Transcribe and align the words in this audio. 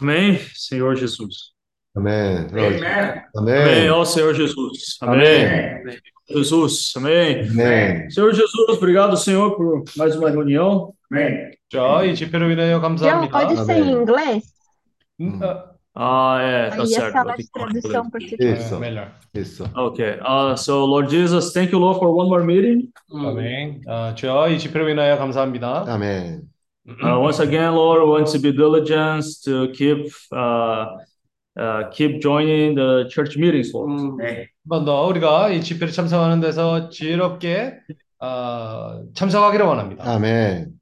Amém, 0.00 0.38
Senhor 0.54 0.96
Jesus. 0.96 1.52
아멘. 1.96 2.48
Amen. 2.50 2.82
Amém, 3.36 3.54
아멘. 3.86 3.90
ó 3.92 4.04
Senhor 4.04 4.34
Jesus. 4.34 4.96
Amém. 5.00 6.00
Jesus, 6.28 6.92
amém. 6.96 7.46
아멘. 7.50 8.10
Senhor 8.10 8.32
Jesus, 8.34 8.68
obrigado, 8.70 9.16
Senhor, 9.16 9.54
por 9.56 9.84
mais 9.96 10.16
uma 10.16 10.30
reunião. 10.30 10.92
Amen. 11.12 11.52
자, 11.70 12.02
이 12.04 12.14
집회로 12.14 12.50
인하여 12.50 12.78
João, 12.78 12.80
감사합니다. 12.80 13.30
pode 13.38 13.56
ser 13.64 13.72
em 13.76 13.82
Amém. 13.82 13.92
inglês? 14.02 14.44
음, 15.20 15.40
어, 15.42 15.74
Ah, 15.96 16.38
é, 16.42 16.70
tá 16.70 16.82
Aí 16.82 16.88
certo. 16.88 17.06
essa 17.16 17.22
vou 17.22 17.32
ter 17.34 17.42
que 17.44 17.48
falar 17.52 17.66
tradução 17.70 18.04
inglês. 18.04 18.10
português. 18.10 18.64
Isso, 18.66 18.78
melhor. 18.80 19.12
isso. 19.32 19.64
Okay, 19.76 20.18
uh, 20.26 20.56
so 20.56 20.84
Lord 20.86 21.08
Jesus, 21.08 21.52
thank 21.52 21.70
you, 21.72 21.78
Lord, 21.78 22.00
for 22.00 22.08
one 22.10 22.28
more 22.28 22.42
meeting. 22.44 22.90
아멘. 23.14 23.82
아, 23.86 24.12
주여, 24.16 24.48
이 24.48 24.58
집회로 24.58 24.88
인하여 24.88 25.16
감사합니다. 25.18 25.84
아멘. 25.86 26.42
Uh, 26.86 27.18
once 27.18 27.38
again, 27.40 27.74
Lord, 27.74 28.02
we 28.02 28.10
want 28.10 28.26
to 28.28 28.38
be 28.38 28.52
diligent 28.52 29.24
to 29.44 29.72
keep 29.72 30.12
uh, 30.32 30.86
uh, 31.58 31.88
keep 31.90 32.20
joining 32.20 32.74
the 32.74 33.08
church 33.10 33.38
meetings, 33.38 33.72
Lord. 33.72 33.90
Amen. 33.92 34.48
한번더 34.68 35.06
우리가 35.06 35.50
이 35.50 35.62
집회를 35.62 35.92
참석하는 35.92 36.40
데서 36.40 36.88
지혜롭게 36.90 37.74
아, 38.20 39.00
참석하기를 39.14 39.64
원합니다. 39.66 40.04
아멘. 40.04 40.72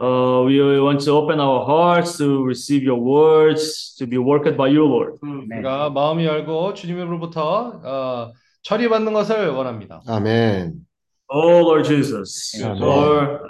Uh, 0.00 0.44
we 0.46 0.60
want 0.80 1.00
to 1.04 1.12
open 1.12 1.40
our 1.40 1.64
hearts 1.64 2.18
to 2.18 2.44
receive 2.44 2.82
your 2.84 2.98
words, 2.98 3.94
to 3.96 4.06
be 4.06 4.16
worked 4.18 4.56
by 4.56 4.68
you, 4.68 4.84
Lord. 4.84 5.18
Amen. 5.24 5.48
우리가 5.58 5.90
마음이 5.90 6.24
열고 6.24 6.74
주님으로부터 6.74 7.80
어, 7.84 8.32
처리받는 8.62 9.12
것을 9.12 9.48
원합니다. 9.50 10.00
아멘. 10.06 10.86
Oh, 11.30 11.60
Lord 11.60 11.84
Jesus, 11.84 12.54
Amen. 12.62 12.78
Lord, 12.82 13.40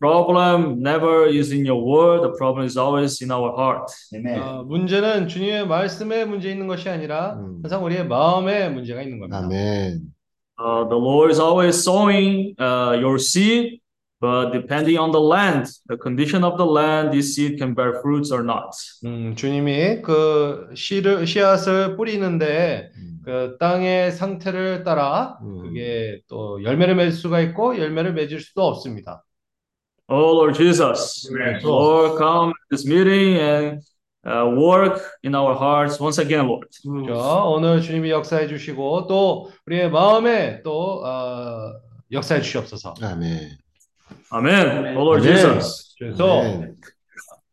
problem 0.00 0.80
never 0.80 1.26
is 1.26 1.52
in 1.52 1.64
your 1.64 1.80
word. 1.80 2.22
The 2.22 2.34
problem 2.36 2.64
is 2.64 2.76
always 2.76 3.20
in 3.20 3.30
our 3.30 3.52
heart. 3.52 3.92
Amen. 4.14 4.40
어, 4.40 4.64
문제는 4.64 5.28
주님의 5.28 5.68
말씀에 5.68 6.24
문제 6.24 6.50
있는 6.50 6.66
것이 6.66 6.88
아니라 6.88 7.34
음. 7.34 7.60
항상 7.62 7.84
우리의 7.84 8.08
마음에 8.08 8.70
문제가 8.70 9.02
있는 9.02 9.20
겁니다. 9.20 9.38
아멘. 9.44 10.00
Uh, 10.58 10.88
the 10.88 10.96
Lord 10.96 11.30
is 11.30 11.40
always 11.40 11.76
sowing 11.78 12.54
uh, 12.58 12.96
your 12.98 13.18
seed, 13.18 13.80
but 14.20 14.52
depending 14.52 14.98
on 14.98 15.10
the 15.10 15.20
land, 15.20 15.66
the 15.88 15.96
condition 15.96 16.44
of 16.44 16.58
the 16.58 16.66
land, 16.66 17.12
this 17.12 17.34
seed 17.34 17.58
can 17.58 17.74
bear 17.74 18.00
fruits 18.02 18.32
or 18.32 18.42
not. 18.42 18.72
음, 19.04 19.34
주님이 19.36 20.02
그 20.02 20.68
씨를 20.74 21.26
씨앗을 21.26 21.96
뿌리는데 21.96 22.90
음. 22.96 23.18
그 23.24 23.56
땅의 23.58 24.12
상태를 24.12 24.82
따라 24.84 25.38
음. 25.42 25.62
그게 25.62 26.20
또 26.28 26.62
열매를 26.62 26.94
맺을 26.94 27.12
수가 27.12 27.40
있고 27.40 27.78
열매를 27.78 28.12
맺을 28.14 28.40
수도 28.40 28.66
없습니다. 28.66 29.24
Oh, 30.12 30.32
Lord 30.32 30.56
Jesus, 30.56 31.24
Amen. 31.30 31.60
Lord, 31.62 32.18
come 32.18 32.50
to 32.50 32.76
this 32.76 32.84
meeting 32.84 33.36
and 33.36 33.80
uh, 34.26 34.50
work 34.56 35.00
in 35.22 35.36
our 35.36 35.54
hearts 35.54 36.00
once 36.00 36.18
again, 36.18 36.48
Lord. 36.48 36.66
자, 37.06 37.44
오늘 37.44 37.80
주님이 37.80 38.10
역사해 38.10 38.48
주시고 38.48 39.06
또 39.06 39.52
우리의 39.68 39.88
마음에 39.88 40.62
또 40.64 41.04
어, 41.04 41.74
역사해 42.10 42.40
주시옵소서. 42.40 42.94
아멘. 43.00 43.56
Amen. 44.32 44.96
Oh, 44.96 45.04
Lord. 45.04 45.22
Jesus. 45.22 45.94
그래서 45.96 46.40
아멘. 46.40 46.74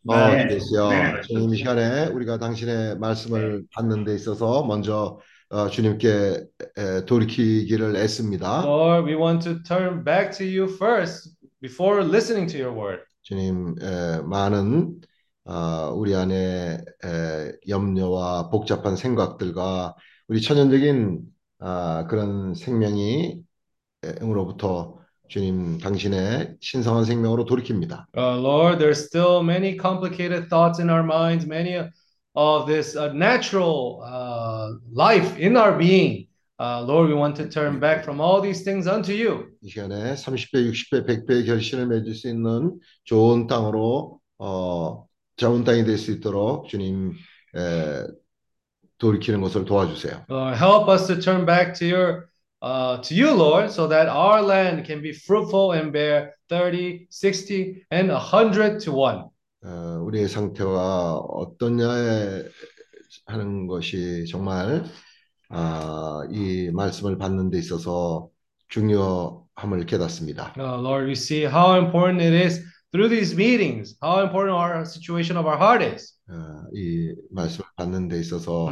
어, 0.08 0.14
아멘. 0.14 0.60
주여, 0.60 0.90
아멘. 0.90 1.22
주님 1.28 1.54
이 1.54 1.58
시간에 1.58 2.08
우리가 2.08 2.40
당신의 2.40 2.98
말씀을 2.98 3.66
받는 3.76 4.04
데 4.04 4.16
있어서 4.16 4.64
먼저 4.64 5.20
어, 5.50 5.70
주님께 5.70 6.44
에, 6.78 7.06
돌이키기를 7.06 7.96
애씁니다. 7.96 8.64
Lord, 8.66 9.06
we 9.06 9.16
want 9.16 9.48
to 9.48 9.62
turn 9.62 10.04
back 10.04 10.32
to 10.40 10.44
you 10.44 10.68
first 10.68 11.37
before 11.62 12.04
listening 12.04 12.48
to 12.48 12.58
your 12.58 12.74
word. 12.74 13.02
주님, 13.24 13.76
에, 13.82 14.22
많은 14.22 15.02
어, 15.46 15.92
우리 15.96 16.16
안에 16.16 16.78
에, 17.04 17.52
염려와 17.68 18.50
복잡한 18.50 18.96
생각들과 18.96 19.96
우리 20.28 20.42
천연적인 20.42 21.22
아, 21.60 22.06
그런 22.08 22.54
생명이 22.54 23.42
으로부터 24.22 25.00
주님 25.28 25.80
당신의 25.80 26.58
신성한 26.62 27.06
생명으로 27.06 27.46
돌이킵니다. 27.46 28.06
Uh, 28.16 28.38
Lord, 28.40 28.80
there's 28.80 29.06
still 29.06 29.42
many 29.44 29.76
complicated 29.76 30.50
thoughts 30.50 30.80
in 30.80 30.90
our 30.90 31.04
minds, 31.04 31.46
many 31.46 31.76
of 32.36 32.68
this 32.68 32.96
uh, 32.96 33.12
natural 33.14 34.02
uh, 34.06 34.78
life 34.94 35.38
in 35.38 35.58
our 35.58 35.78
being. 35.78 36.28
Uh, 36.60 36.82
Lord, 36.82 37.08
we 37.10 37.14
want 37.14 37.36
to 37.38 37.48
turn 37.48 37.80
back 37.80 38.04
from 38.04 38.20
all 38.20 38.42
these 38.42 38.64
things 38.64 38.88
unto 38.88 39.14
you. 39.14 39.50
이 39.62 39.70
시간에 39.70 40.16
30배, 40.16 40.66
60배, 40.72 41.06
100배의 41.06 41.46
결실을 41.46 41.86
맺을 41.88 42.16
수 42.16 42.28
있는 42.30 42.80
좋은 43.06 43.46
땅으로 43.48 44.20
어, 44.40 45.06
좋은 45.36 45.64
땅이 45.64 45.84
될 45.86 45.98
수 45.98 46.12
있도록 46.12 46.68
주님 46.68 47.14
에, 47.56 48.08
돌이키는 48.98 49.42
것을 49.42 49.66
도와주세요. 49.66 50.26
Lord, 50.30 50.58
help 50.58 50.90
us 50.90 51.06
to 51.08 51.20
turn 51.20 51.46
back 51.46 51.74
to 51.76 51.86
your 51.88 52.30
uh, 52.64 53.00
to 53.04 53.14
you, 53.16 53.36
Lord, 53.36 53.70
so 53.70 53.88
that 53.88 54.08
our 54.10 54.42
land 54.42 54.84
can 54.84 55.02
be 55.04 55.14
fruitful 55.14 55.74
and 55.74 55.92
bear 55.94 56.34
30, 56.50 57.06
60, 57.12 57.86
and 57.92 58.10
100 58.12 58.80
to 58.80 58.92
1. 58.94 59.30
어, 59.64 60.00
우리의 60.02 60.28
상태가 60.28 61.18
어떠냐에 61.18 62.46
하는 63.28 63.68
것이 63.68 64.26
정말 64.26 64.84
아, 65.50 66.22
이 66.32 66.70
말씀을 66.74 67.18
받는 67.18 67.50
데 67.50 67.58
있어서 67.58 68.30
중요함을 68.70 69.86
깨닫습니다. 69.86 70.54
Uh, 70.58 70.80
Lord, 70.82 71.06
we 71.08 71.14
see 71.14 71.46
how 71.46 71.78
important 71.78 72.22
it 72.22 72.34
is 72.34 72.64
through 72.92 73.10
these 73.10 73.34
meetings, 73.36 73.96
how 74.04 74.22
important 74.24 74.56
our 74.58 74.86
situation 74.86 75.38
of 75.38 75.46
our 75.48 75.58
heart 75.58 75.84
is. 75.84 76.14
어, 76.30 76.68
이 76.74 77.14
말씀을 77.32 77.66
받는 77.78 78.10
데 78.10 78.20
있어서 78.20 78.66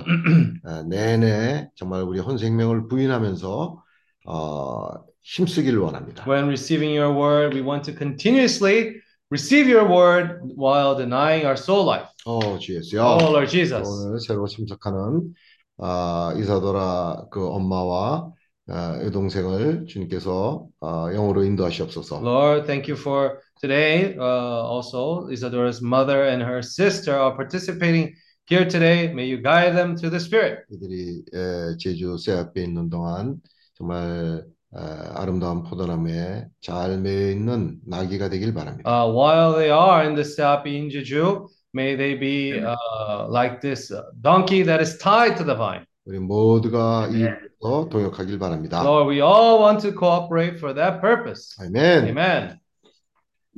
어, 0.65 0.83
내내 0.83 1.69
정말 1.75 2.01
우리 2.03 2.19
혼 2.19 2.37
생명을 2.37 2.87
부인하면서 2.89 3.81
어, 4.27 4.87
힘쓰기를 5.21 5.79
원합니다. 5.79 6.25
When 6.27 6.45
receiving 6.47 6.97
your 6.97 7.15
word, 7.15 7.55
we 7.55 7.65
want 7.65 7.89
to 7.89 7.97
continuously 7.97 8.95
receive 9.31 9.67
your 9.71 9.89
word 9.89 10.41
while 10.57 10.95
denying 10.97 11.45
our 11.45 11.57
soul 11.57 11.87
life. 11.87 12.09
어, 12.25 12.59
주 12.59 12.75
예수여. 12.75 13.01
Oh, 13.01 13.31
Lord 13.31 13.49
Jesus. 13.49 13.87
오늘 13.87 14.19
새로 14.19 14.47
참석하는 14.47 15.33
아, 15.77 16.33
이사도라 16.37 17.27
그 17.31 17.47
엄마와 17.47 18.31
아, 18.67 18.99
여동생을 19.03 19.85
주님께서 19.87 20.67
아, 20.81 21.11
영으로 21.13 21.43
인도하시옵소서. 21.43 22.21
Lord, 22.21 22.65
thank 22.65 22.89
you 22.91 22.99
for 22.99 23.39
today. 23.61 24.15
Uh, 24.17 24.65
also, 24.65 25.27
Isadora's 25.29 25.81
mother 25.81 26.25
and 26.27 26.41
her 26.43 26.61
sister 26.61 27.13
are 27.13 27.35
participating 27.35 28.13
here 28.47 28.65
today. 28.67 29.13
May 29.13 29.25
you 29.25 29.41
guide 29.41 29.75
them 29.75 29.95
to 29.97 30.09
the 30.09 30.19
Spirit. 30.19 30.65
이들이 30.71 31.23
에, 31.33 31.77
제주 31.77 32.17
쇠앞에 32.17 32.63
있는 32.63 32.89
동안 32.89 33.37
정말 33.75 34.43
에, 34.75 34.79
아름다운 35.13 35.63
포도나무에 35.63 36.47
잘 36.61 36.99
매여 36.99 37.31
있는 37.31 37.79
나귀가 37.85 38.29
되길 38.29 38.53
바랍니다. 38.53 38.89
Uh, 38.89 39.11
while 39.11 39.53
they 39.55 39.69
are 39.71 40.03
in 40.03 40.15
the 40.15 40.23
Sapi 40.23 40.77
in 40.77 40.89
Jeju, 40.89 41.47
may 41.74 41.94
they 41.96 42.14
be 42.14 42.58
uh, 42.60 43.26
like 43.28 43.60
this 43.60 43.90
uh, 43.90 44.02
donkey 44.20 44.62
that 44.62 44.80
is 44.80 44.98
tied 44.98 45.36
to 45.36 45.44
the 45.44 45.54
vine. 45.54 45.84
우리 46.06 46.18
모두가 46.18 47.08
이로 47.12 47.88
동역하길 47.88 48.38
바랍니다. 48.38 48.82
Lord, 48.82 49.06
we 49.08 49.20
all 49.20 49.60
want 49.60 49.80
to 49.82 49.92
cooperate 49.92 50.58
for 50.58 50.74
that 50.74 51.00
purpose. 51.00 51.54
아멘. 51.60 52.08
Amen. 52.08 52.58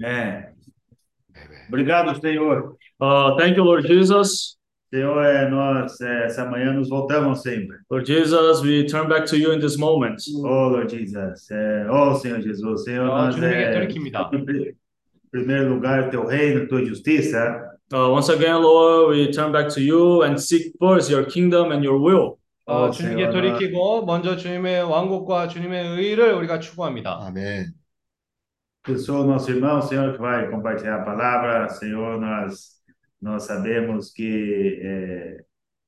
Amen. 0.03 0.47
Obrigado, 1.69 2.21
Senhor. 2.21 2.77
Uh, 3.01 3.37
thank 3.39 3.57
you, 3.57 3.65
Lord 3.65 3.87
Jesus. 3.87 4.57
Senhor, 4.93 5.25
é, 5.25 5.49
nós 5.49 5.99
é, 6.03 6.27
essa 6.27 6.45
manhã 6.45 6.73
nos 6.75 6.91
voltamos 6.91 7.41
sempre. 7.41 7.79
Lord 7.91 8.05
Jesus, 8.07 8.61
we 8.61 8.85
turn 8.87 9.09
back 9.09 9.25
to 9.27 9.37
you 9.39 9.53
in 9.55 9.61
this 9.61 9.79
moment. 9.79 10.17
Oh, 10.45 10.69
Lord 10.69 10.91
Jesus. 10.91 11.51
É, 11.51 11.87
oh, 11.91 12.15
Senhor 12.17 12.43
Jesus. 12.43 12.85
Senhor, 12.85 13.09
어, 13.09 13.25
nós 13.27 13.35
주님에게 13.35 13.63
é, 13.65 13.87
돌이킵니다. 13.87 14.35
em 14.35 14.45
pri- 14.45 14.75
primeiro 15.31 15.73
lugar, 15.73 16.09
o 16.09 16.11
teu 16.11 16.27
reino, 16.27 16.69
tua 16.69 16.85
justiça. 16.85 17.66
Uh, 17.93 18.11
once 18.11 18.29
again, 18.29 18.63
Lord, 18.63 19.11
we 19.11 19.33
turn 19.33 19.53
back 19.53 19.69
to 19.75 19.81
you 19.81 20.23
and 20.23 20.41
seek 20.41 20.73
first 20.81 21.11
your 21.11 21.25
kingdom 21.25 21.73
and 21.73 21.85
your 21.85 21.99
will. 21.99 22.39
어, 22.65 22.87
어, 22.87 22.91
주님께 22.91 23.25
Senhor, 23.25 23.33
돌이키고 23.33 24.05
먼저 24.05 24.37
주님의 24.37 24.85
왕국과 24.85 25.49
주님의 25.49 25.97
의를 25.99 26.33
우리가 26.35 26.61
추구합니다. 26.61 27.19
아멘. 27.27 27.73
Abençoa 28.85 29.21
o 29.21 29.25
nosso 29.25 29.49
irmão, 29.51 29.81
Senhor, 29.81 30.13
que 30.13 30.19
vai 30.19 30.51
compartilhar 30.51 30.97
a 30.97 31.05
palavra. 31.05 31.69
Senhor, 31.69 32.21
nós, 32.21 32.83
nós 33.21 33.45
sabemos 33.45 34.11
que 34.11 34.81
é, 34.83 35.45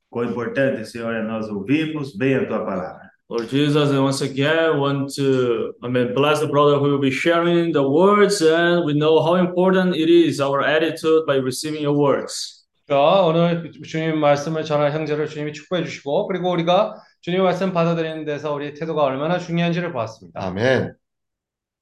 quão 0.08 0.30
importante, 0.30 0.84
Senhor, 0.86 1.12
é 1.12 1.22
nós 1.22 1.48
ouvirmos 1.48 2.16
bem 2.16 2.36
a 2.36 2.46
tua 2.46 2.64
palavra. 2.64 2.97
Lord 3.28 3.48
Jesus, 3.48 3.90
and 3.90 4.02
once 4.04 4.20
again, 4.20 4.78
want 4.78 5.14
to, 5.14 5.72
I 5.82 5.88
mean, 5.88 6.14
bless 6.14 6.40
the 6.40 6.46
brother 6.46 6.78
who 6.78 6.90
will 6.90 7.00
be 7.00 7.10
sharing 7.10 7.72
the 7.72 7.82
words, 7.82 8.42
and 8.42 8.84
we 8.84 8.92
know 8.92 9.22
how 9.22 9.36
important 9.36 9.96
it 9.96 10.10
is 10.10 10.40
our 10.40 10.60
attitude 10.60 11.24
by 11.26 11.36
receiving 11.36 11.82
your 11.82 11.96
words. 11.96 12.66
자, 12.86 13.22
오늘 13.22 13.72
주님 13.82 14.18
말씀을 14.20 14.64
전할 14.64 14.92
형제를 14.92 15.26
주님이 15.26 15.54
축복해 15.54 15.84
주시고 15.84 16.26
그리고 16.26 16.50
우리가 16.50 16.94
주님 17.22 17.42
말씀 17.42 17.72
받아들이는 17.72 18.26
데서 18.26 18.52
우리의 18.52 18.74
태도가 18.74 19.02
얼마나 19.02 19.38
중요한지를 19.38 19.90
보았습니다. 19.92 20.44
아멘. 20.44 20.94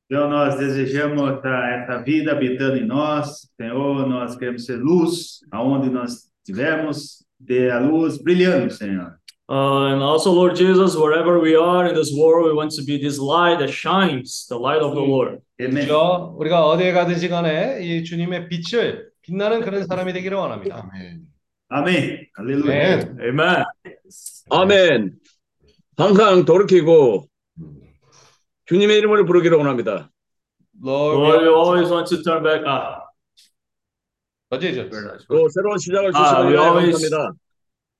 Senhor, 0.08 0.28
nós 0.28 0.56
desejamos 0.58 1.38
essa, 1.38 1.48
essa 1.48 2.04
vida 2.04 2.32
habitando 2.32 2.76
em 2.76 2.86
nós. 2.86 3.48
Senhor, 3.56 4.06
nós 4.06 4.36
queremos 4.36 4.64
ser 4.64 4.76
luz 4.76 5.40
aonde 5.50 5.90
nós 5.90 6.30
tivermos 6.44 7.24
ter 7.46 7.72
a 7.72 7.80
luz 7.80 8.18
brilhando, 8.18 8.70
Senhor. 8.70 9.18
Uh, 9.49 9.93
and 9.93 10.03
also, 10.03 10.31
Lord 10.31 10.55
Jesus, 10.57 10.95
wherever 10.97 11.39
we 11.39 11.55
are 11.55 11.87
in 11.87 11.95
this 11.95 12.11
world, 12.13 12.45
we 12.47 12.53
want 12.53 12.71
to 12.71 12.83
be 12.83 12.97
this 12.97 13.17
light 13.17 13.59
that 13.59 13.69
shines, 13.69 14.45
the 14.49 14.57
light 14.59 14.81
of 14.81 14.93
the 14.93 15.01
Lord. 15.01 15.39
그죠? 15.57 16.35
우리가 16.37 16.65
어디에 16.67 16.91
가든지 16.91 17.29
간에 17.29 17.79
이 17.81 18.03
주님의 18.03 18.49
빛을 18.49 19.09
빛나는 19.21 19.61
그런 19.61 19.87
사람이 19.87 20.11
되기를 20.13 20.37
원합니다. 20.37 20.89
아멘. 21.69 22.27
Aleluia. 22.37 22.99
네. 22.99 23.23
Amen. 23.23 23.63
아멘. 24.49 25.15
항상 25.97 26.43
돌이키고 26.45 27.25
음. 27.59 27.73
주님의 28.65 28.97
이름을 28.99 29.25
부르기를 29.25 29.57
원합니다. 29.57 30.09
Lord, 30.83 31.17
Lord, 31.19 31.43
we 31.43 31.49
always 31.49 31.89
want 31.91 32.07
to 32.13 32.21
turn 32.21 32.43
back. 32.43 32.63
Ah, 32.67 32.99
어, 34.51 34.59
Jesus. 34.59 34.89
또 35.27 35.47
새로운 35.49 35.77
시작을 35.79 36.11
아, 36.15 36.41
위하여 36.47 36.69
always- 36.77 36.91
감사합니다. 37.09 37.46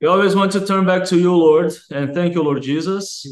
we 0.00 0.08
always 0.08 0.34
want 0.34 0.52
to 0.52 0.66
turn 0.66 0.84
back 0.84 1.04
to 1.06 1.16
you, 1.16 1.34
Lord, 1.34 1.72
and 1.90 2.12
thank 2.14 2.34
you, 2.34 2.42
Lord 2.42 2.62
Jesus. 2.62 3.24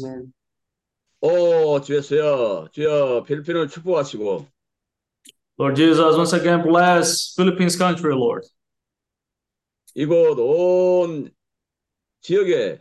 오 1.21 1.79
주였어요. 1.81 2.69
주여 2.71 3.23
필리핀을 3.23 3.67
축복하시고 3.67 4.47
Lord 5.59 5.75
Jesus, 5.75 6.17
once 6.17 6.33
again, 6.33 6.63
bless 6.63 7.33
Philippines 7.35 7.77
country, 7.77 8.15
Lord. 8.15 8.47
이곳 9.93 10.39
온 10.39 11.29
지역에 12.21 12.79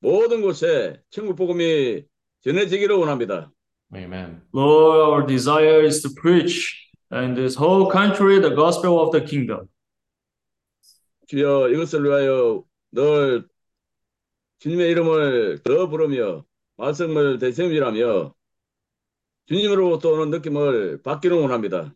모든 0.00 0.42
곳에 0.42 1.00
천국 1.10 1.36
복음이 1.36 2.04
전해지기를 2.42 2.96
원합니다. 2.96 3.50
Amen. 3.94 4.42
Lord, 4.52 5.00
our 5.00 5.26
desire 5.26 5.82
is 5.82 6.02
to 6.02 6.10
preach 6.20 6.90
in 7.10 7.34
this 7.34 7.56
whole 7.56 7.90
country 7.90 8.38
the 8.40 8.54
gospel 8.54 9.00
of 9.00 9.12
the 9.12 9.24
kingdom. 9.24 9.68
주여 11.28 11.70
이것을 11.70 12.04
위하여 12.04 12.64
늘 12.93 13.47
주님의 14.59 14.91
이름을 14.91 15.63
더 15.63 15.89
부르며 15.89 16.45
말씀을 16.77 17.39
대sem이라며 17.39 18.33
주님으로부터 19.47 20.11
오는 20.11 20.29
느낌을 20.29 21.01
받기를 21.01 21.37
원합니다. 21.37 21.93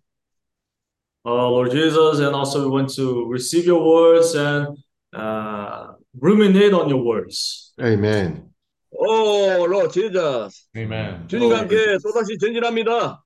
Uh, 1.26 1.50
Lord 1.50 1.72
Jesus, 1.72 2.22
and 2.22 2.36
also 2.36 2.64
we 2.64 2.70
want 2.70 2.94
to 2.96 3.28
receive 3.30 3.66
your 3.68 3.82
words 3.84 4.36
and 4.36 4.78
uh, 5.14 5.94
ruminate 6.22 6.74
on 6.74 6.90
your 6.90 7.04
words. 7.04 7.74
아멘. 7.78 8.48
오, 8.92 9.66
로 9.68 9.88
지저스. 9.90 10.70
Amen. 10.76 11.28
주님과 11.28 11.60
함께 11.60 11.98
또다시 12.02 12.38
전진합니다. 12.38 13.24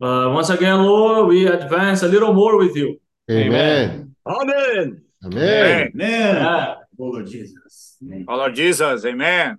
Uh, 0.00 0.34
once 0.34 0.50
again, 0.50 0.82
Lord, 0.82 1.28
we 1.28 1.46
advance 1.46 2.02
a 2.02 2.08
little 2.08 2.32
more 2.32 2.58
with 2.58 2.76
you. 2.76 2.98
아멘. 3.28 4.14
아멘. 4.24 5.02
아멘. 5.24 6.81
Amém. 6.91 6.91
Yeah. 6.91 6.91
Oh, 6.97 7.09
Lord 7.09 7.27
Jesus. 7.29 7.97
Amém. 8.01 8.25
Oh 8.27 8.35
Lord 8.35 8.55
Jesus, 8.55 9.05
amen. 9.05 9.57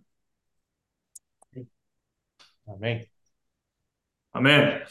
아멘. 2.69 3.06
Amen. 4.35 4.82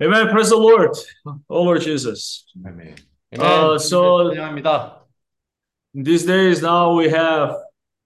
Amen. 0.00 0.28
Praise 0.30 0.48
the 0.48 0.56
Lord. 0.56 0.90
Oh, 1.48 1.62
Lord 1.62 1.80
Jesus. 1.82 2.44
아멘. 2.64 2.96
Uh, 3.38 3.78
so- 3.78 4.30
찬양합니다. 4.30 5.00
These 5.94 6.24
days 6.24 6.62
now 6.62 6.94
we 6.96 7.08
have 7.10 7.54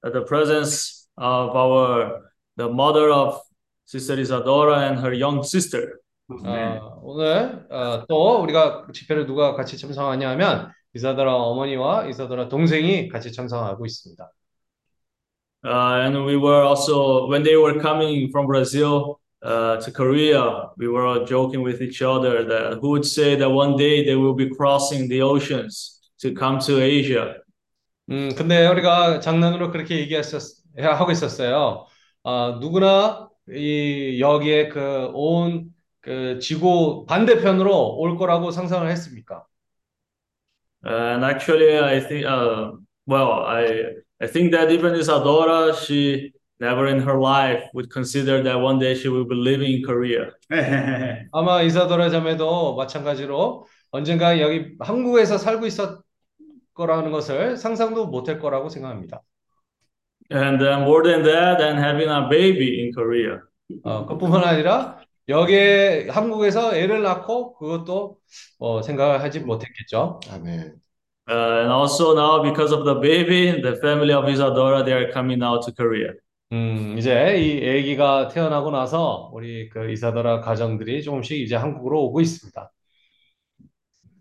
uh, 0.03 0.11
the 0.11 0.23
presence 0.23 1.09
of 1.17 1.55
our 1.55 2.31
the 2.57 2.69
mother 2.69 3.11
of 3.11 3.41
Sister 3.85 4.19
Isadora 4.19 4.89
and 4.89 4.99
her 4.99 5.13
young 5.13 5.43
sister. 5.45 6.01
어, 6.29 7.01
오늘 7.05 7.67
어, 7.71 8.05
또 8.09 8.43
우리가 8.43 8.89
집회를 8.93 9.27
누가 9.27 9.55
같이 9.55 9.79
참석하냐 9.79 10.29
하면 10.31 10.73
이사더라 10.96 11.34
어머니와 11.34 12.08
이사더라 12.08 12.50
동생이 12.50 13.08
같이 13.10 13.32
참석하고 13.32 13.86
있습니다. 13.86 14.32
Uh, 15.64 16.02
and 16.06 16.26
we 16.26 16.36
were 16.36 16.64
also 16.64 17.28
when 17.28 17.44
they 17.44 17.56
were 17.56 17.80
coming 17.80 18.30
from 18.32 18.48
Brazil 18.48 19.20
uh, 19.44 19.78
to 19.78 19.92
Korea, 19.92 20.70
we 20.78 20.88
were 20.88 21.06
all 21.06 21.24
joking 21.26 21.62
with 21.62 21.82
each 21.82 22.02
other 22.02 22.44
that 22.44 22.80
who 22.82 22.90
would 22.90 23.06
say 23.06 23.36
that 23.36 23.50
one 23.50 23.78
day 23.78 24.04
they 24.04 24.16
will 24.16 24.34
be 24.34 24.50
crossing 24.50 25.08
the 25.08 25.22
oceans 25.22 26.00
to 26.20 26.34
come 26.34 26.60
to 26.60 26.82
Asia. 26.82 27.36
음, 28.10 28.34
근데 28.36 28.68
우리가 28.68 29.20
장난으로 29.20 29.72
그렇게 29.72 30.00
얘기했었 30.00 30.42
하고 30.78 31.12
있었어요. 31.12 31.86
아, 32.24 32.58
누구나 32.60 33.30
이 33.50 34.20
여기에 34.20 34.70
그 34.70 35.10
온그 35.14 36.40
지구 36.42 37.06
반대편으로 37.06 37.98
올 37.98 38.18
거라고 38.18 38.52
상상을 38.52 38.90
했습니까? 38.90 39.46
And 40.84 41.24
actually, 41.24 41.78
I 41.78 42.00
think, 42.00 42.26
uh, 42.26 42.72
well, 43.06 43.46
I 43.46 44.02
I 44.22 44.28
think 44.28 44.52
that 44.52 44.72
even 44.72 44.96
Isadora, 44.96 45.76
she 45.76 46.34
never 46.60 46.88
in 46.88 47.00
her 47.02 47.20
life 47.20 47.64
would 47.74 47.90
consider 47.90 48.42
that 48.44 48.60
one 48.60 48.80
day 48.80 48.96
she 48.96 49.10
will 49.10 49.26
be 49.26 49.36
living 49.36 49.74
in 49.74 49.84
Korea. 49.84 50.32
아마 51.32 51.62
이사도라 51.62 52.10
자매도 52.10 52.76
마찬가지로 52.76 53.66
언젠가 53.92 54.40
여기 54.40 54.76
한국에서 54.80 55.38
살고 55.38 55.66
있었 55.66 56.02
거라는 56.74 57.12
것을 57.12 57.58
상상도 57.58 58.08
못할 58.08 58.40
거라고 58.40 58.70
생각합니다. 58.70 59.22
And 60.32 60.60
then 60.64 60.84
more 60.84 61.04
than 61.04 61.24
that, 61.24 61.62
and 61.62 61.78
having 61.78 62.10
a 62.10 62.30
baby 62.30 62.82
in 62.82 62.94
Korea. 62.94 63.40
어, 63.84 64.06
그뿐만 64.06 64.44
아니라 64.44 65.02
여기에 65.32 66.10
한국에서 66.10 66.76
애를 66.76 67.02
낳고 67.02 67.56
그것도 67.56 68.18
어, 68.60 68.82
생각을 68.82 69.22
하지 69.22 69.40
못했겠죠. 69.40 70.20
아멘. 70.30 70.76
Uh, 71.30 71.62
and 71.62 71.72
also 71.72 72.14
now, 72.14 72.44
because 72.44 72.74
of 72.74 72.84
the 72.84 72.96
baby, 72.96 73.62
the 73.62 73.78
family 73.78 74.14
of 74.14 74.28
Isadora, 74.28 74.84
they 74.84 74.94
are 74.94 75.12
coming 75.12 75.40
now 75.40 75.60
to 75.60 75.72
Korea. 75.72 76.14
음, 76.52 76.98
이제 76.98 77.38
이 77.38 77.80
아기가 77.80 78.28
태어나고 78.28 78.72
나서 78.72 79.30
우리 79.34 79.70
그 79.70 79.90
이사더라 79.90 80.42
가정들이 80.42 81.02
조금씩 81.02 81.40
이제 81.40 81.56
한국으로 81.56 82.04
오고 82.06 82.20
있습니다. 82.20 82.72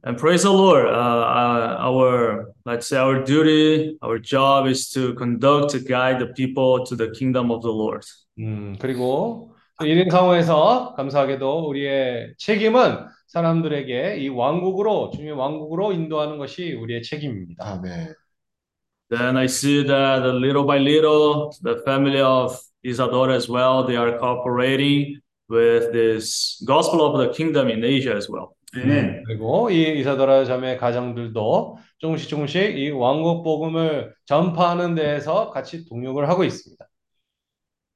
And 0.07 0.17
praise 0.17 0.45
the 0.45 0.53
Lord. 0.53 0.87
Uh, 0.87 0.93
uh, 0.93 1.77
our, 1.81 2.53
let's 2.65 2.87
say, 2.87 2.99
our 2.99 3.23
duty, 3.23 3.99
our 4.03 4.19
job 4.19 4.67
is 4.67 4.89
to 4.93 5.15
conduct, 5.15 5.71
to 5.73 5.81
guide 5.81 6.19
the 6.21 6.33
people 6.33 6.87
to 6.87 6.97
the 6.97 7.11
kingdom 7.11 7.51
of 7.51 7.63
the 7.63 7.73
Lord. 7.73 8.07
음, 8.39 8.77
그리고 8.79 9.53
또 9.81 9.87
이런 9.87 10.11
상황에서 10.11 10.93
감사하게도 10.95 11.67
우리의 11.67 12.35
책임은 12.37 13.07
사람들에게 13.29 14.19
이 14.19 14.29
왕국으로 14.29 15.11
주님의 15.11 15.33
왕국으로 15.33 15.93
인도하는 15.93 16.37
것이 16.37 16.75
우리의 16.75 17.03
책임입니다. 17.03 17.67
아멘. 17.67 18.15
Then 19.09 19.39
I 19.39 19.47
see 19.47 19.87
that 19.87 20.23
little 20.37 20.67
by 20.67 20.79
little, 20.79 21.51
the 21.65 21.81
family 21.83 22.21
of 22.21 22.57
Isadora 22.85 23.35
as 23.35 23.51
well, 23.51 23.87
they 23.87 23.97
are 23.97 24.19
cooperating 24.19 25.19
with 25.49 25.93
this 25.93 26.63
gospel 26.67 27.01
of 27.01 27.19
the 27.19 27.33
kingdom 27.33 27.71
in 27.71 27.83
Asia 27.83 28.15
as 28.15 28.31
well. 28.31 28.55
Amém. 28.77 29.25
그리고 29.25 29.71
이 29.71 29.99
이사도라 29.99 30.45
자매 30.45 30.77
가정들도 30.77 31.79
조금씩 31.99 32.29
조금씩 32.29 32.77
이 32.79 32.91
왕국 32.91 33.43
복음을 33.43 34.15
전파하는 34.27 34.95
데에서 34.95 35.51
같이 35.51 35.89
동력을 35.89 36.29
하고 36.29 36.45
있습니다. 36.45 36.90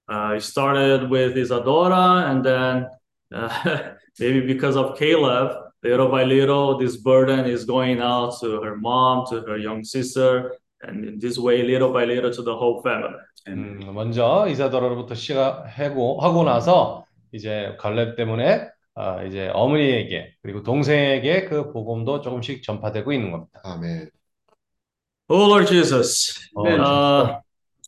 Uh, 0.09 0.35
it 0.37 0.43
started 0.43 1.09
with 1.09 1.37
Isadora, 1.37 2.31
and 2.31 2.45
then 2.45 2.87
uh, 3.35 3.95
maybe 4.21 4.41
because 4.41 4.77
of 4.77 4.99
Caleb, 4.99 5.57
little 5.83 6.09
by 6.09 6.25
little, 6.25 6.79
this 6.79 6.97
burden 6.97 7.47
is 7.47 7.65
going 7.65 8.01
out 8.01 8.39
to 8.41 8.61
her 8.61 8.77
mom, 8.77 9.25
to 9.31 9.41
her 9.43 9.57
young 9.57 9.83
sister, 9.85 10.57
and 10.83 11.05
in 11.05 11.19
this 11.19 11.39
way, 11.39 11.63
little 11.63 11.93
by 11.93 12.05
little, 12.05 12.31
to 12.31 12.43
the 12.43 12.55
whole 12.55 12.83
family. 12.83 13.19
음, 13.47 13.81
먼저 13.93 14.47
이사도라로부터 14.49 15.15
시작하고 15.15 16.21
하고 16.21 16.45
나서 16.45 17.05
이제 17.33 17.77
갈렙 17.79 18.17
때문에 18.17 18.69
아, 18.95 19.23
이제 19.25 19.51
어머니에게 19.53 20.35
그리고 20.41 20.63
동생에게 20.63 21.45
그 21.47 21.73
복음도 21.73 22.23
조금씩 22.23 22.63
전파되고 22.63 23.13
있는 23.13 23.33
겁니다. 23.33 23.61
아멘. 23.65 24.11
Oh 25.29 25.47
Lord 25.47 25.67
Jesus, 25.67 26.51
Amen. 26.57 26.81
uh, 26.81 27.41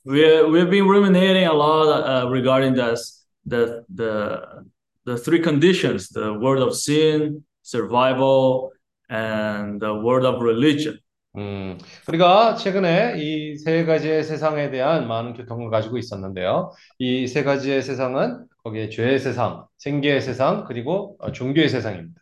we 0.07 0.43
we've 0.45 0.71
been 0.71 0.87
ruminating 0.89 1.45
a 1.47 1.53
lot 1.53 1.89
uh, 1.89 2.29
regarding 2.31 2.75
this, 2.75 3.27
the 3.45 3.85
the 3.95 4.65
the 5.05 5.17
three 5.19 5.41
conditions: 5.41 6.09
the 6.11 6.35
word 6.35 6.61
of 6.61 6.75
sin, 6.77 7.45
survival, 7.63 8.73
and 9.11 9.81
the 9.81 9.95
word 9.95 10.25
of 10.25 10.41
religion. 10.43 10.99
음, 11.37 11.77
우리가 12.09 12.57
최근에 12.57 13.17
이 13.19 13.59
세 13.59 13.85
가지의 13.85 14.25
세상에 14.25 14.71
대한 14.71 15.07
많은 15.07 15.35
교통을 15.35 15.71
가지고 15.71 15.99
있었는데요. 15.99 16.73
이 16.99 17.27
세 17.27 17.43
가지의 17.45 17.83
세상은 17.83 18.47
거기에 18.65 18.89
죄의 18.89 19.19
세상, 19.19 19.67
생계의 19.77 20.23
세상, 20.23 20.65
그리고 20.65 21.17
어, 21.21 21.33
종교의 21.33 21.69
세상입니다. 21.69 22.21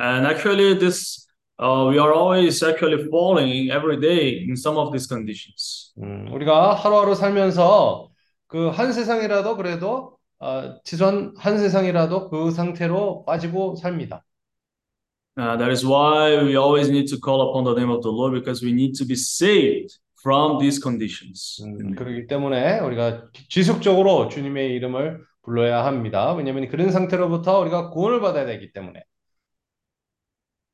And 0.00 0.26
actually, 0.26 0.78
this 0.78 1.27
uh, 1.58 1.86
we 1.90 1.98
are 1.98 2.12
always 2.12 2.62
actually 2.62 3.08
falling 3.10 3.70
every 3.70 3.98
day 4.00 4.44
in 4.48 4.56
some 4.56 4.76
of 4.78 4.92
these 4.92 5.06
conditions. 5.08 5.92
음, 5.98 6.28
우리가 6.32 6.74
하루하루 6.74 7.14
살면서 7.14 8.08
그 8.46 8.70
한 8.70 8.92
세상이라도 8.92 9.56
그래도 9.56 10.16
어, 10.40 10.78
최소한 10.84 11.34
한 11.36 11.58
세상이라도 11.58 12.30
그 12.30 12.50
상태로 12.50 13.24
빠지고 13.26 13.74
삽니다. 13.76 14.24
Uh, 15.36 15.56
that 15.56 15.70
is 15.70 15.84
why 15.84 16.34
we 16.42 16.56
always 16.56 16.88
need 16.90 17.06
to 17.08 17.16
call 17.18 17.50
upon 17.50 17.64
the 17.64 17.74
name 17.74 17.90
of 17.90 18.02
the 18.02 18.10
Lord 18.10 18.34
because 18.34 18.60
we 18.64 18.72
need 18.72 18.94
to 18.98 19.04
be 19.06 19.14
saved 19.14 19.98
from 20.20 20.58
these 20.58 20.80
conditions. 20.82 21.62
음, 21.62 21.94
그렇기 21.94 22.26
때문에 22.26 22.80
우리가 22.80 23.28
지속적으로 23.48 24.28
주님의 24.28 24.74
이름을 24.74 25.20
불러야 25.42 25.84
합니다. 25.84 26.32
왜냐하면 26.34 26.68
그런 26.68 26.90
상태로부터 26.90 27.60
우리가 27.60 27.90
구원을 27.90 28.20
받아야 28.20 28.46
되기 28.46 28.72
때문에. 28.72 29.02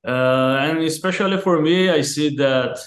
Uh, 0.06 0.58
and 0.62 0.80
especially 0.80 1.38
for 1.38 1.62
me, 1.62 1.90
I 1.90 2.02
see 2.02 2.36
that 2.38 2.80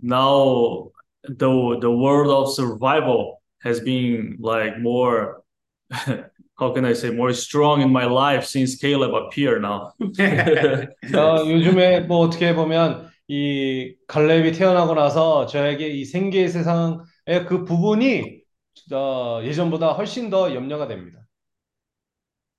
now 0.00 0.90
the 1.24 1.78
the 1.80 1.90
world 1.90 2.30
of 2.30 2.54
survival 2.54 3.42
has 3.62 3.80
been 3.80 4.36
like 4.40 4.78
more 4.78 5.42
how 6.56 6.72
can 6.72 6.84
I 6.84 6.92
say 6.92 7.10
more 7.10 7.32
strong 7.32 7.82
in 7.82 7.92
my 7.92 8.04
life 8.04 8.44
since 8.44 8.76
Caleb 8.76 9.14
appeared 9.14 9.62
now. 9.62 9.92
어, 11.14 11.50
요즘에 11.50 12.00
뭐 12.00 12.18
어떻게 12.18 12.54
보면 12.54 13.08
이 13.28 13.94
갈렙이 14.06 14.52
태어나고 14.52 14.94
나서 14.94 15.46
저에게 15.46 15.88
이 15.88 16.04
생계의 16.04 16.48
세상의 16.48 17.46
그 17.46 17.64
부분이 17.64 18.42
어, 18.92 19.40
예전보다 19.42 19.92
훨씬 19.92 20.30
더 20.30 20.54
염려가 20.54 20.86
됩니다. 20.88 21.17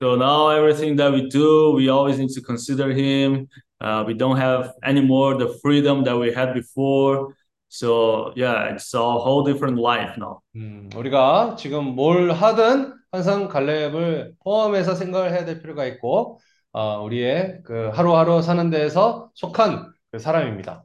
So 0.02 0.16
now 0.16 0.50
everything 0.50 0.98
that 0.98 1.12
we 1.14 1.30
do, 1.30 1.72
we 1.72 1.90
always 1.90 2.20
need 2.20 2.32
to 2.32 2.42
consider 2.42 2.92
him. 2.92 3.48
Uh, 3.80 4.04
we 4.06 4.14
don't 4.14 4.38
have 4.38 4.74
anymore 4.84 5.38
the 5.38 5.58
freedom 5.62 6.04
that 6.04 6.18
we 6.18 6.34
had 6.34 6.54
before. 6.54 7.34
So 7.70 8.34
yeah, 8.36 8.74
it's 8.74 8.94
a 8.94 9.00
whole 9.00 9.44
different 9.44 9.78
life 9.78 10.18
now. 10.18 10.42
음, 10.56 10.90
우리가 10.96 11.56
지금 11.58 11.96
뭘 11.96 12.32
하든 12.32 12.94
항상 13.12 13.48
갈렙을 13.48 14.36
포함해서 14.44 14.96
생각을 14.96 15.32
해야 15.32 15.46
될 15.46 15.62
필요가 15.62 15.86
있고, 15.86 16.40
어, 16.72 17.02
우리의 17.04 17.62
그 17.64 17.90
하루하루 17.94 18.42
사는 18.42 18.70
데에서 18.70 19.30
속한 19.34 19.94
그 20.12 20.20
사람입니다. 20.20 20.84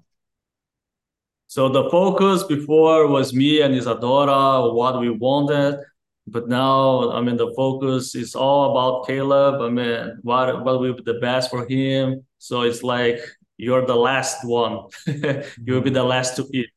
So 1.48 1.68
the 1.68 1.88
focus 1.90 2.46
before 2.46 3.08
was 3.08 3.34
me 3.34 3.60
and 3.60 3.74
Isadora, 3.74 4.72
what 4.72 5.00
we 5.00 5.10
wanted. 5.10 5.78
But 6.26 6.48
now, 6.48 7.10
I 7.10 7.20
mean, 7.22 7.36
the 7.36 7.52
focus 7.56 8.14
is 8.14 8.34
all 8.34 8.70
about 8.70 9.06
Caleb. 9.06 9.60
I 9.60 9.68
mean, 9.68 10.18
what 10.22 10.64
what 10.64 10.80
will 10.80 10.94
be 10.94 11.02
the 11.02 11.18
best 11.18 11.50
for 11.50 11.66
him. 11.66 12.24
So 12.38 12.62
it's 12.62 12.82
like 12.82 13.18
you're 13.56 13.84
the 13.84 13.96
last 13.96 14.44
one. 14.44 14.88
You'll 15.66 15.82
be 15.82 15.90
the 15.90 16.04
last 16.04 16.36
to 16.36 16.46
eat. 16.52 16.70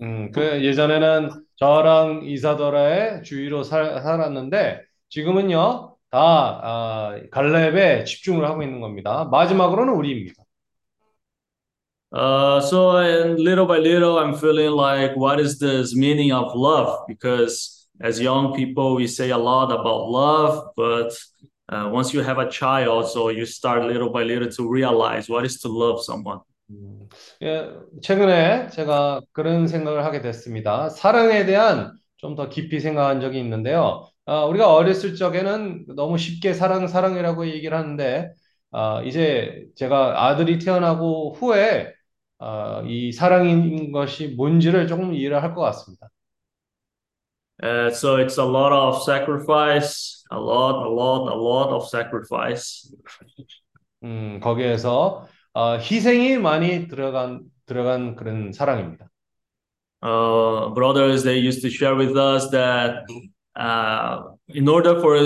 음, 0.00 0.30
그 0.30 0.64
예전에는 0.64 1.30
저랑 1.56 2.22
이사도라의 2.24 3.22
주위로 3.24 3.62
살, 3.62 4.00
살았는데 4.02 4.82
지금은요 5.10 5.96
다 6.10 6.18
아, 6.62 7.20
갈렙에 7.30 8.04
집중을 8.04 8.46
하고 8.48 8.62
있는 8.62 8.80
겁니다. 8.80 9.28
마지막으로는 9.30 9.92
우리입니다. 9.94 10.42
Uh, 12.12 12.60
so 12.60 12.96
and 12.98 13.38
little 13.40 13.66
by 13.66 13.78
little, 13.78 14.18
I'm 14.18 14.34
feeling 14.34 14.70
like, 14.70 15.16
what 15.16 15.40
is 15.40 15.58
this 15.58 15.94
meaning 15.94 16.32
of 16.32 16.54
love? 16.54 17.04
Because 17.06 17.79
as 18.03 18.19
young 18.19 18.53
people, 18.55 18.95
we 18.95 19.07
say 19.07 19.29
a 19.31 19.37
lot 19.37 19.71
about 19.71 20.09
love, 20.09 20.71
but 20.75 21.11
uh, 21.69 21.89
once 21.91 22.13
you 22.13 22.21
have 22.21 22.39
a 22.39 22.49
child, 22.49 23.09
so 23.09 23.29
you 23.29 23.45
start 23.45 23.83
little 23.85 24.09
by 24.09 24.23
little 24.23 24.49
to 24.49 24.69
realize 24.69 25.29
what 25.29 25.45
is 25.45 25.59
to 25.61 25.69
love 25.69 26.03
someone. 26.03 26.39
음, 26.69 27.09
예, 27.41 27.69
최근에 28.01 28.69
제가 28.69 29.21
그런 29.33 29.67
생각을 29.67 30.05
하게 30.05 30.21
됐습니다. 30.21 30.89
사랑에 30.89 31.45
대한 31.45 31.93
좀 32.17 32.35
더 32.35 32.49
깊이 32.49 32.79
생각한 32.79 33.19
적이 33.19 33.39
있는데요. 33.39 34.07
아, 34.25 34.45
우리가 34.45 34.73
어렸을 34.73 35.15
적에는 35.15 35.85
너무 35.95 36.17
쉽게 36.17 36.53
사랑, 36.53 36.87
사랑이라고 36.87 37.47
얘기를 37.47 37.75
하는데, 37.77 38.31
아, 38.71 39.01
이제 39.03 39.65
제가 39.75 40.27
아들이 40.27 40.59
태어나고 40.59 41.33
후에 41.33 41.91
아, 42.39 42.83
이 42.87 43.11
사랑인 43.11 43.91
것이 43.91 44.29
뭔지를 44.37 44.87
조금 44.87 45.13
이해를 45.13 45.41
할 45.43 45.53
것 45.55 45.61
같습니다. 45.61 46.07
Uh, 47.62 47.90
so 47.90 48.16
it's 48.16 48.36
a 48.36 48.44
lot 48.44 48.72
of 48.72 49.02
sacrifice, 49.02 50.24
a 50.30 50.38
lot, 50.38 50.84
a 50.84 50.90
lot, 50.90 51.32
a 51.32 51.34
lot 51.34 51.70
of 51.70 51.88
sacrifice. 51.88 52.92
음, 54.04 54.40
거기에서 54.40 55.26
어, 55.54 55.78
희생이 55.78 56.36
많이 56.38 56.86
들어간 56.86 57.40
들어간 57.64 58.14
그런 58.14 58.52
사랑입니다. 58.52 59.08
Uh, 60.02 60.68
brothers, 60.74 61.24
they 61.24 61.38
used 61.38 61.62
to 61.62 61.70
share 61.70 61.96
with 61.96 62.16
us 62.16 62.50
that 62.50 63.04
uh, 63.56 64.20
in 64.48 64.68
order 64.68 65.00
for 65.00 65.16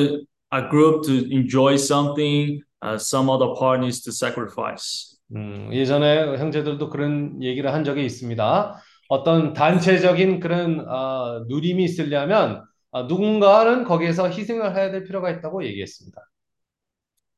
a 0.52 0.68
group 0.70 1.02
to 1.04 1.28
enjoy 1.34 1.76
something, 1.76 2.62
uh, 2.80 2.96
some 2.96 3.28
other 3.28 3.54
part 3.58 3.80
needs 3.80 4.00
to 4.02 4.12
sacrifice. 4.12 5.18
음, 5.34 5.70
예전에 5.72 6.38
형제들도 6.38 6.88
그런 6.88 7.42
얘기를 7.42 7.72
한 7.72 7.84
적이 7.84 8.04
있습니다. 8.04 8.80
어떤 9.07 9.53
단체적인 9.53 10.39
그런 10.39 10.87
어, 10.87 11.45
누림이 11.47 11.83
있으려면 11.83 12.63
어, 12.91 13.03
누군가는 13.03 13.83
거기에서 13.83 14.29
희생을 14.29 14.75
해야 14.75 14.91
될 14.91 15.03
필요가 15.03 15.29
있다고 15.29 15.63
얘기했습니다. 15.65 16.21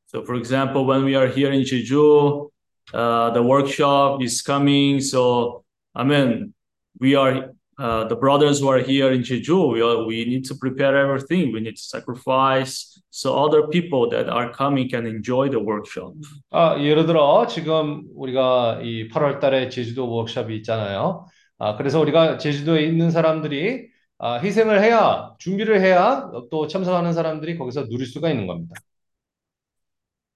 So, 0.09 0.21
for 0.21 0.38
example, 0.38 0.86
when 0.86 1.03
we 1.03 1.15
are 1.15 1.27
here 1.27 1.51
in 1.51 1.63
Jeju, 1.63 2.50
uh, 2.93 3.33
the 3.33 3.43
workshop 3.43 4.24
is 4.24 4.41
coming. 4.41 5.01
So, 5.01 5.65
I 5.93 6.05
mean, 6.05 6.53
we 7.01 7.15
are 7.15 7.51
uh, 7.77 8.07
the 8.07 8.15
brothers 8.15 8.59
who 8.59 8.69
are 8.69 8.79
here 8.79 9.12
in 9.12 9.21
Jeju. 9.21 9.74
We 9.74 9.81
are, 9.81 10.05
we 10.05 10.24
need 10.25 10.45
to 10.45 10.55
prepare 10.55 10.95
everything. 10.95 11.51
We 11.51 11.59
need 11.59 11.75
to 11.75 11.81
sacrifice 11.81 13.01
so 13.09 13.36
other 13.36 13.67
people 13.67 14.09
that 14.12 14.29
are 14.29 14.51
coming 14.53 14.89
can 14.89 15.05
enjoy 15.05 15.50
the 15.50 15.59
workshop. 15.59 16.13
아, 16.51 16.79
예를 16.79 17.05
들어 17.05 17.45
지금 17.47 18.03
우리가 18.15 18.79
이 18.83 19.09
8월 19.09 19.39
달에 19.39 19.69
제주도 19.69 20.09
워크숍이 20.09 20.55
있잖아요. 20.57 21.25
아, 21.59 21.75
그래서 21.75 21.99
우리가 21.99 22.37
제주도에 22.37 22.83
있는 22.85 23.11
사람들이 23.11 23.89
아, 24.19 24.35
희생을 24.35 24.81
해야 24.81 25.33
준비를 25.39 25.81
해야 25.81 26.29
또 26.51 26.67
참석하는 26.67 27.13
사람들이 27.13 27.57
거기서 27.57 27.87
누릴 27.87 28.05
수가 28.07 28.29
있는 28.29 28.47
겁니다. 28.47 28.75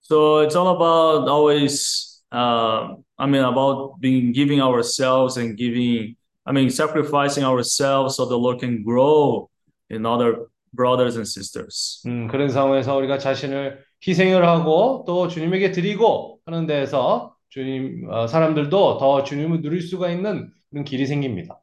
So 0.02 0.42
it's 0.44 0.56
all 0.56 0.76
about 0.76 1.30
always, 1.30 2.24
uh, 2.34 2.96
I 3.18 3.28
mean, 3.28 3.44
about 3.44 4.00
being 4.02 4.34
giving 4.34 4.62
ourselves 4.62 5.38
and 5.40 5.56
giving, 5.56 6.16
I 6.46 6.52
mean, 6.52 6.70
sacrificing 6.70 7.46
ourselves 7.46 8.16
so 8.16 8.26
the 8.26 8.38
Lord 8.38 8.60
can 8.60 8.84
grow 8.84 9.50
in 9.90 10.06
other 10.06 10.48
brothers 10.74 11.16
and 11.16 11.28
sisters. 11.28 12.02
음, 12.08 12.28
그런 12.28 12.50
상황에서 12.50 12.96
우리가 12.98 13.20
자신을 13.20 13.80
희생을 14.06 14.46
하고 14.46 15.04
또 15.08 15.28
주님에게 15.28 15.72
드리고 15.72 16.40
하는 16.46 16.66
데에서 16.66 17.36
주님 17.50 18.10
어, 18.10 18.28
사람들도 18.28 18.98
더 18.98 19.24
주님을 19.24 19.62
누릴 19.62 19.82
수가 19.82 20.10
있는 20.10 20.52
그런 20.72 20.84
길이 20.84 21.06
생깁니다. 21.06 21.62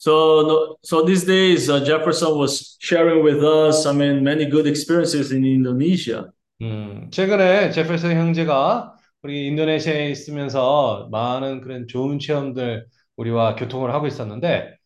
So, 0.00 0.78
so 0.82 1.04
these 1.04 1.24
days, 1.24 1.68
uh, 1.68 1.84
Jefferson 1.84 2.38
was 2.38 2.76
sharing 2.80 3.22
with 3.24 3.42
us, 3.42 3.84
I 3.84 3.92
mean, 3.92 4.22
many 4.22 4.46
good 4.46 4.66
experiences 4.66 5.32
in 5.32 5.44
Indonesia. 5.44 6.30
음, 6.60 7.08
최근에 7.10 7.70
제fer슨 7.70 8.16
형제가 8.16 8.96
우리 9.22 9.46
인도네시아에 9.48 10.10
있으면서 10.10 11.08
많은 11.10 11.60
그런 11.60 11.86
좋은 11.86 12.18
체험들 12.18 12.86
우리와 13.16 13.54
교통을 13.56 13.92
하고 13.92 14.06
있었는데 14.06 14.76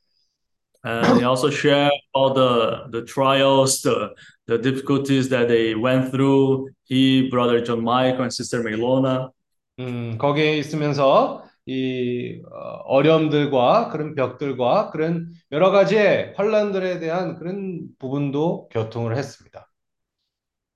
And 0.84 1.18
he 1.18 1.24
also 1.24 1.48
shared 1.48 1.92
all 2.12 2.34
the 2.34 2.90
the 2.90 3.04
trials, 3.04 3.82
the 3.82 4.10
the 4.46 4.58
difficulties 4.58 5.28
that 5.28 5.46
they 5.46 5.76
went 5.76 6.10
through. 6.10 6.70
He, 6.84 7.28
brother 7.30 7.62
John 7.62 7.82
Michael, 7.84 8.22
and 8.22 8.32
sister 8.32 8.62
Melona. 8.62 9.30
음, 9.78 10.18
거기에 10.18 10.58
있으면서 10.58 11.44
이 11.66 12.42
어, 12.50 12.58
어려움들과 12.86 13.90
그런 13.90 14.14
벽들과 14.14 14.90
그런 14.90 15.32
여러 15.52 15.70
가지의 15.70 16.34
환란들에 16.36 16.98
대한 16.98 17.36
그런 17.36 17.86
부분도 17.98 18.68
교통을 18.70 19.16
했습니다. 19.16 19.68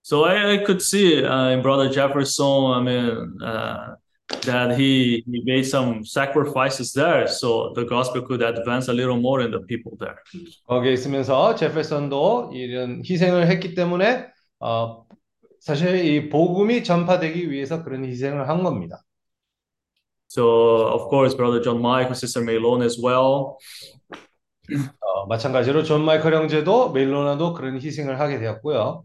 So 0.03 0.25
I, 0.25 0.37
I 0.37 0.65
could 0.65 0.81
see 0.81 1.25
uh, 1.25 1.51
in 1.51 1.63
brother 1.63 1.91
Jefferson. 1.91 2.73
I 2.73 2.81
mean 2.81 3.43
uh, 3.43 3.97
that 4.43 4.79
he 4.79 5.25
he 5.27 5.43
made 5.45 5.67
some 5.67 6.05
sacrifices 6.05 6.93
there, 6.93 7.27
so 7.27 7.73
the 7.75 7.85
gospel 7.85 8.23
could 8.23 8.43
advance 8.43 8.89
a 8.89 8.95
little 8.95 9.19
more 9.19 9.41
in 9.41 9.51
the 9.51 9.67
people 9.67 9.97
there. 9.99 10.15
거기에 10.69 10.93
있으면서 10.93 11.57
제fer슨도 11.57 12.53
이런 12.55 13.03
희생을 13.05 13.49
했기 13.49 13.75
때문에 13.75 14.29
어, 14.61 15.05
사실 15.59 16.05
이 16.05 16.29
복음이 16.29 16.85
전파되기 16.85 17.51
위해서 17.51 17.83
그런 17.83 18.05
희생을 18.05 18.49
한 18.49 18.63
겁니다. 18.63 19.03
So 20.28 20.88
of 20.88 21.10
course, 21.10 21.34
brother 21.34 21.62
John 21.62 21.82
Michael, 21.82 22.16
sister 22.16 22.42
Melona 22.42 22.86
as 22.86 22.98
well. 23.02 23.58
어, 25.00 25.26
마찬가지로 25.28 25.84
존 25.84 26.06
마이클 26.06 26.34
형제도 26.34 26.92
멜로나도 26.92 27.54
그런 27.54 27.76
희생을 27.82 28.20
하게 28.20 28.40
되었고요. 28.40 29.04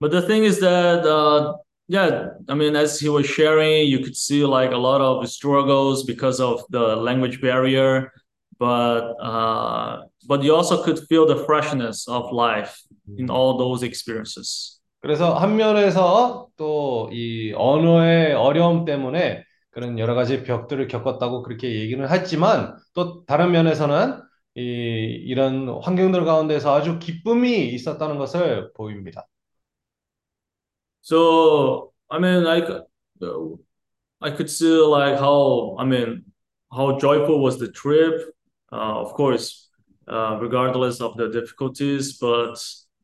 But 0.00 0.10
the 0.10 0.22
thing 0.22 0.44
is 0.44 0.60
that, 0.60 1.04
uh, 1.06 1.54
yeah, 1.88 2.30
I 2.48 2.54
mean, 2.54 2.76
as 2.76 2.98
he 3.00 3.08
was 3.08 3.26
sharing, 3.26 3.86
you 3.88 3.98
could 3.98 4.16
see 4.16 4.44
like 4.44 4.72
a 4.72 4.76
lot 4.76 5.00
of 5.00 5.28
struggles 5.28 6.04
because 6.04 6.40
of 6.40 6.62
the 6.70 6.96
language 6.96 7.40
barrier, 7.40 8.12
but 8.58 9.14
uh, 9.22 10.02
but 10.26 10.42
you 10.42 10.54
also 10.54 10.82
could 10.82 10.98
feel 11.08 11.26
the 11.26 11.44
freshness 11.46 12.06
of 12.08 12.32
life 12.32 12.80
in 13.16 13.30
all 13.30 13.56
those 13.58 13.82
experiences. 13.82 14.80
그래서 15.00 15.34
한 15.34 15.56
면에서 15.56 16.48
또 16.56 17.08
이 17.12 17.52
언어의 17.54 18.34
어려움 18.34 18.84
때문에 18.84 19.44
그런 19.73 19.97
여러 19.97 20.13
가지 20.13 20.43
벽들을 20.43 20.87
겪었다고 20.87 21.41
그렇게 21.41 21.79
얘기는 21.81 22.07
했지만 22.07 22.77
또 22.93 23.25
다른 23.25 23.51
면에서는 23.51 24.21
이 24.55 24.61
이런 24.61 25.67
환경들 25.81 26.25
가운데서 26.25 26.75
아주 26.75 26.99
기쁨이 26.99 27.69
있었다는 27.69 28.17
것을 28.19 28.71
보입니다. 28.73 29.27
So 31.01 31.91
I 32.09 32.19
mean, 32.19 32.45
uh, 32.45 33.57
I 34.21 34.31
could 34.31 34.49
see 34.49 34.79
like 34.79 35.17
how 35.17 35.75
I 35.79 35.85
mean 35.85 36.23
how 36.71 36.97
joyful 36.99 37.41
was 37.41 37.57
the 37.57 37.71
trip. 37.71 38.31
Uh, 38.71 39.01
of 39.01 39.13
course, 39.15 39.69
uh, 40.07 40.37
regardless 40.39 41.01
of 41.01 41.17
the 41.17 41.29
difficulties, 41.29 42.19
but 42.19 42.57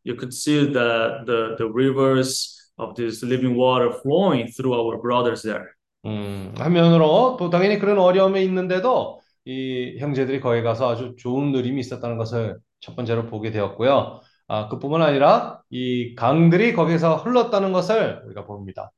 you 0.04 0.16
could 0.16 0.34
see 0.34 0.72
that 0.72 1.26
the 1.26 1.56
the 1.58 1.68
rivers 1.68 2.72
of 2.78 2.96
this 2.96 3.24
living 3.24 3.56
water 3.56 3.92
flowing 3.92 4.48
through 4.48 4.76
our 4.76 5.02
brothers 5.02 5.42
there. 5.42 5.79
음, 6.06 6.54
한면으로 6.58 7.36
또 7.38 7.50
당연히 7.50 7.78
그런 7.78 8.00
어려움이 8.00 8.42
있는데도 8.46 9.20
이 9.46 9.98
형제들이 10.00 10.40
거기 10.40 10.62
가서 10.62 10.90
아주 10.90 11.16
좋은 11.18 11.52
누림이 11.52 11.80
있었다는 11.82 12.18
것을 12.18 12.58
첫 12.80 12.96
번째로 12.96 13.26
보게 13.26 13.52
되었고요. 13.52 14.22
아, 14.48 14.68
그뿐만 14.70 15.02
아니라 15.02 15.62
이 15.70 16.16
강들이 16.16 16.74
거기서 16.74 17.18
흘렀다는 17.18 17.72
것을 17.74 18.22
우리가 18.26 18.46
봅니다. 18.46 18.92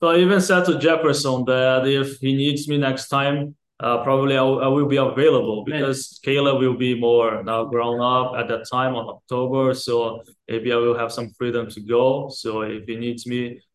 So 0.00 0.08
I 0.08 0.16
even 0.20 0.40
said 0.40 0.64
to 0.64 0.78
Jefferson 0.78 1.44
that 1.44 1.86
if 1.86 2.18
he 2.20 2.34
needs 2.34 2.66
me 2.66 2.78
next 2.78 3.08
time, 3.08 3.54
uh, 3.80 4.02
probably 4.02 4.36
I, 4.36 4.42
will- 4.42 4.62
I 4.62 4.68
will 4.68 4.88
be 4.88 4.96
available 4.96 5.62
because 5.64 6.18
Kayla 6.24 6.58
will 6.58 6.76
be 6.76 6.98
more 6.98 7.42
now 7.44 7.64
grown 7.66 8.00
up 8.00 8.32
at 8.38 8.48
that 8.48 8.64
time 8.70 8.94
on 8.96 9.06
October. 9.08 9.74
So 9.74 10.22
maybe 10.48 10.72
I 10.72 10.76
will 10.76 10.96
have 10.96 11.12
some 11.12 11.30
freedom 11.36 11.68
to 11.68 11.80
go. 11.82 12.30
So 12.30 12.62
if 12.62 12.86
he 12.86 12.96
needs 12.96 13.26
me, 13.26 13.40
uh, 13.50 13.69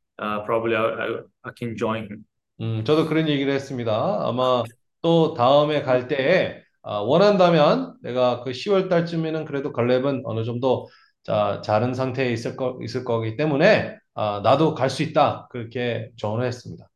probably 0.46 0.76
I, 0.76 1.24
I, 1.44 1.52
can 1.58 1.76
join 1.76 2.04
him. 2.04 2.26
음, 2.62 2.84
저도 2.86 3.08
그런 3.08 3.28
얘기를 3.28 3.54
했습니다. 3.54 4.28
아마 4.28 4.64
또 5.02 5.34
다음에 5.34 5.82
갈 5.82 6.08
때에 6.08 6.64
아, 6.84 7.00
원한다면 7.00 7.96
내가 8.02 8.44
그 8.44 8.52
10월 8.52 8.90
달쯤에는 8.90 9.46
그래도 9.46 9.72
갈렙은 9.74 10.22
어느 10.26 10.44
정도 10.44 10.88
자, 11.24 11.62
자른 11.64 11.94
상태에 11.94 12.32
있을 12.32 12.56
거, 12.56 12.78
있을 12.84 13.04
거기 13.04 13.36
때문에 13.36 13.98
아, 14.14 14.42
나도 14.44 14.76
갈 14.76 14.90
수 14.90 15.04
있다. 15.04 15.48
그렇게 15.52 16.12
조언을 16.16 16.46
했습니다. 16.46 16.88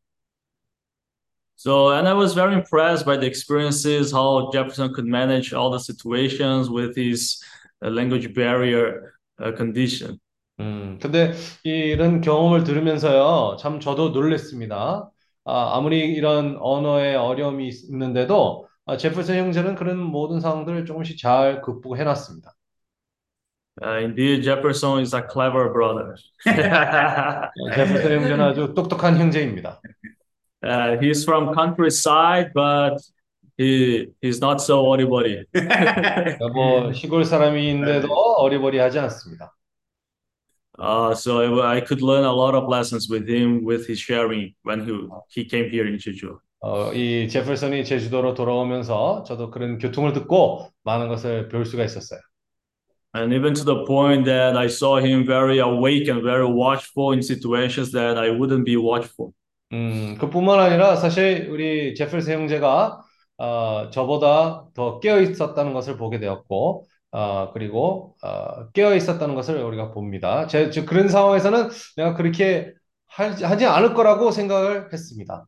So, 1.57 1.89
and 1.91 2.07
I 2.07 2.13
was 2.13 2.33
very 2.33 2.53
impressed 2.53 3.05
by 3.05 3.17
the 3.17 3.27
experiences, 3.27 4.13
how 4.13 4.49
Jefferson 4.53 4.93
could 4.93 5.05
manage 5.05 5.53
all 5.53 5.69
the 5.69 5.79
situations 5.79 6.69
with 6.69 6.95
his 6.95 7.43
uh, 7.83 7.89
language 7.89 8.33
barrier 8.33 9.15
uh, 9.43 9.51
condition. 9.51 10.21
음, 10.59 10.99
근데 11.01 11.31
이런 11.63 12.19
경험을 12.21 12.63
들으면서요, 12.65 13.55
참 13.59 13.79
저도 13.79 14.09
놀랬습니다. 14.09 15.09
아, 15.45 15.77
아무리 15.77 15.99
이런 16.13 16.57
언어의 16.59 17.15
어려움이 17.15 17.67
있- 17.69 17.85
있는데도 17.89 18.67
아, 18.85 18.97
제프슨 18.97 19.37
형제는 19.37 19.75
그런 19.75 19.97
모든 19.99 20.39
상황들을 20.41 20.85
조금씩 20.85 21.17
잘 21.19 21.61
극복해 21.61 22.03
놨습니다. 22.03 22.53
Uh, 23.81 24.03
indeed, 24.03 24.43
Jefferson 24.43 24.99
is 24.99 25.13
a 25.13 25.21
clever 25.21 25.71
brother. 25.71 26.15
제프슨 27.75 28.11
형제는 28.11 28.41
아주 28.41 28.73
똑똑한 28.75 29.17
형제입니다. 29.17 29.79
Uh, 30.61 30.97
he's 30.99 31.23
from 31.23 31.53
countryside, 31.55 32.51
but 32.53 32.97
he 33.57 34.07
he's 34.21 34.41
not 34.41 34.59
so 34.59 34.83
어리버리. 34.83 35.45
그러니까 35.53 36.49
뭐 36.53 36.91
시골 36.91 37.23
사람인데도 37.23 38.07
어리버리하지 38.13 38.99
않습니다. 38.99 39.53
Uh, 40.78 41.14
so 41.14 41.60
I, 41.60 41.76
I 41.76 41.80
could 41.80 42.02
learn 42.02 42.24
a 42.24 42.32
lot 42.32 42.54
of 42.54 42.68
lessons 42.68 43.08
with 43.08 43.28
him, 43.28 43.64
with 43.64 43.86
his 43.86 44.00
sharing 44.00 44.54
when 44.64 44.84
he 44.84 45.08
he 45.28 45.44
came 45.44 45.70
here 45.70 45.86
in 45.86 45.98
Jeju. 45.98 46.38
어, 46.60 46.94
이 46.94 47.28
제퍼슨이 47.28 47.84
제주도로 47.84 48.32
돌아오면서 48.32 49.22
저도 49.24 49.50
그런 49.50 49.78
교통을 49.78 50.14
듣고 50.14 50.70
많은 50.82 51.08
것을 51.08 51.48
배울 51.48 51.66
수가 51.66 51.84
있었어요. 51.84 52.18
And 53.14 53.32
even 53.34 53.54
to 53.54 53.64
the 53.64 53.84
point 53.84 54.24
that 54.24 54.56
I 54.56 54.66
saw 54.66 54.98
him 54.98 55.26
very 55.26 55.60
awake 55.60 56.08
and 56.08 56.22
very 56.22 56.46
watchful 56.46 57.12
in 57.12 57.20
situations 57.20 57.92
that 57.92 58.18
I 58.18 58.30
wouldn't 58.30 58.64
be 58.64 58.76
watchful. 58.76 59.32
음, 59.72 60.16
그뿐만 60.18 60.58
아니라 60.58 60.96
사실 60.96 61.48
우리 61.50 61.94
제퍼슨 61.94 62.32
형제가 62.32 63.02
어, 63.36 63.90
저보다 63.90 64.64
더 64.74 65.00
깨어 65.00 65.20
있었다는 65.20 65.74
것을 65.74 65.96
보게 65.96 66.18
되었고, 66.18 66.86
어, 67.11 67.51
그리고 67.53 68.15
어, 68.21 68.69
깨어 68.71 68.95
있었다는 68.95 69.35
것을 69.35 69.61
우리가 69.63 69.91
봅니다. 69.91 70.47
제, 70.47 70.69
저 70.69 70.85
그런 70.85 71.09
상황에서는 71.09 71.69
내가 71.97 72.13
그렇게 72.15 72.73
하지, 73.07 73.43
하지 73.43 73.65
않을 73.65 73.93
거라고 73.93 74.31
생각을 74.31 74.93
했습니다. 74.93 75.45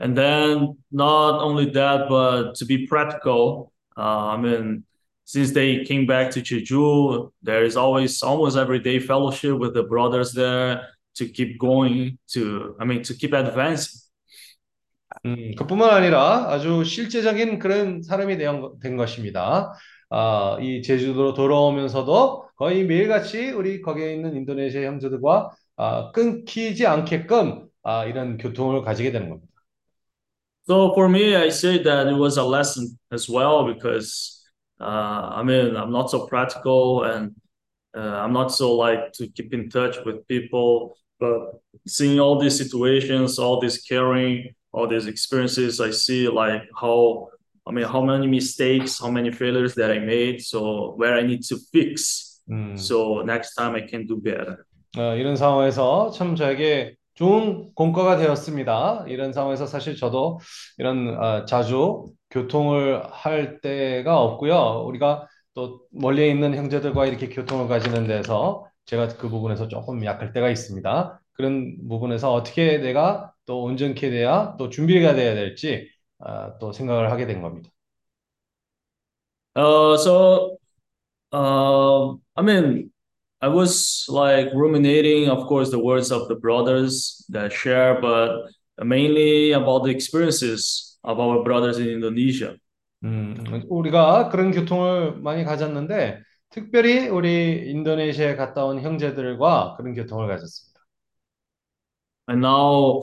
And 0.00 0.16
then 0.16 0.74
not 0.90 1.42
only 1.42 1.70
that, 1.72 2.08
but 2.08 2.54
to 2.56 2.66
be 2.66 2.86
practical, 2.86 3.72
uh, 3.96 4.34
I 4.34 4.36
mean, 4.36 4.84
since 5.24 5.52
they 5.52 5.84
came 5.84 6.06
back 6.06 6.30
to 6.32 6.40
Jeju, 6.40 7.30
there 7.42 7.64
is 7.64 7.76
always 7.76 8.22
almost 8.22 8.56
every 8.56 8.80
day 8.80 8.98
fellowship 8.98 9.58
with 9.58 9.74
the 9.74 9.84
brothers 9.84 10.32
there 10.32 10.88
to 11.16 11.28
keep 11.28 11.58
going 11.60 12.18
to, 12.32 12.74
I 12.80 12.84
mean, 12.84 13.02
to 13.04 13.14
keep 13.14 13.32
advancing. 13.32 14.00
음, 15.26 15.54
그뿐만 15.56 15.90
아니라 15.90 16.50
아주 16.50 16.82
실제적인 16.84 17.58
그런 17.58 18.02
사람이 18.02 18.38
된, 18.38 18.62
된 18.80 18.96
것입니다. 18.96 19.72
아, 20.11 20.57
이 20.61 20.81
제주도로 20.81 21.33
돌아오면서도 21.33 22.49
거의 22.55 22.85
매일같이 22.85 23.51
우리 23.51 23.81
거기에 23.81 24.13
있는 24.13 24.35
인도네시아 24.35 24.83
형제들과 24.83 25.51
아, 25.75 26.11
끊기지 26.11 26.87
않게끔 26.87 27.67
아, 27.83 28.05
이런 28.05 28.37
교통을 28.37 28.81
가지게 28.81 29.11
되는 29.11 29.29
겁니다. 29.29 29.47
So 30.67 30.91
for 30.93 31.07
me, 31.07 31.33
I 31.35 31.47
say 31.49 31.81
that 31.83 32.07
it 32.07 32.17
was 32.17 32.37
a 32.37 32.43
lesson 32.43 32.97
as 33.13 33.29
well 33.29 33.65
because, 33.73 34.43
uh, 34.81 35.31
I 35.31 35.41
mean, 35.43 35.77
I'm 35.77 35.91
not 35.93 36.09
so 36.09 36.27
practical 36.27 37.03
and 37.03 37.33
uh, 37.95 38.01
I'm 38.01 38.33
not 38.33 38.51
so 38.51 38.75
like 38.75 39.13
to 39.13 39.27
keep 39.29 39.53
in 39.53 39.69
touch 39.69 39.95
with 40.05 40.27
people, 40.27 40.97
but 41.21 41.61
seeing 41.87 42.19
all 42.19 42.37
these 42.37 42.57
situations, 42.57 43.39
all 43.39 43.61
this 43.61 43.81
caring, 43.81 44.53
all 44.73 44.87
these 44.87 45.07
experiences, 45.07 45.79
I 45.79 45.91
see 45.91 46.27
like 46.27 46.63
how, 46.75 47.29
I 47.64 47.72
mean, 47.72 47.84
how 47.84 48.02
many 48.02 48.26
mistakes, 48.26 48.98
how 49.00 49.10
many 49.10 49.30
failures 49.30 49.74
that 49.76 49.90
I 49.90 49.98
made, 50.00 50.40
so 50.40 50.94
where 50.96 51.14
I 51.14 51.22
need 51.22 51.42
to 51.48 51.56
fix. 51.72 52.40
음, 52.50 52.76
So 52.76 53.22
next 53.24 53.54
time 53.54 53.74
I 53.76 53.86
can 53.88 54.06
do 54.06 54.16
better. 54.20 54.64
어, 54.98 55.14
이런 55.16 55.36
상황에서 55.36 56.10
참 56.10 56.34
저에게 56.36 56.96
좋은 57.14 57.72
공과가 57.74 58.16
되었습니다. 58.16 59.04
이런 59.08 59.32
상황에서 59.32 59.66
사실 59.66 59.96
저도 59.96 60.40
이런 60.78 61.16
어, 61.16 61.44
자주 61.44 62.06
교통을 62.30 63.02
할 63.10 63.60
때가 63.60 64.20
없고요. 64.20 64.84
우리가 64.86 65.28
또 65.54 65.82
멀리 65.92 66.30
있는 66.30 66.54
형제들과 66.56 67.06
이렇게 67.06 67.28
교통을 67.28 67.68
가지는 67.68 68.06
데서 68.06 68.66
제가 68.86 69.08
그 69.18 69.28
부분에서 69.28 69.68
조금 69.68 70.04
약할 70.04 70.32
때가 70.32 70.48
있습니다. 70.50 71.20
그런 71.34 71.76
부분에서 71.88 72.32
어떻게 72.32 72.78
내가 72.78 73.32
또 73.46 73.62
온전케 73.62 74.10
돼야 74.10 74.54
또 74.58 74.68
준비가 74.70 75.14
돼야 75.14 75.34
될지 75.34 75.88
아, 75.88 75.91
또 76.59 76.71
생각을 76.71 77.11
하게 77.11 77.25
된 77.25 77.41
겁니다. 77.41 77.69
Uh, 79.55 79.97
so, 79.97 80.57
um, 81.31 82.21
I 82.35 82.43
mean, 82.43 82.91
I 83.41 83.49
was 83.49 84.05
like 84.07 84.53
ruminating, 84.53 85.29
of 85.29 85.47
course, 85.47 85.71
the 85.71 85.79
words 85.79 86.11
of 86.11 86.27
the 86.27 86.35
brothers 86.35 87.25
that 87.29 87.51
share, 87.51 87.99
but 87.99 88.51
mainly 88.77 89.53
about 89.53 89.83
the 89.83 89.89
experiences 89.89 90.99
of 91.03 91.19
our 91.19 91.43
brothers 91.43 91.79
in 91.79 91.89
Indonesia. 91.89 92.55
음, 93.03 93.35
우리가 93.69 94.29
그런 94.29 94.51
교통을 94.51 95.21
많이 95.21 95.43
가졌는데, 95.43 96.21
특별히 96.49 97.07
우리 97.07 97.69
인도네시아에 97.69 98.35
갔다 98.35 98.65
온 98.65 98.81
형제들과 98.81 99.75
그런 99.77 99.93
교통을 99.93 100.27
가졌습니다. 100.27 100.81
And 102.29 102.45
now, 102.45 103.01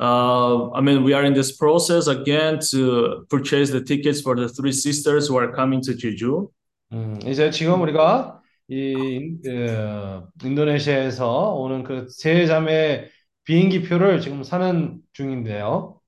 uh, 0.00 0.70
I 0.72 0.80
mean, 0.80 1.02
we 1.04 1.12
are 1.12 1.24
in 1.24 1.34
this 1.34 1.56
process 1.56 2.06
again 2.06 2.60
to 2.70 3.26
purchase 3.28 3.70
the 3.70 3.80
tickets 3.82 4.20
for 4.20 4.36
the 4.36 4.48
three 4.48 4.72
sisters 4.72 5.26
who 5.28 5.36
are 5.36 5.52
coming 5.52 5.80
to 5.82 5.92
Jeju. 5.94 6.50
음, 6.92 7.18
이제 7.26 7.50
지금 7.50 7.80
우리가 7.82 8.40
이 8.70 9.36
어, 9.48 10.28
인도네시아에서 10.44 11.54
오는 11.54 11.82
그 11.82 12.06
세 12.10 12.46
자매 12.46 13.08
비행기 13.44 13.82
표를 13.88 14.20
지금 14.20 14.42
사는 14.42 15.00
중인데요. 15.12 16.00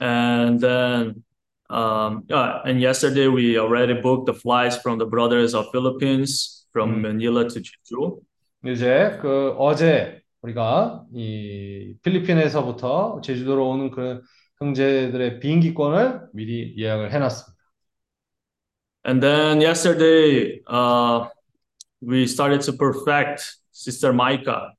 And 0.00 0.60
then, 0.60 1.22
um, 1.70 2.24
yeah, 2.28 2.60
and 2.64 2.80
yesterday 2.80 3.28
we 3.28 3.58
already 3.58 3.94
booked 4.00 4.26
the 4.26 4.34
flights 4.34 4.76
from 4.76 4.98
the 4.98 5.06
brothers 5.06 5.54
of 5.54 5.66
Philippines 5.72 6.66
from 6.72 6.96
Mm. 6.96 7.02
Manila 7.02 7.48
to 7.48 7.60
Jeju. 7.60 8.20
이제 8.66 9.18
그 9.20 9.54
어제 9.58 10.20
우리가 10.41 11.05
이 11.13 11.95
필리핀에서부터 12.03 13.21
제주도로 13.21 13.69
오는 13.69 13.91
그 13.91 14.21
형제들의 14.59 15.39
비행기권을 15.39 16.29
미리 16.33 16.75
예약을 16.77 17.13
해놨습니다. 17.13 17.59
And 19.05 19.21
then 19.21 19.61
yesterday, 19.61 20.61
uh, 20.67 21.29
we 22.01 22.23
started 22.27 22.61
to 22.61 22.73
perfect 22.73 23.43
Sister 23.71 24.11
Micah 24.13 24.73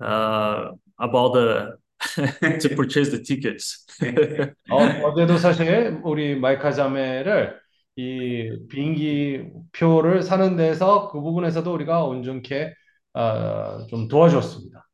uh, 0.00 0.72
about 1.00 1.32
the 1.32 1.76
to 2.60 2.68
purchase 2.76 3.10
the 3.10 3.22
tickets. 3.22 3.86
어, 4.70 4.76
어제도 5.04 5.38
사실 5.38 6.00
우리 6.04 6.34
마이카 6.34 6.72
자매를 6.72 7.58
이 7.96 8.66
비행기 8.68 9.50
표를 9.72 10.22
사는 10.22 10.56
데서 10.56 11.08
그 11.10 11.20
부분에서도 11.20 11.72
우리가 11.72 12.04
온전케 12.04 12.74
어, 13.14 13.86
좀 13.88 14.08
도와줬습니다. 14.08 14.86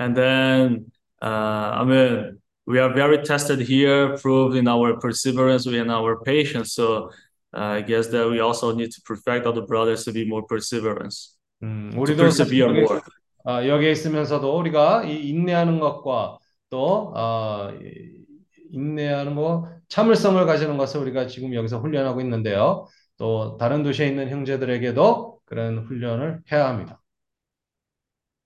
And 0.00 0.16
then, 0.16 0.90
uh, 1.20 1.76
I 1.80 1.84
mean, 1.84 2.40
we 2.66 2.78
are 2.78 2.88
very 2.94 3.18
tested 3.22 3.60
here, 3.60 4.16
proved 4.16 4.56
in 4.56 4.66
our 4.66 4.98
perseverance 4.98 5.66
and 5.66 5.90
our 5.90 6.22
patience. 6.24 6.72
So 6.72 7.10
uh, 7.52 7.78
I 7.78 7.82
guess 7.82 8.06
that 8.08 8.26
we 8.30 8.40
also 8.40 8.74
need 8.74 8.92
to 8.92 9.00
perfect 9.02 9.44
other 9.44 9.60
brothers 9.60 10.04
to 10.06 10.12
be 10.12 10.24
more 10.24 10.42
perseverance, 10.48 11.36
음, 11.62 11.90
to 11.92 12.00
우리도 12.00 12.16
persevere 12.16 12.68
여기, 12.68 12.80
more. 12.80 13.00
아, 13.44 13.66
여기에 13.66 13.90
있으면서도 13.92 14.56
우리가 14.56 15.04
이 15.04 15.28
인내하는 15.28 15.80
것과 15.80 16.38
또 16.70 17.12
아, 17.14 17.70
이- 17.82 18.24
인내하는 18.72 19.34
거, 19.34 19.68
참을성을 19.88 20.46
가지는 20.46 20.78
것을 20.78 21.00
우리가 21.00 21.26
지금 21.26 21.52
여기서 21.54 21.80
훈련하고 21.80 22.20
있는데요. 22.22 22.86
또 23.18 23.58
다른 23.58 23.82
도시에 23.82 24.06
있는 24.06 24.30
형제들에게도 24.30 25.40
그런 25.44 25.78
훈련을 25.86 26.40
해야 26.52 26.68
합니다. 26.68 26.99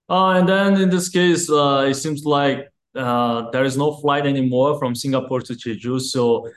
Uh, 0.09 0.31
and 0.31 0.49
then 0.49 0.81
in 0.81 0.91
this 0.91 1.09
case, 1.09 1.49
uh, 1.51 1.87
it 1.89 1.95
seems 1.95 2.25
like 2.25 2.69
uh, 2.95 3.51
there 3.51 3.65
is 3.65 3.77
no 3.77 3.93
flight 3.97 4.27
anymore 4.27 4.79
from 4.79 4.95
Singapore 4.95 5.41
to 5.41 5.55
Jeju. 5.55 6.01
So 6.01 6.49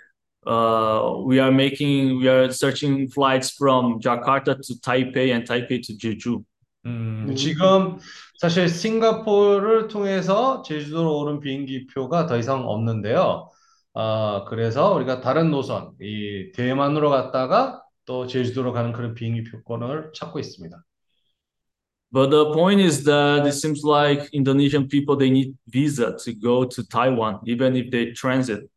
uh, 0.45 1.21
we 1.23 1.39
are 1.39 1.51
making, 1.51 2.19
we 2.19 2.27
are 2.27 2.51
searching 2.51 3.07
flights 3.07 3.51
from 3.51 3.99
Jakarta 3.99 4.55
to 4.61 4.73
Taipei 4.81 5.33
and 5.33 5.47
Taipei 5.47 5.81
to 5.83 5.93
Jeju. 5.93 6.43
음, 6.85 7.35
지금 7.35 7.97
사실 8.39 8.69
싱가포르를 8.69 9.89
통해서 9.89 10.61
제주도로 10.61 11.17
오는 11.17 11.41
비행기 11.41 11.87
표가 11.87 12.27
더 12.27 12.37
이상 12.37 12.65
없는데요. 12.65 13.49
아, 13.93 14.45
그래서 14.47 14.93
우리가 14.93 15.19
다른 15.21 15.51
노선, 15.51 15.91
이 15.99 16.51
대만으로 16.53 17.09
갔다가 17.09 17.81
또 18.05 18.27
제주도로 18.27 18.71
가는 18.71 18.93
그런 18.93 19.15
비행기 19.15 19.43
표권을 19.45 20.11
찾고 20.13 20.39
있습니다. 20.39 20.77
But 22.12 22.30
the 22.30 22.52
point 22.52 22.80
is 22.80 23.04
that 23.04 23.46
it 23.46 23.52
seems 23.52 23.82
like 23.82 24.28
Indonesian 24.34 24.86
people 24.86 25.16
they 25.16 25.30
need 25.30 25.56
visa 25.66 26.14
to 26.24 26.34
go 26.34 26.64
to 26.64 26.86
Taiwan, 26.88 27.40
even 27.46 27.74
if 27.74 27.90
they 27.90 28.12
transit. 28.12 28.68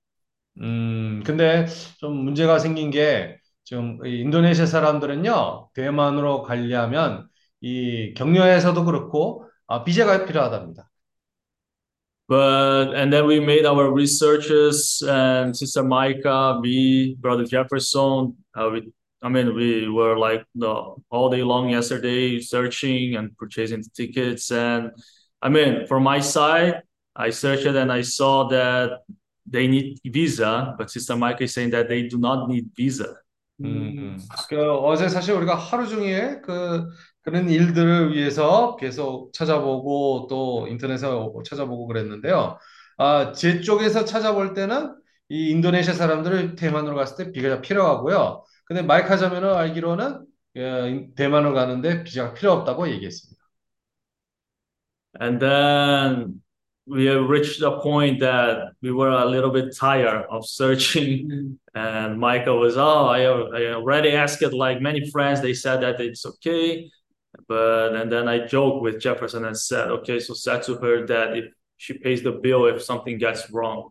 음, 0.61 1.21
근데 1.25 1.65
좀 1.99 2.23
문제가 2.23 2.59
생긴 2.59 2.89
게 2.89 3.37
지금 3.65 3.99
이 4.05 4.21
인도네시아 4.21 4.65
사람들은요, 4.65 5.71
대만으로 5.73 6.43
가려면 6.43 7.27
이 7.59 8.13
격려에서도 8.13 8.85
그렇고 8.85 9.49
아, 9.67 9.83
비자가 9.83 10.25
필요하답니다. 10.25 10.89
But 12.27 12.95
and 12.95 13.13
then 13.13 13.27
we 13.27 13.39
made 13.39 13.65
our 13.65 13.91
researches, 13.91 15.03
and 15.07 15.55
Sister 15.55 15.83
Micah, 15.83 16.59
me, 16.59 17.15
Brother 17.19 17.45
Jefferson, 17.45 18.33
uh, 18.55 18.69
we, 18.71 18.91
I 19.22 19.28
mean, 19.28 19.54
we 19.54 19.88
were 19.88 20.16
like 20.18 20.44
the 20.54 20.94
all 21.10 21.28
day 21.30 21.42
long 21.42 21.68
yesterday 21.70 22.40
searching 22.40 23.16
and 23.16 23.36
purchasing 23.36 23.82
the 23.82 23.90
tickets. 23.94 24.50
And 24.50 24.92
I 25.42 25.48
mean, 25.48 25.86
from 25.86 26.02
my 26.04 26.20
side, 26.20 26.82
I 27.14 27.30
searched 27.30 27.66
and 27.66 27.92
I 27.92 28.02
saw 28.02 28.48
that 28.48 29.02
they 29.46 29.66
need 29.66 29.98
visa, 30.04 30.74
but 30.78 30.90
Sister 30.90 31.16
Micah 31.16 31.44
is 31.44 31.54
saying 31.54 31.70
that 31.70 31.88
they 31.88 32.08
do 32.08 32.18
not 32.18 32.48
need 32.48 32.70
visa. 32.76 33.16
음, 33.62 34.16
그 34.48 34.72
어제 34.72 35.08
사실 35.10 35.34
우리가 35.34 35.54
하루 35.54 35.86
종일 35.86 36.40
그 36.40 36.88
그런 37.22 37.50
일들을 37.50 38.14
위해서 38.14 38.76
계속 38.76 39.34
찾아보고 39.34 40.28
또 40.30 40.66
인터넷에 40.66 41.06
찾아보고 41.44 41.86
그랬는데요. 41.86 42.58
아, 42.96 43.32
제 43.32 43.60
쪽에서 43.60 44.06
찾아볼 44.06 44.54
때는 44.54 44.94
이 45.28 45.50
인도네시아 45.50 45.92
사람들을 45.92 46.56
대만으로 46.56 46.96
갔을 46.96 47.16
때 47.26 47.32
비자가 47.32 47.60
필요하고요. 47.60 48.44
근데 48.69 48.81
마이카 48.81 49.17
자매는 49.17 49.53
알기로는 49.53 50.25
예, 50.57 51.07
대만으로 51.15 51.53
가는데 51.53 52.03
비자가 52.03 52.33
필요 52.33 52.51
없다고 52.53 52.89
얘기했습니다. 52.89 53.35
And 55.19 55.39
then 55.39 56.41
we 56.87 57.05
have 57.05 57.27
reached 57.29 57.61
a 57.61 57.79
point 57.81 58.19
that 58.19 58.73
we 58.81 58.91
were 58.91 59.09
a 59.09 59.25
little 59.25 59.49
bit 59.51 59.75
tired 59.75 60.25
of 60.29 60.45
searching. 60.45 61.59
And 61.73 62.19
Michael 62.19 62.59
was, 62.59 62.77
oh, 62.77 63.07
I, 63.07 63.23
I 63.23 63.73
already 63.73 64.11
asked 64.11 64.41
it 64.41 64.53
like 64.53 64.81
many 64.81 65.09
friends. 65.11 65.41
They 65.41 65.53
said 65.53 65.81
that 65.81 65.99
it's 65.99 66.25
okay. 66.25 66.89
But 67.47 67.95
and 67.95 68.11
then 68.11 68.27
I 68.27 68.45
joked 68.45 68.81
with 68.81 68.99
Jefferson 68.99 69.45
and 69.45 69.57
said, 69.57 69.89
okay, 69.89 70.19
so 70.19 70.33
said 70.33 70.63
to 70.63 70.75
her 70.75 71.05
that 71.07 71.35
if 71.35 71.45
she 71.77 71.93
pays 71.97 72.23
the 72.23 72.31
bill 72.31 72.65
if 72.67 72.81
something 72.81 73.17
gets 73.17 73.51
wrong, 73.51 73.89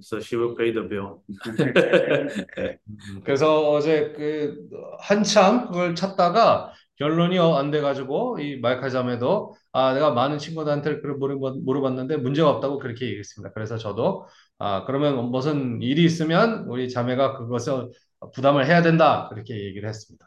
So 0.00 0.18
she 0.20 0.36
will 0.36 0.54
pay 0.56 0.72
the 0.72 0.82
bill. 0.88 1.22
그래서 3.24 3.70
어제 3.70 4.12
그 4.12 4.68
한참 5.00 5.66
그걸 5.66 5.94
찾다가 5.94 6.72
결론이 6.96 7.38
어, 7.38 7.54
안 7.54 7.70
돼가지고 7.70 8.40
이 8.40 8.58
마이카 8.58 8.88
자매도 8.88 9.54
아 9.72 9.94
내가 9.94 10.10
많은 10.12 10.38
친구들한테 10.38 11.00
그걸 11.00 11.16
물어봤- 11.18 11.62
물어봤는데 11.64 12.16
문제가 12.16 12.50
없다고 12.50 12.78
그렇게 12.78 13.06
얘기했습니다. 13.06 13.52
그래서 13.52 13.76
저도 13.76 14.26
아 14.58 14.84
그러면 14.84 15.30
무슨 15.30 15.80
일이 15.80 16.04
있으면 16.04 16.64
우리 16.68 16.88
자매가 16.88 17.38
그것을 17.38 17.90
부담을 18.34 18.66
해야 18.66 18.82
된다 18.82 19.28
그렇게 19.30 19.54
얘기를 19.66 19.88
했습니다. 19.88 20.26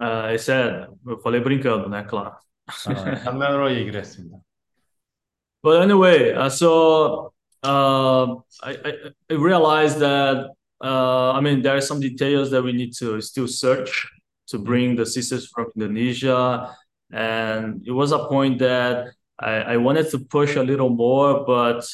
uh, 0.00 0.26
I 0.32 0.36
said, 0.38 0.88
eu 1.06 1.18
falei 1.22 1.40
brincando, 1.40 1.88
né, 1.88 2.04
claro. 2.08 2.36
아, 2.66 3.14
장난으로 3.22 3.72
얘기를 3.74 4.00
했습니다. 4.00 4.38
But 5.62 5.82
anyway, 5.82 6.32
uh, 6.34 6.48
so 6.50 7.32
uh, 7.63 8.35
I, 8.63 8.71
I 8.85 8.91
I 9.29 9.33
realized 9.33 9.99
that 9.99 10.51
uh, 10.83 11.31
I 11.31 11.41
mean 11.41 11.61
there 11.61 11.75
are 11.75 11.81
some 11.81 11.99
details 11.99 12.51
that 12.51 12.63
we 12.63 12.71
need 12.73 12.93
to 12.99 13.21
still 13.21 13.47
search 13.47 14.07
to 14.47 14.57
bring 14.57 14.95
the 14.95 15.05
sisters 15.05 15.47
from 15.47 15.67
Indonesia, 15.75 16.75
and 17.11 17.83
it 17.85 17.91
was 17.91 18.11
a 18.11 18.27
point 18.27 18.59
that 18.59 19.11
I, 19.37 19.75
I 19.75 19.77
wanted 19.77 20.09
to 20.11 20.19
push 20.19 20.55
a 20.55 20.63
little 20.63 20.89
more, 20.89 21.45
but 21.45 21.85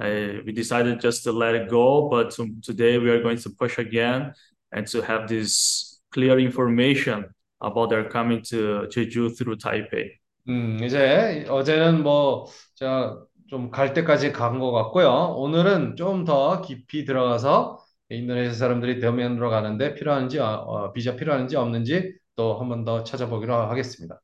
I, 0.00 0.40
we 0.44 0.52
decided 0.52 1.00
just 1.00 1.24
to 1.24 1.32
let 1.32 1.54
it 1.54 1.68
go. 1.68 2.08
But 2.08 2.30
to, 2.32 2.48
today 2.62 2.98
we 2.98 3.10
are 3.10 3.22
going 3.22 3.38
to 3.38 3.50
push 3.50 3.78
again 3.78 4.32
and 4.72 4.86
to 4.88 5.02
have 5.02 5.28
this 5.28 6.00
clear 6.10 6.38
information 6.38 7.26
about 7.60 7.90
their 7.90 8.08
coming 8.08 8.42
to 8.42 8.88
Jeju 8.90 9.36
through 9.36 9.56
Taipei. 9.56 10.18
음, 10.48 10.82
이제 10.82 11.44
어제는 11.48 12.02
뭐, 12.02 12.46
자, 12.74 13.16
좀 13.49 13.71
갈 13.71 13.93
때까지 13.93 14.31
간 14.33 14.59
것 14.59 14.71
같고요. 14.71 15.35
오늘은 15.37 15.95
좀 15.95 16.25
더 16.25 16.61
깊이 16.61 17.05
들어가서 17.05 17.79
인도네시아 18.09 18.53
사람들이 18.53 18.99
대면으로 18.99 19.49
가는데 19.49 19.93
필요한지, 19.95 20.39
어, 20.39 20.45
어, 20.67 20.93
비자 20.93 21.15
필요한지 21.15 21.55
없는지 21.57 22.15
또 22.35 22.57
한 22.59 22.69
번 22.69 22.85
더 22.85 23.03
찾아보기로 23.03 23.53
하겠습니다. 23.53 24.21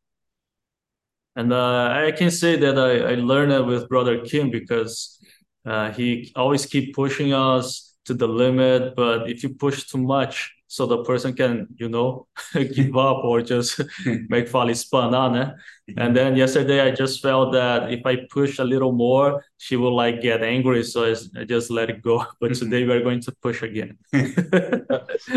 And 1.35 1.51
uh, 1.51 1.89
I 1.89 2.11
can 2.15 2.29
say 2.29 2.57
that 2.57 2.77
I, 2.77 3.13
I 3.13 3.15
learned 3.15 3.51
it 3.53 3.65
with 3.65 3.89
Brother 3.89 4.21
Kim 4.23 4.51
because 4.51 5.17
uh, 5.65 5.91
he 5.91 6.31
always 6.35 6.65
keep 6.67 6.93
pushing 6.93 7.33
us 7.33 7.95
to 8.05 8.13
the 8.13 8.27
limit. 8.27 8.95
But 8.95 9.29
if 9.29 9.41
you 9.43 9.49
push 9.55 9.85
too 9.87 9.97
much, 9.97 10.51
so 10.67 10.85
the 10.85 11.03
person 11.03 11.33
can, 11.33 11.67
you 11.77 11.89
know, 11.89 12.27
give 12.73 12.97
up 12.97 13.23
or 13.23 13.41
just 13.41 13.81
make 14.29 14.47
fala 14.47 14.71
espanar, 14.71 15.31
né? 15.31 15.53
And 15.97 16.15
then 16.15 16.35
yesterday 16.35 16.81
I 16.81 16.91
just 16.91 17.21
felt 17.21 17.53
that 17.53 17.91
if 17.91 18.05
I 18.05 18.25
push 18.31 18.59
a 18.59 18.63
little 18.63 18.91
more, 18.91 19.43
she 19.57 19.75
will 19.75 19.95
like 19.95 20.21
get 20.21 20.41
angry. 20.41 20.83
So 20.83 21.05
I, 21.05 21.43
just 21.45 21.69
let 21.69 21.89
it 21.89 22.01
go. 22.01 22.25
But 22.39 22.55
today 22.55 22.87
we're 22.87 23.03
going 23.03 23.21
to 23.21 23.31
push 23.41 23.61
again. 23.63 23.97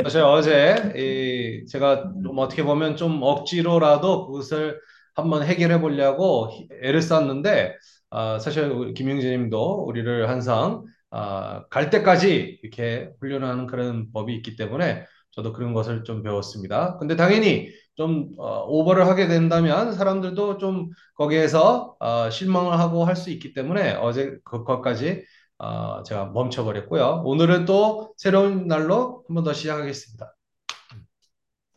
사실 0.02 0.22
어제 0.22 0.92
이 0.96 1.66
제가 1.66 2.12
좀 2.22 2.38
어떻게 2.38 2.62
보면 2.62 2.96
좀 2.96 3.22
억지로라도 3.22 4.26
그것을 4.26 4.80
한번 5.14 5.42
해결해 5.42 5.80
보려고 5.80 6.50
애를 6.82 7.02
썼는데 7.02 7.76
아, 8.10 8.38
사실 8.38 8.64
우리 8.64 8.94
김영재님도 8.94 9.84
우리를 9.86 10.28
항상 10.28 10.84
아, 11.10 11.64
갈 11.70 11.90
때까지 11.90 12.60
이렇게 12.62 13.10
훈련하는 13.20 13.66
그런 13.66 14.12
법이 14.12 14.34
있기 14.36 14.56
때문에 14.56 15.04
저도 15.36 15.52
그런 15.52 15.74
것을 15.74 16.04
좀 16.04 16.22
배웠습니다. 16.22 16.96
근데 16.98 17.14
당연히 17.16 17.68
좀 17.94 18.30
어, 18.38 18.64
오버를 18.66 19.06
하게 19.06 19.28
된다면 19.28 19.92
사람들도 19.92 20.58
좀 20.58 20.90
거기에서 21.14 21.96
어, 22.00 22.30
실망을 22.30 22.78
하고 22.78 23.04
할 23.04 23.16
수 23.16 23.30
있기 23.30 23.52
때문에 23.54 23.94
어제 23.94 24.38
그것까지 24.44 25.24
어, 25.58 26.02
제가 26.02 26.26
멈춰버렸고요. 26.26 27.22
오늘은 27.24 27.64
또 27.66 28.12
새로운 28.18 28.66
날로 28.68 29.24
한 29.28 29.34
번 29.36 29.44
더 29.44 29.52
시작하겠습니다. 29.52 30.32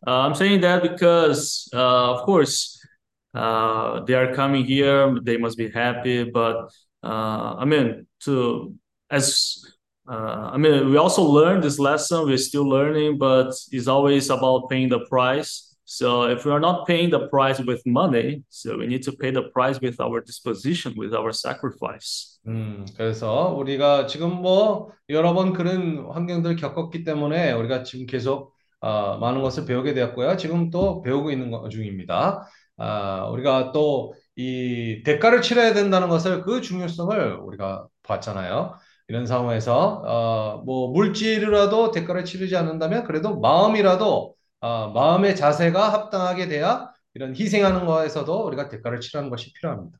Uh, 0.08 0.12
I'm 0.28 0.34
saying 0.36 0.62
that 0.62 0.82
because, 0.82 1.70
uh, 1.74 2.14
of 2.16 2.26
course, 2.26 2.80
uh, 3.36 4.00
they 4.06 4.16
are 4.16 4.34
coming 4.34 4.64
here. 4.66 5.20
They 5.24 5.38
must 5.38 5.58
be 5.58 5.70
happy. 5.70 6.24
But 6.24 6.72
uh, 7.04 7.56
I 7.60 7.66
mean, 7.66 8.08
to 8.24 8.74
as 9.12 9.60
uh, 10.10 10.50
I 10.54 10.58
mean, 10.58 10.90
we 10.90 10.98
also 10.98 11.22
learned 11.24 11.64
this 11.64 11.80
lesson. 11.80 12.26
We're 12.26 12.38
still 12.38 12.68
learning, 12.68 13.18
but 13.20 13.54
it's 13.72 13.88
always 13.88 14.30
about 14.30 14.70
paying 14.70 14.90
the 14.90 15.06
price. 15.10 15.76
So 15.86 16.24
if 16.30 16.46
we 16.46 16.52
are 16.52 16.60
not 16.60 16.86
paying 16.88 17.10
the 17.10 17.28
price 17.30 17.60
with 17.60 17.82
money, 17.86 18.44
so 18.50 18.78
we 18.78 18.86
need 18.88 19.02
to 19.04 19.12
pay 19.12 19.32
the 19.32 19.44
price 19.54 19.80
with 19.82 20.00
our 20.00 20.22
disposition, 20.22 20.94
with 20.98 21.14
our 21.16 21.32
sacrifice. 21.34 22.40
음, 22.48 22.86
그래서 22.96 23.54
우리가 23.58 24.06
지금 24.08 24.42
뭐 24.42 24.90
여러 25.10 25.34
번 25.34 25.54
그런 25.54 26.06
환경들을 26.12 26.56
겪었기 26.58 27.04
때문에 27.04 27.52
우리가 27.54 27.84
지금 27.84 28.06
계속 28.06 28.54
어, 28.82 29.18
많은 29.20 29.42
것을 29.42 29.66
배우게 29.66 29.94
되었고요. 29.94 30.38
지금 30.38 30.70
또 30.70 31.02
배우고 31.02 31.32
있는 31.32 31.52
거- 31.52 31.68
중입니다. 31.70 32.48
아, 32.78 33.28
우리가 33.32 33.72
또 33.72 34.14
이 34.42 35.02
대가를 35.04 35.42
치러야 35.42 35.74
된다는 35.74 36.08
것을 36.08 36.44
그 36.44 36.62
중요성을 36.62 37.40
우리가 37.42 37.88
봤잖아요. 38.04 38.76
이런 39.10 39.26
상황에서 39.26 40.04
어, 40.06 40.62
뭐 40.66 40.92
물질이라도 40.92 41.92
대가를 41.92 42.26
치르지 42.26 42.56
않는다면 42.56 43.04
그래도 43.06 43.40
마음이라도 43.40 44.36
어, 44.62 44.92
마음의 44.92 45.36
자세가 45.36 45.92
합당하게 45.92 46.48
돼야 46.48 46.92
이런 47.16 47.36
희생하는 47.36 47.88
거에서도 47.88 48.46
우리가 48.46 48.70
대가를 48.70 49.00
치르는 49.00 49.30
것이 49.32 49.52
필요합니다. 49.54 49.98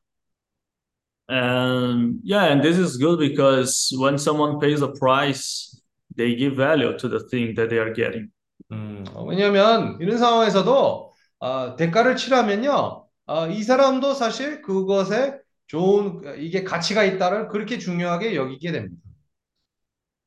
And 1.32 2.22
yeah, 2.24 2.52
and 2.52 2.62
this 2.64 2.80
is 2.80 2.98
good 2.98 3.20
because 3.20 3.96
when 4.00 4.16
someone 4.16 4.60
pays 4.60 4.82
a 4.84 4.92
price, 5.00 5.80
they 6.16 6.36
give 6.36 6.56
value 6.56 6.98
to 6.98 7.08
the 7.10 7.20
thing 7.30 7.56
that 7.56 7.70
they 7.70 7.80
are 7.80 7.94
getting. 7.94 8.30
음, 8.72 9.04
어, 9.14 9.24
왜냐하면 9.24 9.98
이런 10.00 10.20
상황에서도 10.20 11.14
아, 11.40 11.76
대가를 11.78 12.16
치라면요, 12.16 13.08
아, 13.26 13.48
이 13.48 13.64
사람도 13.64 14.14
사실 14.14 14.62
그것에 14.62 15.40
좋은 15.69 16.23
이게 16.39 16.63
가치가 16.63 17.05
있다를 17.05 17.49
그렇게 17.49 17.79
중요하게 17.79 18.35
여기게 18.37 18.73
됩니다. 18.73 19.03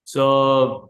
So 0.06 0.90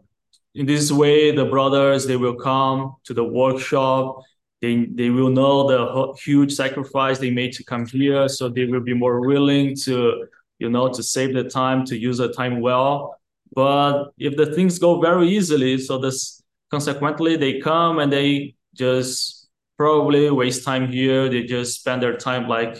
in 0.54 0.66
this 0.66 0.92
way, 0.92 1.34
the 1.34 1.44
brothers 1.44 2.06
they 2.06 2.16
will 2.16 2.36
come 2.36 2.94
to 3.04 3.14
the 3.14 3.24
workshop. 3.24 4.22
They 4.60 4.86
they 4.86 5.10
will 5.10 5.30
know 5.30 5.68
the 5.68 5.86
hu- 5.86 6.14
huge 6.14 6.52
sacrifice 6.52 7.18
they 7.18 7.30
made 7.30 7.52
to 7.54 7.64
come 7.64 7.86
here, 7.86 8.28
so 8.28 8.48
they 8.48 8.66
will 8.66 8.82
be 8.82 8.94
more 8.94 9.20
willing 9.20 9.76
to 9.84 10.26
you 10.58 10.70
know 10.70 10.88
to 10.88 11.02
save 11.02 11.34
the 11.34 11.44
time 11.44 11.84
to 11.86 11.96
use 11.96 12.18
the 12.18 12.32
time 12.32 12.60
well. 12.60 13.18
But 13.54 14.10
if 14.18 14.36
the 14.36 14.46
things 14.54 14.78
go 14.78 15.00
very 15.00 15.28
easily, 15.28 15.78
so 15.78 15.98
this 15.98 16.42
consequently 16.70 17.36
they 17.36 17.60
come 17.60 17.98
and 17.98 18.12
they 18.12 18.54
just 18.74 19.48
probably 19.76 20.30
waste 20.30 20.64
time 20.64 20.90
here. 20.90 21.28
They 21.28 21.44
just 21.44 21.80
spend 21.80 22.02
their 22.02 22.16
time 22.16 22.48
like 22.48 22.76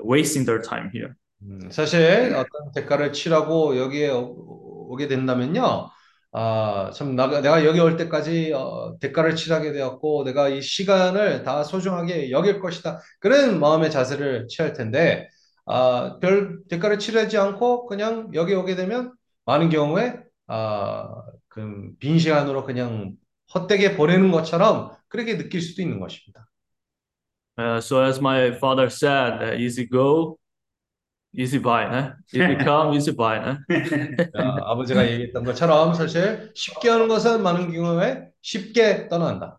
wasting 0.00 0.44
their 0.44 0.60
time 0.62 0.90
here. 0.92 1.16
음, 1.42 1.70
사실 1.70 2.34
어떤 2.36 2.70
대가를 2.72 3.12
치라고 3.12 3.76
여기에 3.78 4.10
오- 4.10 4.92
오게 4.92 5.08
된다면요, 5.08 5.88
아, 6.32 6.90
참 6.94 7.16
나, 7.16 7.26
내가 7.40 7.64
여기 7.64 7.80
올 7.80 7.96
때까지 7.96 8.52
어, 8.54 8.96
대가를 9.00 9.34
치르게 9.36 9.72
되었고 9.72 10.24
내가 10.24 10.48
이 10.48 10.62
시간을 10.62 11.42
다 11.42 11.64
소중하게 11.64 12.30
여길 12.30 12.60
것이다. 12.60 13.00
그런 13.20 13.58
마음의 13.60 13.90
자세를 13.90 14.46
취할 14.48 14.72
텐데, 14.72 15.28
아, 15.66 16.18
별 16.20 16.60
대가를 16.68 16.98
치르지 16.98 17.36
않고 17.38 17.86
그냥 17.86 18.30
여기 18.34 18.54
오게 18.54 18.76
되면 18.76 19.12
많은 19.44 19.68
경우에 19.70 20.16
아, 20.46 21.08
그 21.48 21.92
빈 21.98 22.18
시간으로 22.18 22.64
그냥 22.64 23.14
헛되게 23.54 23.96
보내는 23.96 24.30
것처럼 24.30 24.92
그렇게 25.08 25.36
느낄 25.36 25.60
수도 25.60 25.82
있는 25.82 26.00
것입니다. 26.00 26.46
Uh, 27.57 27.81
so 27.81 28.01
as 28.03 28.21
my 28.21 28.51
father 28.59 28.89
said, 28.89 29.41
uh, 29.41 29.53
easy 29.57 29.85
go, 29.87 30.37
easy 31.35 31.57
buy, 31.57 31.85
huh? 31.85 32.11
Easy 32.33 32.55
come, 32.63 32.93
easy 32.93 33.11
buy, 33.11 33.39
huh? 33.39 33.57
아, 34.35 34.71
아버지가 34.73 35.05
얘기했던 35.11 35.43
것처럼 35.43 35.93
사실 35.95 36.51
쉽게 36.53 36.89
하는 36.89 37.07
것은 37.07 37.41
많은 37.41 37.71
경우에 37.71 38.27
쉽게 38.41 39.07
떠난다. 39.09 39.57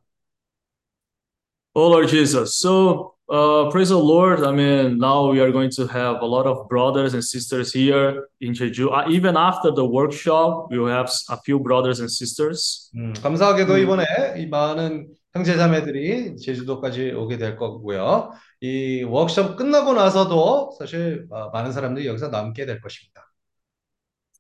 Oh 1.75 1.89
Lord 1.89 2.09
Jesus. 2.09 2.57
So 2.59 3.15
uh, 3.29 3.69
praise 3.71 3.91
the 3.91 3.99
Lord. 3.99 4.43
I 4.43 4.53
mean, 4.53 4.99
now 4.99 5.31
we 5.31 5.39
are 5.41 5.53
going 5.53 5.71
to 5.77 5.87
have 5.87 6.23
a 6.23 6.27
lot 6.27 6.47
of 6.47 6.69
brothers 6.69 7.15
and 7.15 7.23
sisters 7.23 7.73
here 7.73 8.29
in 8.41 8.53
Jeju. 8.53 8.91
Uh, 8.91 9.11
even 9.11 9.37
after 9.37 9.71
the 9.71 9.85
workshop, 9.85 10.69
we 10.71 10.79
will 10.79 10.91
have 10.91 11.07
s- 11.07 11.25
a 11.31 11.37
few 11.37 11.59
brothers 11.61 12.01
and 12.01 12.11
sisters. 12.11 12.91
음, 12.97 13.13
감사하게도 13.23 13.79
이번에 13.79 14.05
이 14.39 14.47
많은 14.47 15.09
형제자매들이 15.34 16.38
제주도까지 16.38 17.12
오게 17.12 17.38
될 17.38 17.56
거고요. 17.56 18.32
이 18.62 19.04
워크숍 19.04 19.58
끝나고 19.58 19.94
나서도 19.94 20.76
사실 20.78 21.28
아, 21.32 21.50
많은 21.52 21.72
사람들이 21.72 22.08
여기서 22.08 22.30
남게 22.30 22.66
될 22.66 22.80
것입니다. 22.82 23.30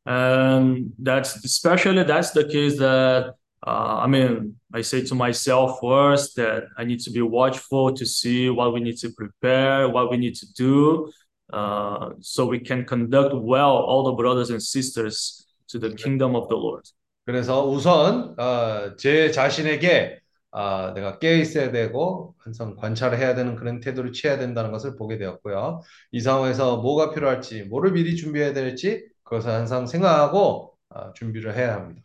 And 0.05 0.91
that's 1.01 1.37
especially 1.43 2.03
that's 2.05 2.33
the 2.33 2.45
case 2.45 2.77
that 2.77 3.35
uh, 3.65 4.03
I 4.03 4.07
mean, 4.07 4.55
I 4.73 4.81
say 4.81 5.01
to 5.05 5.15
myself 5.15 5.79
first 5.79 6.35
that 6.35 6.65
I 6.77 6.83
need 6.83 6.99
to 7.05 7.11
be 7.11 7.21
watchful 7.21 7.93
to 7.93 8.05
see 8.05 8.49
what 8.49 8.73
we 8.73 8.81
need 8.81 8.97
to 8.97 9.09
prepare, 9.11 9.87
what 9.87 10.11
we 10.11 10.17
need 10.17 10.35
to 10.35 10.53
do, 10.53 11.11
uh, 11.53 12.09
so 12.19 12.45
we 12.45 12.59
can 12.59 12.83
conduct 12.85 13.33
well 13.33 13.77
all 13.77 14.03
the 14.03 14.11
brothers 14.11 14.49
and 14.49 14.61
sisters 14.61 15.47
to 15.69 15.79
the 15.79 15.91
kingdom 15.95 16.35
of 16.35 16.49
the 16.49 16.57
Lord. 16.57 16.83
그래서 17.25 17.65
우선 17.65 18.35
어, 18.37 18.95
제 18.97 19.31
자신에게 19.31 20.22
아, 20.55 20.93
내가 20.93 21.17
깨어 21.17 21.37
있어야 21.37 21.71
되고 21.71 22.35
항상 22.37 22.75
관찰을 22.75 23.17
해야 23.17 23.33
되는 23.33 23.55
그런 23.55 23.79
태도를 23.79 24.11
취해야 24.11 24.37
된다는 24.37 24.71
것을 24.71 24.95
보게 24.95 25.17
되었고요. 25.17 25.81
이 26.11 26.19
상황에서 26.21 26.77
뭐가 26.77 27.11
필요할지, 27.11 27.63
뭐를 27.63 27.91
미리 27.91 28.15
준비해야 28.15 28.53
될지 28.53 29.03
그것을 29.23 29.49
항상 29.49 29.87
생각하고 29.87 30.77
아, 30.89 31.11
준비를 31.13 31.55
해야 31.55 31.75
합니다. 31.75 32.03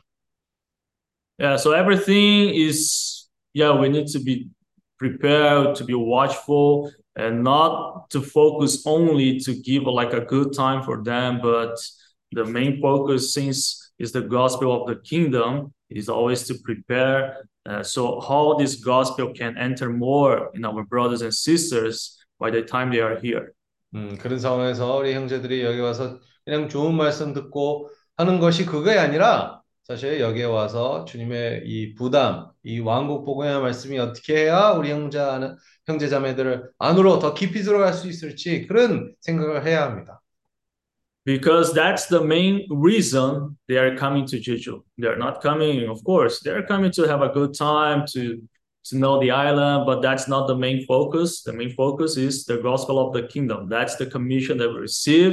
Yeah, 1.38 1.56
so 1.56 1.72
everything 1.72 2.52
is, 2.54 3.28
yeah, 3.54 3.72
we 3.78 3.88
need 3.88 4.08
to 4.12 4.18
be 4.18 4.48
prepared, 4.98 5.76
to 5.76 5.84
be 5.84 5.94
watchful, 5.94 6.90
and 7.16 7.44
not 7.44 8.10
to 8.10 8.20
focus 8.22 8.82
only 8.86 9.38
to 9.40 9.54
give 9.62 9.84
like 9.84 10.14
a 10.14 10.24
good 10.24 10.52
time 10.52 10.82
for 10.82 11.02
them, 11.04 11.40
but 11.40 11.76
the 12.32 12.44
main 12.44 12.80
focus, 12.80 13.34
since 13.34 13.92
is 13.98 14.10
the 14.10 14.22
gospel 14.22 14.72
of 14.72 14.88
the 14.88 14.96
kingdom, 15.02 15.72
is 15.90 16.08
always 16.08 16.46
to 16.48 16.54
prepare. 16.64 17.48
Uh, 17.68 17.82
so 17.82 18.18
how 18.20 18.54
this 18.56 18.76
gospel 18.82 19.32
can 19.34 19.54
enter 19.58 19.90
more 19.90 20.50
in 20.54 20.64
our 20.64 20.84
brothers 20.84 21.20
and 21.20 21.34
sisters 21.34 22.16
by 22.40 22.50
the 22.50 22.64
time 22.64 22.90
they 22.90 23.00
are 23.00 23.18
here. 23.20 23.52
음, 23.94 24.16
그런 24.18 24.38
상황에서 24.38 24.96
우리 24.96 25.14
형제들이 25.14 25.62
여기 25.64 25.80
와서 25.80 26.18
그냥 26.44 26.68
좋은 26.68 26.94
말씀 26.94 27.34
듣고 27.34 27.90
하는 28.16 28.40
것이 28.40 28.64
그게 28.64 28.92
아니라 28.92 29.60
사실 29.84 30.20
여기에 30.20 30.44
와서 30.44 31.04
주님의 31.06 31.62
이 31.64 31.94
부담, 31.94 32.48
이 32.62 32.78
왕국 32.80 33.24
복음의 33.24 33.60
말씀이 33.60 33.98
어떻게 33.98 34.44
해야 34.44 34.70
우리 34.70 34.90
형제 34.90 35.18
형제 35.86 36.08
자매들을 36.08 36.70
안으로 36.78 37.18
더 37.18 37.32
깊이 37.32 37.62
들어갈 37.62 37.94
수 37.94 38.08
있을지 38.08 38.66
그런 38.66 39.14
생각을 39.20 39.66
해야 39.66 39.82
합니다. 39.84 40.20
Because 41.28 41.74
that's 41.74 42.06
the 42.06 42.24
main 42.24 42.66
reason 42.70 43.54
they 43.68 43.76
are 43.76 43.94
coming 43.98 44.24
to 44.24 44.38
Jeju. 44.38 44.82
They're 44.96 45.18
not 45.18 45.42
coming, 45.42 45.86
of 45.86 46.02
course, 46.02 46.40
they're 46.40 46.66
coming 46.66 46.90
to 46.92 47.02
have 47.02 47.20
a 47.20 47.28
good 47.28 47.52
time, 47.52 48.06
to 48.14 48.40
to 48.86 48.96
know 48.96 49.20
the 49.20 49.30
island, 49.30 49.84
but 49.84 50.00
that's 50.00 50.26
not 50.26 50.46
the 50.46 50.56
main 50.56 50.86
focus. 50.86 51.42
The 51.42 51.52
main 51.52 51.72
focus 51.74 52.16
is 52.16 52.46
the 52.46 52.56
gospel 52.68 52.96
of 52.98 53.12
the 53.12 53.24
kingdom. 53.34 53.68
That's 53.68 53.96
the 53.96 54.06
commission 54.06 54.56
that 54.56 54.70
we 54.72 54.78
receive. 54.78 55.32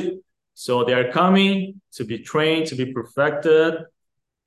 So 0.53 0.83
they 0.83 0.95
are 0.99 1.09
coming 1.13 1.79
to 1.93 2.03
be 2.03 2.17
trained, 2.17 2.67
to 2.71 2.75
be 2.75 2.91
perfected, 2.91 3.75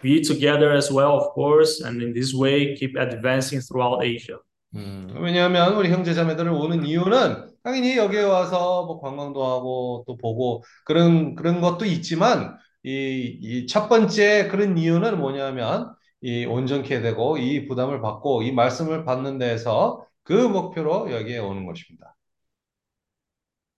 be 0.03 0.21
together 0.21 0.71
as 0.81 0.93
well, 0.93 1.15
of 1.17 1.33
course, 1.33 1.81
and 1.81 2.03
in 2.03 2.13
this 2.13 2.35
way 2.35 2.77
keep 2.77 2.95
advancing 2.97 3.63
throughout 3.63 4.05
Asia. 4.05 4.39
음, 4.75 5.15
왜냐하면 5.21 5.75
우리 5.77 5.91
형제 5.91 6.13
자매들을 6.15 6.51
오는 6.51 6.85
이유는 6.85 7.49
당연히 7.63 7.97
여기에 7.97 8.23
와서 8.23 8.85
뭐 8.85 9.01
관광도 9.01 9.45
하고 9.45 10.05
또 10.07 10.17
보고 10.17 10.63
그런 10.85 11.35
그런 11.35 11.61
것도 11.61 11.85
있지만 11.87 12.57
이이첫 12.85 13.89
번째 13.89 14.49
그런 14.49 14.77
이유는 14.77 15.19
뭐냐면 15.19 15.95
이 16.21 16.45
온전케 16.45 17.01
되고 17.01 17.39
이 17.39 17.67
부담을 17.67 18.01
받고 18.01 18.43
이 18.43 18.53
말씀을 18.53 19.05
받는 19.05 19.39
데에서 19.39 20.05
그 20.23 20.33
목표로 20.33 21.13
여기에 21.13 21.39
오는 21.39 21.67
것입니다. 21.67 22.15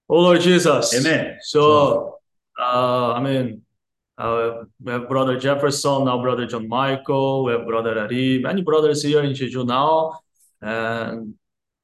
Oh 0.08 0.20
Lord 0.20 0.42
Jesus. 0.42 0.92
Amen. 0.96 1.38
So, 1.40 2.18
uh, 2.58 3.12
I 3.14 3.20
mean, 3.22 3.62
uh, 4.18 4.64
we 4.84 4.90
have 4.90 5.08
brother 5.08 5.38
Jefferson, 5.38 6.04
now 6.04 6.20
brother 6.20 6.48
John 6.48 6.66
Michael, 6.66 7.44
we 7.44 7.52
have 7.52 7.64
brother 7.64 7.96
Ari, 7.96 8.40
many 8.42 8.62
brothers 8.62 9.04
here 9.04 9.22
in 9.22 9.32
Jeju 9.32 9.64
now. 9.64 10.18
And 10.62 11.34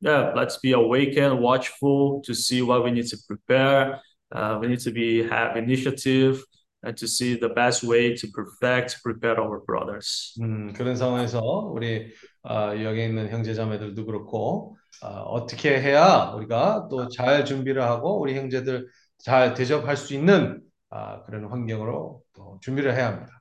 yeah, 0.01 0.33
let's 0.35 0.59
be 0.59 0.73
awakened, 0.73 1.41
watchful 1.41 2.23
to 2.27 2.35
see 2.35 2.63
what 2.63 2.85
we 2.85 2.91
need 2.91 3.07
to 3.09 3.19
prepare. 3.27 4.01
Uh, 4.31 4.59
we 4.61 4.69
need 4.69 4.81
to 4.81 4.91
be 4.91 5.23
have 5.29 5.57
initiative 5.57 6.43
and 6.83 6.97
to 6.97 7.09
see 7.09 7.37
the 7.37 7.49
best 7.49 7.83
way 7.83 8.15
to 8.15 8.27
perfect, 8.29 8.99
prepare 9.03 9.41
our 9.41 9.61
brothers. 9.67 10.35
음, 10.41 10.73
그런 10.75 10.97
상황에서 10.97 11.41
우리 11.73 12.13
아, 12.43 12.75
여기 12.83 13.05
있는 13.05 13.31
형제자매들도 13.31 14.05
그렇고 14.07 14.77
아, 15.03 15.09
어떻게 15.23 15.81
해야 15.81 16.33
우리가 16.37 16.89
또 16.91 17.09
잘 17.09 17.45
준비를 17.45 17.83
하고 17.83 18.21
우리 18.21 18.37
형제들 18.37 18.89
잘 19.19 19.55
대접할 19.55 19.97
수 19.97 20.15
있는 20.15 20.61
아, 20.91 21.23
그런 21.25 21.47
환경으로 21.47 22.23
또 22.35 22.59
준비를 22.63 22.95
해야 22.95 23.09
합니다. 23.09 23.36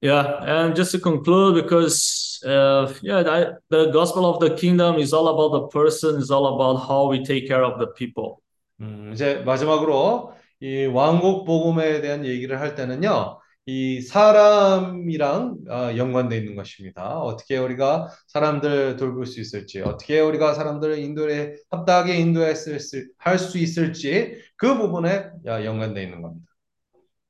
Yeah, 0.00 0.38
and 0.42 0.76
just 0.76 0.92
to 0.92 1.00
conclude, 1.00 1.60
because 1.60 2.40
uh, 2.46 2.92
yeah, 3.02 3.18
I, 3.26 3.46
the 3.68 3.90
gospel 3.90 4.26
of 4.26 4.38
the 4.38 4.54
kingdom 4.54 4.96
is 4.96 5.12
all 5.12 5.26
about 5.26 5.50
the 5.50 5.66
person, 5.68 6.16
is 6.20 6.30
all 6.30 6.54
about 6.54 6.86
how 6.86 7.08
we 7.08 7.24
take 7.24 7.48
care 7.48 7.64
of 7.64 7.80
the 7.80 7.88
people. 7.96 8.40
음, 8.80 9.10
이제 9.12 9.42
마지막으로 9.44 10.34
이 10.60 10.86
왕국 10.86 11.44
복음에 11.44 12.00
대한 12.00 12.24
얘기를 12.24 12.60
할 12.60 12.76
때는요, 12.76 13.40
이 13.66 14.00
사람이랑 14.00 15.56
어, 15.68 15.96
연관되어 15.96 16.38
있는 16.38 16.54
것입니다. 16.54 17.18
어떻게 17.18 17.58
우리가 17.58 18.08
사람들 18.28 18.96
돌볼 18.96 19.26
수 19.26 19.40
있을지, 19.40 19.80
어떻게 19.80 20.20
우리가 20.20 20.54
사람들을 20.54 20.98
인도에 20.98 21.56
합당하게 21.70 22.18
인도했을 22.18 22.78
할수 23.18 23.58
있을지 23.58 24.38
그 24.56 24.76
부분에 24.78 25.26
야, 25.46 25.64
연관되어 25.64 26.04
있는 26.04 26.22
겁니다. 26.22 26.47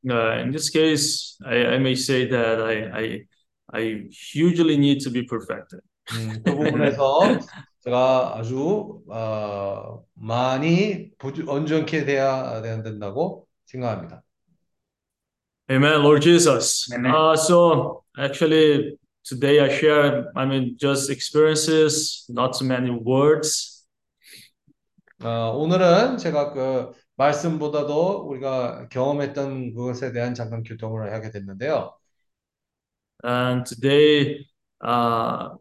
Uh, 0.10 0.40
in 0.40 0.52
this 0.52 0.70
case, 0.70 1.38
I, 1.46 1.76
I 1.76 1.78
may 1.80 1.96
say 1.96 2.28
that 2.28 2.62
I, 2.62 2.74
I 2.92 3.28
I 3.74 4.04
hugely 4.12 4.78
need 4.78 5.00
to 5.02 5.10
be 5.10 5.26
perfected. 5.26 5.80
음, 6.12 6.44
그 6.44 6.56
부분에서 6.56 7.40
제가 7.84 8.38
아주 8.38 9.02
어, 9.10 10.04
많이 10.14 11.10
부주, 11.18 11.46
온전케 11.48 12.06
돼야 12.06 12.62
된다고 12.62 13.48
생각합니다. 13.66 14.22
Amen, 15.70 16.02
Lord 16.02 16.22
Jesus. 16.22 16.92
Amen. 16.94 17.14
Uh, 17.14 17.36
so 17.36 18.04
actually, 18.18 18.98
today 19.24 19.62
I 19.62 19.70
share, 19.70 20.30
I 20.36 20.46
mean, 20.46 20.76
just 20.78 21.10
experiences, 21.10 22.26
not 22.30 22.54
too 22.58 22.68
many 22.68 22.92
words. 22.92 23.86
어, 25.24 25.56
오늘은 25.56 26.18
제가 26.18 26.52
그 26.52 26.92
말씀보다도 27.19 28.29
우리가 28.29 28.89
경험했던 28.89 29.75
그것에 29.75 30.13
대한 30.13 30.35
잠깐 30.35 30.63
교통을 30.63 31.13
하게 31.13 31.31
됐는데요. 31.31 31.93
And 33.25 33.67
today, 33.67 34.47
uh, 34.81 35.57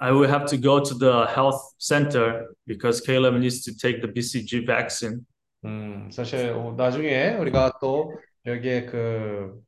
I 0.00 0.12
will 0.12 0.26
have 0.26 0.46
to 0.46 0.56
go 0.56 0.80
to 0.80 0.94
the 0.94 1.26
health 1.26 1.60
center 1.78 2.54
because 2.66 3.00
Caleb 3.02 3.34
needs 3.34 3.62
to 3.64 3.76
take 3.76 4.00
the 4.00 4.08
BCG 4.08 4.66
vaccine. 4.66 5.26
음, 5.64 6.08
사실 6.10 6.50
어, 6.50 6.74
나중에 6.76 7.34
우리가 7.34 7.72
또 7.80 8.14
여기에 8.46 8.86
그 8.86 9.60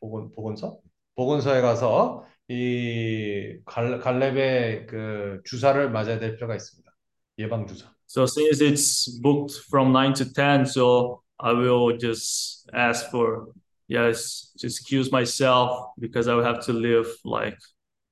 보건 0.00 0.30
보건소 0.32 0.80
보건소에 1.16 1.60
가서 1.60 2.24
이 2.48 3.58
갈, 3.64 3.98
갈렙의 3.98 4.86
그 4.86 5.40
주사를 5.44 5.90
맞아야 5.90 6.18
될 6.18 6.36
필요가 6.36 6.54
있습니다. 6.54 6.90
예방 7.38 7.66
주사. 7.66 7.93
So 8.07 8.25
since 8.25 8.61
it's 8.61 9.07
booked 9.07 9.53
from 9.69 9.91
9 9.91 10.13
to 10.15 10.33
10, 10.33 10.65
so 10.65 11.21
I 11.39 11.53
will 11.53 11.95
just 11.97 12.69
ask 12.73 13.09
for, 13.11 13.49
yes, 13.87 14.51
to 14.59 14.67
excuse 14.67 15.11
myself 15.11 15.91
because 15.99 16.27
I 16.27 16.33
will 16.33 16.43
have 16.43 16.65
to 16.65 16.73
leave 16.73 17.07
like, 17.23 17.57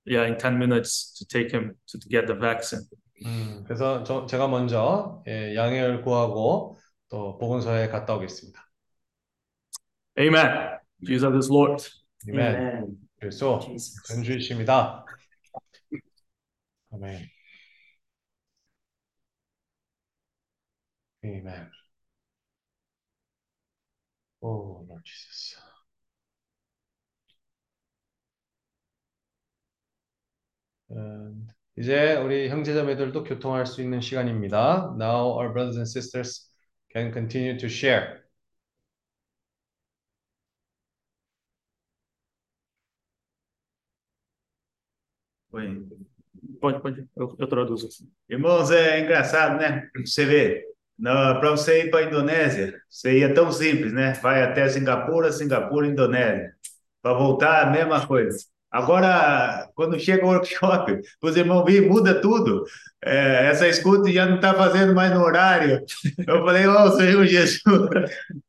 yeah, 0.05 0.25
in 0.25 0.37
10 0.37 0.57
minutes 0.59 1.13
to 1.17 1.25
take 1.25 1.51
him 1.51 1.75
to 1.87 1.97
get 2.09 2.27
the 2.27 2.35
vaccine. 2.35 2.87
음, 3.25 3.63
그래서 3.65 4.03
저, 4.03 4.27
제가 4.27 4.47
먼저 4.47 5.23
예, 5.27 5.55
양해를 5.55 6.03
구하고 6.03 6.77
또 7.09 7.37
보건소에 7.37 7.87
갔다 7.87 8.15
오겠습니다. 8.15 8.63
Amen. 10.19 10.77
Jesus 11.03 11.35
is 11.35 11.49
Lord. 11.49 11.83
아멘. 12.29 12.97
그래서 13.19 13.59
전주이십니다. 14.05 15.05
아멘. 16.91 17.29
아멘. 21.24 21.70
오, 24.40 24.84
Lord 24.86 25.02
Jesus. 25.06 25.56
음, 30.90 31.48
이제 31.78 32.16
우리 32.16 32.48
형제자매들도 32.48 33.24
교통할 33.24 33.66
수 33.66 33.82
있는 33.82 34.00
시간입니다. 34.00 34.94
Now 34.98 35.32
our 35.38 35.52
brothers 35.52 35.76
and 35.78 35.88
sisters 35.88 36.50
can 36.92 37.12
continue 37.12 37.56
to 37.58 37.66
share. 37.68 38.22
Oi. 45.52 45.86
Pode, 46.60 46.80
pode, 46.82 47.08
eu, 47.16 47.36
eu 47.38 47.46
traduzo 47.48 47.86
assim. 47.88 48.10
Irmãos, 48.28 48.70
é 48.70 49.00
engraçado, 49.00 49.58
né? 49.60 49.88
Você 50.04 50.24
vê, 50.24 50.64
para 51.02 51.50
você 51.50 51.84
ir 51.84 51.90
para 51.90 52.00
a 52.00 52.04
Indonésia, 52.04 52.80
você 52.88 53.18
ia 53.18 53.34
tão 53.34 53.50
simples, 53.50 53.92
né? 53.92 54.12
Vai 54.22 54.42
até 54.42 54.68
Singapura, 54.68 55.32
Singapura, 55.32 55.86
Indonésia. 55.86 56.52
Para 57.02 57.14
voltar, 57.14 57.66
a 57.66 57.70
mesma 57.70 58.06
coisa. 58.06 58.38
Agora, 58.70 59.68
quando 59.74 60.00
chega 60.00 60.24
o 60.24 60.28
workshop, 60.28 60.98
os 61.22 61.36
irmãos 61.36 61.64
vêm, 61.64 61.82
muda 61.82 62.20
tudo. 62.22 62.64
É, 63.04 63.48
essa 63.48 63.68
escuta 63.68 64.10
já 64.10 64.24
não 64.24 64.36
está 64.36 64.54
fazendo 64.54 64.94
mais 64.94 65.12
no 65.12 65.20
horário. 65.20 65.84
Eu 66.26 66.42
falei, 66.44 66.66
ó, 66.66 66.90
Senhor 66.92 67.26
Jesus, 67.26 67.90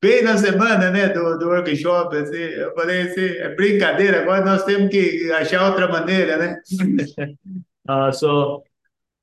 bem 0.01 0.23
na 0.23 0.37
semana, 0.37 0.91
né, 0.91 1.09
do, 1.09 1.37
do 1.37 1.47
workshop, 1.47 2.15
assim, 2.15 2.37
eu 2.37 2.73
falei 2.73 3.01
assim, 3.01 3.25
é 3.25 3.53
brincadeira, 3.55 4.21
agora 4.21 4.45
nós 4.45 4.63
temos 4.63 4.89
que 4.89 5.29
achar 5.33 5.69
outra 5.69 5.87
maneira, 5.89 6.37
né? 6.37 6.57
Uh, 7.85 8.13
so 8.13 8.63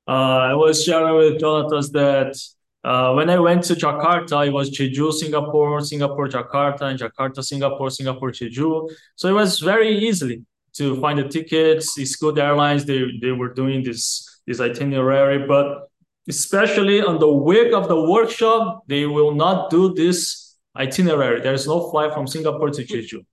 uh, 0.07 0.51
I 0.51 0.53
was 0.53 0.83
sharing 0.83 1.15
with 1.17 1.39
Jonathan 1.39 1.81
that 1.93 2.37
uh, 2.83 3.13
when 3.13 3.29
I 3.29 3.37
went 3.39 3.63
to 3.65 3.75
Jakarta, 3.75 4.47
it 4.47 4.51
was 4.51 4.71
Jeju, 4.71 5.13
Singapore, 5.13 5.81
Singapore, 5.81 6.27
Jakarta, 6.27 6.81
and 6.81 6.99
Jakarta, 6.99 7.43
Singapore, 7.43 7.91
Singapore, 7.91 8.31
Jeju. 8.31 8.89
So 9.15 9.29
it 9.29 9.33
was 9.33 9.59
very 9.59 9.97
easily 9.97 10.43
to 10.73 10.99
find 10.99 11.19
the 11.19 11.27
tickets. 11.27 11.97
It's 11.97 12.15
good 12.15 12.39
airlines. 12.39 12.85
They 12.85 13.03
they 13.21 13.31
were 13.31 13.53
doing 13.53 13.83
this 13.83 14.41
this 14.47 14.59
itinerary, 14.59 15.45
but 15.47 15.89
especially 16.27 17.01
on 17.01 17.19
the 17.19 17.31
week 17.31 17.73
of 17.73 17.87
the 17.87 18.01
workshop, 18.01 18.83
they 18.87 19.05
will 19.05 19.35
not 19.35 19.69
do 19.69 19.93
this 19.93 20.57
itinerary. 20.75 21.41
There's 21.41 21.67
no 21.67 21.91
flight 21.91 22.13
from 22.13 22.25
Singapore 22.25 22.71
to 22.71 22.83
Jeju. 22.83 23.25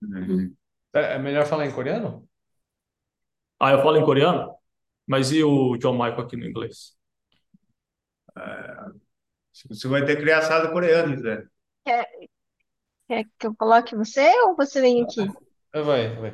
É, 0.93 1.15
é 1.15 1.19
melhor 1.19 1.45
falar 1.45 1.65
em 1.65 1.71
coreano? 1.71 2.27
Ah, 3.59 3.71
eu 3.71 3.81
falo 3.81 3.97
em 3.97 4.05
coreano, 4.05 4.55
mas 5.07 5.31
e 5.31 5.43
o 5.43 5.77
John 5.77 5.93
Michael 5.93 6.21
aqui 6.21 6.37
no 6.37 6.45
inglês? 6.45 6.95
Você 9.53 9.87
vai 9.87 10.05
ter 10.05 10.41
sala 10.41 10.71
coreana, 10.71 11.17
Zé. 11.17 11.43
Quer, 11.85 12.07
quer 13.07 13.25
que 13.37 13.47
eu 13.47 13.55
coloque 13.55 13.95
você 13.95 14.31
ou 14.43 14.55
você 14.55 14.81
vem 14.81 15.03
aqui? 15.03 15.27
Vai, 15.73 16.15
vai. 16.15 16.33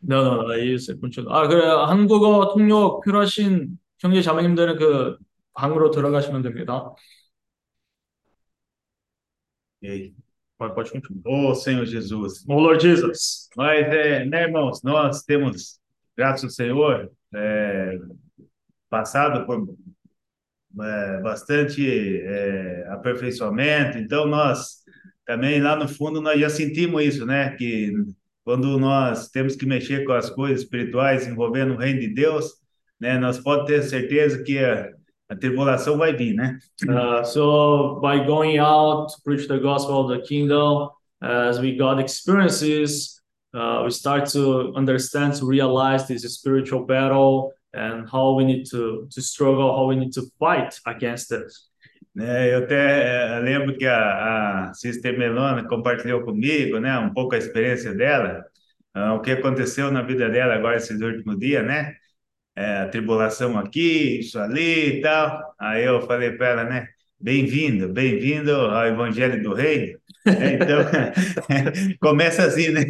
No, 0.00 0.22
no, 0.24 0.42
no, 0.48 0.54
isso, 0.54 0.98
continua. 1.00 1.42
아, 1.44 1.48
그래, 1.48 1.66
한국어 1.66 2.52
통역 2.52 3.00
필요하신 3.02 3.78
형제 3.98 4.22
자매님들은 4.22 4.78
그 4.78 5.18
방으로 5.54 5.90
들어가시면 5.90 6.42
됩니다. 6.42 6.94
E 9.82 9.88
aí? 9.90 10.27
Pode, 10.58 10.74
pode 10.74 10.90
continuar. 10.90 11.22
Ô, 11.24 11.54
Senhor 11.54 11.86
Jesus. 11.86 12.44
Oh, 12.48 12.58
Lord 12.58 12.82
Jesus. 12.82 13.48
Mas, 13.56 13.86
é, 13.86 14.24
né, 14.24 14.42
irmãos, 14.42 14.82
nós 14.82 15.22
temos, 15.22 15.78
graças 16.16 16.44
ao 16.44 16.50
Senhor, 16.50 17.10
é, 17.32 17.98
passado 18.90 19.46
por 19.46 19.76
é, 20.80 21.20
bastante 21.20 22.20
é, 22.20 22.86
aperfeiçoamento, 22.90 23.98
então 23.98 24.26
nós 24.26 24.78
também 25.24 25.60
lá 25.60 25.76
no 25.76 25.86
fundo 25.86 26.20
nós 26.20 26.40
já 26.40 26.50
sentimos 26.50 27.04
isso, 27.04 27.26
né? 27.26 27.54
Que 27.56 27.92
quando 28.42 28.78
nós 28.78 29.28
temos 29.28 29.54
que 29.54 29.66
mexer 29.66 30.04
com 30.04 30.12
as 30.12 30.30
coisas 30.30 30.62
espirituais 30.62 31.26
envolvendo 31.26 31.74
o 31.74 31.76
reino 31.76 32.00
de 32.00 32.08
Deus, 32.08 32.54
né? 32.98 33.18
Nós 33.18 33.38
podemos 33.38 33.66
ter 33.66 33.82
certeza 33.82 34.42
que 34.42 34.58
a, 35.28 35.36
tribulação 35.36 35.96
vai 35.96 36.14
vir, 36.14 36.34
né? 36.34 36.58
Uh, 36.88 37.24
so 37.24 38.00
by 38.00 38.24
going 38.24 38.58
out 38.58 39.08
to 39.08 39.22
preach 39.24 39.46
the 39.48 39.58
gospel 39.58 40.00
of 40.00 40.08
the 40.08 40.26
kingdom, 40.26 40.90
as 41.20 41.58
we 41.60 41.76
got 41.76 42.00
experiences, 42.00 43.20
uh, 43.54 43.82
we 43.84 43.90
start 43.90 44.26
to 44.30 44.72
understand, 44.76 45.34
to 45.34 45.46
realize 45.46 46.06
this 46.06 46.22
spiritual 46.22 46.84
battle 46.84 47.52
and 47.74 48.08
how 48.08 48.34
we 48.34 48.44
need 48.44 48.64
to, 48.70 49.06
to 49.10 49.20
struggle, 49.20 49.74
how 49.76 49.86
we 49.86 49.96
need 49.96 50.12
to 50.12 50.22
fight 50.38 50.78
against 50.86 51.32
it. 51.32 51.52
Né, 52.14 52.52
eu 52.52 52.64
até 52.64 53.36
eh, 53.36 53.40
lembro 53.40 53.76
que 53.76 53.86
a, 53.86 54.70
a 54.70 54.74
Sister 54.74 55.16
Melona 55.16 55.68
compartilhou 55.68 56.22
comigo, 56.22 56.80
né, 56.80 56.98
um 56.98 57.12
pouco 57.12 57.36
a 57.36 57.38
experiência 57.38 57.94
dela, 57.94 58.44
ah, 58.92 59.14
o 59.14 59.20
que 59.20 59.30
aconteceu 59.30 59.92
na 59.92 60.02
vida 60.02 60.28
dela 60.28 60.54
agora 60.54 60.76
esses 60.76 61.00
últimos 61.00 61.38
dias, 61.38 61.64
né? 61.64 61.94
É, 62.60 62.86
tribulação 62.86 63.56
aqui, 63.56 64.18
isso 64.18 64.36
ali 64.36 64.98
e 64.98 65.00
tal. 65.00 65.54
Aí 65.60 65.84
eu 65.84 66.00
falei 66.00 66.32
para 66.32 66.48
ela, 66.48 66.64
né? 66.64 66.88
Bem-vindo, 67.20 67.88
bem-vindo 67.88 68.50
ao 68.50 68.84
Evangelho 68.84 69.40
do 69.40 69.54
Reino. 69.54 69.96
É, 70.26 70.54
Então, 70.54 70.78
começa 72.02 72.42
assim, 72.42 72.70
né? 72.70 72.80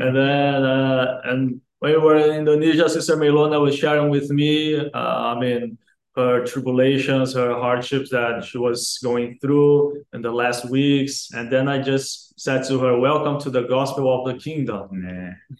And 0.00 0.14
then, 0.14 0.64
uh, 0.64 1.20
and 1.26 1.60
when 1.78 1.92
we 1.92 1.98
were 1.98 2.18
in 2.18 2.40
Indonesia, 2.40 2.88
Sister 2.88 3.16
Melona 3.16 3.60
was 3.60 3.76
sharing 3.76 4.10
with 4.10 4.30
me, 4.30 4.74
uh, 4.74 4.90
I 4.92 5.38
mean, 5.38 5.78
her 6.16 6.42
tribulations, 6.44 7.34
her 7.34 7.54
hardships 7.54 8.10
that 8.10 8.42
she 8.42 8.58
was 8.58 8.98
going 9.00 9.38
through 9.40 10.02
in 10.12 10.22
the 10.22 10.32
last 10.32 10.68
weeks. 10.68 11.28
And 11.32 11.52
then 11.52 11.68
I 11.68 11.78
just 11.80 12.34
said 12.40 12.64
to 12.64 12.80
her, 12.80 12.98
Welcome 12.98 13.38
to 13.42 13.50
the 13.50 13.62
gospel 13.62 14.12
of 14.12 14.26
the 14.26 14.42
kingdom. 14.42 14.90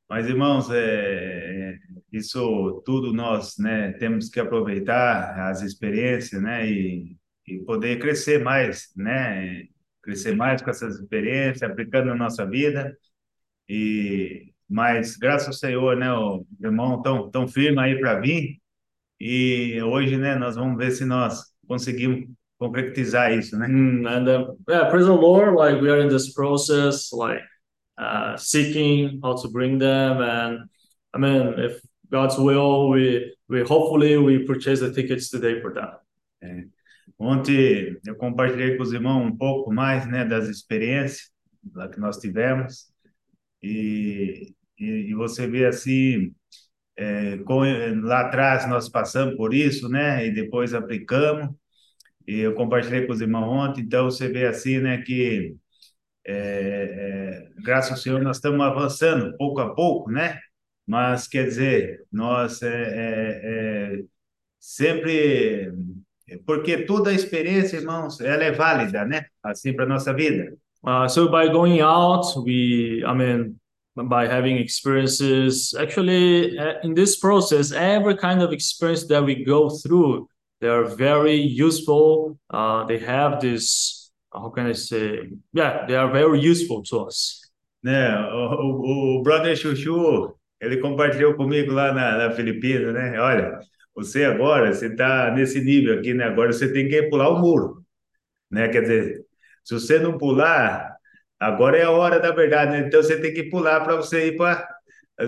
Mas, 0.08 0.26
irmãos, 0.26 0.70
é, 0.70 0.78
é, 0.78 1.78
isso 2.12 2.82
tudo 2.84 3.12
nós, 3.12 3.58
né, 3.58 3.92
temos 3.92 4.28
que 4.30 4.40
aproveitar 4.40 5.48
as 5.50 5.62
experiências, 5.62 6.40
né, 6.42 6.68
e, 6.70 7.16
e 7.46 7.58
poder 7.60 7.98
crescer 7.98 8.42
mais, 8.42 8.90
né, 8.96 9.64
crescer 10.02 10.34
mais 10.34 10.62
com 10.62 10.70
essas 10.70 10.98
experiências, 10.98 11.62
aplicando 11.62 12.06
na 12.06 12.16
nossa 12.16 12.46
vida. 12.46 12.96
E, 13.68 14.52
mas, 14.68 15.16
graças 15.16 15.48
ao 15.48 15.52
Senhor, 15.52 15.96
né, 15.96 16.10
o 16.12 16.46
irmão 16.62 17.02
tão, 17.02 17.30
tão 17.30 17.46
firme 17.46 17.78
aí 17.80 17.98
para 18.00 18.20
vir. 18.20 18.58
E 19.20 19.80
hoje, 19.82 20.16
né, 20.16 20.36
nós 20.36 20.56
vamos 20.56 20.78
ver 20.78 20.92
se 20.92 21.04
nós 21.04 21.52
conseguimos 21.66 22.26
concretizar 22.58 23.32
isso, 23.32 23.56
né? 23.58 23.68
Mm, 23.68 24.06
and 24.06 24.24
then, 24.24 24.46
yeah, 24.68 24.90
praise 24.90 25.06
the 25.06 25.12
Lord. 25.12 25.56
Like 25.56 25.80
we 25.80 25.90
are 25.90 26.00
in 26.00 26.08
this 26.08 26.32
process, 26.32 27.12
like 27.12 27.42
uh, 27.98 28.36
seeking 28.36 29.20
how 29.22 29.34
to 29.34 29.48
bring 29.48 29.78
them. 29.78 30.20
And 30.20 30.68
I 31.12 31.18
mean, 31.18 31.54
if 31.58 31.80
God's 32.10 32.38
will, 32.38 32.88
we 32.90 33.34
we 33.48 33.62
hopefully 33.62 34.16
we 34.16 34.44
purchase 34.46 34.80
the 34.80 34.92
tickets 34.92 35.30
today 35.30 35.60
for 35.60 35.74
them. 35.74 36.70
Ontem 37.18 37.98
eu 38.06 38.14
compartilhei 38.14 38.76
com 38.76 38.82
os 38.84 38.92
irmãos 38.92 39.26
um 39.26 39.36
pouco 39.36 39.72
mais, 39.72 40.06
né, 40.06 40.24
das 40.24 40.48
experiências 40.48 41.30
lá 41.74 41.88
que 41.88 41.98
nós 41.98 42.18
tivemos 42.18 42.86
e, 43.62 44.54
e, 44.78 45.10
e 45.10 45.14
você 45.14 45.48
vê 45.48 45.66
assim, 45.66 46.32
é, 46.96 47.38
com, 47.38 47.60
lá 48.02 48.20
atrás 48.20 48.68
nós 48.68 48.88
passamos 48.88 49.36
por 49.36 49.52
isso, 49.52 49.88
né, 49.88 50.26
e 50.26 50.30
depois 50.32 50.72
aplicamos 50.74 51.52
e 52.26 52.38
eu 52.38 52.54
compartilhei 52.54 53.06
com 53.06 53.12
os 53.12 53.20
irmãos 53.20 53.48
ontem, 53.48 53.80
então 53.82 54.04
você 54.04 54.28
vê 54.28 54.46
assim, 54.46 54.78
né, 54.78 54.98
que 55.02 55.56
é, 56.28 57.48
é, 57.56 57.62
graças 57.62 57.92
ao 57.92 57.96
Senhor 57.96 58.22
nós 58.22 58.36
estamos 58.36 58.60
avançando 58.60 59.36
pouco 59.36 59.60
a 59.60 59.74
pouco, 59.74 60.10
né, 60.10 60.38
mas 60.86 61.26
quer 61.26 61.44
dizer, 61.44 62.04
nós 62.12 62.62
é, 62.62 62.68
é, 62.68 63.40
é, 63.44 64.02
sempre 64.58 65.72
porque 66.44 66.84
toda 66.84 67.10
a 67.10 67.14
experiência, 67.14 67.78
irmãos, 67.78 68.20
ela 68.20 68.44
é 68.44 68.52
válida, 68.52 69.04
né? 69.04 69.24
Assim 69.42 69.72
para 69.72 69.86
nossa 69.86 70.12
vida. 70.12 70.54
Uh, 70.84 71.08
so 71.08 71.28
by 71.28 71.48
going 71.48 71.80
out, 71.80 72.36
we, 72.44 73.02
I 73.04 73.14
mean, 73.14 73.56
by 73.96 74.26
having 74.26 74.58
experiences, 74.58 75.74
actually, 75.74 76.56
uh, 76.58 76.74
in 76.84 76.94
this 76.94 77.16
process, 77.16 77.72
every 77.72 78.16
kind 78.16 78.42
of 78.42 78.52
experience 78.52 79.06
that 79.08 79.24
we 79.24 79.44
go 79.44 79.70
through, 79.70 80.28
they 80.60 80.68
are 80.68 80.84
very 80.84 81.36
useful. 81.36 82.38
Uh, 82.50 82.84
they 82.84 82.98
have 82.98 83.40
this, 83.40 83.97
how 84.40 84.50
can 84.50 84.66
I 84.66 84.74
say? 84.74 85.30
Yeah, 85.52 85.86
they 85.86 85.96
are 85.96 86.10
very 86.10 86.38
useful 86.38 86.82
to 86.84 87.06
us. 87.06 87.40
Né? 87.82 88.10
O, 88.32 89.16
o, 89.16 89.18
o 89.18 89.22
brother 89.22 89.56
Chuchu, 89.56 90.34
ele 90.60 90.78
compartilhou 90.78 91.34
comigo 91.34 91.72
lá 91.72 91.92
na, 91.92 92.18
na 92.18 92.30
Filipinas, 92.32 92.92
né? 92.94 93.20
Olha, 93.20 93.58
você 93.94 94.24
agora, 94.24 94.72
você 94.72 94.86
está 94.86 95.30
nesse 95.32 95.60
nível 95.60 95.98
aqui, 95.98 96.14
né? 96.14 96.24
Agora 96.24 96.52
você 96.52 96.72
tem 96.72 96.88
que 96.88 97.02
pular 97.04 97.28
o 97.30 97.38
muro, 97.38 97.82
né? 98.50 98.68
Quer 98.68 98.82
dizer, 98.82 99.24
se 99.64 99.74
você 99.74 99.98
não 99.98 100.18
pular, 100.18 100.96
agora 101.38 101.78
é 101.78 101.84
a 101.84 101.90
hora 101.90 102.20
da 102.20 102.32
verdade, 102.32 102.72
né? 102.72 102.86
Então 102.86 103.02
você 103.02 103.20
tem 103.20 103.32
que 103.34 103.44
pular 103.44 103.80
para 103.82 103.96
você 103.96 104.28
ir 104.28 104.36
para. 104.36 104.66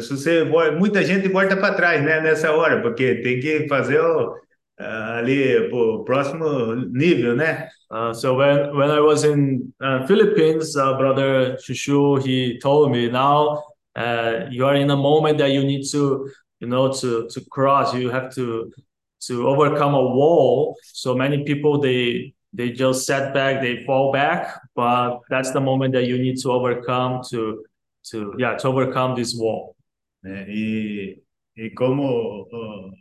Se 0.00 0.10
você 0.10 0.44
muita 0.78 1.02
gente 1.02 1.28
volta 1.28 1.56
para 1.56 1.74
trás, 1.74 2.04
né? 2.04 2.20
Nessa 2.20 2.52
hora, 2.52 2.80
porque 2.80 3.16
tem 3.16 3.40
que 3.40 3.68
fazer 3.68 4.00
o, 4.00 4.34
ali 4.80 5.70
o 5.72 6.04
próximo 6.04 6.74
nível, 6.74 7.36
né? 7.36 7.68
Uh, 7.90 8.14
so 8.14 8.36
when 8.36 8.74
when 8.76 8.90
I 8.90 9.00
was 9.00 9.24
in 9.24 9.72
uh, 9.80 10.06
Philippines, 10.06 10.76
uh, 10.76 10.96
brother 10.96 11.56
Shushu, 11.56 12.22
he 12.22 12.58
told 12.58 12.90
me 12.92 13.10
now 13.10 13.62
uh, 13.96 14.46
you 14.50 14.64
are 14.64 14.76
in 14.76 14.90
a 14.90 14.96
moment 14.96 15.38
that 15.38 15.50
you 15.50 15.64
need 15.64 15.84
to 15.90 16.28
you 16.60 16.68
know 16.68 16.92
to 16.92 17.28
to 17.28 17.40
cross. 17.50 17.92
You 17.94 18.10
have 18.10 18.32
to 18.36 18.72
to 19.26 19.48
overcome 19.48 19.94
a 19.94 20.02
wall. 20.02 20.76
So 20.82 21.14
many 21.14 21.44
people 21.44 21.80
they 21.80 22.32
they 22.52 22.70
just 22.70 23.06
set 23.06 23.34
back 23.34 23.60
they 23.60 23.84
fall 23.84 24.12
back 24.12 24.58
but 24.74 25.20
that's 25.28 25.52
the 25.52 25.60
moment 25.60 25.92
that 25.94 26.06
you 26.06 26.18
need 26.18 26.36
to 26.42 26.50
overcome 26.50 27.22
to 27.30 27.64
to 28.10 28.34
yeah 28.38 28.56
to 28.56 28.68
overcome 28.68 29.14
this 29.14 29.34
wall. 29.34 29.76
e 30.24 31.22
e 31.56 31.70
como 31.70 32.48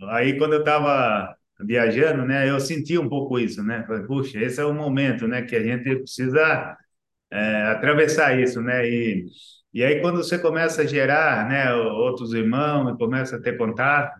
aí 0.09 0.38
quando 0.38 0.53
eu 0.53 0.59
estava 0.59 1.36
viajando 1.60 2.26
né 2.26 2.49
eu 2.49 2.60
senti 2.60 2.97
um 2.97 3.10
pouco 3.10 3.39
isso 3.39 3.64
né 3.64 3.84
falei 3.88 4.03
puxa 4.05 4.39
esse 4.39 4.60
é 4.62 4.66
o 4.66 4.74
momento 4.74 5.28
né 5.28 5.41
que 5.43 5.55
a 5.55 5.64
gente 5.64 5.95
precisa 5.97 6.78
é, 7.32 7.64
atravessar 7.68 8.39
isso 8.39 8.62
né 8.62 8.88
e 8.89 9.26
e 9.74 9.84
aí, 9.84 10.01
quando 10.01 10.18
você 10.18 10.39
começa 10.39 10.82
a 10.82 10.86
gerar, 10.86 11.47
né, 11.47 11.72
outros 11.74 12.34
irmãos, 12.34 12.97
começa 12.97 13.36
a 13.38 13.41
ter 13.41 13.55
contato, 13.57 14.18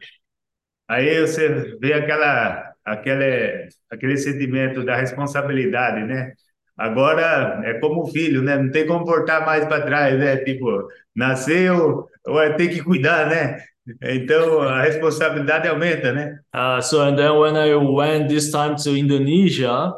aí 0.88 1.22
você 1.22 1.78
vê 1.80 1.94
aquela, 1.94 2.74
aquele, 2.86 3.70
aquele 3.92 4.18
sentimento 4.18 4.84
da 4.86 4.96
responsabilidade, 4.96 6.06
né? 6.06 6.34
Agora 6.78 7.62
é 7.66 7.76
como 7.80 8.08
filho, 8.08 8.42
né? 8.42 8.58
Não 8.58 8.72
tem 8.72 8.88
como 8.88 9.06
voltar 9.06 9.46
mais 9.46 9.66
para 9.66 9.86
trás, 9.86 10.18
né? 10.20 10.38
Tipo, 10.38 10.88
nasceu, 11.16 12.08
vai 12.26 12.56
ter 12.56 12.70
que 12.70 12.84
cuidar, 12.84 13.28
né? 13.30 13.64
Então 14.02 14.62
a 14.62 14.82
responsabilidade 14.82 15.68
aumenta, 15.68 16.12
né? 16.12 16.40
Uh, 16.54 16.82
so 16.82 17.02
and 17.02 17.18
then 17.18 17.32
when 17.38 17.56
I 17.56 17.76
went 17.76 18.28
this 18.28 18.52
time 18.52 18.76
to 18.78 18.96
Indonesia, 18.96 19.94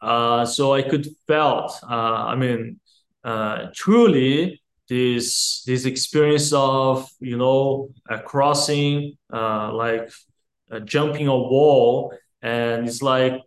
uh, 0.00 0.44
so 0.44 0.74
I 0.74 0.82
could 0.82 1.08
felt, 1.26 1.72
uh, 1.82 2.26
I 2.28 2.36
mean, 2.36 2.78
uh, 3.24 3.70
truly 3.74 4.60
this 4.88 5.62
this 5.66 5.84
experience 5.84 6.52
of 6.52 7.08
you 7.20 7.36
know 7.36 7.90
crossing 8.24 9.16
uh, 9.32 9.72
like 9.72 10.08
jumping 10.84 11.26
a 11.26 11.36
wall 11.36 12.12
and 12.42 12.86
it's 12.86 13.02
like 13.02 13.40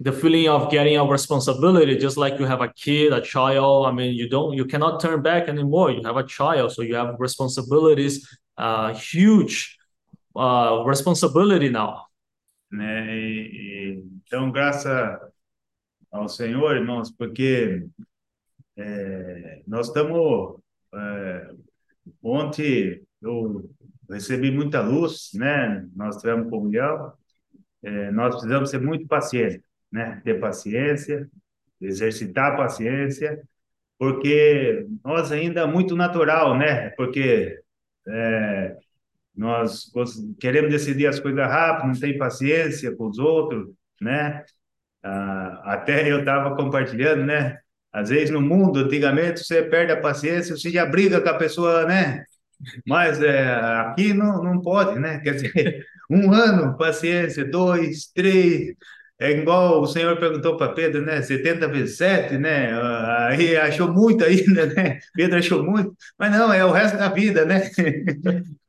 the 0.00 0.12
feeling 0.12 0.48
of 0.48 0.70
getting 0.70 0.98
a 0.98 1.04
responsibility 1.04 1.96
just 1.96 2.18
like 2.18 2.38
you 2.38 2.44
have 2.44 2.60
a 2.60 2.68
kid 2.74 3.12
a 3.14 3.20
child 3.20 3.86
i 3.86 3.90
mean 3.90 4.14
you 4.14 4.28
don't 4.28 4.52
you 4.52 4.66
cannot 4.66 5.00
turn 5.00 5.22
back 5.22 5.48
anymore 5.48 5.90
you 5.90 6.02
have 6.04 6.18
a 6.18 6.26
child 6.26 6.70
so 6.70 6.82
you 6.82 6.94
have 6.94 7.14
responsibilities 7.18 8.28
uh 8.58 8.92
huge 8.92 9.76
uh 10.34 10.84
responsibility 10.84 11.70
now 11.70 12.06
né 12.70 13.16
e, 13.16 13.50
e, 13.52 14.04
então 14.26 14.50
graças 14.50 15.18
ao 16.10 16.28
Senhor 16.28 16.76
irmãos 16.76 17.10
porque 17.10 17.86
é, 18.76 19.62
nós 19.66 19.88
estamos 19.88 20.60
é, 20.94 21.50
ontem 22.22 23.02
eu 23.22 23.68
recebi 24.10 24.50
muita 24.50 24.80
luz, 24.80 25.30
né? 25.34 25.86
Nós 25.94 26.16
tivemos 26.16 26.50
comunhão, 26.50 27.12
é, 27.82 28.10
nós 28.10 28.34
precisamos 28.34 28.70
ser 28.70 28.80
muito 28.80 29.06
pacientes, 29.06 29.60
né? 29.90 30.20
Ter 30.24 30.40
paciência, 30.40 31.28
exercitar 31.80 32.52
a 32.52 32.56
paciência, 32.56 33.42
porque 33.98 34.86
nós 35.04 35.32
ainda 35.32 35.62
é 35.62 35.66
muito 35.66 35.96
natural, 35.96 36.56
né? 36.58 36.90
Porque 36.90 37.60
é, 38.08 38.76
nós 39.36 39.90
queremos 40.40 40.70
decidir 40.70 41.06
as 41.06 41.20
coisas 41.20 41.40
rápido, 41.46 41.88
não 41.88 42.00
tem 42.00 42.18
paciência 42.18 42.94
com 42.96 43.08
os 43.08 43.18
outros, 43.18 43.68
né? 44.00 44.44
Ah, 45.02 45.74
até 45.74 46.10
eu 46.10 46.20
estava 46.20 46.56
compartilhando, 46.56 47.24
né? 47.24 47.58
Às 47.92 48.10
vezes 48.10 48.30
no 48.30 48.40
mundo, 48.40 48.80
antigamente, 48.80 49.40
você 49.44 49.62
perde 49.62 49.92
a 49.92 50.00
paciência, 50.00 50.56
você 50.56 50.70
já 50.70 50.84
briga 50.86 51.20
com 51.20 51.28
a 51.28 51.34
pessoa, 51.34 51.86
né? 51.86 52.24
Mas 52.86 53.22
é, 53.22 53.54
aqui 53.80 54.14
não, 54.14 54.42
não 54.42 54.60
pode, 54.60 54.98
né? 54.98 55.20
Quer 55.20 55.34
dizer, 55.34 55.86
um 56.10 56.32
ano, 56.32 56.76
paciência, 56.76 57.44
dois, 57.44 58.06
três. 58.14 58.74
É 59.18 59.30
igual 59.30 59.80
o 59.80 59.86
senhor 59.86 60.18
perguntou 60.18 60.56
para 60.58 60.74
Pedro, 60.74 61.00
né? 61.00 61.22
70 61.22 61.68
vezes 61.68 61.96
7, 61.96 62.36
né? 62.36 62.70
Aí 63.28 63.56
achou 63.56 63.90
muito 63.90 64.22
ainda, 64.24 64.66
né? 64.66 64.98
Pedro 65.14 65.38
achou 65.38 65.62
muito, 65.62 65.96
mas 66.18 66.32
não, 66.32 66.52
é 66.52 66.64
o 66.64 66.70
resto 66.70 66.98
da 66.98 67.08
vida, 67.08 67.44
né? 67.46 67.70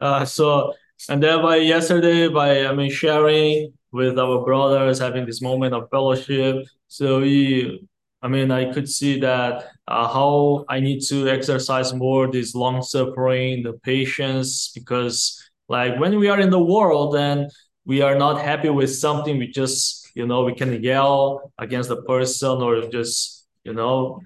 uh, 0.01 0.23
so, 0.25 0.71
and 1.09 1.19
then 1.19 1.41
by 1.41 1.57
yesterday, 1.57 2.29
by 2.29 2.65
I 2.65 2.73
mean, 2.73 2.89
sharing 2.89 3.73
with 3.91 4.17
our 4.17 4.43
brothers, 4.45 4.99
having 4.99 5.25
this 5.25 5.41
moment 5.41 5.73
of 5.73 5.89
fellowship, 5.89 6.63
so 6.87 7.19
we 7.19 7.85
I 8.21 8.29
mean, 8.29 8.49
I 8.51 8.73
could 8.73 8.89
see 8.89 9.19
that 9.19 9.65
uh, 9.87 10.07
how 10.07 10.65
I 10.67 10.79
need 10.79 11.01
to 11.09 11.27
exercise 11.29 11.93
more 11.93 12.31
this 12.31 12.55
long 12.55 12.81
suffering, 12.81 13.63
the 13.63 13.73
patience, 13.73 14.71
because 14.73 15.39
like 15.69 15.99
when 15.99 16.17
we 16.17 16.29
are 16.29 16.39
in 16.39 16.49
the 16.49 16.63
world 16.63 17.15
and 17.15 17.51
we 17.85 18.01
are 18.01 18.15
not 18.15 18.41
happy 18.41 18.69
with 18.69 18.93
something, 18.95 19.37
we 19.37 19.47
just 19.47 20.06
you 20.17 20.25
know 20.27 20.43
we 20.43 20.53
can 20.53 20.71
yell 20.83 21.51
against 21.59 21.89
the 21.89 22.01
person 22.03 22.55
or 22.65 22.73
just 22.89 23.47
you 23.63 23.73
know 23.73 24.19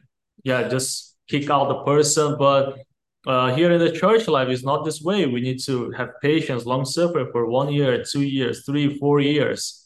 yeah 0.44 0.68
just 0.68 1.12
kick 1.32 1.50
out 1.50 1.70
the 1.70 1.84
person. 1.84 2.36
But 2.38 2.78
uh, 3.26 3.56
here 3.56 3.72
in 3.72 3.80
the 3.80 3.92
church 3.92 4.28
life 4.28 4.50
is 4.50 4.64
not 4.64 4.84
this 4.84 5.02
way. 5.02 5.26
We 5.26 5.42
need 5.42 5.60
to 5.66 5.92
have 5.92 6.10
patience, 6.22 6.66
long 6.66 6.86
suffering 6.86 7.30
for 7.32 7.46
one 7.46 7.72
year, 7.72 8.04
two 8.04 8.24
years, 8.24 8.66
three, 8.66 8.98
four 8.98 9.20
years. 9.20 9.81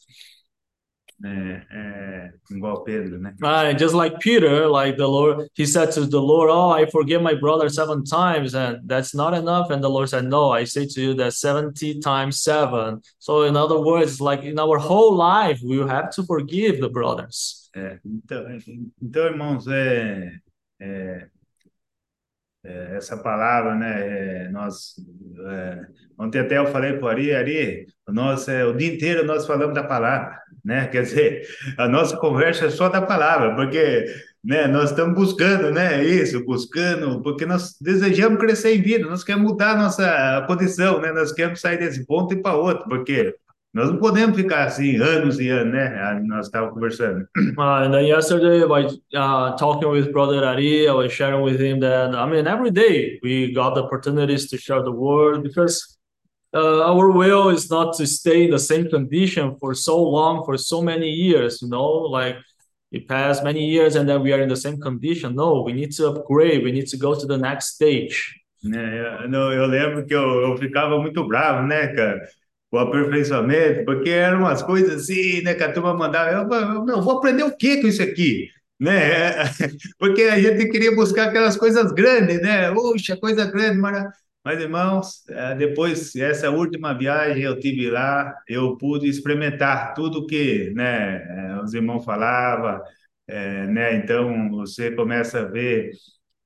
É, 1.24 2.30
igual 2.50 2.84
Pedro, 2.84 3.18
né? 3.18 3.34
Uh, 3.42 3.72
just 3.78 3.94
like 3.94 4.18
Peter, 4.20 4.68
like 4.68 4.98
the 4.98 5.06
Lord, 5.06 5.48
he 5.54 5.66
said 5.66 5.90
to 5.92 6.06
the 6.06 6.20
Lord, 6.20 6.50
"Oh, 6.50 6.70
I 6.70 6.84
forgive 6.90 7.22
my 7.22 7.34
brother 7.34 7.70
seven 7.70 8.04
times, 8.04 8.54
and 8.54 8.86
that's 8.86 9.14
not 9.14 9.32
enough." 9.32 9.70
And 9.70 9.82
the 9.82 9.88
Lord 9.88 10.10
said, 10.10 10.24
"No, 10.24 10.50
I 10.50 10.64
say 10.64 10.86
to 10.86 11.00
you 11.00 11.14
that 11.14 11.32
seventy 11.32 12.00
times 12.00 12.42
seven." 12.42 13.00
So, 13.18 13.44
in 13.44 13.56
other 13.56 13.80
words, 13.80 14.20
like 14.20 14.44
in 14.44 14.58
our 14.58 14.78
whole 14.78 15.16
life, 15.16 15.58
we 15.64 15.78
have 15.78 16.10
to 16.16 16.22
forgive 16.22 16.80
the 16.80 16.90
brothers. 16.90 17.70
É, 17.74 17.98
então, 18.04 18.44
então, 19.02 19.24
irmãos, 19.26 19.66
é, 19.68 20.32
é, 20.80 21.28
é, 22.66 22.96
essa 22.96 23.16
palavra, 23.16 23.74
né? 23.76 24.46
é, 24.46 24.48
nós 24.50 24.94
é, 25.48 25.86
ontem 26.18 26.40
até 26.40 26.58
eu 26.58 26.66
falei 26.66 26.94
para 26.94 27.10
Ari, 27.10 27.32
Ari, 27.32 27.86
nós 28.08 28.48
é, 28.48 28.64
o 28.64 28.72
dia 28.72 28.92
inteiro 28.92 29.24
nós 29.24 29.46
falamos 29.46 29.74
da 29.74 29.84
palavra, 29.84 30.36
né? 30.64 30.86
Quer 30.92 31.02
dizer, 31.02 31.46
a 31.78 31.88
nossa 31.88 32.16
conversa 32.16 32.66
é 32.66 32.70
só 32.70 32.88
da 32.88 33.00
palavra, 33.00 33.54
porque 33.54 34.04
né, 34.44 34.66
nós 34.66 34.90
estamos 34.90 35.14
buscando, 35.14 35.70
né? 35.70 36.04
Isso, 36.04 36.44
buscando, 36.44 37.22
porque 37.22 37.46
nós 37.46 37.76
desejamos 37.80 38.38
crescer 38.38 38.76
em 38.76 38.82
vida, 38.82 39.08
nós 39.08 39.22
queremos 39.22 39.52
mudar 39.52 39.72
a 39.72 39.76
nossa 39.76 40.44
condição, 40.46 41.00
né? 41.00 41.12
Nós 41.12 41.32
queremos 41.32 41.60
sair 41.60 41.78
desse 41.78 42.04
ponto 42.04 42.34
e 42.34 42.42
para 42.42 42.56
outro, 42.56 42.84
porque 42.88 43.34
nós 43.76 43.90
não 43.90 43.98
podemos 43.98 44.34
ficar 44.34 44.64
assim 44.64 44.96
anos 44.96 45.38
e 45.38 45.50
anos, 45.50 45.70
né? 45.70 46.22
Nós 46.26 46.46
estávamos 46.46 46.72
conversando. 46.72 47.28
Uh, 47.58 47.60
and 47.84 47.92
then 47.92 48.06
yesterday, 48.06 48.66
by 48.66 48.86
uh, 49.14 49.54
talking 49.58 49.90
with 49.90 50.10
Brother 50.10 50.46
Ari, 50.46 50.88
I 50.88 50.92
was 50.92 51.12
sharing 51.12 51.42
with 51.42 51.60
him 51.60 51.80
that 51.80 52.14
I 52.14 52.24
mean, 52.26 52.46
every 52.46 52.70
day 52.70 53.20
we 53.22 53.52
got 53.52 53.74
the 53.74 53.82
opportunities 53.82 54.48
to 54.48 54.56
share 54.56 54.82
the 54.82 54.92
word 54.92 55.42
because 55.42 55.98
uh, 56.54 56.90
our 56.90 57.10
will 57.10 57.50
is 57.50 57.70
not 57.70 57.94
to 57.98 58.06
stay 58.06 58.46
in 58.46 58.50
the 58.50 58.58
same 58.58 58.88
condition 58.88 59.54
for 59.60 59.74
so 59.74 60.02
long, 60.02 60.42
for 60.46 60.56
so 60.56 60.80
many 60.80 61.10
years. 61.10 61.60
You 61.60 61.68
know, 61.68 61.84
like 62.08 62.36
it 62.92 63.06
passed 63.06 63.44
many 63.44 63.66
years 63.66 63.94
and 63.94 64.08
then 64.08 64.22
we 64.22 64.32
are 64.32 64.40
in 64.40 64.48
the 64.48 64.56
same 64.56 64.80
condition. 64.80 65.34
No, 65.34 65.60
we 65.60 65.74
need 65.74 65.92
to 65.96 66.08
upgrade. 66.08 66.64
We 66.64 66.72
need 66.72 66.86
to 66.86 66.96
go 66.96 67.14
to 67.14 67.26
the 67.26 67.36
next 67.36 67.74
stage. 67.74 68.40
Né, 68.64 69.22
eu, 69.22 69.28
não, 69.28 69.52
eu 69.52 69.66
lembro 69.66 70.06
que 70.06 70.14
eu, 70.14 70.40
eu 70.40 70.56
ficava 70.56 70.98
muito 70.98 71.24
bravo, 71.28 71.68
né, 71.68 71.88
cara, 71.88 72.26
o 72.76 72.78
aperfeiçoamento, 72.80 73.84
porque 73.84 74.10
eram 74.10 74.40
umas 74.40 74.62
coisas 74.62 75.02
assim, 75.02 75.42
né, 75.42 75.54
que 75.54 75.62
a 75.62 75.72
turma 75.72 75.94
mandava, 75.94 76.30
eu, 76.30 76.48
eu, 76.48 76.84
não, 76.84 77.02
vou 77.02 77.18
aprender 77.18 77.42
o 77.42 77.56
que 77.56 77.80
com 77.80 77.88
isso 77.88 78.02
aqui, 78.02 78.48
né, 78.78 79.32
porque 79.98 80.22
a 80.22 80.38
gente 80.38 80.68
queria 80.70 80.94
buscar 80.94 81.28
aquelas 81.28 81.56
coisas 81.56 81.92
grandes, 81.92 82.40
né, 82.40 82.72
puxa, 82.72 83.16
coisa 83.16 83.50
grande, 83.50 83.78
mas, 83.78 84.04
mas 84.44 84.60
irmãos, 84.60 85.28
eh, 85.28 85.54
depois 85.56 86.14
essa 86.16 86.50
última 86.50 86.92
viagem 86.92 87.42
eu 87.42 87.58
tive 87.58 87.90
lá, 87.90 88.34
eu 88.48 88.76
pude 88.76 89.08
experimentar 89.08 89.94
tudo 89.94 90.26
que, 90.26 90.72
né, 90.74 91.16
eh, 91.28 91.62
os 91.62 91.74
irmãos 91.74 92.04
falavam, 92.04 92.80
eh, 93.28 93.66
né, 93.66 93.96
então 93.96 94.50
você 94.50 94.90
começa 94.92 95.40
a 95.40 95.44
ver 95.44 95.92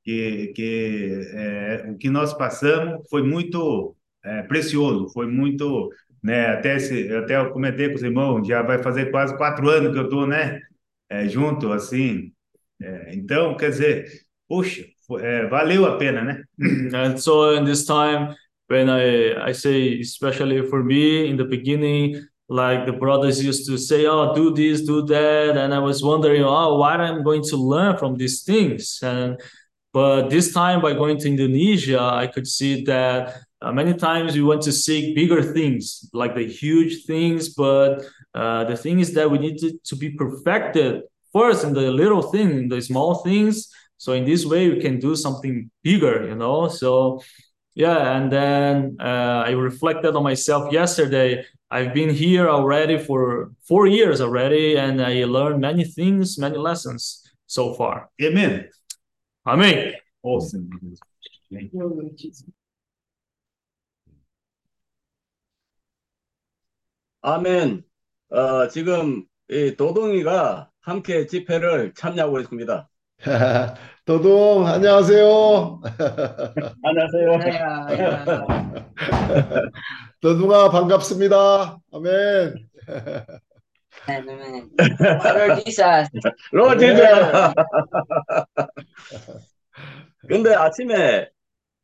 que, 0.04 0.48
que 0.54 1.30
é, 1.34 1.90
o 1.90 1.98
que 1.98 2.10
nós 2.10 2.32
passamos 2.34 3.08
foi 3.10 3.22
muito 3.22 3.94
é, 4.24 4.42
precioso, 4.42 5.08
foi 5.10 5.26
muito, 5.26 5.90
né? 6.22 6.48
Até 6.48 6.78
se, 6.78 7.08
eu 7.08 7.20
até 7.20 7.36
eu 7.36 7.50
comentei 7.50 7.88
com 7.88 7.94
os 7.94 8.02
irmãos, 8.02 8.46
já 8.46 8.62
vai 8.62 8.82
fazer 8.82 9.10
quase 9.10 9.36
quatro 9.36 9.68
anos 9.68 9.92
que 9.92 9.98
eu 9.98 10.04
estou, 10.04 10.26
né? 10.26 10.60
É, 11.08 11.28
junto, 11.28 11.72
assim. 11.72 12.32
É, 12.82 13.14
então, 13.14 13.56
quer 13.56 13.70
dizer, 13.70 14.06
puxa, 14.48 14.84
é, 15.20 15.46
valeu 15.46 15.86
a 15.86 15.96
pena, 15.96 16.22
né? 16.22 16.42
And 16.94 17.18
so 17.18 17.54
in 17.54 17.64
this 17.64 17.84
time, 17.84 18.34
when 18.68 18.88
I 18.88 19.50
I 19.50 19.52
say, 19.52 20.00
especially 20.00 20.62
for 20.68 20.84
me 20.84 21.28
in 21.28 21.36
the 21.36 21.44
beginning, 21.44 22.16
like 22.48 22.84
the 22.86 22.92
brothers 22.92 23.42
used 23.42 23.66
to 23.66 23.78
say, 23.78 24.06
"Oh, 24.06 24.32
do 24.34 24.52
this, 24.52 24.82
do 24.82 25.02
that," 25.06 25.56
and 25.56 25.74
I 25.74 25.78
was 25.78 26.02
wondering, 26.02 26.42
"Oh, 26.44 26.76
what 26.78 27.00
I'm 27.00 27.22
going 27.22 27.42
to 27.50 27.56
learn 27.56 27.96
from 27.96 28.16
these 28.16 28.42
things?" 28.42 29.00
And 29.02 29.40
but 29.92 30.30
this 30.30 30.52
time, 30.52 30.80
by 30.80 30.94
going 30.94 31.18
to 31.18 31.28
Indonesia, 31.28 32.00
I 32.00 32.28
could 32.28 32.46
see 32.46 32.84
that 32.84 33.34
uh, 33.62 33.72
many 33.72 33.94
times 33.94 34.34
we 34.34 34.42
want 34.42 34.62
to 34.62 34.72
seek 34.72 35.14
bigger 35.14 35.42
things, 35.42 36.08
like 36.12 36.34
the 36.34 36.46
huge 36.46 37.04
things, 37.04 37.50
but 37.50 38.02
uh, 38.34 38.64
the 38.64 38.76
thing 38.76 39.00
is 39.00 39.12
that 39.14 39.30
we 39.30 39.38
need 39.38 39.58
to, 39.58 39.78
to 39.84 39.96
be 39.96 40.10
perfected 40.10 41.02
first 41.32 41.64
in 41.64 41.74
the 41.74 41.90
little 41.90 42.22
thing, 42.22 42.50
in 42.50 42.68
the 42.68 42.80
small 42.80 43.16
things. 43.16 43.72
So 43.98 44.14
in 44.14 44.24
this 44.24 44.46
way, 44.46 44.70
we 44.70 44.80
can 44.80 44.98
do 44.98 45.14
something 45.14 45.70
bigger, 45.82 46.26
you 46.26 46.34
know. 46.34 46.68
So 46.68 47.20
yeah, 47.74 48.16
and 48.16 48.32
then 48.32 48.96
uh, 48.98 49.44
I 49.46 49.50
reflected 49.50 50.16
on 50.16 50.22
myself 50.22 50.72
yesterday. 50.72 51.44
I've 51.70 51.94
been 51.94 52.10
here 52.10 52.48
already 52.48 52.98
for 52.98 53.52
four 53.62 53.86
years 53.86 54.20
already, 54.20 54.76
and 54.76 55.00
I 55.00 55.24
learned 55.24 55.60
many 55.60 55.84
things, 55.84 56.38
many 56.38 56.56
lessons 56.56 57.30
so 57.46 57.74
far. 57.74 58.08
Amen. 58.22 58.68
amen 59.46 59.94
Awesome. 60.22 60.68
아멘. 67.22 67.82
어, 68.30 68.68
지금 68.68 69.24
이 69.48 69.74
도동이가 69.76 70.70
함께 70.80 71.26
집회를 71.26 71.92
참여하고 71.94 72.40
있습니다. 72.40 72.88
도동, 74.06 74.66
안녕하세요. 74.66 75.80
안녕하세요. 76.82 77.38
도동아, 80.20 80.70
반갑습니다. 80.70 81.78
아멘. 81.92 82.68
Amen. 84.08 84.70
Lord 84.78 85.62
Jesus. 85.64 86.08
로 86.52 86.76
진짜. 86.78 87.52
근데 90.28 90.54
아침에 90.54 91.28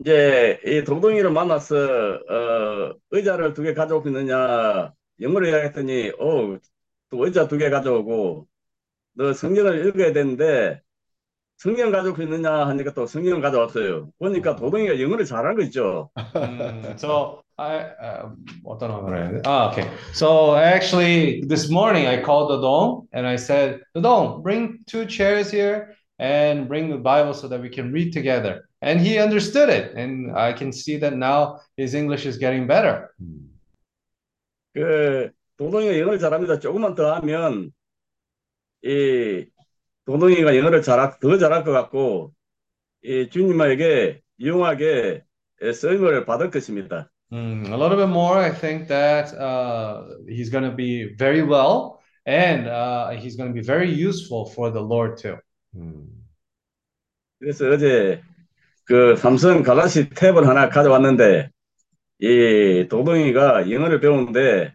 이제 0.01 0.61
이 0.65 0.85
동동이를 0.85 1.31
만나서 1.31 1.77
어, 1.77 2.95
의자를 3.11 3.55
두 3.55 3.63
개 3.63 3.75
가져오고 3.75 4.09
있느냐 4.09 4.93
영어로 5.20 5.48
이야기했더니 5.48 6.12
어, 6.20 6.58
또 7.10 7.26
의자 7.26 7.48
두 7.48 7.58
개 7.58 7.70
가져오고 7.70 8.48
너 9.16 9.34
성경을 9.34 9.88
읽어야 9.88 10.14
되는데 10.14 10.82
성경 11.58 11.92
가져오고 11.92 12.24
있느냐 12.24 12.66
하니까 12.68 12.94
또 12.94 13.06
성경 13.06 13.40
가져왔어요. 13.42 14.10
보니까 14.20 14.56
도동이가 14.56 15.00
영어를 15.00 15.26
잘하는 15.26 15.56
거 15.58 15.64
있죠. 15.64 16.10
Mm, 16.36 16.96
so 16.98 17.44
I 17.58 17.78
uh, 18.02 18.30
어떤 18.66 18.90
언어를 18.90 19.42
Ah, 19.46 19.70
okay. 19.70 19.86
So 20.14 20.56
actually, 20.56 21.42
this 21.48 21.70
morning 21.70 22.08
I 22.08 22.24
called 22.24 22.50
Dodong 22.50 23.06
and 23.14 23.28
I 23.28 23.36
said, 23.36 23.82
Dodong, 23.96 24.42
bring 24.42 24.80
two 24.88 25.06
chairs 25.06 25.52
here 25.52 25.94
and 26.18 26.68
bring 26.68 26.90
the 26.90 26.98
Bible 26.98 27.34
so 27.36 27.48
that 27.50 27.62
we 27.62 27.70
can 27.70 27.92
read 27.92 28.12
together. 28.14 28.68
And 28.82 29.00
he 29.00 29.20
understood 29.20 29.70
it, 29.70 29.94
and 29.96 30.36
I 30.36 30.54
can 30.54 30.72
see 30.72 30.98
that 30.98 31.14
now 31.16 31.60
his 31.78 31.94
English 31.94 32.26
is 32.26 32.40
getting 32.40 32.66
better. 32.66 33.14
그 34.77 35.31
도동이가 35.57 35.99
영어를 35.99 36.19
잘합니다. 36.19 36.59
조금만 36.59 36.95
더 36.95 37.15
하면 37.15 37.71
이 38.83 39.47
도동이가 40.05 40.55
영어를 40.55 40.83
잘하, 40.83 41.19
더 41.19 41.39
잘할 41.39 41.65
것 41.65 41.73
같고 41.73 42.35
이 43.03 43.31
주님에게 43.31 44.21
유용하게 44.39 45.25
쓰임을 45.73 46.27
받을 46.27 46.51
것입니다. 46.51 47.11
Mm, 47.33 47.73
a 47.73 47.75
little 47.75 47.97
bit 47.97 48.09
more, 48.09 48.39
I 48.39 48.53
think 48.53 48.87
that 48.89 49.35
uh, 49.35 50.05
he's 50.29 50.51
going 50.51 50.63
to 50.63 50.77
be 50.77 51.17
very 51.17 51.43
well, 51.43 51.99
and 52.27 52.69
uh, 52.69 53.11
he's 53.19 53.35
going 53.35 53.49
to 53.49 53.55
be 53.55 53.67
very 53.67 53.91
useful 53.91 54.45
for 54.45 54.71
the 54.71 54.83
Lord 54.83 55.17
too. 55.17 55.39
음. 55.75 56.07
그래서 57.41 57.67
어제 57.71 58.21
그 58.85 59.17
삼성 59.17 59.63
갈라시 59.63 60.11
탭을 60.11 60.45
하나 60.45 60.69
가져왔는데 60.69 61.51
이 62.19 62.87
도동이가 62.89 63.71
영어를 63.71 64.01
배우는데 64.01 64.75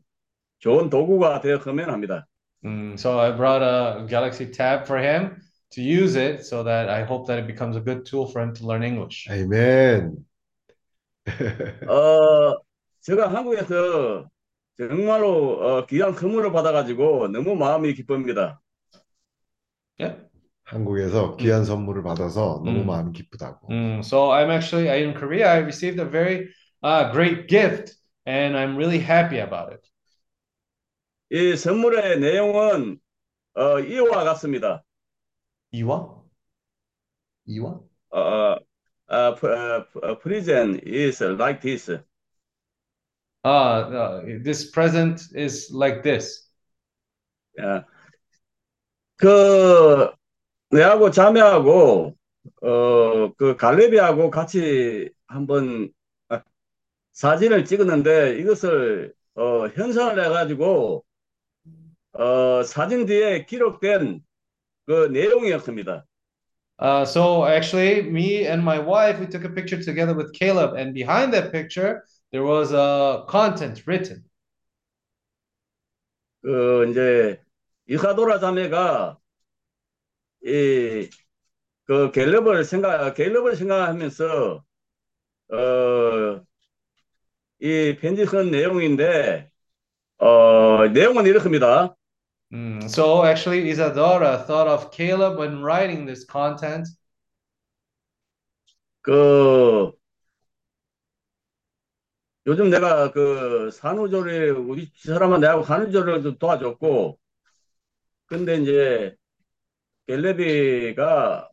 좋은 0.60 0.90
도구가 0.90 1.42
되어 1.42 1.60
가면 1.60 1.90
합니다. 1.90 2.28
Mm, 2.64 2.94
so 2.94 3.20
I 3.20 3.36
brought 3.36 3.64
a 3.64 4.06
Galaxy 4.08 4.52
Tab 4.52 4.86
for 4.86 5.02
him 5.02 5.42
to 5.72 5.82
use 5.82 6.16
it 6.16 6.46
so 6.46 6.64
that 6.64 6.90
I 6.90 7.04
hope 7.04 7.26
that 7.28 7.40
it 7.40 7.48
becomes 7.48 7.76
a 7.76 7.82
good 7.82 8.06
tool 8.06 8.28
for 8.30 8.42
him 8.42 8.54
to 8.54 8.68
learn 8.68 8.84
English. 8.84 9.28
아멘. 9.30 10.16
어, 11.88 12.62
제가 13.02 13.34
한국에서 13.34 14.30
정말로 14.78 15.60
어, 15.60 15.86
귀한 15.88 16.14
선물을 16.14 16.52
받아가지고 16.52 17.30
너무 17.30 17.56
마음이 17.56 17.94
기쁩니다. 17.96 18.62
Yeah. 20.00 20.22
한국에서 20.64 21.36
귀한 21.38 21.66
선물을 21.66 22.04
받아서 22.04 22.62
너무 22.64 22.82
음. 22.82 22.86
마음이 22.86 23.12
기쁘다고. 23.14 23.68
Mm, 23.70 24.00
so 24.04 24.32
I'm 24.32 24.52
actually 24.52 24.88
in 24.88 25.14
Korea. 25.14 25.50
I 25.50 25.58
received 25.58 26.00
a 26.00 26.06
very 26.06 26.48
uh, 26.84 27.12
great 27.12 27.48
gift, 27.48 27.96
and 28.26 28.58
I'm 28.58 28.76
really 28.78 29.00
happy 29.00 29.40
about 29.40 29.74
it. 29.74 29.88
이 31.32 31.56
선물의 31.56 32.20
내용은 32.20 33.00
어, 33.56 33.80
이와 33.80 34.24
같습니다. 34.26 34.84
이와? 35.72 36.22
이와? 37.46 37.80
어, 38.12 38.56
uh, 39.10 39.36
p- 39.36 39.48
uh, 39.48 39.82
p- 39.94 40.00
uh, 40.04 40.16
prison 40.16 40.80
is 40.86 41.22
like 41.22 41.62
this. 41.62 41.90
Uh, 43.44 43.48
uh, 43.48 44.22
this 44.44 44.70
present 44.72 45.22
is 45.36 45.70
like 45.72 46.04
this. 46.04 46.48
야, 47.60 47.86
그 49.18 50.10
내하고 50.72 51.12
자매하고 51.12 52.16
어, 52.64 53.34
그 53.36 53.56
갈레비하고 53.58 54.32
같이 54.32 55.10
한번 55.28 55.86
아, 55.86 56.01
사진을 57.14 57.66
찍었는데 57.66 58.38
이것을 58.40 59.14
어, 59.36 59.68
현상을 59.68 60.24
해가지고 60.24 61.06
어, 62.14 62.64
사진 62.64 63.06
뒤에 63.06 63.46
기록된 63.46 64.22
그 64.86 65.08
내용이었습니다. 65.12 66.06
Uh, 66.82 67.04
so 67.06 67.46
actually, 67.46 68.02
me 68.02 68.48
and 68.48 68.64
my 68.64 68.80
wife, 68.80 69.20
we 69.20 69.28
took 69.28 69.46
a 69.46 69.50
picture 69.50 69.80
together 69.82 70.16
with 70.16 70.34
Caleb, 70.34 70.74
and 70.76 70.96
behind 70.96 71.32
that 71.32 71.52
picture, 71.52 72.04
there 72.32 72.44
was 72.44 72.74
a 72.74 73.24
content 73.30 73.84
written. 73.86 74.24
그 76.42 76.90
이제 76.90 77.40
이사도라 77.88 78.40
자매가 78.40 79.20
이그 80.44 82.12
갤럽을 82.14 82.64
생각 82.66 83.14
갤럽을 83.14 83.56
생각하면서 83.56 84.64
어 85.54 86.46
이 87.62 87.96
편지 88.02 88.26
쓴 88.26 88.52
내용인데 88.52 89.50
어 90.20 90.88
내용은 90.90 91.26
이렇습니다. 91.28 91.96
Mm, 92.54 92.88
So 92.88 93.24
actually, 93.26 93.68
Isadora 93.72 94.44
thought 94.46 94.68
of 94.68 94.92
Caleb 94.92 95.40
when 95.40 95.64
writing 95.64 96.06
this 96.06 96.24
content. 96.24 96.88
그 99.04 99.94
요즘 102.48 102.70
내가 102.70 103.12
그 103.12 103.70
산후조리 103.72 104.50
우리 104.52 104.92
사람은 104.96 105.40
내하고 105.42 105.64
산후조리를 105.64 106.24
좀 106.24 106.38
도와줬고 106.38 107.20
근데 108.26 108.56
이제 108.62 109.16
갤레비가 110.08 111.51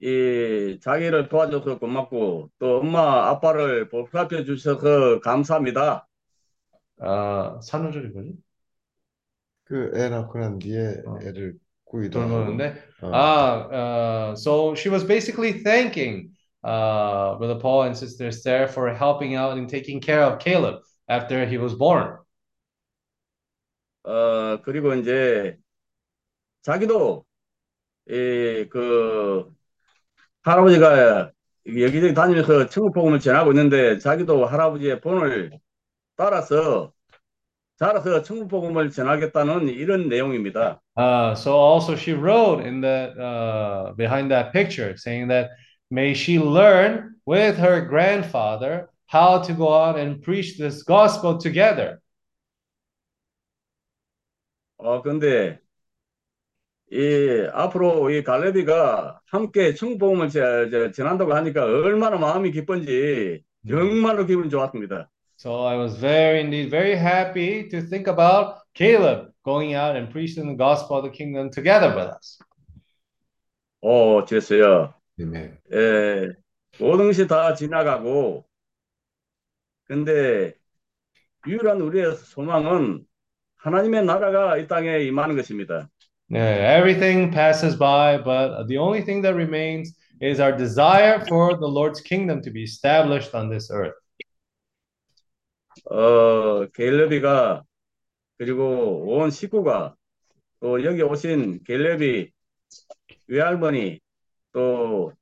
이 0.00 0.78
자기를 0.82 1.28
도와줘서 1.28 1.78
고맙고 1.78 2.50
또 2.58 2.78
엄마 2.80 3.28
아빠를 3.30 3.88
보살펴 3.88 4.44
주셔서 4.44 5.20
감사합니다. 5.20 6.06
어, 7.00 7.60
산후조리 7.62 8.08
뭐지? 8.08 8.36
그 9.64 9.92
애 9.96 10.08
낳고 10.08 10.38
난 10.38 10.58
뒤에 10.58 11.02
어. 11.06 11.18
애를 11.22 11.54
구기도 11.84 12.20
하고 12.20 12.30
돌보는데. 12.30 12.74
어. 13.02 13.08
Ah, 13.12 14.30
uh, 14.30 14.36
so 14.36 14.74
she 14.74 14.90
was 14.90 15.04
basically 15.04 15.62
thanking 15.62 16.30
uh, 16.64 17.36
Brother 17.38 17.58
Paul 17.58 17.84
and 17.84 17.96
Sister 17.96 18.28
Esther 18.28 18.68
for 18.68 18.92
helping 18.94 19.34
out 19.36 19.56
and 19.56 19.68
taking 19.68 20.00
care 20.00 20.22
of 20.22 20.38
Caleb 20.38 20.82
after 21.08 21.46
he 21.46 21.56
was 21.58 21.74
born. 21.76 22.18
어 24.04 24.60
그리고 24.62 24.94
이제 24.94 25.56
자기도 26.62 27.24
이그 28.08 29.53
할아버지가 30.44 31.32
여기저기 31.66 32.14
다니면서 32.14 32.66
천국 32.68 32.92
복음을 32.94 33.18
전하고 33.18 33.52
있는데 33.52 33.98
자기도 33.98 34.44
할아버지의 34.44 35.00
본을 35.00 35.58
따라서 36.16 36.92
자라서 37.78 38.22
천국 38.22 38.48
복음을 38.48 38.90
전하겠다는 38.90 39.68
이런 39.68 40.08
내용입니다. 40.08 40.80
Uh, 40.96 41.32
so 41.34 41.56
also 41.56 41.96
she 41.96 42.14
wrote 42.14 42.60
in 42.64 42.80
that 42.82 43.18
uh, 43.18 43.92
behind 43.96 44.30
that 44.30 44.52
picture 44.52 44.94
saying 44.96 45.26
that 45.28 45.50
may 45.90 46.14
she 46.14 46.38
learn 46.38 47.14
with 47.26 47.56
her 47.58 47.80
grandfather 47.80 48.88
how 49.06 49.40
to 49.42 49.52
go 49.54 49.72
out 49.74 49.98
and 49.98 50.22
preach 50.22 50.56
this 50.56 50.84
gospel 50.84 51.38
together. 51.38 51.98
어 54.76 55.00
근데 55.02 55.58
이 56.92 57.46
앞으로 57.52 58.10
이 58.10 58.22
갈레비가 58.22 59.20
함께 59.26 59.74
복음을 59.98 60.28
제- 60.28 60.68
제- 60.70 60.92
전한다고 60.92 61.34
하니까 61.34 61.64
얼마나 61.64 62.16
마음이 62.18 62.50
기쁜지 62.52 63.42
정말로 63.68 64.26
기분 64.26 64.50
좋았습니다. 64.50 65.10
So 65.38 65.66
I 65.66 65.76
was 65.76 65.98
very 65.98 66.40
indeed 66.40 66.70
very 66.70 66.94
happy 66.94 67.68
to 67.70 67.80
think 67.80 68.06
about 68.08 68.60
Caleb 68.74 69.32
going 69.44 69.74
out 69.74 69.96
and 69.96 70.12
preaching 70.12 70.46
the 70.46 70.56
gospel 70.56 70.98
of 70.98 71.04
the 71.04 71.10
kingdom 71.10 71.50
together 71.50 71.90
with 71.94 72.08
us. 72.14 72.38
어, 73.80 74.24
됐어요. 74.24 74.94
아멘. 75.20 75.58
예, 75.72 76.32
모든 76.78 77.06
것이 77.06 77.26
다 77.26 77.54
지나가고, 77.54 78.46
근데 79.84 80.54
유일한 81.46 81.80
우리의 81.80 82.16
소망은 82.16 83.04
하나님의 83.56 84.04
나라가 84.04 84.56
이 84.56 84.66
땅에 84.66 85.00
임하는 85.00 85.36
것입니다. 85.36 85.90
Yeah, 86.34 86.74
everything 86.80 87.30
passes 87.30 87.76
by, 87.76 88.18
but 88.18 88.66
the 88.66 88.76
only 88.76 89.02
thing 89.02 89.22
that 89.22 89.36
remains 89.36 89.94
is 90.20 90.40
our 90.40 90.50
desire 90.50 91.24
for 91.26 91.56
the 91.56 91.68
Lord's 91.68 92.00
kingdom 92.00 92.42
to 92.42 92.50
be 92.50 92.64
established 92.64 93.36
on 93.36 93.48
this 93.48 93.70
earth. 93.70 93.94
어, 95.92 96.66
갤레비가 96.74 97.62
그리고 98.36 99.06
온 99.06 99.30
식구가 99.30 99.94
또 100.58 100.82
여기 100.82 101.02
오신 101.02 101.62
갤레비 101.62 102.32
외할머니 103.28 104.00
또 104.52 105.12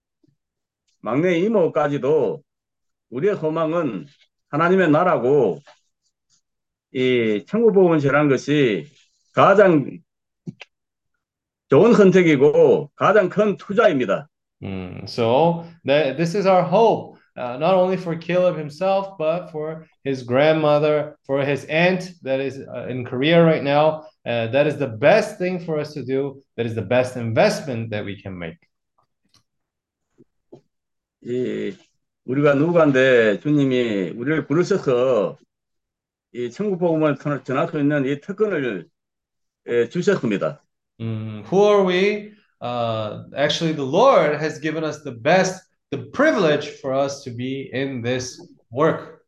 막내 1.02 1.36
이모까지도 1.40 2.42
우리의 3.10 3.36
소망은 3.36 4.06
하나님의 4.48 4.90
나라고 4.90 5.60
이 6.92 7.44
천국 7.46 7.74
복음을 7.74 8.00
전하는 8.00 8.30
것이 8.30 8.86
가장 9.34 10.00
좋은 11.72 11.94
선택이고 11.94 12.90
가장 12.96 13.30
큰 13.30 13.56
투자입니다. 13.56 14.28
Mm, 14.62 15.06
so 15.08 15.64
that 15.86 16.18
this 16.18 16.36
is 16.36 16.46
our 16.46 16.62
hope, 16.62 17.16
uh, 17.34 17.56
not 17.56 17.72
only 17.72 17.96
for 17.96 18.14
Caleb 18.14 18.58
himself, 18.58 19.16
but 19.16 19.48
for 19.50 19.86
his 20.04 20.22
grandmother, 20.22 21.16
for 21.24 21.40
his 21.42 21.64
aunt 21.70 22.12
that 22.24 22.40
is 22.44 22.60
uh, 22.60 22.88
in 22.90 23.06
Korea 23.06 23.42
right 23.42 23.64
now. 23.64 24.04
Uh, 24.26 24.52
that 24.52 24.66
is 24.66 24.76
the 24.76 24.86
best 24.86 25.38
thing 25.38 25.64
for 25.64 25.80
us 25.80 25.94
to 25.94 26.04
do. 26.04 26.42
That 26.58 26.66
is 26.66 26.74
the 26.74 26.84
best 26.84 27.16
investment 27.16 27.88
that 27.88 28.04
we 28.04 28.20
can 28.20 28.36
make. 28.36 28.60
이 31.24 31.74
우리가 32.26 32.52
누구간데 32.52 33.40
주님이 33.40 34.10
우리를 34.10 34.46
부르셔서 34.46 35.38
이 36.34 36.50
천국 36.50 36.78
복음을 36.78 37.16
전- 37.16 37.42
전할 37.42 37.68
수 37.68 37.80
있는 37.80 38.04
이 38.04 38.20
특권을 38.20 38.86
예, 39.68 39.88
주셨습니다. 39.88 40.62
Mm, 41.03 41.44
who 41.46 41.62
are 41.64 41.82
we? 41.82 42.32
Uh, 42.61 43.24
actually, 43.36 43.72
the 43.72 43.82
Lord 43.82 44.40
has 44.40 44.61
given 44.61 44.84
us 44.84 45.03
the 45.03 45.11
best, 45.11 45.61
the 45.90 45.98
privilege 45.98 46.68
for 46.80 46.94
us 46.94 47.24
to 47.24 47.30
be 47.30 47.68
in 47.72 48.03
this 48.03 48.38
work. 48.70 49.18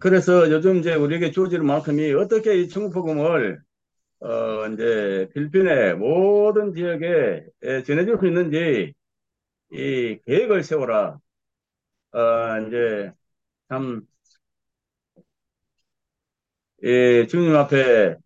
그래서 0.00 0.50
요즘 0.50 0.78
이제 0.78 0.94
우리에게 0.94 1.30
주어지는 1.30 1.64
만큼이 1.64 2.12
어떻게 2.14 2.60
이 2.60 2.68
천국 2.68 2.92
복음을 2.92 3.62
어 4.20 4.66
이제 4.68 5.28
필리핀의 5.32 5.94
모든 5.96 6.74
지역에 6.74 7.46
예, 7.62 7.82
전해줄 7.84 8.18
수 8.18 8.26
있는지 8.26 8.94
이 9.72 10.18
계획을 10.26 10.64
세워라. 10.64 11.18
어 12.12 12.18
이제 12.66 13.12
참 13.68 14.06
예, 16.82 17.26
주님 17.26 17.54
앞에 17.56 18.16
어, 18.16 18.25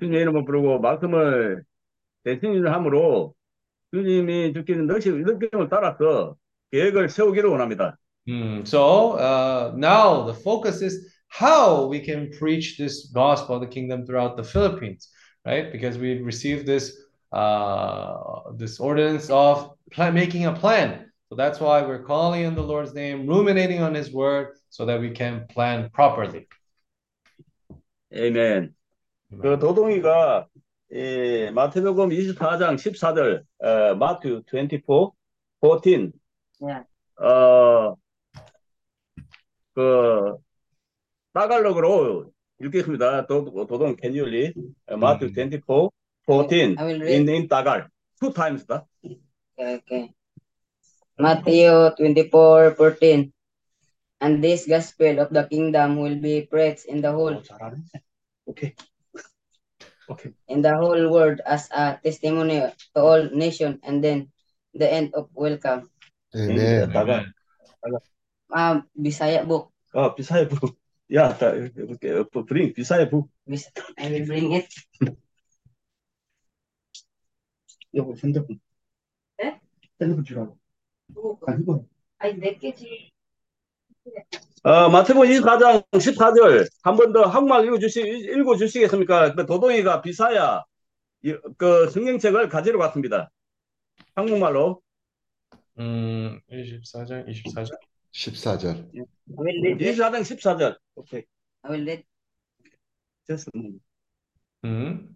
주님의 0.00 0.22
이름을 0.22 0.44
부르고 0.44 0.80
말씀을 0.80 1.64
대신을 2.24 2.72
함으로 2.72 3.34
주님이 3.92 4.52
주시는 4.54 4.86
느낌을 4.86 5.68
따라서 5.70 6.36
계획을 6.72 7.08
세우기를 7.08 7.48
원합니다. 7.50 7.96
Mm, 8.26 8.64
so 8.64 9.18
uh, 9.18 9.74
now 9.76 10.24
the 10.24 10.32
focus 10.32 10.82
is 10.82 11.12
how 11.28 11.86
we 11.86 12.00
can 12.00 12.30
preach 12.30 12.78
this 12.78 13.12
gospel 13.12 13.56
of 13.56 13.60
the 13.60 13.68
kingdom 13.68 14.06
throughout 14.06 14.36
the 14.36 14.42
Philippines, 14.42 15.10
right? 15.44 15.70
Because 15.70 15.98
we 15.98 16.22
received 16.22 16.66
this 16.66 16.96
uh, 17.32 18.54
this 18.56 18.80
ordinance 18.80 19.28
of 19.28 19.76
plan- 19.92 20.14
making 20.14 20.46
a 20.46 20.52
plan. 20.52 21.10
So 21.28 21.36
that's 21.36 21.60
why 21.60 21.82
we're 21.82 22.04
calling 22.04 22.44
in 22.44 22.54
the 22.54 22.62
Lord's 22.62 22.94
name, 22.94 23.26
ruminating 23.26 23.82
on 23.82 23.94
His 23.94 24.12
word, 24.12 24.56
so 24.70 24.86
that 24.86 25.00
we 25.00 25.10
can 25.10 25.46
plan 25.48 25.90
properly. 25.92 26.48
아멘. 28.12 28.74
그 29.29 29.59
도동이가 29.59 30.47
이 30.91 31.51
마태복음 31.53 32.09
24장 32.09 32.75
14절 32.75 33.43
어, 33.59 33.95
마트 33.95 34.41
24 34.51 35.11
14 35.61 36.11
네. 36.61 37.23
어, 37.23 37.95
그 39.75 40.37
따갈록으로 41.33 42.31
읽겠습니다. 42.61 43.27
도, 43.27 43.67
도동 43.67 43.95
can 44.01 44.17
you 44.17 44.25
read? 44.27 44.53
어, 44.87 44.97
마트 44.97 45.25
음. 45.25 45.31
24 45.31 45.89
14 46.25 46.75
I 46.77 46.85
will 46.85 47.01
read. 47.01 47.13
in, 47.13 47.29
in 47.29 47.47
따갈 47.47 47.87
two 48.19 48.33
times 48.33 48.65
다. 48.65 48.85
Okay, 49.57 49.75
okay. 49.75 50.13
Matthew 51.19 51.91
24, 51.97 52.75
14. 52.75 53.31
And 54.21 54.43
this 54.43 54.67
gospel 54.67 55.19
of 55.19 55.29
the 55.31 55.47
kingdom 55.47 55.97
will 55.97 56.15
be 56.15 56.47
preached 56.47 56.85
in 56.85 57.01
the 57.01 57.11
whole 57.11 57.41
잘하 57.43 57.75
네. 60.08 60.12
오케이. 60.12 60.32
오케이. 60.32 60.32
in 60.48 60.62
the 60.62 60.74
whole 60.76 61.08
world 61.10 61.42
as 61.46 61.68
a 61.72 61.98
testimony 62.02 62.60
to 62.94 63.00
all 63.00 63.30
nations, 63.32 63.78
and 63.84 64.02
then 64.02 64.28
the 64.76 64.88
end 64.88 65.12
of 65.14 65.28
welcome. 65.36 65.88
아멘. 66.34 66.92
나가. 66.92 67.24
Ah, 68.50 68.82
Bisaya 68.94 69.44
book. 69.46 69.70
아, 69.92 70.14
비사의 70.14 70.48
부. 70.48 70.74
야, 71.12 71.36
다 71.36 71.50
이렇게 71.50 72.22
브링 72.46 72.72
비사의 72.72 73.10
부. 73.10 73.28
Bis- 73.46 73.70
I 73.96 74.10
will 74.10 74.26
bring 74.26 74.54
it. 74.54 74.68
여보 77.94 78.14
핸드폰. 78.22 78.60
네? 79.38 79.60
핸드폰 80.00 80.24
주라고. 80.24 80.58
아, 81.46 81.54
이거. 81.54 81.84
Ay, 82.18 82.38
dekiji. 82.38 83.10
어, 84.63 84.89
마태복음 84.89 85.27
24장 85.29 85.83
14절 85.93 86.67
한 86.83 86.95
번 86.97 87.13
더 87.13 87.23
한국말 87.23 87.65
읽어주시 87.65 88.01
읽어주시겠습니까? 88.01 89.35
그 89.35 89.45
도동이가 89.45 90.01
비사야 90.01 90.63
이- 91.23 91.35
그 91.57 91.89
성경책을 91.89 92.49
가지러 92.49 92.77
갔습니다. 92.79 93.29
한국말로 94.15 94.81
음, 95.79 96.39
24장, 96.51 97.25
24장. 97.27 97.77
14절. 98.11 98.89
I 98.93 99.05
will 99.37 99.61
read 99.61 99.85
it. 99.85 99.97
24장 100.01 100.21
14절. 100.23 100.77
오케이. 100.95 101.23
음, 104.65 105.13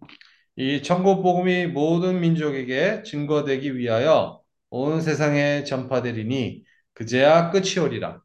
이 0.56 0.82
천국 0.82 1.22
복음이 1.22 1.66
모든 1.66 2.20
민족에게 2.20 3.02
증거되기 3.02 3.76
위하여 3.76 4.40
온 4.70 5.02
세상에 5.02 5.64
전파되리니 5.64 6.64
그제야 6.94 7.50
끝이 7.50 7.78
오리라. 7.78 8.22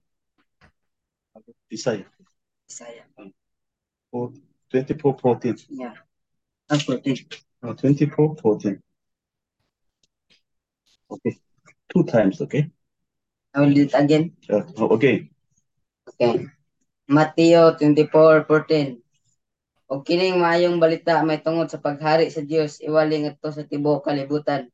Isaiah. 1.71 2.09
Isaiah. 2.69 3.05
For 4.11 4.33
24, 4.71 5.17
14. 5.17 5.57
Yeah. 5.69 5.93
And 6.69 6.81
14. 6.81 7.17
No, 7.61 7.73
24, 7.73 8.35
14. 8.37 8.81
Okay. 11.09 11.33
Two 11.89 12.03
times, 12.03 12.41
okay? 12.41 12.69
I 13.53 13.61
will 13.61 13.73
do 13.73 13.83
it 13.83 13.93
again. 13.93 14.33
Uh, 14.49 14.61
oh, 14.77 14.93
okay. 14.93 15.29
Okay. 16.07 16.45
Matthew 17.09 17.57
24, 17.77 18.45
14. 18.45 19.01
O 19.89 20.05
kining 20.05 20.37
maayong 20.37 20.77
balita 20.77 21.25
may 21.25 21.41
tungod 21.41 21.65
sa 21.73 21.81
paghari 21.81 22.29
sa 22.29 22.45
Dios 22.45 22.77
iwaling 22.77 23.25
adto 23.33 23.49
sa 23.49 23.65
tibuok 23.65 24.05
kalibutan 24.05 24.69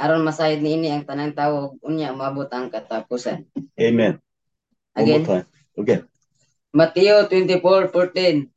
aron 0.00 0.24
masayod 0.24 0.64
niini 0.64 0.88
ang 0.88 1.04
tanang 1.04 1.36
tawo 1.36 1.76
unya 1.84 2.16
maabot 2.16 2.48
ang 2.48 2.72
katapusan. 2.72 3.44
Amen. 3.76 4.16
Again. 4.96 5.20
One 5.20 5.28
more 5.28 5.28
time. 5.28 5.46
Again. 5.76 6.02
Mateo 6.74 7.30
24:14 7.30 8.50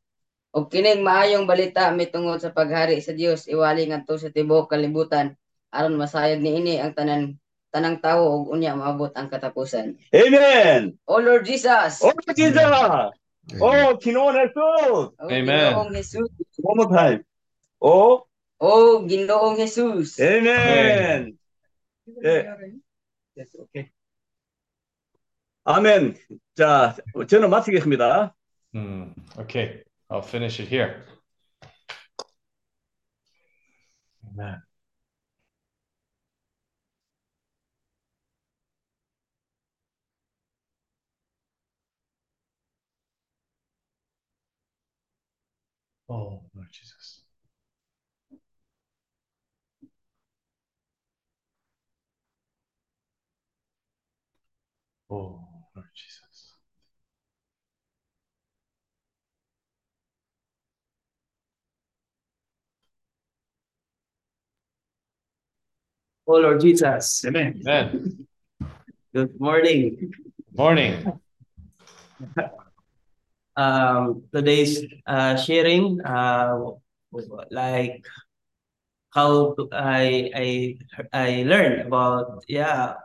O 0.50 0.66
kining 0.66 1.06
maayong 1.06 1.46
balita 1.46 1.94
mitungod 1.94 2.42
sa 2.42 2.50
paghari 2.50 2.98
sa 2.98 3.14
Dios 3.14 3.46
iwali 3.46 3.86
ngadto 3.86 4.18
sa 4.18 4.34
tibuok 4.34 4.74
kalibutan 4.74 5.38
aron 5.70 5.94
masayod 5.94 6.42
niini 6.42 6.82
ang 6.82 6.98
tanan 6.98 7.38
tanang 7.70 8.02
tao 8.02 8.42
ug 8.42 8.56
unya 8.56 8.74
maabot 8.74 9.12
ang 9.14 9.30
katapusan. 9.30 10.00
Amen. 10.10 10.98
O 11.06 11.20
Lord 11.20 11.46
Jesus. 11.46 12.02
O 12.02 12.10
Lord 12.10 12.34
Jesus. 12.34 12.58
Amen. 12.58 13.62
O 13.62 14.00
Ginoong 14.02 14.34
Jesus. 14.34 15.14
Amen. 15.22 15.46
Ginoong 15.46 15.90
Jesus. 15.94 16.28
One 16.64 16.76
more 16.80 16.90
time. 16.90 17.20
O 17.78 18.26
O 18.58 19.04
Ginoong 19.06 19.62
Jesus. 19.62 20.18
Amen. 20.18 20.58
Amen. 20.58 21.38
Yeah. 22.24 22.56
Yes, 23.36 23.54
okay. 23.54 23.92
케이. 25.67 25.75
아멘. 25.75 26.15
자, 26.55 26.95
저는 27.27 27.49
마치겠습니다. 27.49 28.35
음, 28.75 29.13
okay. 29.37 29.83
I'll 30.09 30.21
finish 30.23 30.59
it 30.61 30.69
here. 30.69 31.05
Amen. 34.27 34.61
Oh, 46.07 46.41
Lord 46.55 46.69
Jesus. 46.71 47.23
Oh, 55.09 55.36
Oh 66.30 66.36
Lord 66.36 66.60
Jesus, 66.60 67.24
아멘. 67.24 67.64
Amen. 67.64 68.26
good 69.14 69.32
morning. 69.40 70.12
Morning. 70.52 71.08
Um, 73.56 74.28
today's 74.28 74.84
uh, 75.06 75.40
sharing, 75.40 76.04
uh, 76.04 76.76
like 77.50 78.04
how 79.08 79.56
I 79.72 80.28
I 80.36 80.48
I 81.16 81.28
learned 81.48 81.88
about 81.88 82.44
yeah 82.44 83.00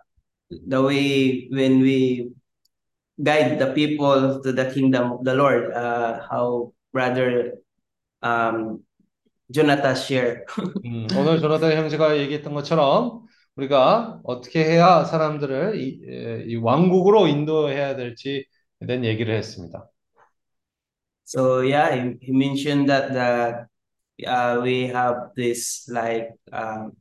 the 0.52 0.84
way 0.84 1.48
when 1.48 1.80
we 1.80 2.28
guide 3.24 3.56
the 3.58 3.72
people 3.72 4.44
to 4.44 4.52
the 4.52 4.68
kingdom 4.68 5.16
of 5.16 5.24
the 5.24 5.34
Lord. 5.34 5.72
Uh, 5.72 6.28
how 6.28 6.76
brother 6.92 7.56
um 8.20 8.84
Jonathan 9.52 9.96
share. 9.96 10.46
음, 10.86 11.08
오늘 11.18 11.39
조나단 11.39 11.74
형제가 11.78 12.18
얘기했던 12.18 12.54
것처럼 12.54 13.24
우리가 13.56 14.22
어떻게 14.24 14.64
해야 14.64 15.04
사람들을 15.04 15.80
이, 15.80 16.02
에, 16.08 16.44
이 16.48 16.56
왕국으로 16.56 17.28
인도해야 17.28 17.96
될지에 17.96 18.44
대한 18.88 19.06
얘기를 19.06 19.36
했습니다. 19.36 19.89
So 21.26 21.62
yeah, 21.62 21.96
he, 21.96 22.18
he 22.22 22.32
mentioned 22.32 22.89
that 22.89 23.14
that 23.14 23.68
uh, 24.28 24.62
we 24.62 24.88
have 24.88 25.34
this 25.36 25.88
like 25.89 26.34
um, 26.52 26.91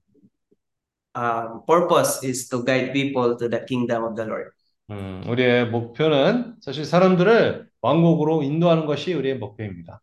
um, 1.15 1.63
purpose 1.67 2.23
is 2.23 2.49
to 2.49 2.65
guide 2.65 2.93
people 2.93 3.37
to 3.37 3.49
the 3.49 3.65
kingdom 3.67 4.05
of 4.05 4.17
the 4.17 4.27
Lord. 4.27 4.51
음, 4.91 5.25
우리의 5.29 5.71
목표는 5.71 6.57
사실 6.61 6.85
사람들을 6.85 7.69
왕국으로 7.81 8.43
인도하는 8.43 8.87
것이 8.87 9.15
우리의 9.15 9.39
목표입니다. 9.39 10.03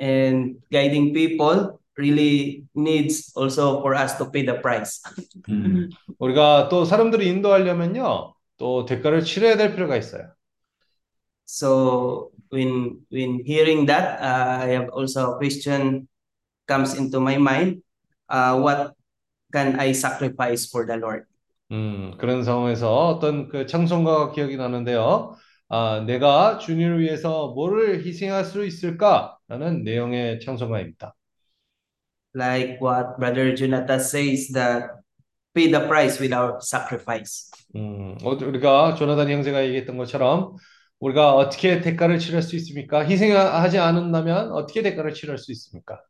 And 0.00 0.56
guiding 0.72 1.12
people 1.12 1.80
really 2.00 2.64
needs 2.74 3.32
also 3.36 3.84
for 3.84 3.92
us 3.94 4.16
to 4.16 4.24
pay 4.32 4.46
the 4.46 4.56
price. 4.64 5.02
음, 5.50 5.90
우리가 6.18 6.70
또 6.70 6.86
사람들을 6.86 7.22
인도하려면요, 7.26 8.32
또 8.56 8.84
대가를 8.86 9.22
치러야 9.24 9.56
될 9.56 9.74
필요가 9.74 9.96
있어요. 9.96 10.32
So 11.44 12.30
when 12.50 13.04
when 13.12 13.44
hearing 13.44 13.84
that, 13.86 14.22
uh, 14.22 14.64
I 14.64 14.68
have 14.72 14.88
also 14.96 15.34
a 15.34 15.36
question 15.36 16.08
comes 16.66 16.96
into 16.96 17.20
my 17.20 17.36
mind. 17.36 17.82
Uh, 18.30 18.56
what 18.56 18.94
can 19.52 19.78
I 19.78 19.92
sacrifice 19.92 20.64
for 20.64 20.86
the 20.86 20.96
Lord? 20.96 21.26
음, 21.72 22.16
그런 22.18 22.42
상황에서 22.42 23.08
어떤 23.08 23.48
그 23.48 23.66
찬송가가 23.66 24.32
기억이 24.32 24.56
나는데요. 24.56 25.36
아, 25.68 26.02
내가 26.06 26.58
주님을 26.58 26.98
위해서 26.98 27.52
뭐를 27.54 28.04
희생할 28.04 28.44
수 28.44 28.64
있을까 28.64 29.38
라는 29.50 29.82
내용의 29.82 30.38
찬송가입니다. 30.38 31.12
Like 32.36 32.78
what 32.80 33.18
Brother 33.18 33.52
Jonathan 33.56 33.98
says 33.98 34.52
that 34.52 34.86
pay 35.52 35.72
the 35.72 35.88
price 35.88 36.20
without 36.20 36.62
sacrifice. 36.62 37.50
음, 37.74 38.16
어, 38.22 38.30
우리가 38.30 38.94
조나단 38.94 39.28
형제가 39.28 39.64
얘기했던 39.66 39.96
것처럼 39.96 40.54
우리가 41.00 41.34
어떻게 41.34 41.80
대가를 41.80 42.20
치를 42.20 42.42
수 42.42 42.54
있습니까? 42.56 43.04
희생하지 43.04 43.78
않는다면 43.78 44.52
어떻게 44.52 44.82
대가를 44.82 45.14
치를 45.14 45.36
수 45.36 45.50
있습니까? 45.50 46.00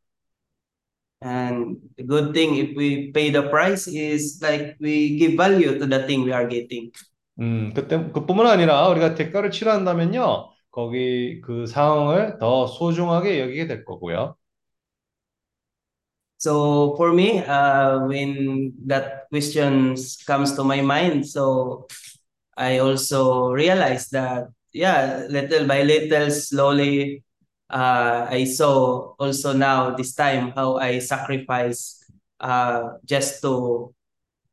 And 1.24 1.78
the 1.96 2.06
good 2.06 2.34
thing 2.34 2.60
if 2.60 2.76
we 2.76 3.10
pay 3.10 3.32
the 3.32 3.48
price 3.48 3.88
is 3.88 4.38
like 4.42 4.76
we 4.82 5.16
give 5.16 5.36
value 5.38 5.78
to 5.78 5.88
the 5.88 6.06
thing 6.06 6.26
we 6.26 6.32
are 6.34 6.46
getting. 6.46 6.92
음, 7.40 7.72
그때 7.74 7.96
그뿐만 8.12 8.46
아니라 8.46 8.86
우리가 8.88 9.14
대가를 9.14 9.50
치른다면요, 9.50 10.49
거기 10.71 11.41
그 11.41 11.65
상황을 11.65 12.37
더 12.39 12.67
소중하게 12.67 13.39
여기게 13.41 13.67
될 13.67 13.85
거고요. 13.85 14.35
So 16.37 16.95
for 16.95 17.13
me, 17.13 17.39
uh, 17.39 18.05
when 18.07 18.73
that 18.87 19.27
question 19.31 19.95
comes 20.27 20.53
to 20.55 20.63
my 20.63 20.81
mind, 20.81 21.25
so 21.25 21.87
I 22.57 22.79
also 22.79 23.51
realized 23.51 24.11
that 24.11 24.49
yeah, 24.75 25.25
little 25.29 25.65
by 25.65 25.83
little, 25.83 26.29
slowly, 26.29 27.23
uh, 27.69 28.27
I 28.29 28.43
saw 28.43 29.15
also 29.17 29.53
now 29.53 29.95
this 29.95 30.13
time 30.13 30.51
how 30.51 30.75
I 30.75 30.99
sacrifice 30.99 32.03
uh, 32.39 32.99
just 33.05 33.41
to 33.41 33.95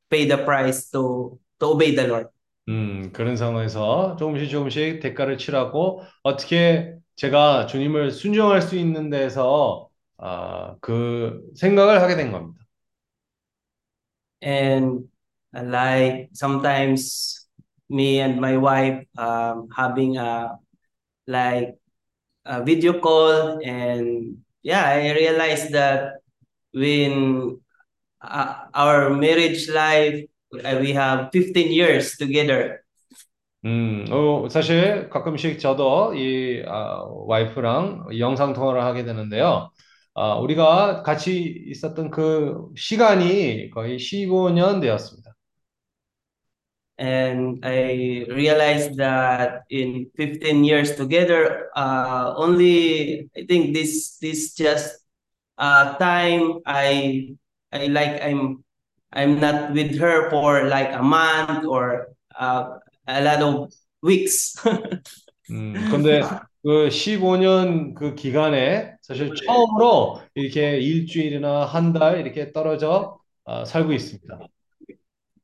pay 0.09 0.29
the 0.31 0.39
price 0.39 0.89
to 0.95 1.39
to 1.59 1.67
obey 1.67 1.95
the 1.95 2.07
Lord. 2.07 2.29
음, 2.70 3.12
그런 3.14 3.38
상황에서 3.38 4.16
조금씩 4.18 4.50
조금씩 4.50 5.00
대가를 5.00 5.38
치라고 5.38 6.04
어떻게 6.24 6.96
제가 7.16 7.66
주님을 7.68 8.12
순종할 8.12 8.62
수 8.62 8.76
있는 8.76 9.10
데서 9.10 9.90
아, 10.18 10.76
그 10.82 11.42
생각을 11.56 12.02
하게 12.02 12.16
된 12.16 12.32
겁니다. 12.32 12.58
And 14.42 15.10
uh, 15.56 15.64
like 15.64 16.30
sometimes 16.34 17.48
me 17.90 18.20
and 18.20 18.40
my 18.40 18.58
wife 18.58 19.04
um, 19.18 19.68
having 19.76 20.18
a 20.18 20.60
like 21.26 21.76
a 22.46 22.64
video 22.64 23.00
call 23.00 23.60
and 23.66 24.38
yeah, 24.62 24.84
I 24.86 25.12
realized 25.14 25.72
that 25.74 26.22
when 26.74 27.60
uh, 28.22 28.66
our 28.74 29.10
marriage 29.10 29.70
life 29.70 30.26
uh, 30.26 30.37
we 30.52 30.94
have 30.94 31.30
15 31.32 31.72
years 31.72 32.18
together 32.18 32.80
음, 33.66 34.06
어, 34.12 34.48
사실 34.50 35.10
가끔씩 35.10 35.60
저도 35.60 36.14
이 36.14 36.64
아, 36.66 37.04
와이프랑 37.28 38.06
영상 38.20 38.54
통화를 38.54 38.84
하게 38.84 39.04
되는데요. 39.04 39.72
아, 40.14 40.36
우리가 40.36 41.02
같이 41.04 41.64
있었던 41.68 42.12
그 42.12 42.70
시간이 42.78 43.72
거의 43.72 43.98
15년 43.98 44.80
되었습니다. 44.80 45.28
and 46.98 47.64
I 47.64 48.26
realized 48.30 48.98
that 48.98 49.64
in 49.70 50.10
15 50.18 50.64
years 50.64 50.96
together, 50.96 51.70
uh, 51.76 52.34
only 52.36 53.30
I 53.38 53.46
think 53.46 53.74
this 53.74 54.18
this 54.18 54.54
just 54.54 54.98
uh, 55.58 55.96
time 55.98 56.60
I 56.66 57.38
I 57.72 57.88
like 57.88 58.22
I'm 58.22 58.64
I'm 59.18 59.40
not 59.42 59.74
with 59.74 59.98
her 60.00 60.30
for 60.30 60.70
like 60.70 60.94
a 60.94 61.02
month 61.02 61.66
or 61.66 62.14
uh, 62.40 62.78
a 63.08 63.22
lot 63.26 63.42
of 63.42 63.74
weeks. 64.04 64.54
음, 65.50 65.74
근데 65.90 66.22
그 66.64 66.90
15년 66.90 67.94
그 67.96 68.14
기간에 68.16 68.96
사실 69.02 69.34
처음으로 69.34 70.22
이렇게 70.36 70.78
일주일이나 70.80 71.66
한 71.66 71.94
달 71.94 72.20
이렇게 72.20 72.52
떨어져 72.52 73.18
아, 73.46 73.64
살고 73.66 73.94
있습니다. 73.94 74.40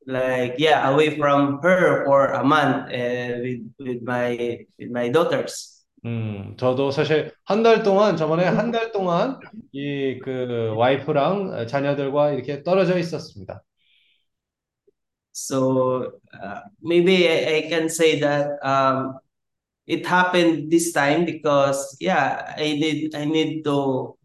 like 0.06 0.56
yeah, 0.58 0.88
away 0.90 1.16
from 1.16 1.58
her 1.62 2.04
for 2.04 2.26
a 2.36 2.44
month 2.44 2.92
uh, 2.92 3.40
with 3.40 3.64
with 3.80 4.02
my 4.02 4.36
with 4.78 4.90
my 4.92 5.08
daughters. 5.08 5.73
음, 6.04 6.54
저도 6.58 6.90
사실 6.90 7.32
한 7.44 7.62
달 7.62 7.82
동안 7.82 8.16
저번에 8.16 8.44
한 8.44 8.70
달 8.70 8.92
동안 8.92 9.38
이 9.72 10.18
그 10.22 10.74
와이프랑 10.76 11.66
자녀들과 11.66 12.32
이렇게 12.32 12.62
떨어져 12.62 12.98
있었습니다. 12.98 13.62
So 15.32 16.12
uh, 16.32 16.60
maybe 16.80 17.26
I, 17.28 17.56
I 17.58 17.68
can 17.68 17.88
say 17.88 18.20
that 18.20 18.54
um, 18.62 19.18
it 19.86 20.06
happened 20.06 20.70
this 20.70 20.92
time 20.92 21.24
because 21.26 21.96
yeah, 22.00 22.54
I 22.56 22.74
need 22.78 23.14
I 23.16 23.24
need 23.26 23.64
to 23.64 24.16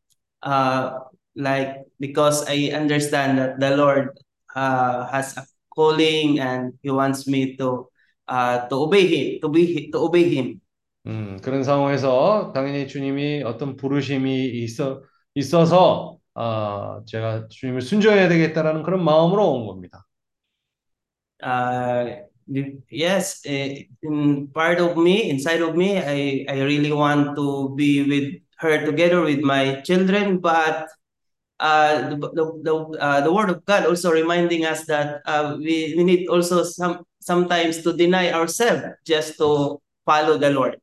uh, 0.44 1.00
like 1.36 1.86
because 2.00 2.46
I 2.48 2.72
understand 2.76 3.40
that 3.40 3.60
the 3.60 3.76
Lord 3.78 4.14
uh, 4.56 5.08
has 5.10 5.38
a 5.38 5.46
calling 5.74 6.40
and 6.40 6.74
He 6.84 6.92
wants 6.92 7.28
me 7.28 7.58
to 7.58 7.90
uh, 8.28 8.68
to 8.70 8.76
obey 8.76 9.08
Him, 9.08 9.42
to 9.42 9.50
be 9.50 9.90
to 9.92 9.98
obey 10.00 10.30
Him. 10.30 10.62
음, 11.08 11.40
그런 11.42 11.64
상황에서 11.64 12.52
당연히 12.54 12.88
주님이 12.88 13.44
어떤 13.44 13.76
부르심이 13.76 14.48
있어 14.64 15.02
있어서 15.36 16.18
아, 16.36 17.02
제가 17.08 17.48
주님을 17.50 17.82
순종해야 17.82 18.30
되겠다라는 18.30 18.84
그런 18.84 19.04
마음으로 19.04 19.52
온 19.52 19.68
겁니다. 19.68 20.06
uh 21.42 22.28
yes 22.90 23.42
eh, 23.46 23.86
in 24.04 24.48
part 24.52 24.80
of 24.82 24.98
me 24.98 25.30
inside 25.30 25.62
of 25.62 25.76
me 25.76 25.98
i 25.98 26.46
i 26.50 26.62
really 26.62 26.92
want 26.92 27.36
to 27.36 27.70
be 27.76 28.04
with 28.04 28.42
her 28.58 28.84
together 28.86 29.22
with 29.22 29.40
my 29.40 29.80
children 29.86 30.40
but 30.40 30.90
uh 31.60 32.10
the, 32.10 32.18
the, 32.64 32.76
uh, 33.00 33.22
the 33.22 33.32
word 33.32 33.50
of 33.50 33.64
god 33.66 33.86
also 33.86 34.12
reminding 34.12 34.66
us 34.66 34.86
that 34.86 35.22
uh, 35.26 35.56
we, 35.60 35.94
we 35.96 36.04
need 36.04 36.28
also 36.28 36.64
some 36.64 37.06
sometimes 37.22 37.84
to 37.84 37.94
deny 37.94 38.32
ourselves 38.32 38.84
just 39.06 39.38
to 39.38 39.80
follow 40.06 40.38
the 40.38 40.50
lord 40.50 40.76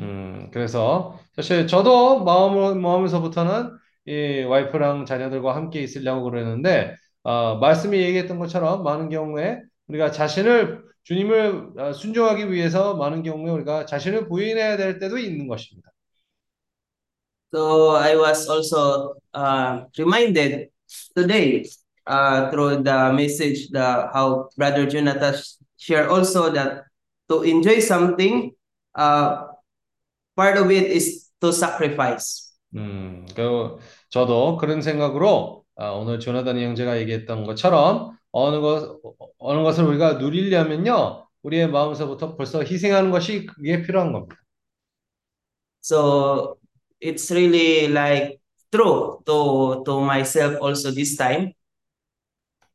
음, 0.00 0.50
그래서 0.52 1.18
사실 1.36 1.66
저도 1.66 2.24
마음 2.24 2.80
마음에서부터는 2.80 3.76
이 4.06 4.42
와이프랑 4.44 5.04
자녀들과 5.04 5.54
함께 5.54 5.82
있으려고 5.82 6.24
그러는데 6.24 6.94
어, 7.22 7.56
말씀이 7.58 7.98
얘기했던 8.00 8.38
것처럼 8.38 8.82
많은 8.82 9.10
경우에 9.10 9.60
우리가 9.88 10.10
자신을 10.10 10.82
주님을 11.04 11.72
어, 11.78 11.92
순종하기 11.92 12.50
위해서 12.50 12.94
많은 12.96 13.22
경우에 13.22 13.52
우리가 13.52 13.86
자신을 13.86 14.28
부인해야 14.28 14.76
될 14.76 14.98
때도 14.98 15.18
있는 15.18 15.48
것입니다. 15.48 15.90
So 17.52 17.96
I 17.96 18.14
was 18.16 18.48
also 18.48 19.16
uh, 19.34 19.84
reminded 19.98 20.70
today 21.16 21.64
uh, 22.06 22.48
through 22.50 22.84
the 22.84 23.12
message 23.12 23.70
the 23.70 24.08
how 24.14 24.48
Brother 24.56 24.86
Jonathan 24.88 25.34
shared 25.76 26.08
also 26.08 26.50
that 26.52 26.84
to 27.28 27.42
enjoy 27.42 27.80
something, 27.80 28.52
uh, 28.94 29.49
part 30.35 30.57
of 30.57 30.71
it 30.71 30.91
is 30.91 31.31
to 31.39 31.49
sacrifice. 31.49 32.53
음, 32.75 33.25
그 33.35 33.77
저도 34.09 34.57
그런 34.57 34.81
생각으로 34.81 35.63
아, 35.75 35.91
오늘 35.91 36.19
조나단 36.19 36.59
형제가 36.59 36.99
얘기했던 36.99 37.43
것처럼 37.45 38.17
어느 38.31 38.59
것 38.59 38.99
어느 39.39 39.63
것을 39.63 39.85
우리가 39.85 40.13
누리려면요 40.13 41.27
우리의 41.43 41.69
마음에서부터 41.69 42.35
벌써 42.35 42.63
희생하는 42.63 43.11
것이 43.11 43.45
그게 43.45 43.81
필요한 43.81 44.11
겁니다. 44.11 44.35
So 45.81 46.57
it's 46.99 47.31
really 47.31 47.87
like 47.87 48.39
true 48.71 49.21
to 49.25 49.83
to 49.85 50.01
myself 50.01 50.57
also 50.61 50.91
this 50.91 51.15
time. 51.15 51.53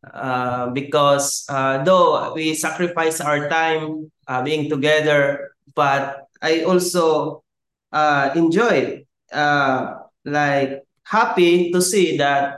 Uh, 0.00 0.70
because 0.72 1.44
uh, 1.50 1.84
though 1.84 2.32
we 2.32 2.54
sacrifice 2.54 3.20
our 3.20 3.50
time 3.50 4.10
uh, 4.26 4.40
being 4.40 4.70
together, 4.70 5.52
but 5.74 6.24
I 6.40 6.62
also 6.64 7.43
uh, 7.91 8.31
enjoy 8.35 9.05
uh, 9.31 9.95
like 10.23 10.83
happy 11.03 11.71
to 11.71 11.81
see 11.81 12.17
that 12.17 12.57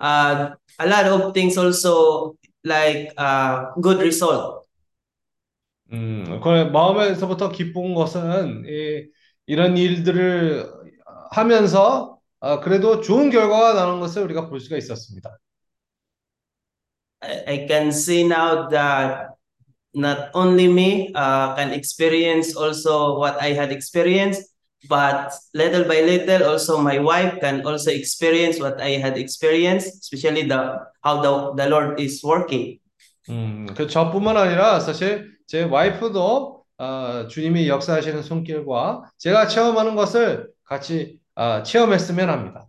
uh, 0.00 0.50
a 0.78 0.86
lot 0.86 1.06
of 1.06 1.34
things 1.34 1.56
also 1.56 2.36
like 2.64 3.12
uh, 3.16 3.72
good 3.80 4.00
result. 4.00 4.66
음, 5.92 6.40
그 6.42 6.48
마음에서부터 6.70 7.50
기쁜 7.50 7.94
것은 7.94 8.64
이, 8.66 9.08
이런 9.46 9.76
일들을 9.76 10.70
하면서 11.30 12.18
아, 12.40 12.60
그래도 12.60 13.00
좋은 13.00 13.30
결과가 13.30 13.74
나는 13.74 13.98
것을 14.00 14.22
우리가 14.22 14.48
볼 14.48 14.60
수가 14.60 14.76
있었습니다. 14.76 15.38
I, 17.20 17.44
I 17.46 17.66
can 17.66 17.88
see 17.88 18.24
now 18.24 18.68
that 18.68 19.27
not 19.97 20.29
only 20.33 20.67
me 20.67 21.11
uh, 21.13 21.55
can 21.55 21.71
experience 21.71 22.55
also 22.55 23.17
what 23.19 23.41
I 23.41 23.53
had 23.53 23.71
experienced, 23.71 24.41
but 24.89 25.31
little 25.53 25.83
by 25.85 26.01
little 26.01 26.49
also 26.49 26.81
my 26.81 26.99
wife 26.99 27.39
can 27.39 27.65
also 27.65 27.91
experience 27.91 28.59
what 28.59 28.81
I 28.81 28.97
had 28.97 29.17
experienced, 29.17 29.87
especially 30.01 30.43
the 30.47 30.79
how 31.03 31.21
the, 31.21 31.53
the 31.55 31.69
Lord 31.69 31.99
is 31.99 32.23
working. 32.23 32.79
음, 33.29 33.67
그 33.75 33.87
저뿐만 33.87 34.35
아니라 34.35 34.79
사실 34.79 35.31
제 35.47 35.63
와이프도 35.63 36.63
아, 36.77 37.27
주님이 37.29 37.69
역사하시는 37.69 38.23
손길과 38.23 39.03
제가 39.17 39.47
체험하는 39.47 39.95
것을 39.95 40.49
같이 40.65 41.19
아, 41.35 41.63
체험했으면 41.63 42.29
합니다. 42.29 42.67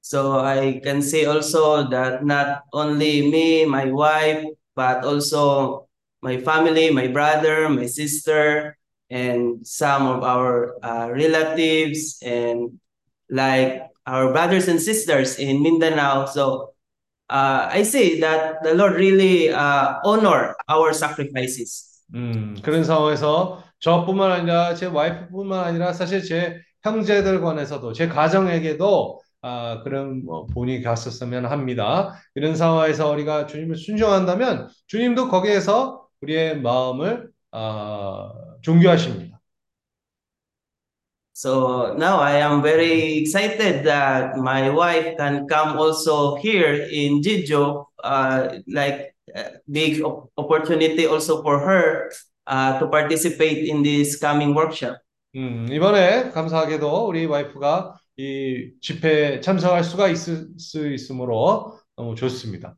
So 0.00 0.40
I 0.40 0.80
can 0.82 0.98
say 0.98 1.26
also 1.26 1.88
that 1.90 2.24
not 2.24 2.62
only 2.72 3.28
me, 3.28 3.64
my 3.64 3.90
wife, 3.90 4.46
but 4.74 5.04
also 5.04 5.81
my 6.23 6.39
family, 6.39 6.89
my 6.89 7.07
brother, 7.07 7.67
my 7.67 7.85
sister, 7.85 8.77
and 9.11 9.59
some 9.67 10.07
of 10.07 10.23
our 10.23 10.79
uh, 10.81 11.11
relatives, 11.11 12.17
and 12.23 12.79
like 13.29 13.83
our 14.07 14.31
brothers 14.31 14.67
and 14.67 14.81
sisters 14.81 15.37
in 15.37 15.61
Mindanao. 15.61 16.25
So 16.25 16.73
uh, 17.29 17.67
I 17.69 17.83
say 17.83 18.19
that 18.21 18.63
the 18.63 18.73
Lord 18.73 18.95
really 18.95 19.51
uh, 19.51 19.99
honor 20.03 20.55
our 20.69 20.93
sacrifices. 20.93 21.89
음, 22.15 22.55
그런 22.61 22.83
상황에서 22.83 23.63
저뿐만 23.79 24.31
아니라 24.31 24.75
제 24.75 24.85
와이프뿐만 24.85 25.59
아니라 25.59 25.93
사실 25.93 26.23
제 26.23 26.61
형제들 26.83 27.41
관해서도 27.41 27.93
제 27.93 28.07
가정에게도 28.07 29.19
아, 29.41 29.81
그런 29.83 30.23
뭐 30.23 30.45
본이 30.45 30.81
갔었으면 30.81 31.45
합니다. 31.45 32.15
이런 32.35 32.55
상황에서 32.55 33.11
우리가 33.11 33.45
주님을 33.45 33.75
순종한다면 33.75 34.69
주님도 34.87 35.27
거기에서 35.27 36.02
우리의 36.23 36.61
마음을 36.61 37.29
아, 37.51 38.31
존귀하십니다. 38.61 39.39
So 41.35 41.95
now 41.97 42.19
I 42.19 42.37
am 42.39 42.61
very 42.61 43.17
excited 43.17 43.83
that 43.83 44.37
my 44.37 44.69
wife 44.69 45.17
can 45.17 45.47
come 45.47 45.77
also 45.77 46.35
here 46.35 46.87
in 46.89 47.21
Jeju, 47.21 47.85
uh, 48.03 48.59
like 48.67 49.13
uh, 49.35 49.57
big 49.69 50.01
op- 50.03 50.31
opportunity 50.37 51.05
also 51.05 51.41
for 51.41 51.59
her 51.59 52.11
uh, 52.47 52.79
to 52.79 52.87
participate 52.87 53.67
in 53.67 53.83
this 53.83 54.17
coming 54.19 54.55
workshop. 54.55 54.97
음, 55.35 55.67
이번에 55.71 56.29
감사하게도 56.29 57.07
우리 57.07 57.25
와이프가 57.25 57.97
이 58.17 58.71
집회에 58.79 59.41
참석할 59.41 59.83
수가 59.83 60.07
있을 60.09 60.47
수 60.59 60.87
있으므로 60.87 61.79
너무 61.95 62.13
좋습니다. 62.13 62.75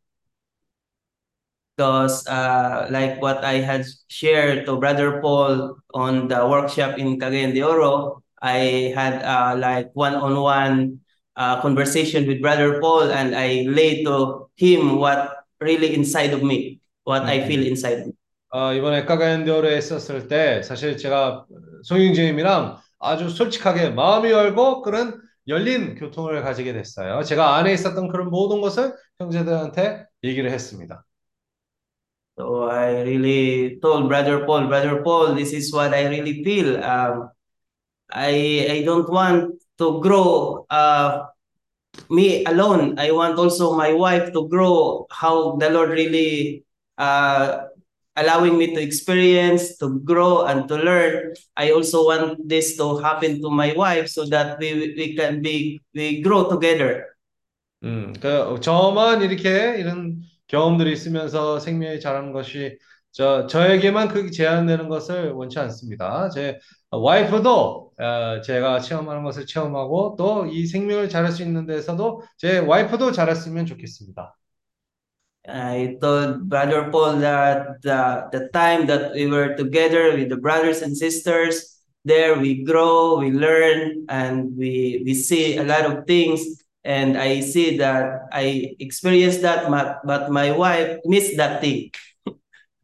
Because 1.75 2.25
uh, 2.27 2.87
like 2.89 3.21
what 3.21 3.43
I 3.43 3.59
had 3.59 3.85
shared 4.07 4.65
to 4.65 4.79
Brother 4.79 5.19
Paul 5.21 5.75
on 5.93 6.27
the 6.27 6.47
workshop 6.47 6.97
in 6.97 7.19
Cagayan 7.19 7.53
de 7.53 7.63
Oro, 7.63 8.23
I 8.41 8.93
had 8.95 9.21
uh, 9.23 9.57
like 9.59 9.91
one-on-one 9.93 10.99
uh, 11.35 11.61
conversation 11.61 12.27
with 12.27 12.41
Brother 12.41 12.79
Paul 12.79 13.11
and 13.11 13.35
I 13.35 13.67
laid 13.67 14.05
to 14.05 14.47
him 14.55 14.97
what 14.99 15.35
really 15.59 15.93
inside 15.93 16.31
of 16.31 16.43
me, 16.43 16.79
what 17.03 17.23
I 17.23 17.45
feel 17.47 17.65
inside 17.65 18.07
me. 18.07 18.13
어, 18.53 18.73
이번에 18.73 19.03
까가얀데오르에 19.03 19.77
있었을 19.77 20.29
때 20.29 20.63
사실 20.63 20.95
제가 20.95 21.45
송영재님이랑 21.83 22.77
아주 22.99 23.29
솔직하게 23.29 23.89
마음이 23.89 24.31
열고 24.31 24.81
그런 24.81 25.19
열린 25.47 25.95
교통을 25.95 26.41
가지게 26.41 26.73
됐어요. 26.73 27.21
제가 27.23 27.57
안에 27.57 27.73
있었던 27.73 28.07
그런 28.07 28.29
모든 28.29 28.61
것을 28.61 28.95
형제들한테 29.19 30.05
얘기를 30.23 30.49
했습니다. 30.51 31.04
So 32.38 32.64
I 32.70 33.02
really 33.02 33.78
told 33.82 34.08
Brother 34.08 34.46
Paul, 34.46 34.66
Brother 34.68 35.02
Paul, 35.02 35.34
this 35.34 35.52
is 35.52 35.72
what 35.72 35.92
I 35.92 36.08
really 36.08 36.42
feel. 36.42 36.82
Um, 36.82 37.30
I 38.08 38.66
I 38.70 38.82
don't 38.82 39.08
want 39.12 39.60
to 39.78 40.00
grow 40.00 40.64
uh, 40.70 41.28
me 42.08 42.44
alone. 42.44 42.98
I 42.98 43.10
want 43.12 43.38
also 43.38 43.76
my 43.76 43.92
wife 43.92 44.32
to 44.32 44.48
grow 44.48 45.06
how 45.10 45.56
the 45.56 45.70
Lord 45.70 45.90
really 45.90 46.64
uh, 46.98 47.68
allowing 48.16 48.58
me 48.58 48.74
to 48.74 48.80
experience, 48.80 49.76
to 49.78 50.00
grow, 50.00 50.46
and 50.46 50.68
to 50.68 50.76
learn. 50.76 51.34
I 51.56 51.72
also 51.72 52.06
want 52.06 52.48
this 52.48 52.76
to 52.76 52.98
happen 52.98 53.40
to 53.42 53.50
my 53.50 53.72
wife 53.76 54.08
so 54.08 54.24
that 54.26 54.58
we 54.58 54.94
we 54.96 55.06
can 55.16 55.42
be 55.42 55.80
we 55.94 56.22
grow 56.22 56.48
together. 56.48 57.06
음, 57.82 58.12
그 58.20 58.60
저만 58.60 59.22
이렇게 59.22 59.78
이런 59.78 60.20
경험들이 60.55 60.93
있으면서 60.93 61.59
생명이 61.59 61.99
자라는 61.99 62.31
것이 62.31 62.77
저 63.11 63.47
저에게만 63.47 64.07
그 64.09 64.31
제한되는 64.31 64.87
것을 64.89 65.31
원치 65.31 65.59
않습니다. 65.59 66.29
제 66.29 66.59
와이프도 66.91 67.91
어, 67.97 68.41
제가 68.41 68.79
체험하는 68.79 69.23
것을 69.23 69.45
체험하고 69.45 70.15
또 70.17 70.47
이 70.49 70.65
생명을 70.67 71.09
자랄 71.09 71.31
수 71.31 71.43
있는 71.43 71.65
데서도 71.65 72.21
제 72.37 72.59
와이프도 72.59 73.11
자랐으면 73.11 73.65
좋겠습니다. 73.65 74.35
I 75.47 75.97
told 76.01 76.49
Brother 76.49 76.89
Paul 76.91 77.19
that 77.19 77.81
the, 77.83 78.29
the 78.31 78.49
time 78.51 78.87
that 78.87 79.13
we 79.13 79.27
were 79.27 79.55
together 79.55 80.15
with 80.15 80.29
the 80.29 80.37
brothers 80.37 80.81
and 80.81 80.95
sisters, 80.97 81.81
there 82.05 82.39
we 82.39 82.63
grow, 82.63 83.19
we 83.19 83.29
learn, 83.31 84.05
and 84.09 84.57
we, 84.57 85.03
we 85.05 85.13
see 85.13 85.57
a 85.57 85.63
lot 85.63 85.85
of 85.85 86.05
things. 86.07 86.64
And 86.84 87.18
I 87.18 87.40
see 87.40 87.76
that 87.78 88.22
I 88.32 88.74
experienced 88.78 89.42
that, 89.42 89.68
but, 89.68 90.00
but 90.04 90.30
my 90.30 90.50
wife 90.50 90.98
missed 91.04 91.36
that 91.36 91.60
thing. 91.60 91.90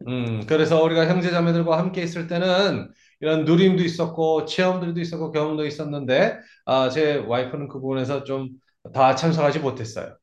음, 0.06 0.44
그래서 0.46 0.82
우리가 0.82 1.08
형제자매들과 1.08 1.78
함께 1.78 2.02
있을 2.02 2.26
때는 2.26 2.90
이런 3.20 3.44
누림도 3.44 3.82
있었고 3.82 4.44
체험들도 4.44 5.00
있었고 5.00 5.32
경험도 5.32 5.64
있었는데 5.66 6.36
아, 6.66 6.88
제 6.90 7.16
와이프는 7.26 7.68
그 7.68 7.80
부분에서 7.80 8.24
좀 8.24 8.50
다 8.92 9.14
참석하지 9.14 9.60
못했어요. 9.60 10.16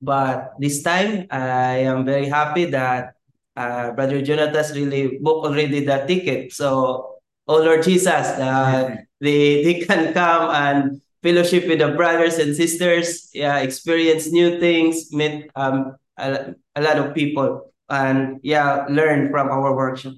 But 0.00 0.52
this 0.60 0.82
time, 0.82 1.26
I 1.30 1.86
am 1.86 2.04
very 2.04 2.26
happy 2.28 2.66
that 2.70 3.14
uh, 3.56 3.92
Brother 3.92 4.20
Jonathan 4.22 4.64
really 4.74 5.18
booked 5.18 5.46
already 5.46 5.84
the 5.84 6.04
ticket. 6.06 6.52
So, 6.52 7.20
oh 7.48 7.58
Lord 7.62 7.82
Jesus, 7.82 8.08
uh, 8.36 8.96
they, 9.20 9.64
they 9.64 9.80
can 9.80 10.12
come 10.12 10.50
and 10.50 11.00
fellowship 11.21 11.67
with 11.67 11.79
the 11.79 11.95
brothers 11.95 12.37
and 12.39 12.55
sisters, 12.55 13.29
yeah, 13.33 13.59
experience 13.59 14.31
new 14.31 14.59
things, 14.59 15.11
meet 15.13 15.49
um, 15.55 15.95
a, 16.17 16.55
a 16.75 16.81
lot 16.81 16.97
of 16.97 17.13
people, 17.13 17.73
and 17.89 18.39
yeah, 18.43 18.85
learn 18.89 19.29
from 19.31 19.49
our 19.49 19.75
workshop. 19.75 20.13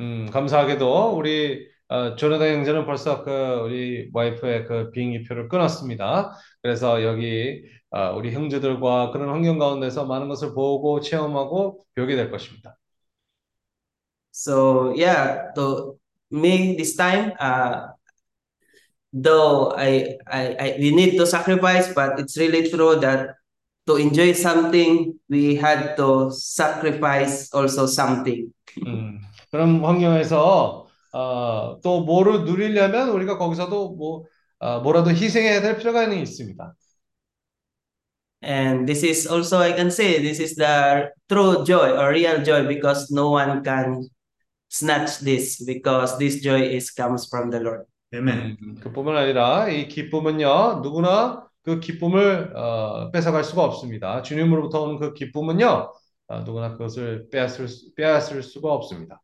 음, 0.00 0.30
감사하게도 0.30 1.16
우리 1.16 1.66
어, 1.88 2.14
조나단 2.14 2.54
형제는 2.54 2.86
벌써 2.86 3.24
그 3.24 3.30
우리 3.64 4.10
와이프의 4.12 4.66
그 4.66 4.90
비행기표를 4.90 5.48
끊었습니다. 5.48 6.32
그래서 6.62 7.02
여기 7.02 7.64
어, 7.90 8.14
우리 8.14 8.32
형제들과 8.32 9.10
그런 9.10 9.30
환경 9.30 9.58
가운데서 9.58 10.04
많은 10.06 10.28
것을 10.28 10.54
보고 10.54 11.00
체험하고 11.00 11.84
배우게 11.94 12.14
될 12.14 12.30
것입니다. 12.30 12.76
So 14.32 14.94
yeah, 14.94 15.50
to 15.56 15.98
me 16.30 16.76
this 16.76 16.94
time, 16.94 17.32
uh, 17.40 17.97
though 19.11 19.71
I, 19.75 20.17
I, 20.27 20.55
I 20.59 20.75
we 20.79 20.91
need 20.91 21.17
to 21.17 21.25
sacrifice, 21.25 21.93
but 21.93 22.19
it's 22.19 22.37
really 22.37 22.69
true 22.69 22.99
that 22.99 23.35
to 23.87 23.95
enjoy 23.97 24.33
something, 24.33 25.19
we 25.29 25.55
had 25.55 25.95
to 25.97 26.31
sacrifice 26.31 27.53
also 27.53 27.85
something. 27.85 28.51
음, 28.85 29.19
그런 29.51 29.83
환경에서 29.83 30.87
어, 31.13 31.79
또 31.81 32.01
뭐를 32.03 32.45
누리려면 32.45 33.09
우리가 33.09 33.37
거기서도 33.37 33.95
뭐 33.95 34.25
어, 34.59 34.79
뭐라도 34.79 35.11
희생해야 35.11 35.61
될 35.61 35.77
필요가 35.77 36.05
있습니다. 36.05 36.73
And 38.41 38.87
this 38.87 39.03
is 39.03 39.25
also, 39.25 39.59
I 39.59 39.71
can 39.71 39.89
say, 39.89 40.21
this 40.21 40.39
is 40.39 40.55
the 40.55 41.11
true 41.29 41.63
joy 41.63 41.95
or 41.95 42.09
real 42.11 42.43
joy 42.43 42.67
because 42.67 43.09
no 43.09 43.31
one 43.31 43.63
can 43.63 44.09
snatch 44.67 45.19
this 45.19 45.63
because 45.63 46.17
this 46.17 46.41
joy 46.41 46.61
is 46.61 46.91
comes 46.91 47.25
from 47.29 47.51
the 47.51 47.61
Lord. 47.61 47.85
Amen. 48.14 48.56
음, 48.62 48.74
그뿐만 48.80 49.16
아니라 49.16 49.68
이 49.68 49.86
기쁨은요 49.88 50.80
누구나 50.82 51.46
그 51.62 51.78
기쁨을 51.80 52.56
어, 52.56 53.10
뺏어갈 53.10 53.44
수가 53.44 53.62
없습니다. 53.64 54.22
주님으로부터 54.22 54.82
오는 54.82 54.98
그 54.98 55.12
기쁨은요 55.12 55.92
어, 56.28 56.40
누구나 56.40 56.72
그것을 56.72 57.28
빼앗을 57.30 57.68
수- 57.68 57.94
빼앗을 57.94 58.42
수가 58.42 58.72
없습니다. 58.72 59.22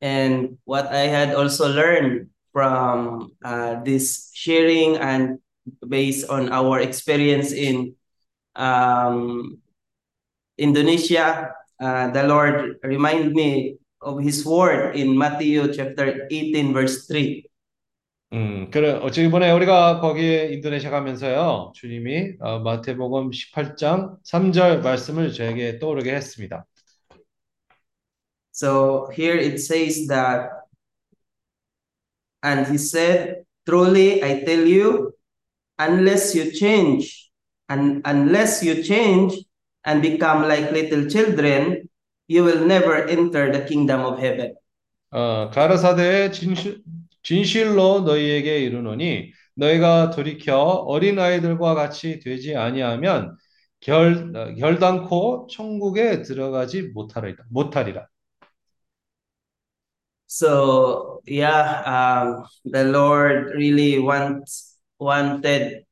And 0.00 0.58
what 0.64 0.86
I 0.92 1.08
had 1.08 1.34
also 1.34 1.66
learned 1.66 2.28
from 2.52 3.32
uh, 3.44 3.82
this 3.84 4.30
sharing 4.34 4.96
and 4.96 5.38
based 5.88 6.28
on 6.30 6.52
our 6.52 6.78
experience 6.80 7.52
in 7.52 7.96
um, 8.54 9.58
Indonesia, 10.56 11.52
uh, 11.80 12.10
the 12.10 12.22
Lord 12.24 12.76
reminded 12.84 13.32
me 13.34 13.78
of 14.01 14.21
His 14.21 14.45
word 14.45 14.95
in 14.95 15.17
Matthew 15.17 15.73
chapter 15.73 16.27
18, 16.29 16.73
verse 16.73 17.07
3. 17.07 17.43
음, 18.33 18.71
그래 18.71 18.93
어찌 18.93 19.23
이번에 19.25 19.51
우리가 19.51 19.99
거기에 19.99 20.53
인도네시아 20.53 20.89
가면서요 20.89 21.71
주님이 21.75 22.33
어, 22.39 22.59
마태복음 22.59 23.29
18장 23.29 24.17
3절 24.23 24.81
말씀을 24.81 25.31
저에게 25.33 25.77
떠오르게 25.77 26.11
했습니다. 26.15 26.65
So 28.51 29.09
here 29.11 29.37
it 29.37 29.59
says 29.59 30.07
that, 30.07 30.49
and 32.43 32.67
He 32.67 32.77
said, 32.77 33.45
Truly 33.65 34.23
I 34.23 34.43
tell 34.45 34.67
you, 34.67 35.13
unless 35.79 36.35
you 36.35 36.51
change, 36.51 37.31
and 37.69 38.01
unless 38.05 38.63
you 38.63 38.83
change 38.83 39.43
and 39.85 40.01
become 40.01 40.43
like 40.43 40.71
little 40.71 41.09
children, 41.09 41.86
you 42.28 42.44
will 42.44 42.64
never 42.64 43.06
enter 43.08 43.50
the 43.50 43.64
kingdom 43.66 44.04
of 44.04 44.18
heaven. 44.20 44.54
어, 45.10 45.50
가라사대 45.50 46.30
진실, 46.30 46.82
진실로 47.22 48.00
너희에게 48.00 48.58
이르노니 48.60 49.32
너희가 49.54 50.10
돌이켜 50.10 50.56
어린 50.58 51.18
아이들과 51.18 51.74
같이 51.74 52.20
되지 52.20 52.56
아니하면 52.56 53.36
결, 53.80 54.32
어, 54.36 54.54
결단코 54.54 55.48
천국에 55.50 56.22
들어가지 56.22 56.90
못하리라. 56.94 57.44
못하리라. 57.50 58.06
So 60.30 61.22
yeah, 61.26 61.82
um, 61.86 62.44
the 62.66 62.84
Lord 62.84 63.54
really 63.54 63.98
wants 63.98 64.76
wanted 64.98 65.86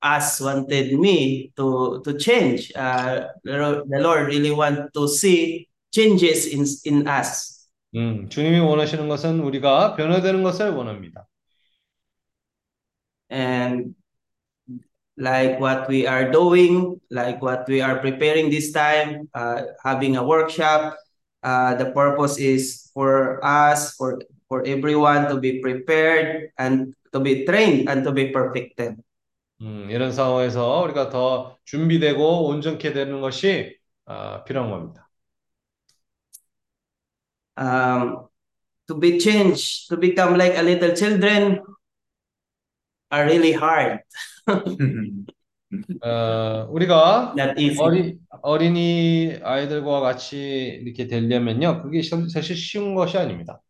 us, 0.00 0.40
wanted 0.40 0.92
me 0.94 1.50
to 1.56 2.00
to 2.04 2.16
change. 2.16 2.70
Uh, 2.76 3.26
the 3.42 3.98
Lord 3.98 4.28
really 4.28 4.52
want 4.52 4.94
to 4.94 5.08
see 5.08 5.69
changes 5.91 6.47
in 6.53 6.65
in 6.85 7.07
us. 7.07 7.67
음, 7.95 8.27
주님이 8.29 8.59
원하시는 8.59 9.07
것은 9.07 9.39
우리가 9.39 9.95
변화되는 9.95 10.43
것을 10.43 10.71
원합니다. 10.71 11.27
and 13.29 13.95
like 15.17 15.59
what 15.59 15.87
we 15.87 16.05
are 16.07 16.29
doing, 16.31 16.99
like 17.09 17.41
what 17.41 17.67
we 17.67 17.81
are 17.81 17.99
preparing 17.99 18.49
this 18.49 18.71
time, 18.71 19.27
uh, 19.33 19.63
having 19.83 20.17
a 20.17 20.23
workshop. 20.23 20.95
Uh, 21.43 21.75
the 21.75 21.91
purpose 21.91 22.37
is 22.37 22.89
for 22.93 23.39
us, 23.45 23.95
for 23.95 24.19
for 24.49 24.65
everyone 24.65 25.29
to 25.29 25.37
be 25.37 25.61
prepared 25.61 26.49
and 26.57 26.93
to 27.13 27.19
be 27.19 27.45
trained 27.45 27.87
and 27.89 28.03
to 28.03 28.11
be 28.11 28.31
perfected. 28.31 28.97
음, 29.61 29.87
이런 29.89 30.11
상황에서 30.11 30.81
우리가 30.81 31.09
더 31.09 31.57
준비되고 31.63 32.47
온전케 32.47 32.91
되는 32.93 33.21
것이 33.21 33.77
아, 34.05 34.43
필요한 34.43 34.69
겁니다. 34.69 34.98
Um, 37.56 38.28
to 38.88 38.94
be 38.94 39.18
changed, 39.18 39.88
to 39.90 39.96
become 39.96 40.36
like 40.36 40.56
a 40.56 40.62
little 40.62 40.94
children 40.94 41.60
are 43.10 43.24
really 43.24 43.52
hard. 43.52 44.00
어, 46.02 46.66
우리가. 46.70 47.34
어리, 47.78 48.18
어린이 48.42 49.38
아이들과 49.42 50.00
같이 50.00 50.36
이렇게 50.82 51.06
되려면요, 51.06 51.82
그게 51.82 52.02
시- 52.02 52.10
사실 52.32 52.56
쉬운 52.56 52.94
것이 52.94 53.16
아닙니다. 53.18 53.60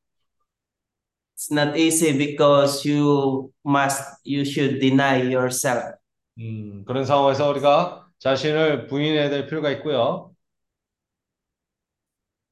It's 1.37 1.51
not 1.51 1.76
easy 1.76 2.16
because 2.16 2.85
you 2.85 3.51
must, 3.64 4.03
you 4.24 4.45
should 4.45 4.81
deny 4.81 5.22
yourself. 5.22 5.97
음, 6.39 6.85
그런 6.87 7.05
상황에서 7.05 7.49
우리가 7.51 8.07
자신을 8.18 8.87
부인해야 8.87 9.31
될 9.31 9.47
필요가 9.47 9.70
있고요. 9.72 10.30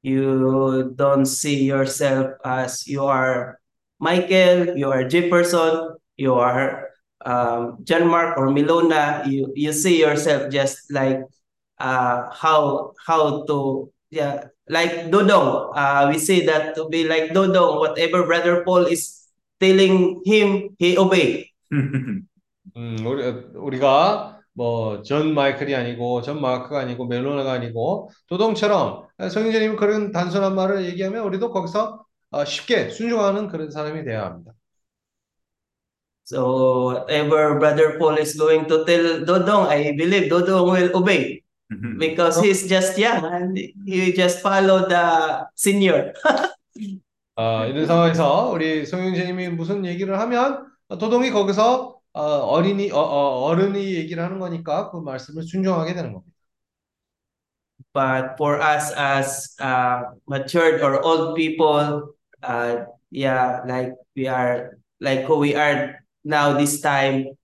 You 0.07 0.91
don't 0.95 1.25
see 1.25 1.63
yourself 1.63 2.35
as 2.43 2.87
you 2.87 3.05
are 3.05 3.59
Michael, 3.99 4.75
you 4.75 4.91
are 4.91 5.07
Jefferson, 5.07 5.95
you 6.17 6.35
are 6.35 6.91
um, 7.25 7.79
John 7.83 8.07
Mark 8.07 8.37
or 8.37 8.51
Milona. 8.51 9.23
You 9.25 9.51
you 9.55 9.71
see 9.71 9.99
yourself 9.99 10.51
just 10.51 10.91
like 10.91 11.23
uh, 11.79 12.27
how 12.35 12.91
how 12.99 13.47
to 13.47 13.89
yeah 14.11 14.51
like 14.67 15.07
Dodong. 15.07 15.71
Uh, 15.71 16.11
we 16.11 16.19
say 16.19 16.45
that 16.45 16.75
to 16.75 16.89
be 16.89 17.07
like 17.07 17.31
Dodong. 17.31 17.79
Whatever 17.79 18.27
Brother 18.27 18.63
Paul 18.67 18.85
is 18.91 19.23
telling 19.59 20.21
him, 20.25 20.75
he 20.79 20.97
obey. 20.97 21.49
음, 22.75 22.97
우리, 23.05 23.23
우리가 23.55 24.36
뭐전 24.58 25.34
마이클이 25.34 25.74
아니고 25.74 26.22
전 26.22 26.40
마크가 26.40 26.80
아니고 26.80 27.06
멜로나가 27.06 27.52
아니고 27.52 28.10
도동처럼 28.26 29.06
성인자님이 29.30 29.76
그런 29.76 30.10
단순한 30.10 30.56
말을 30.56 30.84
얘기하면 30.86 31.24
우리도 31.24 31.52
거기서 31.52 32.04
어, 32.30 32.44
쉽게 32.44 32.90
순종하는 32.90 33.48
그런 33.48 33.70
사람이 33.70 34.04
되어야 34.04 34.26
합니다. 34.26 34.52
So 36.24 36.90
whatever 36.90 37.58
Brother 37.58 37.98
Paul 37.98 38.18
is 38.18 38.36
going 38.36 38.68
to 38.68 38.84
tell 38.84 39.24
Dodong, 39.24 39.68
I 39.68 39.96
believe 39.96 40.28
Dodong 40.28 40.70
will 40.70 40.94
obey. 40.94 41.42
because 41.98 42.40
he's 42.40 42.66
just 42.66 42.98
young 42.98 43.24
and 43.24 43.58
he 43.86 44.12
just 44.12 44.40
follow 44.40 44.88
the 44.88 45.46
senior. 45.54 46.12
아, 47.36 47.66
이런 47.66 47.86
상황에서 47.86 48.50
우리 48.50 48.84
성형제님이 48.84 49.50
무슨 49.50 49.86
얘기를 49.86 50.18
하면 50.18 50.66
도동이 50.88 51.30
거기서 51.30 51.97
어, 52.18 52.22
어린이 52.22 52.90
어, 52.90 52.98
어, 52.98 53.44
어른이 53.44 53.94
얘기를 53.94 54.24
하는 54.24 54.40
거니까 54.40 54.90
그 54.90 54.96
말씀을 54.96 55.44
순종하게 55.44 55.94
되는 55.94 56.12
겁니다. 56.12 56.34
But 57.94 58.34
for 58.36 58.60
us 58.60 58.92
as 58.96 59.54
uh, 59.60 60.02
matured 60.28 60.82
or 60.82 61.00
old 61.00 61.36
people, 61.36 62.14
uh, 62.42 62.86
yeah, 63.10 63.62
like 63.66 63.94
we 64.16 64.26
are, 64.26 64.78
like 65.00 65.24
who 65.26 65.38
we 65.38 65.54
are 65.54 65.94
now 66.24 66.58
this 66.58 66.80
time, 66.80 67.38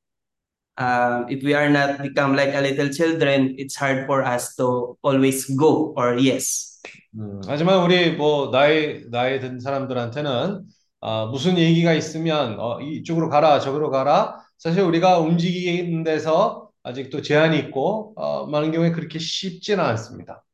um, 0.77 1.27
if 1.31 1.43
we 1.45 1.55
are 1.55 1.71
not 1.71 2.03
become 2.03 2.35
like 2.35 2.53
a 2.55 2.61
little 2.61 2.89
children, 2.91 3.55
it's 3.57 3.77
hard 3.77 4.07
for 4.07 4.23
us 4.23 4.57
to 4.57 4.99
always 5.03 5.47
go 5.57 5.95
or 5.97 6.19
yes. 6.19 6.83
음, 7.17 7.41
하지만 7.47 7.83
우리 7.83 8.13
뭐 8.17 8.51
나이 8.51 9.09
나이 9.09 9.39
든 9.39 9.61
사람들한테는 9.61 10.65
아, 11.01 11.27
무슨 11.27 11.59
얘기가 11.59 11.93
있으면 11.95 12.59
어, 12.59 12.81
이쪽으로 12.81 13.29
가라 13.29 13.61
저기로 13.61 13.91
가라 13.91 14.44
사실 14.59 14.83
우리가 14.83 15.19
움직이는 15.19 16.05
데서 16.05 16.71
아직도 16.83 17.23
제한이 17.23 17.59
있고 17.59 18.13
어, 18.17 18.47
많은 18.47 18.73
경우에 18.73 18.91
그렇게 18.91 19.19
쉽지는 19.19 19.83
않습니다. 19.85 20.45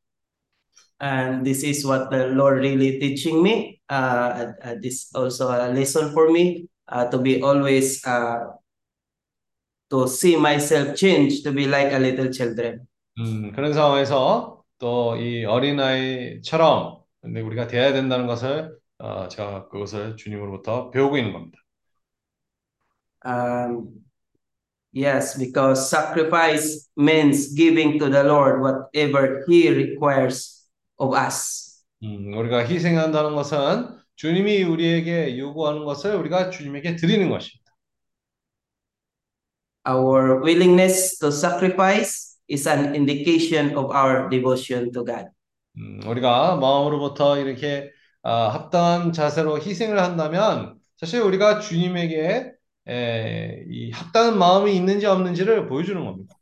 And 1.02 1.44
this 1.44 1.64
is 1.64 1.86
what 1.86 2.10
the 2.10 2.26
Lord 2.26 2.58
really 2.60 2.98
teaching 2.98 3.40
me. 3.42 3.80
Uh, 3.88 4.52
uh, 4.62 4.74
this 4.82 5.10
also 5.14 5.48
a 5.50 5.72
lesson 5.72 6.12
for 6.12 6.30
me 6.30 6.68
uh, 6.88 7.08
to 7.10 7.18
be 7.18 7.42
always 7.42 8.04
uh, 8.06 8.52
to 9.90 10.06
see 10.06 10.36
myself 10.36 10.94
change 10.96 11.42
to 11.42 11.52
be 11.52 11.66
like 11.66 11.92
a 11.92 11.98
little 11.98 12.30
children. 12.30 12.86
음, 13.18 13.52
그런 13.52 13.72
상황에서 13.72 14.62
또 14.78 15.16
이 15.18 15.44
어린아이처럼 15.44 17.00
우리가 17.22 17.66
돼야 17.66 17.92
된다는 17.92 18.26
것을 18.26 18.78
어, 18.98 19.28
제가 19.28 19.68
그것을 19.68 20.16
주님으로부터 20.16 20.90
배우고 20.90 21.16
있는 21.18 21.32
겁니다. 21.32 21.58
Um, 23.24 24.00
yes, 24.92 25.36
because 25.36 25.90
sacrifice 25.90 26.88
means 26.96 27.52
giving 27.54 27.98
to 27.98 28.08
the 28.08 28.24
Lord 28.24 28.60
whatever 28.60 29.44
He 29.48 29.70
requires 29.70 30.66
of 30.98 31.14
us. 31.14 31.84
음, 32.02 32.32
우리가 32.32 32.66
희생한다는 32.66 33.34
것은 33.34 34.00
주님이 34.16 34.62
우리에게 34.62 35.38
요구하는 35.38 35.84
것을 35.84 36.14
우리가 36.14 36.50
주님에게 36.50 36.96
드리는 36.96 37.28
것입니다. 37.28 37.70
Our 39.86 40.42
willingness 40.42 41.18
to 41.18 41.28
sacrifice 41.28 42.36
is 42.50 42.68
an 42.68 42.94
indication 42.94 43.76
of 43.76 43.90
our 43.94 44.28
devotion 44.28 44.92
to 44.92 45.04
God. 45.04 45.26
음, 45.76 46.00
우리가 46.06 46.56
마음으로부터 46.56 47.38
이렇게 47.38 47.90
아, 48.22 48.48
합당한 48.48 49.12
자세로 49.12 49.58
희생을 49.58 49.98
한다면 49.98 50.78
사실 50.96 51.22
우리가 51.22 51.60
주님에게 51.60 52.52
에, 52.90 53.64
이 53.70 53.92
합당한 53.92 54.38
마음이 54.38 54.74
있는지 54.74 55.06
없는지를 55.06 55.68
보여주는 55.68 56.04
겁니다. 56.04 56.34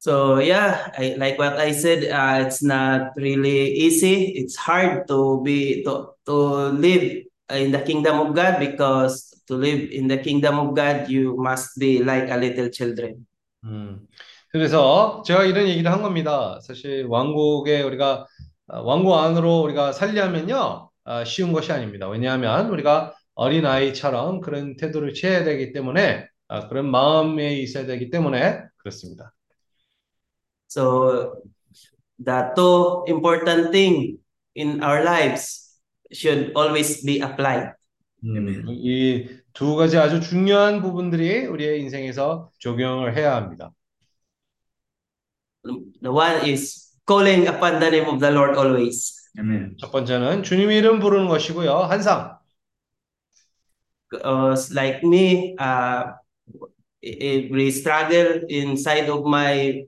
So 0.00 0.38
yeah, 0.38 0.90
I, 0.98 1.14
like 1.14 1.38
what 1.38 1.56
I 1.60 1.70
said, 1.70 2.10
uh, 2.10 2.44
it's 2.44 2.60
not 2.60 3.14
really 3.14 3.70
easy. 3.70 4.34
It's 4.34 4.56
hard 4.56 5.06
to 5.06 5.40
be 5.44 5.84
to 5.84 6.18
to 6.26 6.74
live 6.74 7.22
in 7.54 7.70
the 7.70 7.78
kingdom 7.86 8.18
of 8.18 8.34
God 8.34 8.58
because 8.58 9.30
to 9.46 9.54
live 9.54 9.94
in 9.94 10.08
the 10.08 10.18
kingdom 10.18 10.58
of 10.58 10.74
God, 10.74 11.06
you 11.06 11.38
must 11.38 11.78
be 11.78 12.02
like 12.02 12.26
a 12.30 12.36
little 12.36 12.68
children. 12.68 13.24
음, 13.62 14.08
그래서 14.48 15.22
제가 15.24 15.44
이런 15.44 15.68
얘기를 15.68 15.92
한 15.92 16.02
겁니다. 16.02 16.58
사실 16.62 17.06
왕국에 17.08 17.82
우리가 17.82 18.26
아, 18.74 18.80
왕국 18.80 19.14
안으로 19.14 19.60
우리가 19.60 19.92
살려면요 19.92 20.90
아, 21.04 21.24
쉬운 21.24 21.52
것이 21.52 21.70
아닙니다. 21.70 22.08
왜냐하면 22.08 22.70
우리가 22.70 23.14
어린 23.34 23.66
아이처럼 23.66 24.40
그런 24.40 24.76
태도를 24.76 25.14
취해야 25.14 25.44
되기 25.44 25.72
때문에 25.72 26.26
아, 26.48 26.68
그런 26.68 26.90
마음에 26.90 27.56
있어야 27.58 27.86
되기 27.86 28.10
때문에 28.10 28.62
그렇습니다. 28.76 29.32
So 30.68 31.42
the 32.22 32.52
two 32.54 33.04
important 33.08 33.72
thing 33.72 34.18
in 34.54 34.82
our 34.82 35.02
lives 35.02 35.78
should 36.12 36.52
always 36.56 37.04
be 37.04 37.22
applied. 37.22 37.72
음, 38.24 38.64
이두 38.68 39.76
가지 39.76 39.98
아주 39.98 40.20
중요한 40.20 40.80
부분들이 40.80 41.46
우리의 41.46 41.80
인생에서 41.80 42.50
적용을 42.60 43.16
해야 43.16 43.34
합니다. 43.34 43.72
The 45.64 46.10
one 46.10 46.50
is 46.50 46.92
calling 47.06 47.48
upon 47.48 47.80
the 47.80 47.88
name 47.88 48.08
of 48.08 48.20
the 48.20 48.32
Lord 48.32 48.58
always. 48.58 49.30
Amen. 49.38 49.76
첫 49.78 49.90
번째는 49.90 50.42
주님 50.42 50.70
이름 50.70 51.00
부르는 51.00 51.28
것이고요. 51.28 51.72
항상 51.84 52.20
uh, 52.20 52.41
like 54.70 55.02
me, 55.02 55.56
uh, 55.58 56.12
every 57.02 57.70
struggle 57.70 58.40
inside 58.48 59.08
of 59.08 59.24
my 59.24 59.84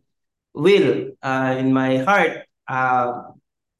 will, 0.54 1.12
uh, 1.22 1.56
in 1.58 1.72
my 1.72 1.98
heart, 1.98 2.46
uh, 2.68 3.32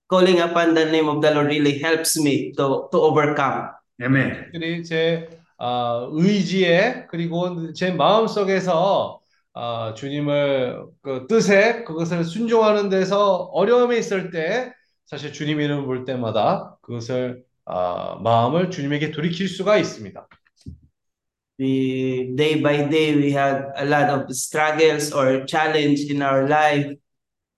calling 0.09 0.41
upon 0.41 0.75
the 0.75 0.85
name 0.87 1.09
of 1.09 1.23
the 1.23 1.35
Lord 1.35 1.47
really 1.47 1.79
helps 1.79 2.19
me 2.21 2.53
to, 2.53 2.89
to 2.93 2.99
overcome. 2.99 3.71
Amen. 4.03 4.51
제 4.85 5.29
아, 5.59 6.09
의지에 6.11 7.07
그리고 7.09 7.73
제 7.73 7.93
마음 7.93 8.27
속에서 8.27 9.21
아, 9.55 9.95
주님을 9.97 10.85
그 11.01 11.27
뜻에 11.29 11.85
그것을 11.85 12.25
순종하는 12.25 12.89
데서 12.89 13.51
어려움이 13.53 13.97
있을 13.99 14.31
때 14.31 14.73
사실 15.07 15.33
주님 15.33 15.61
이름을 15.61 15.85
볼 15.85 16.05
때마다 16.05 16.77
그것을 16.83 17.45
아, 17.67 18.19
마음을 18.23 18.71
주님에게 18.71 19.11
돌이킬 19.11 19.49
수가 19.49 19.79
있습니다. 19.79 20.29
We 21.59 22.35
day 22.35 22.61
by 22.61 22.89
day 22.91 23.15
we 23.15 23.31
have 23.33 23.71
a 23.79 23.87
lot 23.87 24.11
of 24.11 24.27
struggles 24.31 25.13
or 25.13 25.47
challenge 25.47 26.11
in 26.11 26.21
our 26.21 26.49
life. 26.49 26.97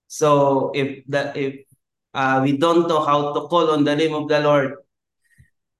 So 0.07 0.71
if 0.75 1.03
that 1.09 1.35
if 1.35 1.65
uh, 2.13 2.41
we 2.43 2.57
don't 2.57 2.87
know 2.87 3.03
how 3.03 3.33
to 3.33 3.47
call 3.47 3.71
on 3.71 3.83
the 3.83 3.95
name 3.95 4.13
of 4.13 4.27
the 4.27 4.39
Lord, 4.39 4.75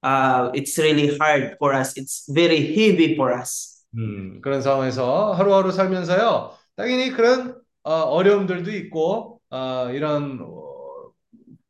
uh, 0.02 0.50
it's 0.54 0.78
really 0.78 1.16
hard 1.18 1.58
for 1.60 1.74
us. 1.74 1.96
It's 1.96 2.26
very 2.28 2.74
heavy 2.74 3.16
for 3.16 3.32
us. 3.32 3.86
음, 3.96 4.42
그런 4.42 4.62
상황에서 4.62 5.34
하루하루 5.34 5.72
살면서요, 5.72 6.52
당연히 6.76 7.12
그런 7.12 7.56
어, 7.84 7.92
어려움들도 7.92 8.72
있고 8.72 9.42
어, 9.50 9.90
이런 9.92 10.40
어, 10.42 11.12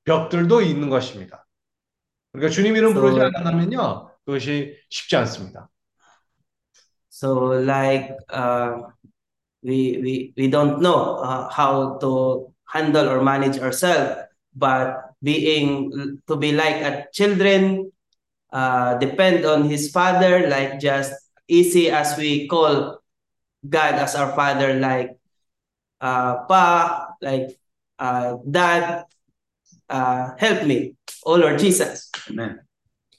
벽들도 0.06 0.62
있는 0.62 0.90
것입니다. 0.90 1.47
그러니까 2.37 2.51
주님 2.53 2.77
이름 2.77 2.95
부르지 2.95 3.17
So- 3.19 3.31
않으면요 3.35 4.11
그것이 4.25 4.79
쉽지 4.89 5.17
않습니다. 5.17 5.69
So 7.11 7.53
like 7.55 8.17
uh, 8.33 8.89
we 9.63 10.01
we 10.03 10.33
we 10.37 10.49
don't 10.51 10.81
know 10.81 11.21
uh, 11.23 11.49
how 11.51 11.99
to 12.01 12.51
handle 12.67 13.09
or 13.09 13.23
manage 13.23 13.61
ourselves, 13.61 14.27
but 14.57 15.13
being 15.23 16.19
to 16.27 16.35
be 16.37 16.51
like 16.53 16.81
a 16.83 17.07
children 17.13 17.93
uh, 18.51 18.97
depend 18.99 19.45
on 19.45 19.69
his 19.69 19.91
father, 19.93 20.49
like 20.49 20.81
just 20.81 21.13
easy 21.47 21.91
as 21.93 22.17
we 22.17 22.49
call 22.49 22.99
God 23.69 23.95
as 24.03 24.17
our 24.17 24.33
father, 24.35 24.75
like 24.81 25.15
uh, 26.01 26.43
pa, 26.49 27.13
like 27.21 27.55
uh, 28.01 28.35
dad, 28.51 29.05
uh, 29.90 30.36
help 30.38 30.66
me, 30.66 30.94
oh 31.26 31.36
Lord 31.36 31.60
Jesus. 31.60 32.10
아멘. 32.30 32.60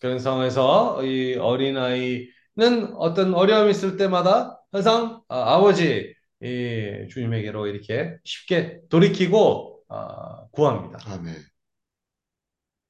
그런 0.01 0.19
상황에서 0.19 1.03
이 1.05 1.37
어린아이는 1.37 2.95
어떤 2.97 3.35
어려움이 3.35 3.71
있을 3.71 3.97
때마다 3.97 4.61
항상 4.71 5.23
아, 5.29 5.55
아버지 5.55 6.15
이 6.41 7.09
주님에게로 7.11 7.67
이렇게 7.67 8.17
쉽게 8.25 8.81
돌이키고 8.89 9.83
아, 9.89 10.47
구합니다. 10.53 10.99
아멘. 11.07 11.35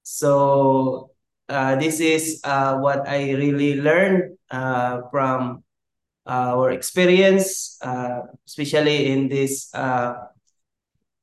So 0.02 1.10
uh, 1.48 1.76
this 1.78 2.00
is 2.00 2.40
uh, 2.44 2.78
what 2.78 3.06
I 3.06 3.32
really 3.34 3.80
learned 3.80 4.38
uh, 4.50 5.02
from 5.10 5.62
our 6.26 6.70
experience, 6.72 7.78
uh, 7.82 8.20
especially 8.46 9.12
in 9.12 9.28
this. 9.28 9.72
Uh, 9.74 10.14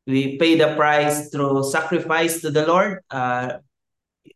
we 0.07 0.39
pay 0.39 0.57
the 0.57 0.75
price 0.77 1.31
through 1.31 1.65
sacrifice 1.65 2.41
to 2.41 2.51
the 2.51 2.67
Lord. 2.67 3.01
Uh, 3.11 3.59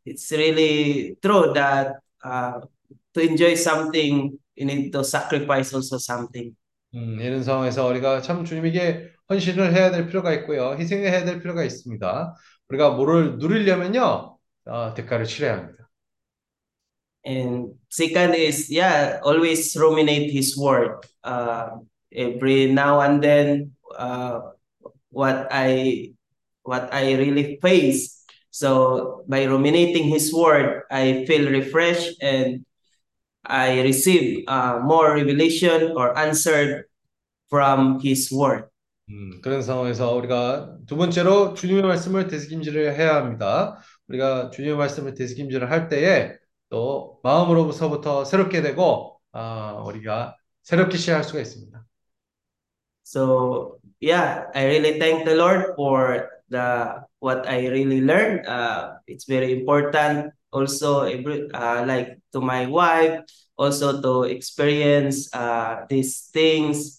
it's 0.05 0.31
really 0.31 1.17
true 1.23 1.53
that 1.55 2.01
uh, 2.23 2.61
to 3.15 3.21
enjoy 3.21 3.55
something, 3.55 4.39
you 4.55 4.65
need 4.65 4.93
to 4.93 5.05
sacrifice 5.05 5.75
also 5.75 5.99
something. 5.99 6.55
음, 6.95 7.19
이런 7.21 7.43
상황에서 7.43 7.87
우리가 7.89 8.23
참 8.23 8.45
주님에게 8.45 9.11
헌신을 9.29 9.75
해야 9.75 9.91
될 9.91 10.07
필요가 10.07 10.33
있고요. 10.35 10.77
희생을 10.79 11.11
해야 11.11 11.25
될 11.25 11.41
필요가 11.41 11.65
있습니다. 11.65 12.35
우리가 12.69 12.91
뭐를 12.91 13.39
누리려면요, 13.39 14.39
아, 14.67 14.95
대가를 14.95 15.25
치러야 15.27 15.59
합니다. 15.59 15.89
And 17.27 17.73
second 17.91 18.37
is, 18.37 18.71
yeah, 18.71 19.19
always 19.25 19.75
ruminate 19.77 20.31
His 20.31 20.59
word. 20.61 21.07
Uh, 21.25 21.81
every 22.13 22.71
now 22.71 23.01
and 23.01 23.23
then, 23.23 23.73
uh, 23.99 24.41
what 25.10 25.48
I 25.52 26.14
what 26.64 26.94
I 26.94 27.14
really 27.16 27.60
face. 27.62 28.24
So 28.52 29.24
by 29.28 29.46
ruminating 29.46 30.10
His 30.10 30.34
word, 30.34 30.84
I 30.92 31.26
feel 31.26 31.50
refreshed 31.50 32.22
and 32.22 32.66
I 33.46 33.82
receive 33.82 34.46
uh, 34.48 34.80
more 34.84 35.14
revelation 35.14 35.94
or 35.96 36.18
answered 36.18 36.86
from 37.50 38.00
His 38.02 38.32
word. 38.34 38.70
음, 39.10 39.42
그런 39.42 39.62
상황에서 39.64 40.14
우리가 40.16 40.78
두 40.86 40.96
번째로 40.96 41.56
주님의 41.56 41.82
말씀을 41.84 42.28
되새김질을 42.28 42.94
해야 42.96 43.16
합니다. 43.16 43.80
우리가 44.08 44.52
주님의 44.52 44.78
말씀을 44.78 45.16
되새김질을 45.16 45.72
할 45.72 45.90
때에 45.90 46.34
또 46.70 47.20
마음으로부터부터 47.24 48.26
새롭게 48.26 48.62
되고 48.62 49.20
아, 49.32 49.84
우리가 49.86 50.36
새롭게 50.62 50.98
시작할 50.98 51.24
수가 51.24 51.40
있습니다. 51.40 51.84
So 53.04 53.79
yeah, 54.00 54.46
I 54.56 54.66
really 54.66 55.00
thank 55.00 55.26
the 55.26 55.36
Lord 55.36 55.76
for 55.76 56.30
the 56.50 57.04
what 57.20 57.48
I 57.48 57.68
really 57.68 58.02
learned. 58.02 58.48
Uh, 58.48 58.96
it's 59.08 59.26
very 59.26 59.52
important 59.52 60.34
also 60.52 61.02
every 61.04 61.52
uh, 61.52 61.86
like 61.86 62.18
to 62.34 62.42
my 62.42 62.66
wife 62.66 63.22
also 63.58 64.02
to 64.02 64.24
experience 64.24 65.30
uh, 65.34 65.86
these 65.90 66.30
things. 66.34 66.96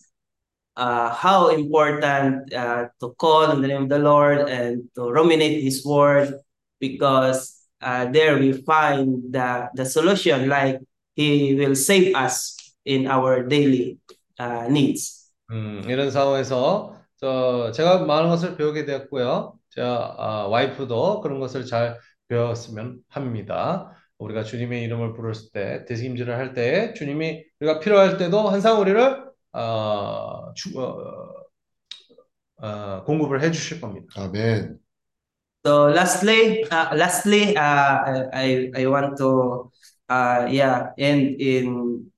Uh, 0.76 1.12
how 1.12 1.48
important 1.48 2.52
uh, 2.54 2.88
to 3.00 3.10
call 3.18 3.50
on 3.50 3.60
the 3.60 3.68
name 3.68 3.82
of 3.84 3.88
the 3.88 3.98
Lord 3.98 4.48
and 4.48 4.88
to 4.94 5.10
ruminate 5.10 5.62
His 5.62 5.84
word, 5.84 6.32
because 6.78 7.66
uh, 7.82 8.06
there 8.06 8.38
we 8.38 8.52
find 8.52 9.32
the 9.32 9.68
the 9.74 9.84
solution. 9.84 10.48
Like 10.48 10.80
He 11.16 11.54
will 11.54 11.74
save 11.74 12.14
us 12.14 12.56
in 12.84 13.08
our 13.08 13.42
daily 13.44 13.98
uh, 14.38 14.68
needs. 14.68 15.19
음, 15.50 15.82
이런 15.86 16.10
상황에서 16.10 16.96
저 17.16 17.70
제가 17.72 18.04
많은 18.04 18.28
것을 18.30 18.56
배우게 18.56 18.84
되었고요. 18.84 19.58
제 19.70 19.82
아, 19.82 20.46
와이프도 20.48 21.20
그런 21.20 21.40
것을 21.40 21.66
잘 21.66 21.98
배웠으면 22.28 23.00
합니다. 23.08 23.92
우리가 24.18 24.44
주님의 24.44 24.82
이름을 24.84 25.14
부를 25.14 25.32
때, 25.52 25.84
되새김질을 25.86 26.36
할 26.36 26.54
때, 26.54 26.92
주님이 26.94 27.44
우리가 27.60 27.80
필요할 27.80 28.16
때도 28.18 28.48
항상 28.48 28.80
우리를 28.80 29.24
어, 29.52 30.52
주, 30.54 30.78
어, 30.78 31.34
어, 32.56 33.04
공급을 33.04 33.42
해주실 33.42 33.80
겁니다. 33.80 34.06
아멘. 34.16 34.78
So 35.62 35.88
lastly, 35.88 36.62
uh, 36.72 36.88
lastly, 36.96 37.54
uh, 37.54 38.28
I 38.32 38.70
I 38.74 38.86
want 38.86 39.18
to 39.18 39.70
uh 40.08 40.48
yeah 40.48 40.88
end 40.96 41.36
in 41.38 42.10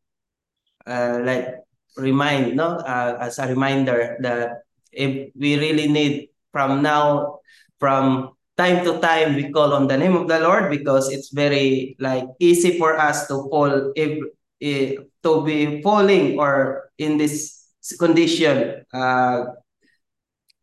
uh 0.87 1.19
like 1.25 1.61
remind 1.97 2.56
no 2.56 2.77
uh, 2.82 3.19
as 3.20 3.39
a 3.39 3.48
reminder 3.48 4.16
that 4.20 4.64
if 4.93 5.32
we 5.35 5.59
really 5.59 5.89
need 5.89 6.28
from 6.52 6.82
now 6.82 7.39
from 7.78 8.31
time 8.56 8.85
to 8.85 9.01
time 9.01 9.35
we 9.35 9.51
call 9.51 9.73
on 9.73 9.89
the 9.89 9.97
name 9.97 10.16
of 10.16 10.28
the 10.28 10.40
Lord 10.40 10.70
because 10.70 11.10
it's 11.10 11.31
very 11.31 11.97
like 11.98 12.24
easy 12.39 12.78
for 12.78 12.97
us 12.98 13.27
to 13.28 13.48
fall 13.51 13.93
if, 13.97 14.19
eh, 14.60 14.97
to 15.23 15.44
be 15.44 15.82
falling 15.82 16.39
or 16.39 16.90
in 16.98 17.16
this 17.16 17.59
condition 17.98 18.85
uh 18.93 19.44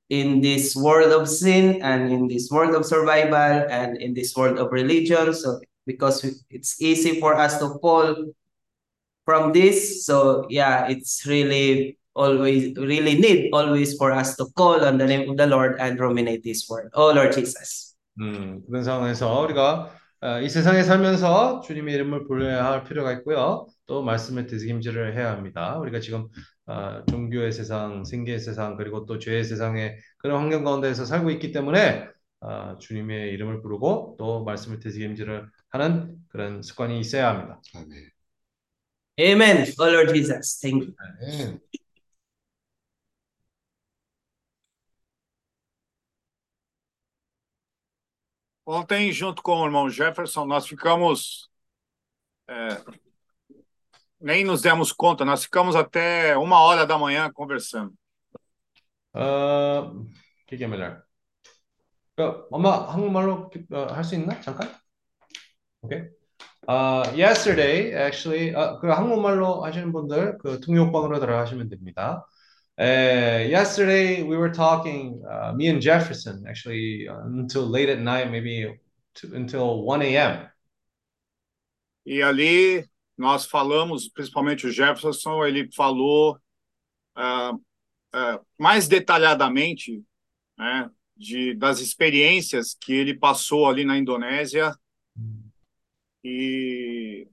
in 0.10 0.42
this 0.42 0.76
world 0.76 1.12
of 1.12 1.30
sin 1.30 1.82
and 1.82 2.12
in 2.12 2.28
this 2.28 2.50
world 2.50 2.74
of 2.74 2.86
survival 2.86 3.66
and 3.70 3.98
in 4.02 4.14
this 4.14 4.36
world 4.36 4.58
of 4.58 4.72
religion. 4.72 5.34
So 5.34 5.62
because 5.86 6.26
it's 6.50 6.82
easy 6.82 7.20
for 7.20 7.36
us 7.36 7.60
to 7.60 7.78
fall 7.80 8.34
from 9.30 9.54
this. 9.54 10.06
So 10.10 10.50
yeah, 10.50 10.90
it's 10.90 11.22
really 11.30 12.00
always 12.16 12.74
really 12.76 13.22
need 13.22 13.54
always 13.54 13.94
for 13.94 14.12
us 14.12 14.36
to 14.38 14.50
call 14.58 14.82
on 14.84 14.98
the 14.98 15.06
name 15.06 15.30
of 15.30 15.38
the 15.38 15.46
Lord 15.46 15.78
and 15.80 16.00
ruminate 16.00 16.42
this 16.42 16.66
word. 16.66 16.90
Oh 16.98 17.14
Lord 17.14 17.32
Jesus. 17.38 17.94
음, 18.20 18.66
그런 18.66 18.84
상황에서 18.84 19.40
우리가 19.46 19.94
어, 20.22 20.42
이 20.42 20.50
세상에 20.50 20.82
살면서 20.82 21.62
주님의 21.62 21.94
이름을 21.94 22.28
불러야 22.28 22.66
할 22.66 22.84
필요가 22.84 23.14
있고요. 23.14 23.68
또 23.86 24.02
말씀을 24.02 24.48
되새김질을 24.48 25.16
해야 25.16 25.32
합니다. 25.32 25.78
우리가 25.78 26.00
지금 26.00 26.28
어, 26.66 27.04
종교의 27.08 27.52
세상, 27.52 28.04
생계의 28.04 28.40
세상, 28.40 28.76
그리고 28.76 29.06
또 29.06 29.20
죄의 29.20 29.44
세상에 29.44 29.96
그런 30.18 30.42
환경 30.42 30.64
가운데에서 30.64 31.06
살고 31.06 31.30
있기 31.32 31.52
때문에 31.52 32.08
어, 32.42 32.78
주님의 32.80 33.32
이름을 33.34 33.62
부르고 33.62 34.18
또 34.20 34.44
말씀을 34.44 34.80
되새김질을 34.80 35.48
하는 35.70 36.18
그런 36.30 36.62
습관이 36.64 37.00
있어야 37.00 37.30
합니다. 37.30 37.62
아멘. 37.76 38.19
Amen. 39.21 39.67
Oh 39.79 39.91
Lord 39.91 40.13
Jesus. 40.15 40.59
Thank 40.61 40.85
you. 40.87 40.95
아멘. 40.99 41.61
Ontem, 48.67 49.13
junto 49.13 49.43
com 49.43 49.61
o 49.61 49.67
irmão 49.67 49.91
Jefferson, 49.91 50.47
nós 50.47 50.67
ficamos. 50.67 51.51
é, 52.49 52.83
nem 54.21 54.43
nos 54.45 54.63
demos 54.63 54.91
conta, 54.91 55.25
nós 55.25 55.45
ficamos 55.45 55.77
até 55.77 56.37
uma 56.37 56.59
hora 56.61 56.87
da 56.87 56.97
manhã 56.99 57.31
conversando. 57.31 57.93
어, 59.13 59.93
기계 60.47 60.67
말이야. 60.67 61.03
그 62.17 62.47
엄마 62.51 62.91
한국말로 62.93 63.51
할 63.91 64.05
수 64.05 64.15
있나? 64.15 64.41
잠깐. 64.41 64.71
오케이. 65.83 66.18
Uh, 66.69 67.13
yesterday, 67.15 67.93
actually, 67.95 68.55
아, 68.55 68.79
그 68.81 68.89
한국말로 68.89 69.63
하시는 69.65 69.93
분들 69.93 70.39
그 70.39 70.61
통역방으로 70.61 71.21
들어가시면 71.21 71.69
됩니다. 71.69 72.27
Uh, 72.77 73.47
yesterday 73.49 74.23
we 74.23 74.37
were 74.37 74.51
talking, 74.51 75.23
uh, 75.31 75.53
me 75.55 75.69
and 75.69 75.81
Jefferson, 75.81 76.45
actually, 76.49 77.07
until 77.07 77.69
late 77.69 77.89
at 77.89 78.01
night, 78.01 78.31
maybe 78.31 78.81
to, 79.15 79.35
until 79.35 79.85
1 79.85 80.03
a.m. 80.03 80.49
E 82.07 82.23
ali 82.23 82.85
nós 83.17 83.47
falamos, 83.47 84.09
principalmente 84.09 84.67
o 84.67 84.73
Jefferson, 84.73 85.45
ele 85.45 85.71
falou 85.73 86.39
ah, 87.15 87.53
ah, 88.13 88.41
mais 88.59 88.89
detalhadamente 88.89 90.03
né, 90.59 90.91
de, 91.17 91.55
das 91.55 91.81
experiências 91.81 92.75
que 92.75 92.93
ele 92.93 93.15
passou 93.15 93.69
ali 93.69 93.85
na 93.85 93.97
Indonésia. 93.97 94.77
E, 96.24 97.28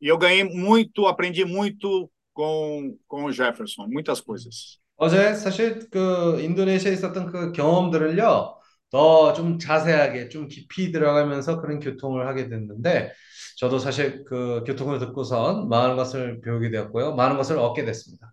e 0.00 0.08
eu 0.08 0.18
ganhei 0.18 0.44
muito, 0.44 1.06
aprendi 1.06 1.44
muito 1.44 2.10
com, 2.32 2.96
com 3.06 3.24
o 3.24 3.32
Jefferson, 3.32 3.86
muitas 3.88 4.20
coisas. 4.20 4.78
어제 4.96 5.34
사실 5.34 5.88
그 5.90 6.40
인도네시아에 6.40 6.92
있었던 6.94 7.26
그 7.26 7.52
경험들을요, 7.52 8.58
더 8.90 9.32
좀 9.34 9.58
자세하게 9.58 10.28
좀 10.28 10.48
깊이 10.48 10.92
들어가면서 10.92 11.60
그런 11.60 11.80
교통을 11.80 12.26
하게 12.26 12.48
됐는데 12.48 13.12
저도 13.56 13.78
사실 13.78 14.24
그 14.24 14.62
교통을 14.66 14.98
듣고선 14.98 15.68
많은 15.68 15.96
것을 15.96 16.40
배우게 16.40 16.70
되었고요. 16.70 17.14
많은 17.14 17.36
것을 17.36 17.58
얻게 17.58 17.84
됐습니다. 17.84 18.32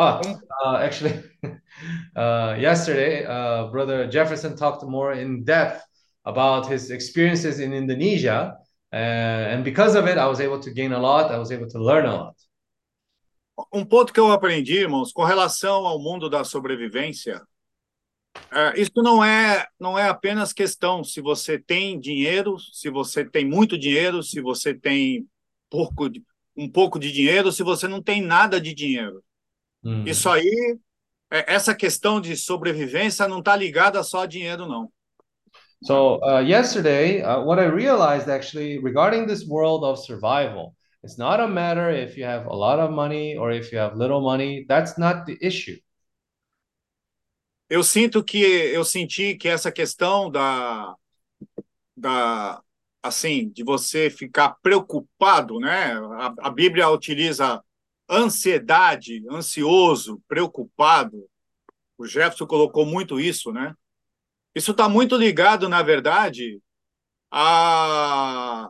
Ah, 0.00 0.20
uh, 0.64 0.76
actually, 0.76 1.12
uh, 2.16 2.54
yesterday, 2.56 3.24
uh, 3.26 3.66
Brother 3.70 4.06
Jefferson 4.08 4.54
talked 4.56 4.84
more 4.84 5.12
in 5.12 5.44
depth 5.44 5.82
about 6.28 6.70
his 6.70 6.90
experiences 6.90 7.58
in 7.58 7.72
Indonesia. 7.72 8.54
And, 8.92 9.58
and 9.58 9.64
because 9.64 9.96
of 9.96 10.06
it, 10.06 10.18
I 10.18 10.26
was 10.26 10.40
able 10.40 10.60
to 10.60 10.70
gain 10.70 10.92
a 10.92 10.98
lot. 10.98 11.32
I 11.32 11.38
was 11.38 11.50
able 11.50 11.68
to 11.68 11.78
learn 11.78 12.06
a 12.06 12.14
lot. 12.14 12.34
Um 13.72 13.84
ponto 13.84 14.12
que 14.12 14.20
eu 14.20 14.30
aprendi, 14.30 14.78
irmãos, 14.78 15.12
com 15.12 15.24
relação 15.24 15.84
ao 15.84 15.98
mundo 15.98 16.30
da 16.30 16.44
sobrevivência, 16.44 17.42
é, 18.52 18.80
isso 18.80 18.92
não 18.96 19.24
é, 19.24 19.66
não 19.80 19.98
é 19.98 20.08
apenas 20.08 20.52
questão 20.52 21.02
se 21.02 21.20
você 21.20 21.58
tem 21.58 21.98
dinheiro, 21.98 22.56
se 22.58 22.88
você 22.88 23.24
tem 23.24 23.44
muito 23.44 23.76
dinheiro, 23.76 24.22
se 24.22 24.40
você 24.40 24.72
tem 24.72 25.26
pouco, 25.68 26.08
de- 26.08 26.22
um 26.56 26.70
pouco 26.70 27.00
de 27.00 27.10
dinheiro, 27.10 27.50
se 27.50 27.64
você 27.64 27.88
não 27.88 28.00
tem 28.00 28.22
nada 28.22 28.60
de 28.60 28.72
dinheiro. 28.72 29.24
음. 29.84 30.04
Isso 30.06 30.28
aí, 30.28 30.78
é, 31.30 31.52
essa 31.52 31.74
questão 31.74 32.20
de 32.20 32.36
sobrevivência 32.36 33.26
não 33.26 33.40
está 33.40 33.56
ligada 33.56 34.02
só 34.04 34.22
a 34.22 34.26
dinheiro, 34.26 34.68
não. 34.68 34.88
So 35.82 36.20
uh, 36.22 36.40
yesterday, 36.40 37.22
uh, 37.22 37.42
what 37.42 37.58
I 37.58 37.66
realized 37.66 38.28
actually 38.28 38.78
regarding 38.78 39.26
this 39.26 39.46
world 39.46 39.84
of 39.84 39.98
survival, 39.98 40.74
it's 41.04 41.18
not 41.18 41.40
a 41.40 41.46
matter 41.46 41.90
if 41.90 42.16
you 42.16 42.24
have 42.24 42.46
a 42.46 42.54
lot 42.54 42.80
of 42.80 42.90
money 42.90 43.36
or 43.36 43.52
if 43.52 43.70
you 43.70 43.78
have 43.78 43.96
little 43.96 44.20
money. 44.20 44.66
That's 44.68 44.98
not 44.98 45.26
the 45.26 45.38
issue. 45.40 45.78
Eu 47.70 47.82
sinto 47.84 48.24
que 48.24 48.38
eu 48.38 48.82
senti 48.82 49.36
que 49.36 49.46
essa 49.46 49.70
questão 49.70 50.30
da 50.30 50.94
da 51.96 52.62
assim, 53.02 53.50
de 53.50 53.62
você 53.62 54.10
ficar 54.10 54.56
preocupado, 54.62 55.60
né? 55.60 55.92
A, 56.18 56.48
a 56.48 56.50
Bíblia 56.50 56.88
utiliza 56.88 57.62
ansiedade, 58.08 59.22
ansioso, 59.30 60.20
preocupado. 60.26 61.24
O 61.96 62.06
Jefferson 62.06 62.46
colocou 62.46 62.86
muito 62.86 63.20
isso, 63.20 63.52
né? 63.52 63.74
Isso 64.54 64.72
está 64.72 64.88
muito 64.88 65.16
ligado, 65.16 65.68
na 65.68 65.82
verdade, 65.82 66.60
a, 67.30 68.68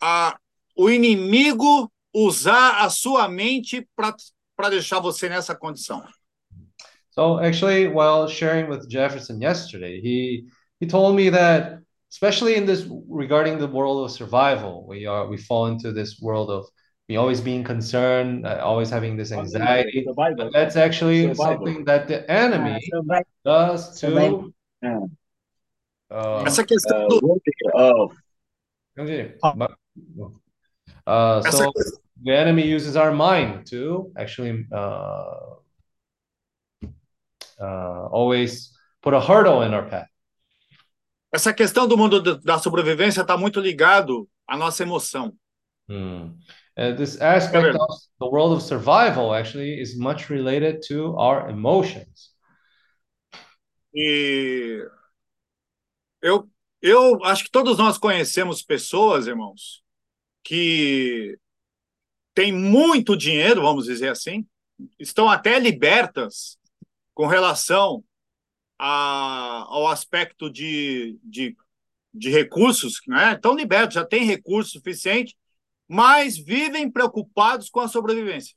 a 0.00 0.38
o 0.76 0.90
inimigo 0.90 1.90
usar 2.14 2.84
a 2.84 2.90
sua 2.90 3.28
mente 3.28 3.86
para 3.94 4.70
deixar 4.70 5.00
você 5.00 5.28
nessa 5.28 5.54
condição. 5.54 6.02
So 7.10 7.38
actually, 7.38 7.88
while 7.88 8.26
sharing 8.26 8.68
with 8.68 8.88
Jefferson 8.88 9.40
yesterday, 9.40 10.00
he 10.00 10.46
he 10.80 10.86
told 10.86 11.14
me 11.14 11.30
that 11.30 11.82
especially 12.10 12.56
in 12.56 12.66
this 12.66 12.86
regarding 13.08 13.58
the 13.58 13.66
world 13.66 14.04
of 14.04 14.10
survival, 14.10 14.86
we 14.86 15.06
are 15.06 15.26
we 15.28 15.36
fall 15.36 15.66
into 15.66 15.92
this 15.92 16.18
world 16.20 16.50
of 16.50 16.66
you 17.12 17.20
always 17.20 17.40
being 17.40 17.62
concerned, 17.62 18.46
uh, 18.46 18.60
always 18.62 18.90
having 18.90 19.16
this 19.16 19.32
anxiety. 19.32 20.04
Survival. 20.06 20.50
That's 20.52 20.76
actually 20.76 21.28
Survival. 21.28 21.66
something 21.66 21.84
that 21.84 22.08
the 22.08 22.28
enemy 22.30 22.76
ah, 22.76 22.96
Survival. 22.96 23.32
does 23.44 24.00
to. 24.00 24.52
Uh, 24.82 24.86
uh, 24.86 25.06
ah. 26.10 26.40
uh, 26.40 26.44
Essa 26.46 26.64
questão 26.64 27.08
do. 27.08 27.40
Uh, 27.78 28.06
uh, 31.06 31.42
so 31.50 31.72
the 32.22 32.32
enemy 32.32 32.66
uses 32.66 32.96
our 32.96 33.12
mind 33.12 33.66
to 33.66 34.12
actually 34.16 34.66
uh, 34.72 35.56
uh, 37.60 38.06
always 38.10 38.76
put 39.02 39.14
a 39.14 39.20
hurdle 39.20 39.62
in 39.62 39.74
our 39.74 39.88
path. 39.88 40.08
Essa 41.32 41.54
questão 41.54 41.88
do 41.88 41.96
mundo 41.96 42.20
da 42.20 42.58
sobrevivência 42.58 43.22
está 43.22 43.38
muito 43.38 43.58
ligado 43.58 44.28
à 44.46 44.54
nossa 44.54 44.82
emoção. 44.82 45.32
Hmm. 45.88 46.36
Uh, 46.76 46.92
this 46.96 47.20
aspect 47.20 47.76
of 47.76 47.88
the 48.18 48.26
world 48.26 48.52
of 48.52 48.62
survival 48.62 49.34
actually 49.34 49.78
is 49.78 49.96
much 49.96 50.30
related 50.30 50.80
to 50.82 51.14
our 51.16 51.50
emotions. 51.50 52.30
E 53.94 54.82
eu, 56.22 56.48
eu 56.80 57.22
acho 57.24 57.44
que 57.44 57.50
todos 57.50 57.76
nós 57.76 57.98
conhecemos 57.98 58.62
pessoas, 58.62 59.26
irmãos, 59.26 59.82
que 60.42 61.38
têm 62.34 62.52
muito 62.52 63.16
dinheiro, 63.16 63.60
vamos 63.60 63.84
dizer 63.84 64.08
assim, 64.08 64.46
estão 64.98 65.28
até 65.28 65.58
libertas 65.58 66.56
com 67.14 67.26
relação 67.26 68.02
a, 68.78 69.66
ao 69.68 69.88
aspecto 69.88 70.50
de, 70.50 71.18
de, 71.22 71.54
de 72.12 72.30
recursos, 72.30 73.00
né? 73.06 73.34
Estão 73.34 73.54
libertos, 73.54 73.94
já 73.94 74.04
têm 74.04 74.24
recurso 74.24 74.72
suficiente, 74.72 75.36
mas 75.92 76.38
vivem 76.38 76.90
preocupados 76.90 77.68
com 77.68 77.80
a 77.80 77.86
sobrevivência. 77.86 78.54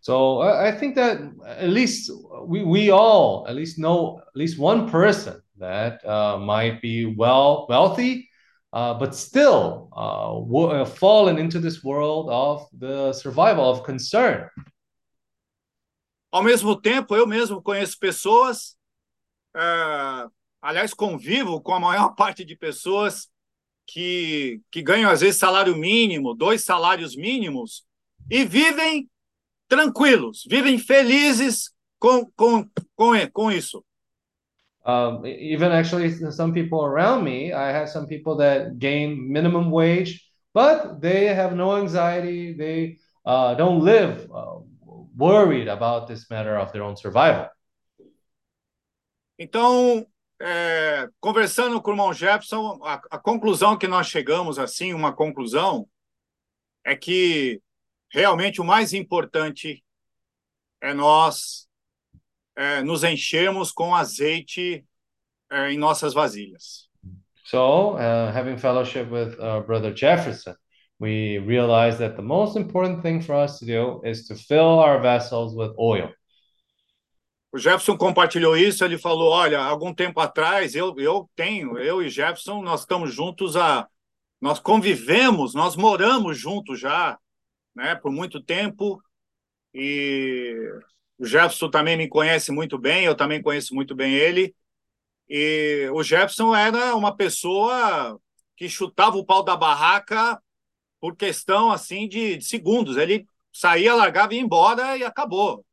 So 0.00 0.40
I 0.42 0.70
think 0.78 0.94
that 0.94 1.20
at 1.44 1.68
least 1.68 2.08
we, 2.46 2.62
we 2.62 2.88
all 2.88 3.44
at 3.48 3.56
least 3.56 3.78
know 3.78 4.20
at 4.20 4.36
least 4.36 4.56
one 4.56 4.88
person 4.88 5.42
that 5.58 6.00
uh, 6.06 6.38
might 6.38 6.80
be 6.80 7.04
well 7.18 7.66
wealthy, 7.68 8.28
uh, 8.72 8.94
but 8.94 9.12
still 9.12 9.90
uh, 9.92 10.38
uh, 10.38 10.84
fallen 10.86 11.36
into 11.36 11.58
this 11.58 11.82
world 11.82 12.30
of 12.30 12.64
the 12.78 13.12
survival 13.12 13.68
of 13.68 13.82
concern. 13.82 14.48
Ao 16.32 16.44
mesmo 16.44 16.80
tempo, 16.80 17.16
eu 17.16 17.26
mesmo 17.26 17.60
conheço 17.60 17.98
pessoas, 17.98 18.76
é, 19.54 20.28
aliás, 20.62 20.94
convivo 20.94 21.60
com 21.60 21.74
a 21.74 21.80
maior 21.80 22.14
parte 22.14 22.44
de 22.44 22.54
pessoas 22.54 23.28
que, 23.92 24.60
que 24.70 24.82
ganham, 24.82 25.10
às 25.10 25.20
vezes, 25.20 25.38
salário 25.38 25.76
mínimo, 25.76 26.34
dois 26.34 26.64
salários 26.64 27.16
mínimos, 27.16 27.84
e 28.30 28.44
vivem 28.44 29.08
tranquilos, 29.68 30.44
vivem 30.48 30.78
felizes 30.78 31.72
com, 31.98 32.24
com, 32.36 32.68
com, 32.94 33.12
com 33.32 33.50
isso. 33.50 33.84
Um, 34.86 35.26
even 35.26 35.72
actually, 35.72 36.10
some 36.32 36.52
people 36.52 36.80
around 36.84 37.24
me, 37.24 37.52
I 37.52 37.70
have 37.72 37.88
some 37.88 38.06
people 38.06 38.36
that 38.36 38.78
gain 38.78 39.30
minimum 39.30 39.70
wage, 39.70 40.20
but 40.54 41.00
they 41.00 41.26
have 41.26 41.54
no 41.54 41.76
anxiety. 41.76 42.54
They 42.54 42.98
uh, 43.26 43.54
don't 43.54 43.84
live 43.84 44.30
uh, 44.32 44.60
worried 45.16 45.68
about 45.68 46.06
this 46.06 46.30
matter 46.30 46.56
of 46.56 46.72
their 46.72 46.82
own 46.82 46.96
survival. 46.96 47.48
Então, 49.38 50.06
é, 50.40 51.08
conversando 51.20 51.80
com 51.82 51.90
o 51.90 51.94
irmão 51.94 52.12
Jefferson, 52.12 52.80
a, 52.82 52.94
a 53.10 53.18
conclusão 53.18 53.76
que 53.76 53.86
nós 53.86 54.06
chegamos, 54.06 54.58
assim, 54.58 54.94
uma 54.94 55.12
conclusão, 55.12 55.86
é 56.84 56.96
que 56.96 57.60
realmente 58.10 58.60
o 58.60 58.64
mais 58.64 58.92
importante 58.92 59.84
é 60.80 60.94
nós 60.94 61.68
é, 62.56 62.82
nos 62.82 63.04
enchermos 63.04 63.70
com 63.70 63.94
azeite 63.94 64.84
é, 65.50 65.70
em 65.70 65.78
nossas 65.78 66.14
vasilhas. 66.14 66.88
So, 67.44 67.96
uh, 67.96 68.30
having 68.32 68.56
fellowship 68.56 69.10
with 69.10 69.36
uh, 69.40 69.60
Brother 69.60 69.92
Jefferson, 69.92 70.54
we 71.00 71.38
realized 71.38 71.98
that 71.98 72.14
the 72.14 72.22
most 72.22 72.56
important 72.56 73.02
thing 73.02 73.20
for 73.20 73.34
us 73.34 73.58
to 73.58 73.66
do 73.66 74.00
is 74.04 74.28
to 74.28 74.36
fill 74.36 74.78
our 74.78 75.00
vessels 75.00 75.54
with 75.54 75.72
oil. 75.76 76.10
O 77.52 77.58
Jefferson 77.58 77.96
compartilhou 77.96 78.56
isso, 78.56 78.84
ele 78.84 78.96
falou, 78.96 79.30
olha, 79.30 79.60
algum 79.60 79.92
tempo 79.92 80.20
atrás 80.20 80.74
eu, 80.76 80.94
eu 80.98 81.28
tenho, 81.34 81.76
eu 81.78 82.00
e 82.00 82.08
Jefferson, 82.08 82.62
nós 82.62 82.80
estamos 82.80 83.12
juntos 83.12 83.56
há, 83.56 83.88
nós 84.40 84.60
convivemos, 84.60 85.52
nós 85.52 85.74
moramos 85.74 86.38
juntos 86.38 86.78
já, 86.78 87.18
né, 87.74 87.96
por 87.96 88.12
muito 88.12 88.40
tempo, 88.40 89.02
e 89.74 90.54
o 91.18 91.26
Jefferson 91.26 91.68
também 91.68 91.96
me 91.96 92.08
conhece 92.08 92.52
muito 92.52 92.78
bem, 92.78 93.04
eu 93.04 93.16
também 93.16 93.42
conheço 93.42 93.74
muito 93.74 93.96
bem 93.96 94.14
ele, 94.14 94.54
e 95.28 95.88
o 95.92 96.04
Jefferson 96.04 96.54
era 96.54 96.94
uma 96.94 97.16
pessoa 97.16 98.16
que 98.56 98.68
chutava 98.68 99.16
o 99.16 99.26
pau 99.26 99.42
da 99.42 99.56
barraca 99.56 100.40
por 101.00 101.16
questão, 101.16 101.72
assim, 101.72 102.06
de, 102.06 102.36
de 102.36 102.44
segundos, 102.44 102.96
ele 102.96 103.26
saía, 103.52 103.94
largava 103.94 104.34
e 104.34 104.36
ia 104.36 104.42
embora 104.42 104.96
e 104.96 105.02
acabou, 105.02 105.64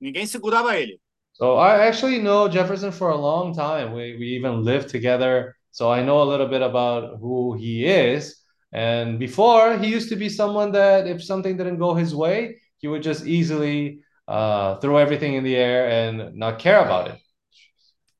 ninguém 0.00 0.26
segurava 0.26 0.76
ele. 0.76 1.03
So 1.34 1.56
I 1.56 1.86
actually 1.86 2.18
know 2.18 2.48
Jefferson 2.48 2.92
for 2.92 3.10
a 3.10 3.16
long 3.16 3.54
time. 3.54 3.92
We 3.92 4.16
we 4.16 4.26
even 4.38 4.62
lived 4.62 4.88
together, 4.88 5.56
so 5.72 5.90
I 5.90 6.02
know 6.02 6.22
a 6.22 6.30
little 6.30 6.46
bit 6.46 6.62
about 6.62 7.18
who 7.20 7.54
he 7.54 7.86
is. 7.86 8.40
And 8.72 9.18
before, 9.18 9.76
he 9.76 9.88
used 9.88 10.08
to 10.10 10.16
be 10.16 10.28
someone 10.28 10.70
that 10.72 11.06
if 11.06 11.22
something 11.22 11.56
didn't 11.56 11.78
go 11.78 11.94
his 11.94 12.14
way, 12.14 12.60
he 12.78 12.86
would 12.86 13.02
just 13.02 13.26
easily 13.26 14.00
uh, 14.28 14.78
throw 14.78 14.96
everything 14.96 15.34
in 15.34 15.42
the 15.42 15.56
air 15.56 15.88
and 15.88 16.34
not 16.36 16.58
care 16.58 16.80
about 16.80 17.08
it. 17.08 17.18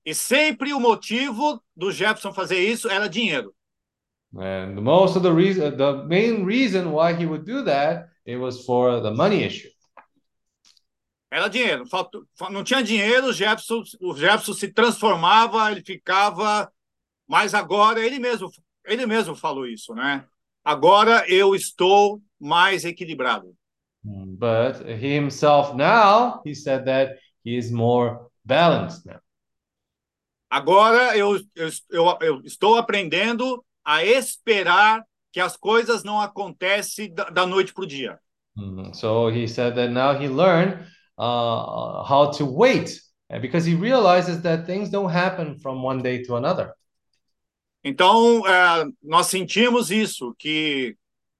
E 0.04 0.12
sempre 0.12 0.72
o 0.72 0.80
motivo 0.80 1.60
do 1.76 1.92
Jefferson 1.92 2.32
fazer 2.32 2.58
isso 2.58 2.88
era 2.88 3.08
dinheiro. 3.08 3.54
And 4.36 4.74
most 4.82 5.16
of 5.16 5.22
the 5.22 5.32
reason, 5.32 5.76
the 5.76 6.04
main 6.04 6.44
reason 6.44 6.90
why 6.90 7.14
he 7.14 7.26
would 7.26 7.46
do 7.46 7.62
that, 7.62 8.08
it 8.26 8.36
was 8.36 8.64
for 8.64 9.00
the 9.00 9.12
money 9.12 9.44
issue. 9.44 9.68
Era 11.34 11.48
dinheiro. 11.48 11.84
Faltou, 11.88 12.24
não 12.48 12.62
tinha 12.62 12.80
dinheiro, 12.80 13.26
o 13.26 13.32
Jefferson, 13.32 13.82
o 14.00 14.14
Jefferson 14.14 14.52
se 14.52 14.68
transformava, 14.72 15.72
ele 15.72 15.82
ficava. 15.82 16.72
Mas 17.26 17.54
agora 17.54 17.98
ele 17.98 18.20
mesmo, 18.20 18.48
ele 18.84 19.04
mesmo 19.04 19.34
falou 19.34 19.66
isso, 19.66 19.92
né? 19.96 20.24
Agora 20.64 21.28
eu 21.28 21.52
estou 21.52 22.22
mais 22.38 22.84
equilibrado. 22.84 23.52
But 24.04 24.86
he 24.86 25.16
himself 25.16 25.74
now, 25.74 26.40
he 26.46 26.54
said 26.54 26.84
that 26.84 27.18
he 27.44 27.56
is 27.56 27.72
more 27.72 28.16
balanced 28.44 29.04
now. 29.04 29.18
Agora 30.48 31.16
eu, 31.16 31.40
eu, 31.56 31.68
eu, 31.90 32.18
eu 32.20 32.40
estou 32.44 32.76
aprendendo 32.76 33.64
a 33.84 34.04
esperar 34.04 35.02
que 35.32 35.40
as 35.40 35.56
coisas 35.56 36.04
não 36.04 36.20
acontecem 36.20 37.12
da, 37.12 37.24
da 37.24 37.44
noite 37.44 37.74
para 37.74 37.82
o 37.82 37.88
dia. 37.88 38.20
Mm, 38.56 38.94
So 38.94 39.30
he 39.30 39.48
said 39.48 39.74
that 39.74 39.90
now 39.90 40.12
he 40.16 40.28
learned 40.28 40.93
how 41.18 42.30
to 42.36 42.44
wait 42.44 43.00
uh, 43.30 43.38
because 43.38 43.64
he 43.64 43.74
realizes 43.74 44.42
that 44.42 44.66
things 44.66 44.90
don't 44.90 45.10
happen 45.10 45.58
from 45.58 45.82
one 45.82 46.02
day 46.02 46.22
to 46.22 46.36
another. 46.36 46.74
Então, 47.82 48.46
é, 48.46 48.86
nós 49.02 49.26
sentimos 49.26 49.90
isso, 49.90 50.34
que 50.38 50.96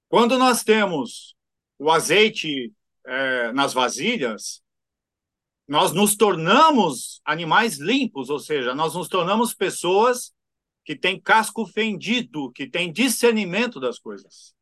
quando 0.09 0.39
nós 0.39 0.63
temos 0.63 1.35
o 1.79 1.91
azeite 1.91 2.71
é, 3.07 3.51
nas 3.53 3.73
vasilhas, 3.73 4.63
nós 5.67 5.93
nos 5.93 6.17
tornamos 6.17 7.23
animais 7.25 7.79
limpos, 7.79 8.29
ou 8.29 8.39
seja, 8.39 8.75
nós 8.75 8.95
nos 8.95 9.09
tornamos 9.09 9.55
pessoas 9.55 10.33
que 10.85 10.95
têm 10.95 11.19
casco 11.19 11.67
fendido, 11.67 12.53
que 12.53 12.69
têm 12.69 12.93
discernimento 12.93 13.81
das 13.81 13.99
coisas. 13.99 14.55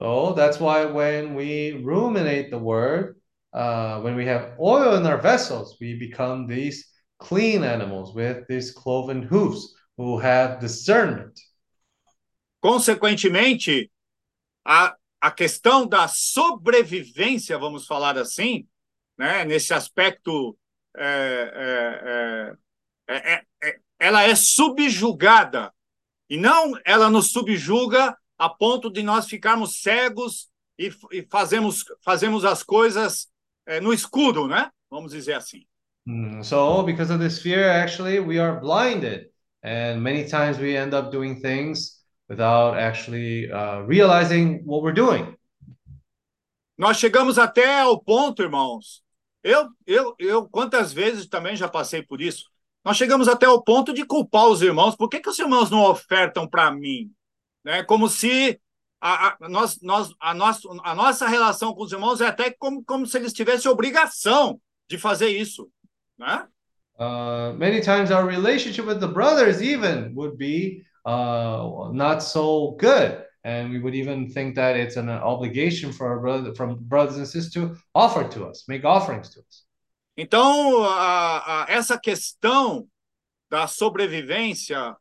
So 0.00 0.34
that's 0.34 0.60
why 0.60 0.84
when 0.84 1.34
we 1.34 1.72
ruminate 1.82 2.50
the 2.50 2.58
word, 2.58 3.16
uh, 3.56 4.00
when 4.02 4.14
we 4.14 4.26
have 4.26 4.52
oil 4.60 4.96
in 4.96 5.06
our 5.06 5.20
vessels, 5.20 5.76
we 5.80 5.94
become 5.94 6.46
these 6.46 6.86
clean 7.18 7.64
animals 7.64 8.14
with 8.14 8.46
these 8.48 8.70
cloven 8.70 9.22
hoofs 9.22 9.74
who 9.96 10.18
have 10.18 10.60
discernment. 10.60 11.40
Consequentemente, 12.62 13.90
a, 14.64 14.94
a 15.20 15.30
questão 15.30 15.86
da 15.86 16.06
sobrevivência, 16.06 17.58
vamos 17.58 17.86
falar 17.86 18.18
assim, 18.18 18.66
né, 19.16 19.44
nesse 19.46 19.72
aspecto, 19.72 20.58
é, 20.94 22.56
é, 23.08 23.14
é, 23.14 23.34
é, 23.34 23.42
é, 23.64 23.78
ela 23.98 24.22
é 24.22 24.34
subjugada. 24.34 25.72
E 26.28 26.36
não 26.36 26.78
ela 26.84 27.08
nos 27.08 27.30
subjuga 27.30 28.14
a 28.36 28.50
ponto 28.50 28.90
de 28.90 29.02
nós 29.02 29.26
ficarmos 29.26 29.80
cegos 29.80 30.50
e, 30.78 30.92
e 31.10 31.26
fazemos, 31.30 31.84
fazemos 32.04 32.44
as 32.44 32.62
coisas 32.62 33.30
no 33.80 33.92
escuro, 33.92 34.46
né? 34.46 34.70
Vamos 34.90 35.12
dizer 35.12 35.34
assim. 35.34 35.66
Mm, 36.06 36.44
So 36.44 36.82
because 36.82 37.10
of 37.10 37.20
this 37.20 37.40
fear, 37.42 37.68
actually, 37.68 38.20
we 38.20 38.38
are 38.38 38.60
blinded, 38.60 39.26
and 39.62 40.02
many 40.02 40.28
times 40.28 40.58
we 40.58 40.76
end 40.76 40.94
up 40.94 41.10
doing 41.10 41.40
things 41.40 42.00
without 42.28 42.76
actually 42.76 43.50
uh, 43.50 43.80
realizing 43.82 44.62
what 44.64 44.82
we're 44.82 44.92
doing. 44.94 45.36
Nós 46.78 46.98
chegamos 46.98 47.38
até 47.38 47.80
ao 47.80 47.98
ponto, 47.98 48.42
irmãos. 48.42 49.02
Eu, 49.42 49.68
eu, 49.86 50.14
eu, 50.18 50.48
quantas 50.48 50.92
vezes 50.92 51.26
também 51.26 51.56
já 51.56 51.68
passei 51.68 52.02
por 52.02 52.20
isso. 52.20 52.44
Nós 52.84 52.96
chegamos 52.96 53.28
até 53.28 53.46
ao 53.46 53.62
ponto 53.62 53.92
de 53.92 54.04
culpar 54.04 54.46
os 54.48 54.60
irmãos. 54.62 54.94
Por 54.94 55.08
que, 55.08 55.20
que 55.20 55.28
os 55.28 55.38
irmãos 55.38 55.70
não 55.70 55.82
ofertam 55.84 56.46
para 56.48 56.70
mim? 56.70 57.10
Né? 57.64 57.82
Como 57.82 58.08
se 58.08 58.60
a, 59.06 59.36
a, 59.40 59.48
nós, 59.48 59.80
nós, 59.80 60.12
a, 60.20 60.34
nossa, 60.34 60.68
a 60.82 60.94
nossa 60.94 61.28
relação 61.28 61.72
com 61.72 61.84
os 61.84 61.92
irmãos 61.92 62.20
é 62.20 62.26
até 62.26 62.50
como, 62.50 62.84
como 62.84 63.06
se 63.06 63.16
eles 63.16 63.32
tivessem 63.32 63.70
obrigação 63.70 64.60
de 64.88 64.98
fazer 64.98 65.28
isso. 65.28 65.70
Né? 66.18 66.46
Uh, 66.98 67.54
many 67.56 67.80
times 67.80 68.10
our 68.10 68.26
relationship 68.26 68.84
with 68.84 68.98
the 68.98 69.06
brothers 69.06 69.60
even 69.60 70.12
would 70.14 70.36
be 70.36 70.82
uh, 71.06 71.92
not 71.92 72.20
so 72.20 72.76
good. 72.80 73.24
And 73.44 73.70
we 73.70 73.78
would 73.78 73.94
even 73.94 74.28
think 74.28 74.56
that 74.56 74.76
it's 74.76 74.96
an 74.96 75.08
obligation 75.08 75.92
for 75.92 76.08
our 76.08 76.18
brother, 76.18 76.52
from 76.56 76.76
brothers 76.80 77.16
and 77.16 77.28
sisters 77.28 77.52
to 77.52 77.76
offer 77.94 78.24
to 78.30 78.46
us, 78.46 78.64
make 78.66 78.84
offerings 78.84 79.30
to 79.30 79.40
us. 79.40 79.64
Então, 80.16 80.82
a, 80.82 81.64
a, 81.64 81.66
essa 81.68 81.96
questão 81.96 82.88
da 83.48 83.68
sobrevivência, 83.68 84.96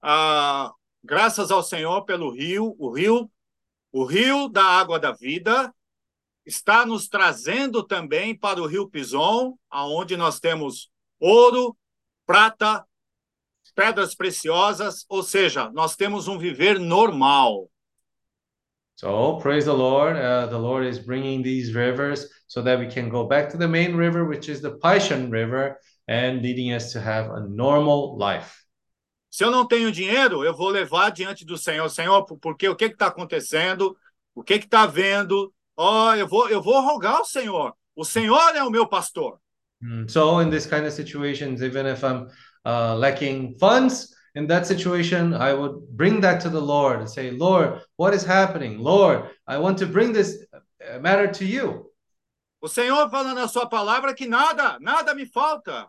a, 0.00 0.70
graças 1.02 1.50
ao 1.50 1.64
Senhor 1.64 2.04
pelo 2.04 2.30
rio, 2.30 2.76
o 2.78 2.92
rio, 2.92 3.28
o 3.92 4.04
rio 4.04 4.48
da 4.48 4.64
água 4.64 4.98
da 4.98 5.12
vida, 5.12 5.72
está 6.44 6.86
nos 6.86 7.08
trazendo 7.08 7.82
também 7.82 8.36
para 8.36 8.60
o 8.62 8.66
rio 8.66 8.88
Pison, 8.88 9.56
aonde 9.70 10.16
nós 10.16 10.40
temos 10.40 10.90
ouro, 11.18 11.76
prata, 12.26 12.84
pedras 13.74 14.14
preciosas, 14.14 15.04
ou 15.08 15.22
seja, 15.22 15.70
nós 15.70 15.96
temos 15.96 16.28
um 16.28 16.38
viver 16.38 16.78
normal. 16.78 17.70
So 18.96 19.38
praise 19.38 19.64
the 19.64 19.72
Lord. 19.72 20.18
Uh, 20.18 20.46
the 20.46 20.58
Lord 20.58 20.86
is 20.86 20.98
bringing 20.98 21.42
these 21.42 21.74
rivers 21.74 22.28
so 22.46 22.60
that 22.62 22.78
we 22.78 22.86
can 22.86 23.08
go 23.08 23.26
back 23.26 23.48
to 23.50 23.56
the 23.56 23.66
main 23.66 23.96
river, 23.96 24.26
which 24.26 24.50
is 24.50 24.60
the 24.60 24.76
Paishan 24.78 25.30
River, 25.32 25.78
and 26.06 26.42
leading 26.42 26.74
us 26.74 26.92
to 26.92 27.00
have 27.00 27.30
a 27.30 27.48
normal 27.48 28.18
life. 28.18 28.62
Se 29.30 29.44
eu 29.44 29.50
não 29.50 29.66
tenho 29.66 29.92
dinheiro, 29.92 30.44
eu 30.44 30.54
vou 30.54 30.68
levar 30.68 31.10
diante 31.10 31.44
do 31.44 31.56
Senhor, 31.56 31.88
Senhor, 31.88 32.24
por- 32.24 32.38
porque 32.38 32.68
o 32.68 32.74
que 32.76 32.86
está 32.86 33.06
acontecendo? 33.06 33.96
O 34.34 34.42
que 34.42 34.54
está 34.54 34.86
vendo? 34.86 35.52
Ó, 35.76 36.14
eu 36.14 36.26
vou, 36.26 36.48
eu 36.48 36.60
vou 36.60 36.80
rogar 36.80 37.16
ao 37.16 37.24
Senhor. 37.24 37.74
O 37.94 38.04
Senhor 38.04 38.56
é 38.56 38.62
o 38.62 38.70
meu 38.70 38.86
pastor. 38.86 39.38
Mm, 39.82 40.08
So 40.08 40.40
in 40.40 40.50
this 40.50 40.66
kind 40.66 40.84
of 40.84 40.92
situations, 40.92 41.62
even 41.62 41.86
if 41.86 42.02
I'm 42.02 42.26
uh, 42.66 42.96
lacking 42.96 43.56
funds, 43.58 44.08
in 44.34 44.46
that 44.48 44.66
situation, 44.66 45.32
I 45.34 45.52
would 45.54 45.80
bring 45.96 46.20
that 46.20 46.40
to 46.42 46.50
the 46.50 46.60
Lord 46.60 47.00
and 47.00 47.08
say, 47.08 47.30
Lord, 47.30 47.80
what 47.96 48.14
is 48.14 48.24
happening? 48.24 48.78
Lord, 48.78 49.30
I 49.46 49.58
want 49.58 49.78
to 49.78 49.86
bring 49.86 50.12
this 50.12 50.44
uh, 50.52 50.98
matter 51.00 51.26
to 51.32 51.44
you. 51.44 51.90
O 52.62 52.68
Senhor 52.68 53.08
fala 53.10 53.32
na 53.34 53.48
sua 53.48 53.66
palavra 53.68 54.14
que 54.14 54.26
nada, 54.28 54.78
nada 54.80 55.14
me 55.14 55.24
falta. 55.24 55.88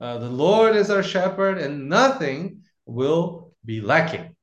Uh, 0.00 0.18
the 0.18 0.28
Lord 0.28 0.76
is 0.76 0.90
our 0.90 1.02
shepherd, 1.02 1.58
and 1.58 1.88
nothing 1.88 2.62
will 2.86 3.52
be 3.64 3.80
lacking. 3.80 4.34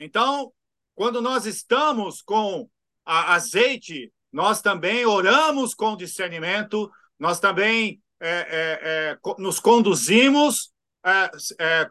Então, 0.00 0.52
quando 0.94 1.20
nós 1.20 1.46
estamos 1.46 2.22
com 2.22 2.68
a 3.04 3.34
azeite, 3.34 4.12
nós 4.32 4.62
também 4.62 5.04
oramos 5.04 5.74
com 5.74 5.96
discernimento, 5.96 6.90
nós 7.18 7.40
também 7.40 8.00
é, 8.20 8.30
é, 8.30 8.80
é, 8.82 9.18
nos 9.38 9.58
conduzimos 9.58 10.72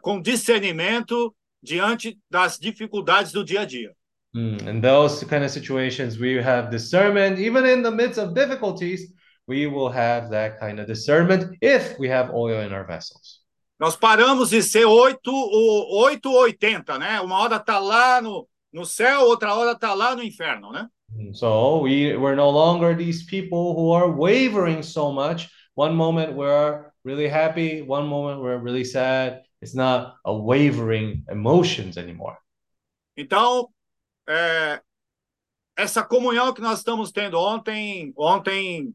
com 0.02 0.20
discernimento 0.20 1.34
diante 1.62 2.18
das 2.30 2.58
dificuldades 2.58 3.32
do 3.32 3.44
dia 3.44 3.62
a 3.62 3.64
dia. 3.64 3.92
Mm, 4.34 4.68
in 4.68 4.80
those 4.80 5.24
kind 5.24 5.42
of 5.42 5.50
situations, 5.50 6.18
we 6.18 6.38
have 6.38 6.70
discernment. 6.70 7.38
Even 7.38 7.64
in 7.66 7.82
the 7.82 7.90
midst 7.90 8.18
of 8.18 8.34
difficulties, 8.34 9.12
we 9.48 9.66
will 9.66 9.88
have 9.88 10.30
that 10.30 10.60
kind 10.60 10.78
of 10.78 10.86
discernment 10.86 11.56
if 11.62 11.98
we 11.98 12.08
have 12.08 12.30
oil 12.30 12.60
in 12.60 12.72
our 12.72 12.84
vessels. 12.84 13.40
Nós 13.80 13.96
paramos 13.96 14.50
de 14.50 14.62
ser 14.62 14.84
8 14.84 15.20
ou 15.26 16.04
8 16.04 16.26
ou 16.26 16.40
80, 16.42 16.98
né? 16.98 17.20
Uma 17.20 17.38
hora 17.38 17.56
está 17.56 17.78
lá 17.78 18.20
no, 18.20 18.46
no 18.72 18.84
céu, 18.84 19.22
outra 19.22 19.54
hora 19.54 19.72
está 19.72 19.94
lá 19.94 20.14
no 20.14 20.22
inferno, 20.22 20.70
né? 20.72 20.88
Mm, 21.14 21.32
So 21.34 21.80
we 21.80 22.16
we're 22.16 22.36
no 22.36 22.50
longer 22.50 22.94
these 22.94 23.24
people 23.24 23.74
who 23.74 23.92
are 23.92 24.10
wavering 24.10 24.82
so 24.82 25.10
much. 25.10 25.48
One 25.74 25.94
moment 25.94 26.34
we're 26.34 26.90
really 27.04 27.28
happy, 27.28 27.82
one 27.82 28.06
moment 28.06 28.42
we're 28.42 28.58
really 28.58 28.84
sad. 28.84 29.42
It's 29.62 29.74
not 29.74 30.16
a 30.24 30.34
wavering 30.34 31.24
emotions 31.30 31.96
anymore. 31.96 32.36
Então, 33.16 33.68
é, 34.28 34.80
essa 35.76 36.02
comunhão 36.02 36.52
que 36.52 36.60
nós 36.60 36.78
estamos 36.78 37.10
tendo 37.12 37.38
ontem, 37.38 38.12
ontem 38.16 38.92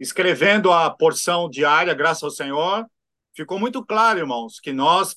escrevendo 0.00 0.72
a 0.72 0.88
porção 0.90 1.48
diária, 1.48 1.92
graças 1.92 2.22
ao 2.22 2.30
Senhor, 2.30 2.86
ficou 3.36 3.60
muito 3.60 3.84
claro, 3.84 4.18
irmãos, 4.18 4.58
que 4.58 4.72
nós 4.72 5.14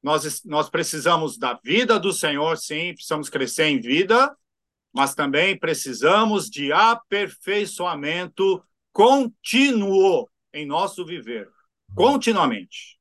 nós 0.00 0.44
nós 0.44 0.70
precisamos 0.70 1.36
da 1.36 1.58
vida 1.64 1.98
do 1.98 2.12
Senhor, 2.12 2.56
sim, 2.56 2.92
precisamos 2.94 3.28
crescer 3.28 3.64
em 3.64 3.80
vida, 3.80 4.32
mas 4.92 5.14
também 5.14 5.58
precisamos 5.58 6.48
de 6.48 6.72
aperfeiçoamento 6.72 8.62
contínuo 8.92 10.28
em 10.52 10.64
nosso 10.66 11.04
viver, 11.04 11.48
continuamente. 11.96 12.98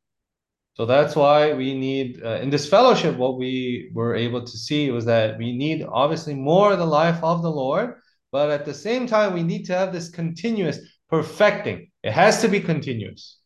So 0.76 0.86
that's 0.86 1.16
why 1.16 1.54
we 1.54 1.74
need, 1.74 2.22
uh, 2.24 2.44
in 2.44 2.50
this 2.52 2.68
fellowship, 2.68 3.18
what 3.18 3.38
we 3.38 3.92
were 3.94 4.16
able 4.16 4.44
to 4.44 4.58
see 4.58 4.92
was 4.92 5.06
that 5.06 5.38
we 5.40 5.52
need 5.52 5.84
obviously 5.84 6.36
more 6.36 6.76
the 6.76 6.86
life 6.86 7.24
of 7.24 7.42
the 7.42 7.50
Lord, 7.50 7.96
but 8.32 8.52
at 8.52 8.64
the 8.64 8.74
same 8.74 9.08
time, 9.08 9.34
we 9.34 9.42
need 9.42 9.66
to 9.66 9.74
have 9.74 9.92
this 9.92 10.08
continuous 10.10 10.78
perfecting. 11.10 11.92
It 12.04 12.12
has 12.12 12.42
to 12.42 12.48
be 12.48 12.62
continuous. 12.62 13.38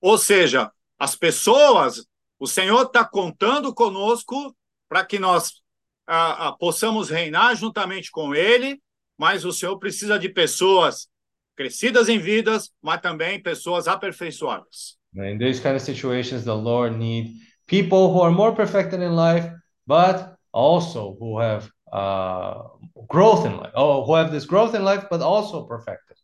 Ou 0.00 0.18
seja, 0.18 0.70
as 0.98 1.16
pessoas, 1.16 2.06
o 2.38 2.46
Senhor 2.46 2.82
está 2.82 3.04
contando 3.04 3.74
conosco 3.74 4.54
para 4.88 5.04
que 5.04 5.18
nós 5.18 5.62
ah, 6.06 6.48
ah, 6.48 6.52
possamos 6.52 7.10
reinar 7.10 7.56
juntamente 7.56 8.10
com 8.10 8.34
Ele, 8.34 8.80
mas 9.18 9.44
o 9.44 9.52
Senhor 9.52 9.78
precisa 9.78 10.18
de 10.18 10.28
pessoas 10.28 11.08
crescidas 11.56 12.08
em 12.08 12.18
vidas, 12.18 12.70
mas 12.82 13.00
também 13.00 13.42
pessoas 13.42 13.88
aperfeiçoadas. 13.88 14.96
In 15.14 15.38
these 15.38 15.60
kind 15.60 15.74
of 15.74 15.80
situations, 15.80 16.44
the 16.44 16.54
Lord 16.54 16.98
need 16.98 17.34
people 17.66 18.10
who 18.12 18.20
are 18.20 18.30
more 18.30 18.54
perfected 18.54 19.00
in 19.00 19.16
life, 19.16 19.50
but 19.86 20.36
also 20.52 21.16
who 21.18 21.40
have 21.40 21.70
uh, 21.90 22.68
growth 23.08 23.46
in 23.46 23.56
life. 23.56 23.72
Oh, 23.74 24.04
who 24.04 24.14
have 24.14 24.30
this 24.30 24.44
growth 24.44 24.74
in 24.74 24.84
life, 24.84 25.06
but 25.10 25.22
also 25.22 25.64
perfected. 25.64 26.15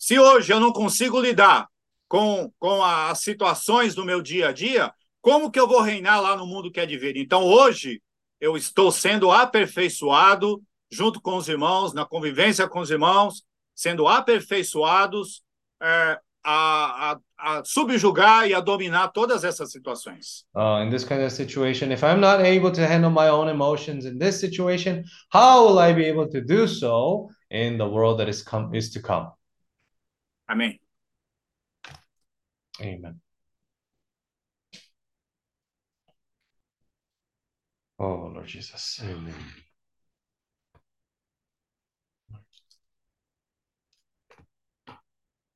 Se 0.00 0.18
hoje 0.18 0.50
eu 0.50 0.58
não 0.58 0.72
consigo 0.72 1.20
lidar 1.20 1.68
com, 2.08 2.50
com 2.58 2.82
as 2.82 3.18
situações 3.18 3.94
do 3.94 4.02
meu 4.02 4.22
dia 4.22 4.48
a 4.48 4.52
dia, 4.52 4.90
como 5.20 5.50
que 5.50 5.60
eu 5.60 5.68
vou 5.68 5.82
reinar 5.82 6.22
lá 6.22 6.34
no 6.34 6.46
mundo 6.46 6.72
que 6.72 6.80
é 6.80 6.86
de 6.86 6.96
vir? 6.96 7.18
Então, 7.18 7.44
hoje, 7.44 8.00
eu 8.40 8.56
estou 8.56 8.90
sendo 8.90 9.30
aperfeiçoado 9.30 10.62
junto 10.90 11.20
com 11.20 11.36
os 11.36 11.48
irmãos, 11.50 11.92
na 11.92 12.06
convivência 12.06 12.66
com 12.66 12.80
os 12.80 12.90
irmãos, 12.90 13.42
sendo 13.74 14.08
aperfeiçoados 14.08 15.42
é, 15.82 16.18
a, 16.42 17.12
a, 17.12 17.18
a 17.58 17.64
subjugar 17.64 18.48
e 18.48 18.54
a 18.54 18.60
dominar 18.60 19.08
todas 19.08 19.44
essas 19.44 19.70
situações. 19.70 20.46
Uh, 20.56 20.82
in 20.82 20.88
this 20.88 21.04
kind 21.04 21.22
of 21.22 21.30
situation, 21.30 21.92
if 21.92 22.02
I'm 22.02 22.20
not 22.20 22.40
able 22.40 22.72
to 22.72 22.80
handle 22.80 23.10
my 23.10 23.28
own 23.28 23.50
emotions 23.50 24.06
in 24.06 24.18
this 24.18 24.40
situation, 24.40 25.04
how 25.30 25.66
will 25.66 25.78
I 25.78 25.92
be 25.92 26.06
able 26.06 26.26
to 26.30 26.40
do 26.40 26.66
so 26.66 27.28
in 27.50 27.76
the 27.76 27.86
world 27.86 28.18
that 28.20 28.30
is 28.30 28.42
come 28.42 28.74
is 28.74 28.90
to 28.92 29.02
come? 29.02 29.30
Amém. 30.49 30.79
Amen. 32.81 33.21
Oh, 37.97 38.27
Lord 38.33 38.47
Jesus. 38.47 39.01
아멘. 39.01 39.33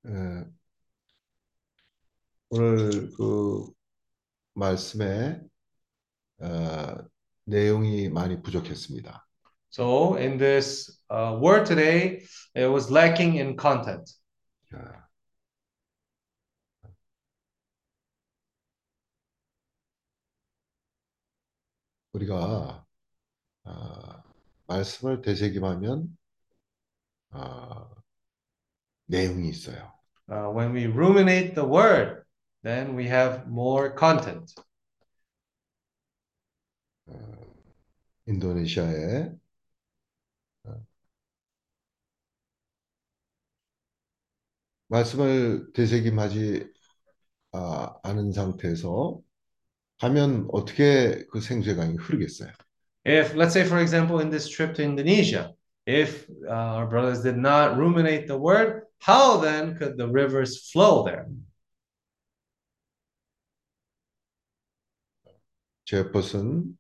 예, 0.06 0.46
오늘 2.50 3.12
그 3.12 3.72
말씀에 4.54 5.42
어, 6.42 6.98
내용이 7.46 8.10
많이 8.10 8.42
부족했습니다. 8.42 9.26
So 9.72 10.16
in 10.16 10.38
this 10.38 11.00
uh, 11.12 11.38
word 11.40 11.66
today, 11.66 12.26
it 12.56 12.68
was 12.68 12.90
lacking 12.90 13.38
in 13.38 13.56
content. 13.56 14.10
자, 14.75 15.09
우리가 22.13 22.85
아, 23.63 24.23
말씀을 24.67 25.21
되새김하면 25.23 26.17
아, 27.31 27.89
내용이 29.07 29.49
있어요. 29.49 29.93
Uh, 30.29 30.51
when 30.51 30.73
we 30.73 30.87
ruminate 30.87 31.55
the 31.55 31.65
word, 31.65 32.25
then 32.65 32.97
we 32.97 33.05
have 33.07 33.47
more 33.47 33.95
content. 33.97 34.53
인도네시아에 38.27 39.31
말씀을 44.95 45.73
되새김하지 45.73 46.69
아, 47.53 47.95
않은 48.05 48.33
상태에서 48.33 49.21
가면 50.01 50.49
어떻게 50.53 51.25
그 51.33 51.41
생수의 51.41 51.77
강이 51.77 51.97
흐르겠어요? 51.97 52.51
If, 53.07 53.35
let's 53.35 53.53
say, 53.53 53.65
for 53.67 53.81
example, 53.81 54.21
in 54.21 54.31
this 54.31 54.49
trip 54.49 54.75
to 54.77 54.83
Indonesia, 54.83 55.53
if 55.87 56.27
uh, 56.49 56.79
our 56.79 56.87
brothers 56.87 57.23
did 57.23 57.37
not 57.37 57.77
ruminate 57.77 58.27
the 58.27 58.39
word, 58.39 58.83
how 59.01 59.39
then 59.39 59.77
could 59.77 59.99
the 59.99 60.09
rivers 60.09 60.71
flow 60.71 61.05
there? 61.05 61.27
제퍼슨 65.85 66.79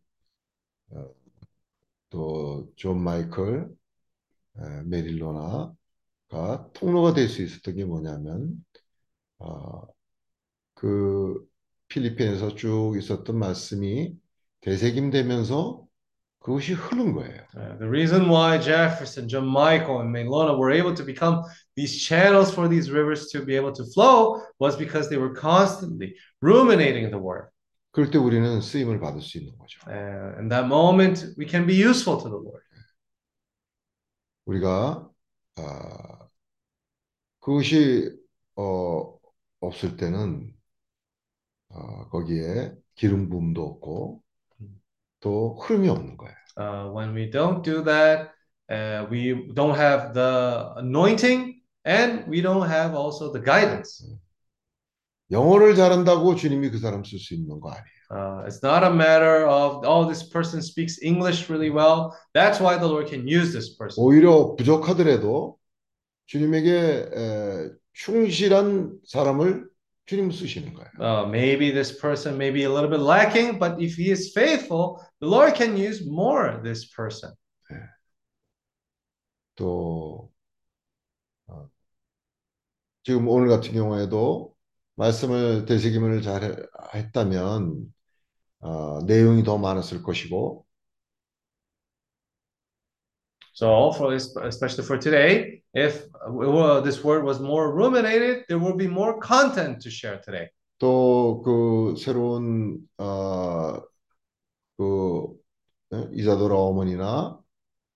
어, 0.92 1.14
또존 2.08 3.02
마이클 3.02 3.68
에, 4.56 4.82
메릴로나가 4.84 5.74
통로가 6.74 7.14
될 7.14 7.28
수 7.28 7.42
있었던 7.42 7.74
게 7.76 7.84
뭐냐면 7.84 8.64
어, 9.38 9.82
그 10.74 11.44
필리핀에서 11.88 12.54
쭉 12.56 12.94
있었던 12.98 13.38
말씀이 13.38 14.16
되새김되면서 14.62 15.84
그것이 16.40 16.74
흐른 16.74 17.14
거예요. 17.14 17.40
Uh, 17.56 17.78
the 17.78 17.88
reason 17.88 18.28
why 18.28 18.58
Jefferson, 18.60 19.28
John 19.28 19.46
Michael, 19.48 20.00
and 20.00 20.12
Melona 20.14 20.58
were 20.58 20.70
able 20.70 20.94
to 20.94 21.02
become 21.04 21.42
these 21.74 21.96
channels 21.96 22.52
for 22.52 22.68
these 22.68 22.90
rivers 22.90 23.28
to 23.32 23.44
be 23.44 23.56
able 23.56 23.72
to 23.72 23.84
flow 23.94 24.42
was 24.58 24.76
because 24.76 25.08
they 25.08 25.16
were 25.16 25.32
constantly 25.34 26.14
ruminating 26.42 27.10
the 27.10 27.18
word. 27.18 27.48
그럴 27.92 28.10
때 28.10 28.18
우리는 28.18 28.60
쓰임을 28.60 29.00
받을 29.00 29.22
수 29.22 29.38
있는 29.38 29.56
거죠. 29.56 29.80
Uh, 29.88 30.38
in 30.38 30.48
that 30.48 30.66
moment, 30.66 31.32
we 31.38 31.46
can 31.48 31.64
be 31.66 31.74
useful 31.74 32.18
to 32.18 32.28
the 32.28 32.36
Lord. 32.36 32.62
우리가 34.46 35.08
아, 35.56 36.23
그것이 37.44 38.10
어, 38.56 39.18
없을 39.60 39.98
때는 39.98 40.50
어, 41.68 42.08
거기에 42.08 42.72
기름 42.94 43.28
부음도 43.28 43.62
없고 43.62 44.22
또 45.20 45.58
흐름이 45.60 45.88
없는 45.90 46.16
거예요. 46.16 46.34
Uh, 46.56 46.90
when 46.94 47.14
we 47.14 47.30
don't 47.30 47.62
do 47.62 47.82
that, 47.84 48.30
uh, 48.70 49.06
we 49.10 49.52
don't 49.54 49.76
have 49.76 50.14
the 50.14 50.72
anointing 50.76 51.60
and 51.84 52.24
we 52.28 52.40
don't 52.40 52.66
have 52.66 52.94
also 52.94 53.30
the 53.30 53.42
guidance. 53.44 54.02
영어를 55.30 55.74
잘한다고 55.74 56.36
주님이 56.36 56.70
그 56.70 56.78
사람 56.78 57.04
쓸 57.04 57.18
수 57.18 57.34
있는 57.34 57.60
거 57.60 57.70
아니에요. 57.70 57.84
Uh, 58.10 58.46
it's 58.46 58.62
not 58.62 58.84
a 58.84 58.90
matter 58.90 59.46
of, 59.46 59.84
oh, 59.84 60.06
this 60.06 60.22
person 60.30 60.62
speaks 60.62 61.02
English 61.02 61.50
really 61.50 61.70
well. 61.70 62.16
That's 62.32 62.60
why 62.60 62.78
the 62.78 62.86
Lord 62.86 63.10
can 63.10 63.26
use 63.28 63.52
this 63.52 63.76
person. 63.76 64.02
오히려 64.02 64.54
부족하더라도 64.56 65.58
주님에게 66.26 67.10
에, 67.14 67.70
충실한 67.92 68.98
사람을 69.06 69.68
주님 70.06 70.30
쓰시는 70.30 70.74
거예요. 70.74 70.90
Uh, 71.00 71.28
maybe 71.28 71.72
this 71.72 71.98
person 71.98 72.36
may 72.36 72.52
be 72.52 72.64
a 72.64 72.70
little 72.70 72.90
bit 72.90 73.00
lacking, 73.00 73.58
but 73.58 73.80
if 73.80 73.96
he 73.96 74.10
is 74.10 74.32
faithful, 74.34 75.00
the 75.20 75.28
Lord 75.28 75.54
can 75.54 75.76
use 75.76 76.04
more 76.06 76.60
this 76.62 76.90
person. 76.94 77.32
또 79.56 80.30
어, 81.46 81.68
지금 83.04 83.28
오늘 83.28 83.48
같은 83.48 83.72
경우에도 83.72 84.54
말씀을 84.96 85.64
되새김을 85.64 86.22
잘 86.22 86.66
했다면 86.94 87.94
어, 88.60 89.02
내용이 89.04 89.44
더 89.44 89.58
많았을 89.58 90.02
것이고 90.02 90.63
So, 93.53 93.91
for 93.91 94.13
especially 94.13 94.85
for 94.85 94.97
today, 94.97 95.63
if 95.73 96.05
uh, 96.25 96.79
this 96.81 97.03
word 97.03 97.25
was 97.25 97.39
more 97.39 97.73
ruminated, 97.73 98.45
there 98.47 98.59
will 98.59 98.75
be 98.75 98.87
more 98.87 99.19
content 99.19 99.81
to 99.81 99.89
share 99.89 100.19
today. 100.19 100.49
또 100.79 101.41
그 101.43 101.95
새로운 101.97 102.79
어, 102.97 103.81
그 104.77 105.35
어, 105.91 106.09
이사도라 106.13 106.55
어머니나 106.55 107.37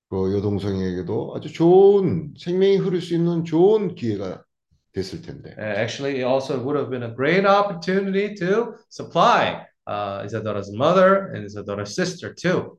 그 0.10 0.36
여동생에게도 0.36 1.34
아주 1.36 1.54
좋은 1.54 2.34
생명이 2.38 2.78
흐를 2.78 3.02
수 3.02 3.14
있는 3.16 3.45
좋은 3.45 3.95
기회가 3.95 4.44
됐을 4.91 5.22
텐데. 5.22 5.56
Uh, 5.58 5.80
actually, 5.80 6.20
it 6.20 6.24
also 6.24 6.60
would 6.60 6.76
have 6.76 6.90
been 6.90 7.04
a 7.04 7.16
great 7.16 7.45
opportunity 7.45 8.36
to 8.36 8.76
supply 8.90 9.66
uh, 9.88 10.24
Isadora's 10.26 10.72
mother 10.72 11.32
and 11.34 11.45
Isadora's 11.45 11.95
sister 11.95 12.34
too. 12.34 12.78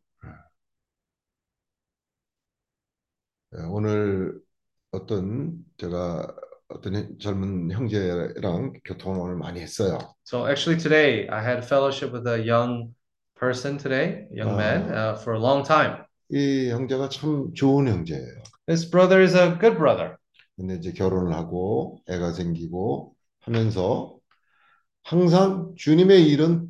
오늘 3.52 4.40
어떤 4.92 5.58
제가 5.78 6.28
어떤 6.70 7.18
젊은 7.20 7.72
형제랑 7.72 8.74
교통을 8.86 9.20
오늘 9.20 9.36
많이 9.36 9.60
했어요. 9.60 9.98
So 10.26 10.48
actually 10.48 10.80
today 10.80 11.28
I 11.30 11.44
had 11.44 11.66
fellowship 11.66 12.14
with 12.14 12.28
a 12.28 12.38
young 12.46 12.94
person 13.36 13.78
today, 13.78 14.28
young 14.32 14.56
man, 14.56 14.84
uh, 14.92 15.16
for 15.20 15.36
a 15.36 15.40
long 15.40 15.64
time. 15.64 16.04
이 16.32 16.70
형제가 16.70 17.10
참 17.10 17.54
좋은 17.56 17.88
형제예요. 17.88 18.44
This 18.68 18.88
brother 18.90 19.22
is 19.24 19.36
a 19.36 19.58
good 19.60 19.78
brother. 19.78 20.18
근데 20.56 20.76
이제 20.76 20.92
결혼을 20.92 21.34
하고 21.34 22.02
애가 22.08 22.34
생기고 22.34 23.16
하면서 23.42 24.16
항상 25.04 25.74
주님의 25.76 26.28
일은 26.30 26.70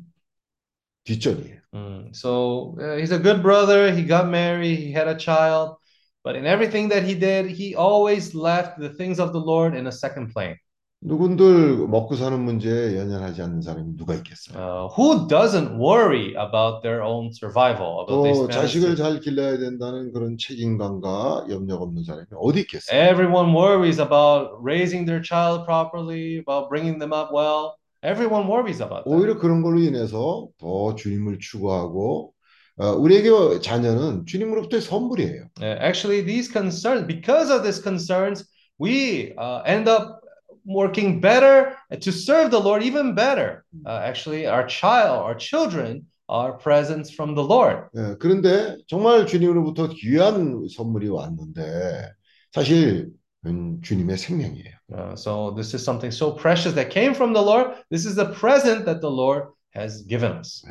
뒷전이에요. 1.04 1.60
Mm, 1.74 2.10
So 2.14 2.74
uh, 2.80 2.96
he's 2.96 3.12
a 3.12 3.18
good 3.18 3.42
brother. 3.42 3.92
He 3.92 4.06
got 4.06 4.28
married. 4.28 4.78
He 4.78 4.92
had 4.92 5.08
a 5.08 5.16
child. 5.18 5.76
But 6.23 6.35
in 6.35 6.45
everything 6.45 6.89
that 6.89 7.03
he 7.03 7.13
did, 7.13 7.45
he 7.45 7.75
always 7.75 8.33
left 8.33 8.79
the 8.79 8.89
things 8.89 9.19
of 9.19 9.31
the 9.31 9.39
Lord 9.39 9.77
in 9.77 9.85
a 9.85 9.91
second 9.91 10.33
plane. 10.33 10.57
누군들 11.01 11.87
먹고 11.87 12.15
사는 12.15 12.39
문제에 12.39 12.97
연연하지 12.97 13.41
않는 13.43 13.61
사람이 13.61 13.95
누가 13.95 14.15
있겠어요? 14.15 14.57
Uh, 14.57 14.87
who 14.89 15.27
doesn't 15.27 15.77
worry 15.77 16.33
about 16.33 16.81
their 16.81 17.03
own 17.03 17.29
survival, 17.31 18.01
about 18.01 18.23
this 18.23 18.39
또 18.39 18.47
자식을 18.47 18.87
fantasy? 18.89 18.95
잘 18.97 19.19
길러야 19.19 19.57
된다는 19.59 20.11
그런 20.11 20.35
책임감과 20.39 21.45
염려가 21.49 21.83
없는 21.83 22.03
사람이 22.03 22.25
어디 22.33 22.61
있겠어요? 22.61 22.97
Everyone 22.97 23.53
worries 23.53 24.01
about 24.01 24.57
raising 24.63 25.05
their 25.05 25.21
child 25.21 25.65
properly, 25.65 26.39
about 26.39 26.69
bringing 26.69 26.97
them 26.97 27.13
up 27.13 27.29
well. 27.31 27.75
Everyone 28.01 28.47
worries 28.49 28.81
about 28.81 29.05
that. 29.05 29.09
오히려 29.09 29.37
그런 29.37 29.61
걸로 29.61 29.77
인해서 29.79 30.47
더 30.57 30.95
주님을 30.95 31.37
추구하고 31.37 32.31
어, 32.31 32.38
우리에게 32.76 33.60
자녀는 33.60 34.26
주님으로부터의 34.26 34.80
선물이에요. 34.82 35.48
Uh, 35.60 35.76
actually, 35.80 36.22
these 36.22 36.48
concerns, 36.50 37.06
because 37.06 37.50
of 37.50 37.62
these 37.62 37.80
concerns, 37.82 38.44
we 38.78 39.34
uh, 39.38 39.62
end 39.66 39.88
up 39.88 40.20
working 40.64 41.20
better 41.20 41.76
to 42.00 42.12
serve 42.12 42.50
the 42.50 42.60
Lord 42.60 42.82
even 42.82 43.14
better. 43.14 43.64
Uh, 43.84 44.00
actually, 44.02 44.46
our 44.46 44.66
child, 44.66 45.22
our 45.22 45.34
children 45.34 46.06
are 46.28 46.52
presents 46.52 47.10
from 47.10 47.34
the 47.34 47.42
Lord. 47.42 47.88
예, 47.96 48.16
그런데 48.18 48.78
정말 48.86 49.26
주님으로부터 49.26 49.88
귀한 49.88 50.66
선물이 50.68 51.08
왔는데 51.08 52.12
사실 52.52 53.10
은 53.46 53.80
주님의 53.82 54.16
생명이에요. 54.18 54.74
Uh, 54.92 55.14
so 55.14 55.54
this 55.56 55.74
is 55.74 55.82
something 55.82 56.12
so 56.12 56.32
precious 56.32 56.74
that 56.74 56.90
came 56.90 57.14
from 57.14 57.32
the 57.32 57.42
Lord. 57.42 57.74
This 57.90 58.06
is 58.06 58.14
the 58.14 58.32
present 58.34 58.84
that 58.84 59.00
the 59.00 59.10
Lord 59.10 59.48
has 59.74 60.02
given 60.02 60.32
us. 60.32 60.62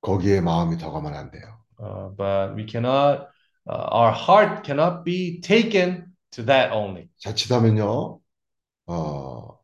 거기에 0.00 0.40
마음이 0.40 0.78
더 0.78 0.90
가면 0.90 1.14
안 1.14 1.30
돼요. 1.30 1.60
Uh, 1.78 2.08
but 2.16 2.54
we 2.54 2.66
cannot, 2.66 3.28
uh, 3.68 3.88
our 3.90 4.12
heart 4.12 4.64
cannot 4.64 5.04
be 5.04 5.40
taken 5.40 6.12
to 6.32 6.44
that 6.44 6.72
only. 6.72 7.08
자칫하면요, 7.18 8.20
어, 8.86 9.58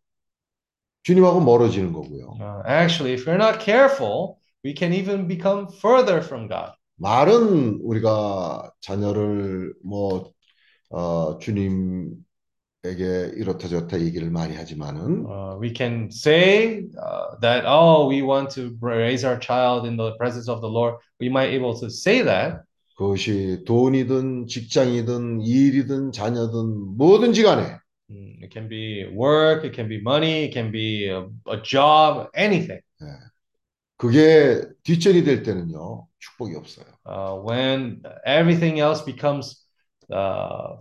주님하고 1.02 1.40
멀어지는 1.40 1.92
거고요. 1.92 2.38
Uh, 2.40 2.62
actually, 2.66 3.12
if 3.12 3.26
we're 3.26 3.36
not 3.36 3.60
careful, 3.60 4.38
we 4.64 4.74
can 4.74 4.92
even 4.92 5.28
become 5.28 5.68
further 5.68 6.20
from 6.20 6.48
God. 6.48 6.72
말은 6.96 7.80
우리가 7.82 8.72
자녀를 8.80 9.74
뭐 9.84 10.32
어, 10.90 11.38
주님 11.38 12.14
에게 12.86 13.32
이렇다 13.36 13.68
저렇다 13.68 14.00
얘기를 14.00 14.30
많이 14.30 14.54
하지만은 14.56 15.26
Uh, 15.26 15.58
we 15.60 15.72
can 15.74 16.08
say 16.10 16.86
uh, 16.98 17.36
that, 17.40 17.64
oh, 17.66 18.06
we 18.08 18.22
want 18.22 18.48
to 18.54 18.76
raise 18.80 19.24
our 19.26 19.38
child 19.38 19.86
in 19.86 19.96
the 19.96 20.12
presence 20.18 20.48
of 20.48 20.60
the 20.60 20.68
Lord. 20.68 20.96
We 21.20 21.28
might 21.28 21.50
able 21.52 21.74
to 21.80 21.88
say 21.90 22.22
that, 22.22 22.62
그것이 22.96 23.64
돈이든 23.66 24.46
직장이든 24.46 25.42
일이든 25.42 26.12
자녀든 26.12 26.96
뭐든지 26.96 27.42
간에 27.42 27.78
Mm, 28.08 28.38
It 28.40 28.52
can 28.52 28.68
be 28.68 29.04
work, 29.12 29.64
it 29.64 29.74
can 29.74 29.88
be 29.88 30.00
money, 30.00 30.44
it 30.44 30.52
can 30.52 30.70
be 30.70 31.08
a, 31.10 31.26
a 31.50 31.60
job, 31.62 32.28
anything. 32.36 32.80
그게 33.98 34.62
뒷전이 34.84 35.24
될 35.24 35.42
때는요 35.42 36.06
축복이 36.18 36.54
없어요. 36.54 36.84
Uh, 37.04 37.34
when 37.42 38.02
everything 38.24 38.78
else 38.78 39.02
becomes 39.04 39.64
uh, 40.12 40.76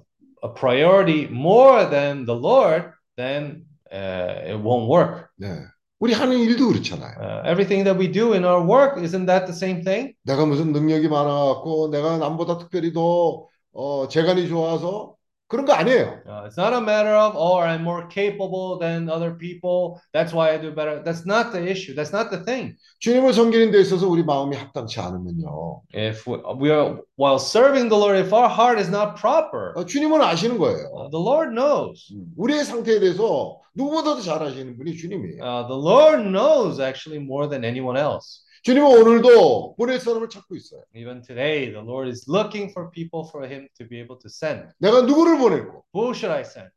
a 0.46 0.50
priority 0.54 1.28
more 1.28 1.86
than 1.86 2.26
the 2.26 2.36
Lord, 2.36 2.94
then 3.18 3.66
uh, 3.92 4.46
it 4.46 4.60
won't 4.62 4.88
work. 4.88 5.30
네. 5.42 5.66
우리 6.00 6.14
하는 6.14 6.38
일도 6.38 6.68
그렇잖아요. 6.68 7.18
Uh, 7.18 7.42
everything 7.46 7.84
that 7.84 7.98
we 7.98 8.08
do 8.08 8.34
in 8.34 8.44
our 8.44 8.62
work, 8.62 8.98
isn't 8.98 9.26
that 9.26 9.48
the 9.48 9.56
same 9.56 9.82
thing? 9.84 10.14
내가 10.24 10.46
무슨 10.46 10.72
능력이 10.72 11.08
많아 11.08 11.30
갖고 11.30 11.90
내가 11.90 12.18
남보다 12.18 12.58
특별히 12.58 12.94
더 12.94 13.48
어, 13.74 14.08
재간이 14.08 14.48
좋아서 14.48 15.15
그런 15.51 15.67
거 15.67 15.73
아니에요. 15.73 16.23
Uh, 16.25 16.47
it's 16.47 16.57
not 16.57 16.73
a 16.73 16.81
matter 16.81 17.11
of, 17.11 17.35
oh, 17.35 17.59
I'm 17.59 17.83
more 17.83 18.07
capable 18.07 18.79
than 18.79 19.11
other 19.11 19.35
people. 19.35 20.01
That's 20.15 20.33
why 20.33 20.55
I 20.55 20.59
do 20.59 20.71
better. 20.71 21.03
That's 21.03 21.27
not 21.27 21.51
the 21.51 21.59
issue. 21.61 21.93
That's 21.93 22.13
not 22.13 22.31
the 22.31 22.45
thing. 22.45 22.77
주님을 23.01 23.33
섬기는 23.33 23.73
데 23.73 23.81
있어서 23.81 24.07
우리 24.07 24.23
마음이 24.23 24.55
합당치 24.55 25.01
않으면요. 25.01 25.83
If 25.93 26.25
we, 26.25 26.39
we 26.61 26.71
are, 26.71 27.01
while 27.17 27.41
serving 27.41 27.89
the 27.89 27.99
Lord, 27.99 28.17
if 28.17 28.33
our 28.33 28.49
heart 28.49 28.79
is 28.79 28.89
not 28.89 29.19
proper, 29.19 29.75
어, 29.75 29.85
주님은 29.85 30.23
아시는 30.23 30.57
거예요. 30.57 30.87
uh, 30.95 31.11
the 31.11 31.19
Lord 31.19 31.53
knows. 31.53 32.15
우리의 32.37 32.65
상태에 32.65 33.01
대해서 33.01 33.59
누구보다도 33.75 34.21
잘 34.23 34.41
아시는 34.41 34.77
분이 34.79 34.97
주님이에요. 34.97 35.43
Uh, 35.43 35.67
the 35.67 35.75
Lord 35.75 36.31
knows 36.31 36.79
actually 36.79 37.19
more 37.19 37.49
than 37.51 37.65
anyone 37.65 37.99
else. 37.99 38.44
주님은 38.66 38.88
오늘도 38.88 39.76
보낼 39.76 40.00
사람을 40.00 40.28
찾고 40.28 40.56
있어요. 40.56 40.82
Even 40.96 41.22
today, 41.22 41.72
the 41.72 41.86
Lord 41.86 42.10
is 42.10 42.26
looking 42.28 42.72
for 42.72 42.90
people 42.90 43.24
for 43.30 43.46
Him 43.48 43.68
to 43.78 43.88
be 43.88 44.00
able 44.00 44.18
to 44.18 44.26
send. 44.28 44.74
내가 44.80 45.02
누구를 45.02 45.38
보낼고 45.38 45.86
Who 45.94 46.16
should 46.16 46.34
I 46.34 46.42
send? 46.42 46.72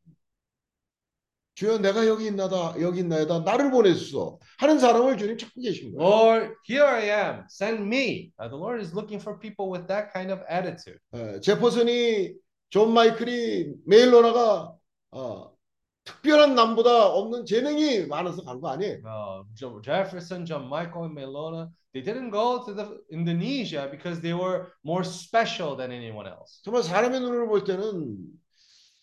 주여 1.54 1.78
내가 1.78 2.06
여기 2.06 2.26
있나다 2.26 2.74
여기 2.78 3.00
있나이다 3.00 3.40
나를 3.40 3.70
보내주소 3.70 4.38
하는 4.58 4.78
사람을 4.78 5.16
주님 5.16 5.38
찾고 5.38 5.62
계신 5.62 5.96
거예요. 5.96 6.06
Lord, 6.06 6.54
here 6.68 6.86
I 6.86 7.04
am. 7.08 7.44
Send 7.48 7.80
me. 7.84 8.32
Uh, 8.38 8.50
the 8.50 8.58
Lord 8.60 8.84
is 8.84 8.92
looking 8.92 9.18
for 9.18 9.38
people 9.40 9.72
with 9.72 9.88
that 9.88 10.12
kind 10.12 10.30
of 10.30 10.44
attitude. 10.50 11.00
에, 11.14 11.40
제퍼슨이 11.40 12.34
존 12.68 12.92
마이클이 12.92 13.72
메일로나가 13.86 14.74
어, 15.12 15.50
특별한 16.08 16.54
남보다 16.54 17.06
없는 17.08 17.44
재능이 17.44 18.06
많아서 18.06 18.42
간 18.42 18.60
거 18.60 18.68
아니에요. 18.70 19.00
Uh, 19.04 19.80
Jefferson, 19.82 20.46
John 20.46 20.66
Michael, 20.66 21.04
and 21.04 21.14
Melona, 21.14 21.68
they 21.92 22.02
didn't 22.02 22.30
go 22.30 22.64
to 22.64 22.72
the 22.74 22.98
Indonesia 23.12 23.88
because 23.90 24.20
they 24.20 24.32
were 24.32 24.72
more 24.84 25.04
special 25.04 25.76
than 25.76 25.92
anyone 25.92 26.26
else. 26.26 26.60
정말 26.64 26.82
사람의 26.82 27.20
눈으로 27.20 27.48
볼 27.48 27.64
때는 27.64 28.16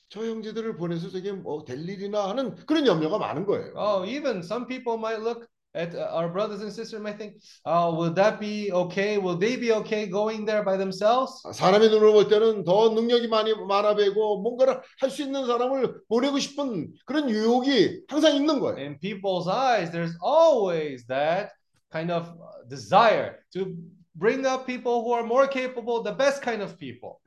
저 0.10 0.26
형제들을 0.26 0.78
보내서 0.78 1.10
저게 1.10 1.32
뭐될 1.32 1.88
일이나 1.88 2.30
하는 2.30 2.56
그런 2.66 2.88
염려가 2.88 3.18
많은 3.18 3.46
거예요. 3.46 3.74
Oh, 3.76 4.06
even 4.08 4.40
some 4.40 4.66
people 4.68 4.98
might 4.98 5.22
look 5.22 5.48
at 5.75 5.95
uh, 5.95 6.09
our 6.11 6.29
brothers 6.29 6.63
and 6.63 6.73
sisters 6.73 7.01
might 7.01 7.17
think, 7.17 7.35
oh, 7.65 7.95
will 7.95 8.13
that 8.15 8.41
be 8.41 8.73
okay? 8.73 9.19
Will 9.19 9.37
they 9.37 9.57
be 9.57 9.73
okay 9.73 10.07
going 10.07 10.45
there 10.45 10.65
by 10.65 10.77
themselves? 10.77 11.43
사람의 11.55 11.91
눈으로 11.91 12.13
볼 12.13 12.29
때는 12.29 12.65
더 12.65 12.91
능력이 12.91 13.29
많이 13.29 13.55
많아 13.55 13.95
보이고 13.95 14.41
뭔가를 14.43 14.81
할 15.01 15.11
수 15.11 15.23
있는 15.23 15.47
사람을 15.47 16.03
보내고 16.09 16.39
싶은 16.39 16.93
그런 17.07 17.31
유혹이 17.31 18.03
항상 18.09 18.35
있는 18.35 18.59
거예요. 18.59 18.79
In 18.79 18.99
people's 18.99 19.47
eyes, 19.49 19.93
there's 19.93 20.17
always 20.23 21.07
that 21.07 21.53
kind 21.93 22.11
of 22.11 22.29
uh, 22.29 22.67
desire 22.69 23.39
to 23.53 23.77
bring 24.17 24.45
up 24.47 24.67
people 24.67 25.03
who 25.03 25.13
are 25.13 25.25
more 25.25 25.47
capable, 25.47 26.03
the 26.03 26.15
best 26.17 26.43
kind 26.43 26.63
of 26.63 26.77
people. 26.79 27.19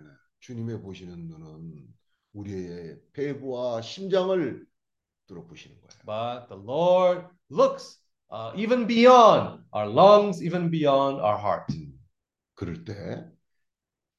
주님의 0.41 0.81
보시는 0.81 1.29
눈은 1.29 1.87
우리의 2.33 2.97
폐부와 3.13 3.81
심장을 3.81 4.65
뚫어보시는 5.27 5.77
거예요. 5.79 6.03
But 6.05 6.49
the 6.49 6.59
Lord 6.61 7.27
looks 7.49 7.96
uh, 8.30 8.52
even 8.56 8.86
beyond 8.86 9.60
our 9.72 9.86
lungs, 9.86 10.42
even 10.42 10.70
beyond 10.70 11.20
our 11.20 11.38
heart. 11.38 11.66
음, 11.72 11.98
그럴 12.54 12.84
때 12.84 12.94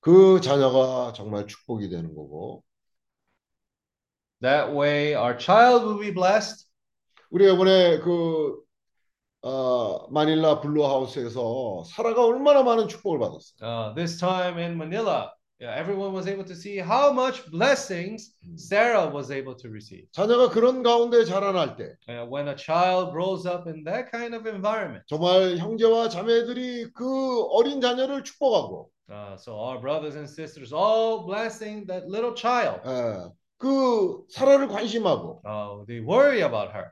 그 0.01 0.39
자녀가 0.41 1.11
정말 1.13 1.45
축복이 1.47 1.89
되는 1.89 2.15
거고 2.15 2.63
That 4.41 4.71
way, 4.73 5.13
our 5.15 5.37
child 5.37 5.85
will 5.85 5.99
be 5.99 6.11
blessed. 6.13 6.65
우리가 7.31 7.53
이번에 7.53 7.99
그 7.99 8.57
어, 9.41 10.07
마닐라 10.09 10.59
블루하우스에서 10.61 11.83
사라가 11.85 12.25
얼마나 12.25 12.63
많은 12.63 12.87
축복을 12.87 13.19
받았어요. 13.19 13.57
Uh, 13.61 13.95
this 13.95 14.17
time 14.17 14.57
in 14.57 14.77
Manila, 14.77 15.31
yeah, 15.60 15.72
everyone 15.76 16.12
was 16.12 16.26
able 16.26 16.44
to 16.44 16.54
see 16.54 16.78
how 16.78 17.12
much 17.12 17.48
blessings 17.50 18.34
Sarah 18.56 19.06
was 19.08 19.30
able 19.30 19.54
to 19.54 19.68
receive. 19.70 20.06
자녀가 20.12 20.48
그런 20.50 20.82
가운데 20.82 21.24
자라날 21.24 21.76
때 21.76 21.94
Uh, 22.08 22.26
when 22.26 22.48
a 22.48 22.56
child 22.56 23.12
grows 23.12 23.46
up 23.46 23.66
in 23.68 23.84
that 23.84 24.10
kind 24.10 24.34
of 24.34 24.46
environment, 24.46 25.04
정말 25.08 25.56
형제와 25.56 26.08
자매들이 26.08 26.92
그 26.92 27.44
어린 27.50 27.80
자녀를 27.80 28.24
축복하고 28.24 28.90
uh, 29.10 29.36
so 29.36 29.54
our 29.58 29.78
brothers 29.80 30.16
and 30.16 30.28
sisters 30.28 30.72
all 30.72 31.24
blessing 31.24 31.86
that 31.86 32.04
little 32.08 32.34
child. 32.34 32.80
예, 32.84 33.30
그 33.58 34.24
사라를 34.30 34.68
관심하고 34.68 35.40
Uh, 35.46 35.84
they 35.86 36.00
worry 36.00 36.42
about 36.42 36.72
her. 36.74 36.90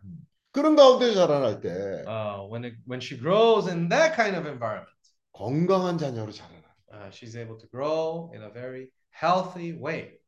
그런 0.52 0.76
가운데 0.76 1.12
자라날 1.14 1.60
때 1.60 2.04
Uh, 2.06 2.46
when 2.48 2.64
it, 2.64 2.74
when 2.86 3.00
she 3.00 3.18
grows 3.18 3.66
in 3.66 3.88
that 3.88 4.14
kind 4.14 4.36
of 4.36 4.46
environment, 4.46 4.88
건강한 5.32 5.98
자녀로 5.98 6.30
자라나. 6.30 6.55
uh, 6.92 7.10
she's 7.10 7.36
able 7.36 7.56
to 7.56 7.66
grow 7.68 8.30
in 8.34 8.42
a 8.42 8.50
very 8.50 8.92
healthy 9.10 9.72
way. 9.72 10.18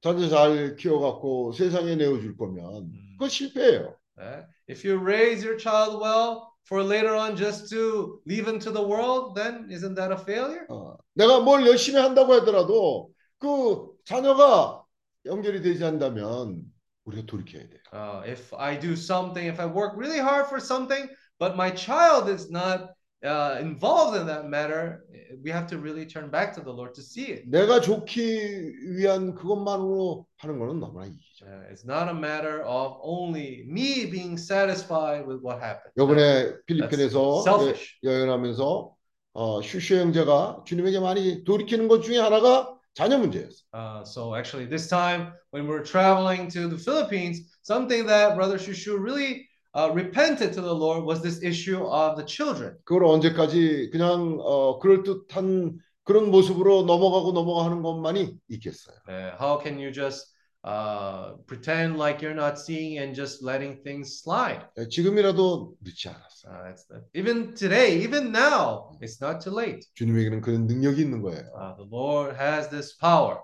자녀 0.00 0.28
잘 0.28 0.76
키워갖고 0.76 1.52
세상에 1.52 1.96
내어줄 1.96 2.36
거면 2.36 2.92
그거 3.18 3.28
실패예요. 3.28 3.96
Uh, 4.18 4.42
if 4.68 4.84
you 4.84 4.98
raise 4.98 5.44
your 5.44 5.56
child 5.56 6.00
well 6.00 6.52
for 6.64 6.82
later 6.82 7.14
on 7.14 7.36
just 7.36 7.68
to 7.70 8.20
leave 8.26 8.48
into 8.48 8.70
the 8.70 8.82
world, 8.82 9.34
then 9.34 9.68
isn't 9.70 9.94
that 9.94 10.12
a 10.12 10.16
failure? 10.16 10.66
어, 10.68 10.96
내가 11.14 11.40
뭘 11.40 11.66
열심히 11.66 12.00
한다고 12.00 12.34
하더라도 12.34 13.10
그 13.38 13.88
자녀가 14.04 14.84
연결이 15.26 15.62
되지 15.62 15.84
않다면 15.84 16.62
우리가 17.04 17.26
돌이켜야 17.26 17.68
돼요. 17.68 17.80
Uh, 17.92 18.22
if 18.26 18.54
I 18.54 18.78
do 18.78 18.94
something, 18.94 19.46
if 19.46 19.60
I 19.60 19.66
work 19.66 19.96
really 19.96 20.20
hard 20.20 20.46
for 20.46 20.60
something, 20.60 21.08
but 21.38 21.56
my 21.56 21.70
child 21.70 22.28
is 22.28 22.50
not 22.50 22.90
uh, 23.24 23.56
involved 23.60 24.16
in 24.16 24.26
that 24.26 24.46
matter, 24.48 25.04
we 25.42 25.50
have 25.50 25.66
to 25.68 25.78
really 25.78 26.06
turn 26.06 26.30
back 26.30 26.54
to 26.54 26.60
the 26.60 26.70
Lord 26.72 26.94
to 26.94 27.02
see 27.02 27.32
it. 27.32 27.44
내가 27.50 27.80
좋기 27.80 28.96
위한 28.96 29.34
그것만으로 29.34 30.26
하는 30.38 30.58
거는 30.58 30.78
너무나 30.80 31.06
이기죠. 31.06 31.44
Uh, 31.46 31.66
it's 31.72 31.84
not 31.84 32.08
a 32.08 32.14
matter 32.14 32.62
of 32.64 32.96
only 33.02 33.64
me 33.68 34.06
being 34.10 34.36
satisfied 34.38 35.26
with 35.26 35.42
what 35.42 35.58
happened. 35.60 35.92
요번에 35.98 36.54
필리핀에서 36.66 37.42
selfish. 37.42 37.98
여- 38.04 38.10
여행하면서 38.12 38.94
어, 39.34 39.62
슈슈 39.62 39.96
형제가 39.96 40.62
주님에게 40.66 40.98
많이 41.00 41.44
돌이키는 41.44 41.86
것 41.88 42.02
중에 42.02 42.18
하나가 42.18 42.74
자녀 42.94 43.18
문제였어요. 43.18 43.62
Uh, 43.72 44.02
so 44.04 44.34
actually, 44.34 44.66
this 44.68 44.88
time 44.88 45.32
when 45.52 45.66
we're 45.68 45.84
traveling 45.84 46.48
to 46.50 46.66
the 46.68 46.78
Philippines, 46.78 47.42
something 47.62 48.06
that 48.06 48.34
Brother 48.34 48.58
Shushu 48.58 48.98
really 48.98 49.46
uh, 49.75 49.91
repented 49.93 50.53
to 50.53 50.61
the 50.61 50.73
Lord 50.73 51.03
was 51.03 51.21
this 51.21 51.41
issue 51.41 51.83
of 51.85 52.15
the 52.17 52.25
children. 52.25 52.77
그걸 52.83 53.05
언제까지 53.05 53.89
그냥 53.91 54.37
어, 54.39 54.79
그럴 54.79 55.03
듯한 55.03 55.79
그런 56.03 56.29
모습으로 56.31 56.83
넘어가고 56.83 57.31
넘어가는 57.31 57.81
것만이 57.81 58.37
있겠어요. 58.49 58.95
Uh, 59.07 59.31
how 59.39 59.57
can 59.57 59.79
you 59.79 59.91
just 59.91 60.27
uh, 60.65 61.35
pretend 61.47 61.97
like 61.97 62.21
you're 62.21 62.35
not 62.35 62.59
seeing 62.59 62.99
and 62.99 63.15
just 63.15 63.43
letting 63.43 63.81
things 63.83 64.21
slide? 64.21 64.65
예, 64.77 64.87
지금이라도 64.87 65.75
늦지 65.81 66.09
않았어요. 66.09 66.53
Uh, 66.53 66.71
it's 66.71 66.85
the, 66.87 67.01
even 67.13 67.53
today, 67.55 68.01
even 68.03 68.31
now, 68.31 68.91
it's 69.01 69.21
not 69.21 69.39
too 69.39 69.55
late. 69.55 69.87
주님에게는 69.95 70.41
그런 70.41 70.67
능력이 70.67 71.01
있는 71.01 71.21
거예요. 71.21 71.39
Uh, 71.55 71.75
the 71.77 71.87
Lord 71.89 72.35
has 72.35 72.69
this 72.69 72.95
power. 72.97 73.39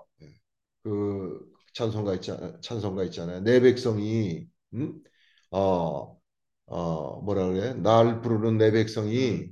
그 0.82 1.40
찬송가 1.72 2.14
있잖아, 2.14 2.52
찬송가 2.60 3.04
있잖아요. 3.04 3.40
내 3.40 3.60
백성이 3.60 4.46
음? 4.74 5.00
어, 5.50 6.19
어, 6.70 7.20
뭐라 7.22 7.48
그래? 7.48 7.74
날 7.74 8.20
부르는 8.20 8.56
내 8.56 8.70
백성이 8.70 9.50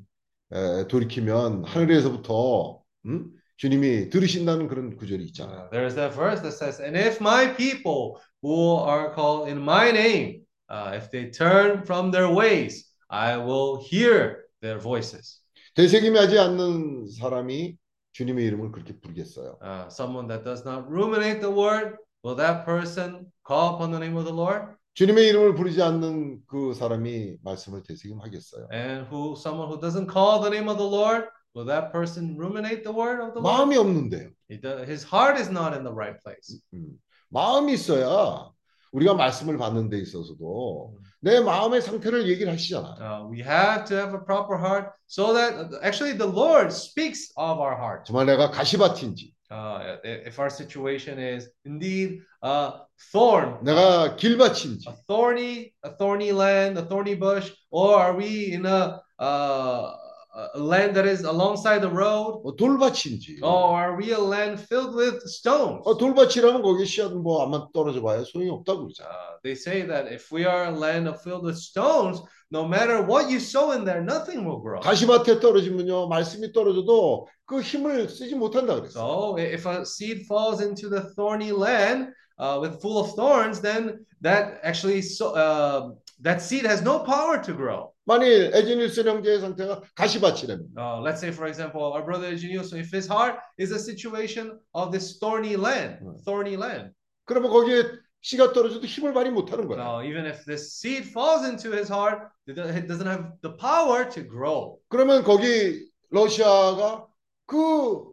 에, 0.52 0.86
돌이키면 0.86 1.64
하늘에서부터 1.64 2.80
음? 3.06 3.32
주님이 3.56 4.08
들으신다는 4.10 4.68
그런 4.68 4.96
구절이 4.96 5.24
있잖아요. 5.26 5.64
Uh, 5.66 5.70
there's 5.70 5.96
that 5.96 6.14
verse 6.14 6.40
that 6.40 6.54
says, 6.54 6.80
And 6.80 6.96
if 6.96 7.20
my 7.20 7.52
people 7.56 8.20
who 8.40 8.76
are 8.76 9.12
called 9.12 9.50
in 9.50 9.58
my 9.58 9.90
name, 9.90 10.46
uh, 10.70 10.92
if 10.94 11.10
they 11.10 11.30
turn 11.30 11.82
from 11.84 12.12
their 12.12 12.30
ways, 12.30 12.86
I 13.10 13.36
will 13.36 13.82
hear 13.82 14.46
their 14.62 14.78
voices. 14.78 15.42
되새김하지 15.74 16.38
않는 16.38 17.08
사람이 17.18 17.76
주님의 18.12 18.44
이름을 18.46 18.70
그렇게 18.70 18.94
부르겠어요. 19.00 19.58
Uh, 19.60 19.88
someone 19.90 20.28
that 20.28 20.44
does 20.44 20.62
not 20.64 20.88
ruminate 20.88 21.40
the 21.40 21.50
word, 21.50 21.96
will 22.22 22.36
that 22.36 22.64
person 22.64 23.26
call 23.44 23.74
upon 23.74 23.90
the 23.90 23.98
name 23.98 24.16
of 24.16 24.24
the 24.24 24.32
Lord? 24.32 24.77
주님의 24.98 25.28
이름을 25.28 25.54
부르지 25.54 25.80
않는 25.80 26.42
그 26.48 26.74
사람이 26.74 27.36
말씀을 27.44 27.84
되새김하겠어요. 27.84 28.66
And 28.72 29.06
who 29.08 29.36
someone 29.38 29.70
who 29.70 29.78
doesn't 29.78 30.10
call 30.10 30.40
the 30.40 30.50
name 30.50 30.68
of 30.68 30.76
the 30.76 30.90
Lord, 30.90 31.28
will 31.54 31.64
that 31.68 31.92
person 31.92 32.34
ruminate 32.36 32.82
the 32.82 32.90
word 32.90 33.22
of 33.22 33.30
the 33.30 33.38
Lord? 33.38 33.46
마음이 33.46 33.76
없는데요. 33.76 34.30
His 34.50 35.06
heart 35.06 35.38
is 35.38 35.48
not 35.48 35.70
in 35.72 35.84
the 35.84 35.94
right 35.94 36.18
place. 36.20 36.58
음, 36.74 36.98
마음이 37.28 37.74
있어야 37.74 38.50
우리가 38.90 39.14
말씀을 39.14 39.56
받는 39.56 39.88
데 39.88 40.00
있어서도 40.00 40.98
내 41.20 41.38
마음의 41.38 41.80
상태를 41.80 42.28
얘기를 42.28 42.52
하시잖아요. 42.52 42.98
Uh, 42.98 43.30
we 43.30 43.38
have 43.38 43.84
to 43.84 43.96
have 43.96 44.18
a 44.18 44.24
proper 44.26 44.58
heart 44.58 44.90
so 45.06 45.32
that 45.32 45.78
actually 45.80 46.18
the 46.18 46.26
Lord 46.26 46.74
speaks 46.74 47.30
of 47.36 47.62
our 47.62 47.78
heart. 47.78 48.02
정말 48.04 48.26
내가 48.26 48.50
가시밭인지 48.50 49.32
Uh, 49.51 49.97
if 50.03 50.39
our 50.39 50.49
situation 50.49 51.19
is 51.19 51.49
indeed 51.63 52.21
a 52.41 52.73
thorn, 53.11 53.59
내가 53.63 54.15
길밭인지 54.15 54.87
a 54.87 54.93
thorny, 55.07 55.73
a 55.83 55.91
thorny 55.91 56.31
land, 56.31 56.77
a 56.77 56.85
thorny 56.85 57.13
bush, 57.15 57.51
or 57.69 57.95
are 57.99 58.15
we 58.15 58.53
in 58.53 58.65
a 58.65 59.01
uh, 59.19 59.95
a 60.37 60.59
land 60.59 60.95
that 60.95 61.05
is 61.05 61.23
alongside 61.23 61.81
the 61.81 61.89
road, 61.89 62.41
어, 62.43 62.55
돌밭인지 62.55 63.39
or 63.43 63.77
are 63.77 63.95
we 63.95 64.13
a 64.13 64.17
land 64.17 64.59
filled 64.59 64.95
with 64.95 65.21
stones? 65.27 65.81
어, 65.85 65.95
돌밭이라면 65.95 66.63
거기 66.63 66.85
씨앗 66.85 67.13
뭐 67.13 67.43
아마 67.43 67.67
떨어져 67.71 68.01
봐야 68.01 68.23
소용이 68.23 68.49
없다고 68.49 68.87
그러잖아. 68.87 69.09
Uh, 69.09 69.37
they 69.43 69.53
say 69.53 69.85
that 69.85 70.11
if 70.11 70.31
we 70.31 70.45
are 70.45 70.65
a 70.65 70.75
land 70.75 71.07
of 71.07 71.21
filled 71.21 71.45
with 71.45 71.57
stones, 71.57 72.19
no 72.49 72.65
matter 72.65 73.05
what 73.05 73.29
you 73.29 73.37
sow 73.37 73.77
in 73.77 73.85
there, 73.85 74.01
nothing 74.01 74.43
will 74.43 74.59
grow. 74.59 74.81
가시밭에 74.81 75.39
떨어지면요 75.39 76.07
말씀이 76.07 76.51
떨어져도 76.51 77.27
그 77.45 77.61
힘을 77.61 78.09
쓰지 78.09 78.33
못한다 78.33 78.73
그랬어. 78.73 78.97
So 78.97 79.37
if 79.37 79.67
a 79.67 79.85
seed 79.85 80.25
falls 80.25 80.65
into 80.65 80.89
the 80.89 81.13
thorny 81.13 81.51
land 81.51 82.09
uh, 82.39 82.57
with 82.59 82.81
full 82.81 82.97
of 82.97 83.13
thorns, 83.13 83.61
then 83.61 84.03
that 84.21 84.57
actually 84.63 85.03
so, 85.03 85.35
uh, 85.37 85.93
that 86.21 86.41
seed 86.41 86.65
has 86.65 86.81
no 86.81 87.05
power 87.05 87.37
to 87.37 87.53
grow. 87.53 87.93
만일 88.08 88.50
에지니스 88.54 89.02
형제의 89.06 89.38
상태가 89.40 89.82
가시밭이라면 89.94 90.68
Uh, 90.78 90.98
let's 91.04 91.20
say, 91.20 91.28
for 91.30 91.46
example, 91.46 91.82
our 91.92 92.02
brother 92.02 92.32
so 92.64 92.76
if 92.78 92.88
his 92.90 93.06
heart 93.06 93.36
is 93.60 93.70
a 93.70 93.78
situation 93.78 94.58
of 94.72 94.90
this 94.90 95.18
thorny 95.20 95.56
land, 95.60 96.00
Mm. 96.00 96.16
thorny 96.24 96.56
land, 96.56 96.94
그러면 97.26 97.50
거기에 97.50 97.84
씨가 98.22 98.54
떨어져도 98.54 98.86
힘을 98.86 99.12
발휘 99.12 99.28
못하는 99.28 99.68
거야. 99.68 99.76
uh, 99.84 100.00
even 100.02 100.24
if 100.24 100.42
this 100.46 100.72
seed 100.72 101.04
falls 101.04 101.44
into 101.44 101.68
his 101.70 101.92
heart, 101.92 102.24
it 102.48 102.56
do- 102.56 102.64
it 102.64 102.88
doesn't 102.88 103.04
have 103.06 103.28
the 103.42 103.52
power 103.60 104.08
to 104.08 104.24
grow. 104.26 104.80
그러면 104.88 105.22
거기 105.22 105.86
러시아가 106.08 107.06
그 107.44 108.08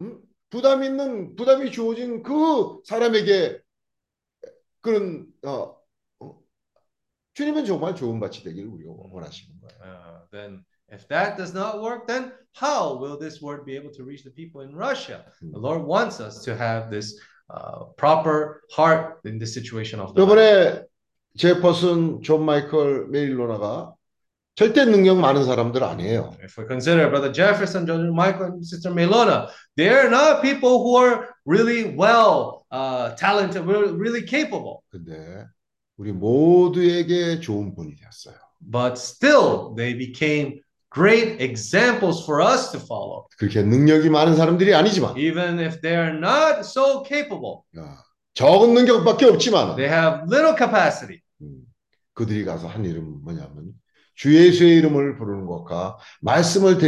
음, 0.00 0.22
부담 0.48 0.84
있는 0.84 1.34
부담이 1.34 1.72
주어진 1.72 2.22
그 2.22 2.78
사람에게 2.84 3.58
그런 4.80 5.26
어, 5.44 5.50
어, 5.50 5.79
주님은 7.34 7.64
정말 7.64 7.94
좋은 7.94 8.18
밭이 8.20 8.42
되기를 8.42 8.68
우리가 8.68 8.92
원하시는 9.12 9.60
거예요. 9.60 9.80
Uh, 9.82 10.20
then, 10.32 10.64
if 10.92 11.06
that 11.08 11.36
does 11.36 11.54
not 11.54 11.80
work, 11.80 12.06
then 12.06 12.32
how 12.52 12.98
will 12.98 13.18
this 13.18 13.40
word 13.40 13.64
be 13.64 13.76
able 13.76 13.90
to 13.92 14.04
reach 14.04 14.24
the 14.24 14.32
people 14.32 14.62
in 14.62 14.74
Russia? 14.74 15.24
The 15.40 15.58
Lord 15.58 15.84
wants 15.86 16.20
us 16.20 16.42
to 16.44 16.56
have 16.56 16.90
this 16.90 17.18
uh, 17.48 17.84
proper 17.96 18.62
heart 18.70 19.20
in 19.24 19.38
this 19.38 19.54
situation 19.54 20.00
of 20.00 20.14
the. 20.14 20.22
이번에 20.22 20.84
제퍼슨, 21.38 22.22
존 22.22 22.44
마이클, 22.44 23.06
메릴로나가 23.08 23.94
절대 24.56 24.84
능력 24.84 25.18
많은 25.18 25.44
사람들 25.44 25.82
아니에요. 25.82 26.34
If 26.42 26.58
we 26.58 26.66
consider 26.66 27.08
Brother 27.08 27.32
Jefferson, 27.32 27.86
Brother 27.86 28.12
Michael, 28.12 28.52
and 28.52 28.66
Sister 28.66 28.90
Melona, 28.90 29.48
they're 29.76 30.10
not 30.10 30.42
people 30.42 30.82
who 30.82 30.96
are 30.96 31.34
really 31.46 31.94
well 31.94 32.66
uh, 32.70 33.14
talented, 33.14 33.64
really, 33.64 33.92
really 33.92 34.22
capable, 34.26 34.82
근데 34.92 35.46
우리 36.00 36.12
모두에게 36.12 37.40
좋은 37.40 37.74
분이 37.74 37.94
되었어요. 37.96 38.34
but 38.72 38.94
still 38.96 39.74
they 39.76 39.94
became 39.94 40.60
great 40.90 41.36
examples 41.42 42.24
for 42.24 42.42
us 42.42 42.72
to 42.72 42.80
follow, 42.80 43.26
그렇게 43.36 43.62
능력이 43.62 44.08
많은 44.08 44.34
사람들이 44.34 44.74
아니지만 44.74 45.18
even 45.18 45.58
if 45.58 45.82
they 45.82 45.94
are 45.94 46.16
not 46.16 46.60
so 46.60 47.04
capable. 47.06 47.60
야, 47.76 48.02
적은 48.32 48.72
능력밖에 48.72 49.26
없지만 49.26 49.76
They 49.76 49.92
have 49.92 50.22
little 50.32 50.56
capacity. 50.56 51.20
음, 51.42 51.66
그들이 52.14 52.46
가서 52.46 52.66
한 52.66 52.86
이름은 52.86 53.22
뭐냐면 53.22 53.72
주 54.14 54.34
예수의 54.34 54.78
이름을 54.78 55.18
부르는 55.18 55.44
것과 55.44 55.98
말씀을 56.22 56.78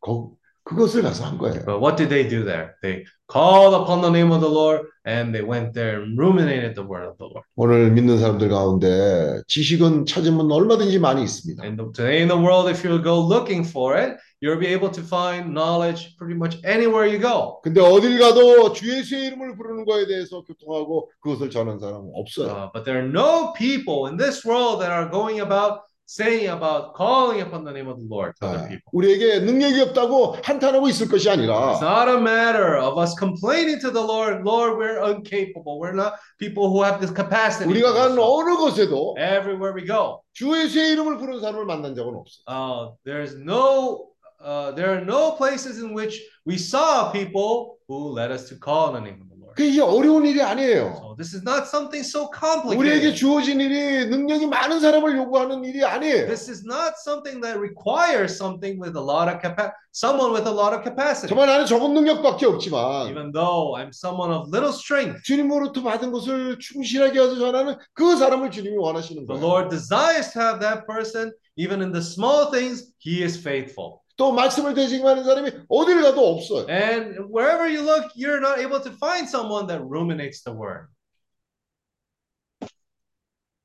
거, 0.00 0.30
그것을 0.64 1.02
가서 1.02 1.24
한 1.24 1.38
거예요. 1.38 1.64
But 1.64 1.80
what 1.80 1.96
did 1.96 2.08
they 2.08 2.28
do 2.28 2.44
there? 2.44 2.74
They 2.82 3.04
called 3.30 3.74
upon 3.74 4.00
the 4.00 4.10
name 4.10 4.30
of 4.32 4.40
the 4.40 4.50
Lord 4.50 4.86
and 5.04 5.34
they 5.34 5.42
went 5.42 5.74
there 5.74 6.02
and 6.02 6.16
ruminated 6.18 6.74
the 6.74 6.86
word 6.86 7.08
of 7.08 7.18
the 7.18 7.26
Lord. 7.26 7.42
오늘 7.56 7.90
믿는 7.90 8.18
사람들 8.18 8.48
가운데 8.48 9.42
지식은 9.48 10.06
찾으면 10.06 10.50
얼마든지 10.50 10.98
많이 10.98 11.22
있습니다. 11.22 11.64
And 11.64 11.76
today 11.92 12.22
in 12.22 12.28
the 12.28 12.38
world, 12.38 12.70
if 12.70 12.86
you 12.86 13.02
go 13.02 13.18
looking 13.18 13.66
for 13.66 13.96
it, 13.98 14.16
you'll 14.40 14.58
be 14.58 14.68
able 14.68 14.90
to 14.90 15.02
find 15.02 15.52
knowledge 15.52 16.14
pretty 16.16 16.34
much 16.34 16.58
anywhere 16.64 17.06
you 17.06 17.18
go. 17.18 17.60
근데 17.62 17.80
어딜 17.80 18.18
가도 18.18 18.72
주 18.72 18.86
예수의 18.86 19.26
이름을 19.28 19.56
부르는 19.56 19.84
거에 19.84 20.06
대해서 20.06 20.42
교통하고 20.42 21.10
그것을 21.20 21.50
전하는 21.50 21.78
사람은 21.80 22.12
없어요. 22.14 22.46
Uh, 22.46 22.70
but 22.72 22.84
there 22.84 23.02
are 23.02 23.08
no 23.08 23.52
people 23.54 24.06
in 24.06 24.16
this 24.16 24.46
world 24.46 24.80
that 24.80 24.92
are 24.92 25.10
going 25.10 25.40
about 25.40 25.82
saying 26.09 26.47
about 26.47 26.95
calling 26.95 27.41
upon 27.41 27.65
the 27.65 27.71
name 27.71 27.89
of 27.89 27.99
the 27.99 28.07
Lord 28.07 28.31
to 28.39 28.47
other 28.47 28.59
아, 28.63 28.67
people. 28.69 28.87
우리에게 28.93 29.39
능력이 29.41 29.81
없다고 29.81 30.37
한탄하고 30.41 30.87
있을 30.87 31.09
것이 31.09 31.27
It's 31.27 31.33
아니라 31.37 31.79
not 31.81 32.07
a 32.07 32.15
matter 32.17 32.77
of 32.79 32.97
us 32.97 33.13
complaining 33.19 33.77
to 33.81 33.91
the 33.91 34.01
Lord, 34.01 34.41
Lord, 34.45 34.77
we're 34.79 35.03
incapable. 35.11 35.79
We're 35.79 35.91
not 35.91 36.13
people 36.39 36.71
who 36.71 36.81
have 36.83 37.01
this 37.01 37.11
capacity. 37.13 37.67
우리가 37.69 37.91
가는 37.91 38.17
어느 38.17 38.55
곳에도 38.55 39.15
Everywhere 39.19 39.75
we 39.75 39.85
go. 39.85 40.21
주 40.31 40.47
예수의 40.55 40.91
이름을 40.93 41.17
부르는 41.17 41.41
사람을 41.41 41.65
만난 41.65 41.93
적은 41.93 42.15
없어요. 42.15 42.47
Uh, 42.47 42.95
there's 43.03 43.35
no, 43.35 44.07
uh, 44.39 44.71
there 44.75 44.95
are 44.95 45.03
no 45.03 45.35
places 45.35 45.83
in 45.83 45.93
which 45.93 46.23
we 46.45 46.55
saw 46.55 47.11
people 47.11 47.75
who 47.89 48.15
led 48.15 48.31
us 48.31 48.47
to 48.47 48.55
call 48.55 48.87
on 48.87 48.93
the 48.93 49.01
name 49.01 49.19
of 49.19 49.27
the 49.27 49.30
Lord. 49.30 49.30
Lord. 49.51 49.53
그 49.57 49.63
이게 49.63 49.81
어려운 49.81 50.25
일이 50.25 50.41
아니에요. 50.41 50.93
So 51.01 51.15
this 51.17 51.33
is 51.35 51.41
not 51.41 51.65
something 51.65 52.05
so 52.05 52.29
우리에게 52.29 53.11
complicated. 53.11 53.15
주어진 53.15 53.59
일이 53.59 54.05
능력이 54.05 54.45
많은 54.45 54.79
사람을 54.79 55.17
요구하는 55.17 55.63
일이 55.63 55.83
아니에요. 55.83 56.27
This 56.27 56.49
is 56.49 56.61
not 56.63 56.93
something 57.01 57.41
that 57.41 57.57
requires 57.57 58.35
something 58.37 58.77
with 58.79 58.93
a 58.95 59.01
lot 59.01 59.25
of 59.27 59.41
capa- 59.41 59.73
someone 59.91 60.29
with 60.31 60.45
a 60.47 60.53
lot 60.53 60.77
of 60.77 60.83
capacity. 60.85 61.27
정말 61.27 61.47
나는 61.47 61.65
적은 61.65 61.93
능력밖에 61.95 62.45
없지만 62.45 63.09
Even 63.09 63.31
though 63.33 63.73
I'm 63.75 63.89
someone 63.89 64.29
of 64.31 64.45
little 64.53 64.69
strength, 64.71 65.23
주님으로부터 65.25 65.81
받은 65.81 66.11
것을 66.11 66.59
충실하게 66.59 67.17
하서 67.17 67.35
전하는 67.39 67.75
그 67.93 68.15
사람을 68.15 68.51
주님이 68.51 68.77
원하시는 68.77 69.25
the 69.25 69.41
거예요. 69.41 69.41
Lord 69.41 69.69
desires 69.73 70.31
to 70.33 70.41
have 70.41 70.59
that 70.61 70.85
person, 70.85 71.33
even 71.57 71.81
in 71.81 71.91
the 71.91 72.05
small 72.05 72.51
things, 72.53 72.93
he 73.01 73.23
is 73.25 73.33
faithful. 73.41 74.00
또 74.16 74.32
말씀을 74.32 74.74
대신하는 74.74 75.24
사람이 75.24 75.50
어딜 75.68 76.02
가도 76.02 76.34
없어요. 76.34 76.66
And 76.68 77.18
wherever 77.32 77.66
you 77.66 77.82
look, 77.82 78.10
you're 78.14 78.40
not 78.40 78.60
able 78.60 78.82
to 78.82 78.92
find 78.92 79.28
someone 79.28 79.66
that 79.66 79.82
ruminates 79.82 80.42
the 80.44 80.56
word. 80.56 80.88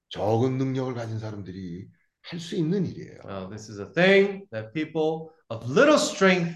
적은 0.09 0.57
능력을 0.57 0.93
가진 0.93 1.19
사람들이 1.19 1.87
할 2.21 2.39
수 2.39 2.55
있는 2.55 2.85
일이에요. 2.85 3.19
Uh, 3.23 3.49
this 3.49 3.69
is 3.71 3.79
a 3.79 3.91
thing 3.93 4.45
that 4.51 4.73
people 4.73 5.29
of 5.49 5.65
little 5.69 5.95
strength 5.97 6.55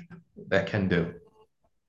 that 0.50 0.70
can 0.70 0.90
do. 0.90 1.14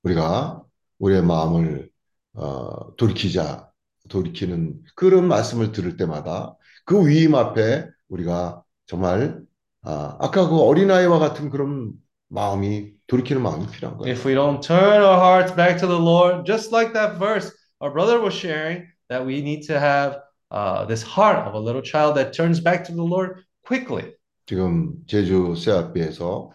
우리가 0.03 0.63
우리의 0.99 1.23
마음을 1.23 1.91
어, 2.35 2.95
돌이키자 2.97 3.71
돌이키는 4.09 4.83
그런 4.95 5.27
말씀을 5.29 5.73
들을 5.73 5.97
때마다 5.97 6.57
그 6.85 7.07
위임 7.07 7.35
앞에 7.35 7.89
우리가 8.09 8.63
정말 8.87 9.42
아, 9.83 10.17
아까 10.21 10.49
그 10.49 10.61
어린아이와 10.61 11.19
같은 11.19 11.51
그런 11.51 11.93
마음이 12.29 12.93
돌이키는 13.07 13.43
마음이 13.43 13.67
필요한 13.71 13.99
거예요. 13.99 14.13
If 14.13 14.27
we 14.27 14.35
don't 14.35 14.63
turn 14.63 15.03
our 15.03 15.19
hearts 15.19 15.55
back 15.55 15.79
to 15.81 15.87
the 15.87 16.01
Lord, 16.01 16.47
just 16.47 16.75
like 16.75 16.93
that 16.95 17.19
verse 17.19 17.53
our 17.81 17.93
brother 17.93 18.21
was 18.21 18.35
sharing, 18.35 18.87
that 19.09 19.27
we 19.27 19.43
need 19.43 19.67
to 19.67 19.79
have 19.79 20.23
uh, 20.51 20.87
this 20.87 21.03
heart 21.03 21.47
of 21.47 21.55
a 21.55 21.59
little 21.61 21.83
child 21.83 22.17
that 22.17 22.33
turns 22.33 22.61
back 22.61 22.85
to 22.85 22.93
the 22.93 23.03
Lord 23.03 23.45
quickly. 23.67 24.15
지금 24.47 24.95
제주 25.07 25.55
세아비에서 25.57 26.51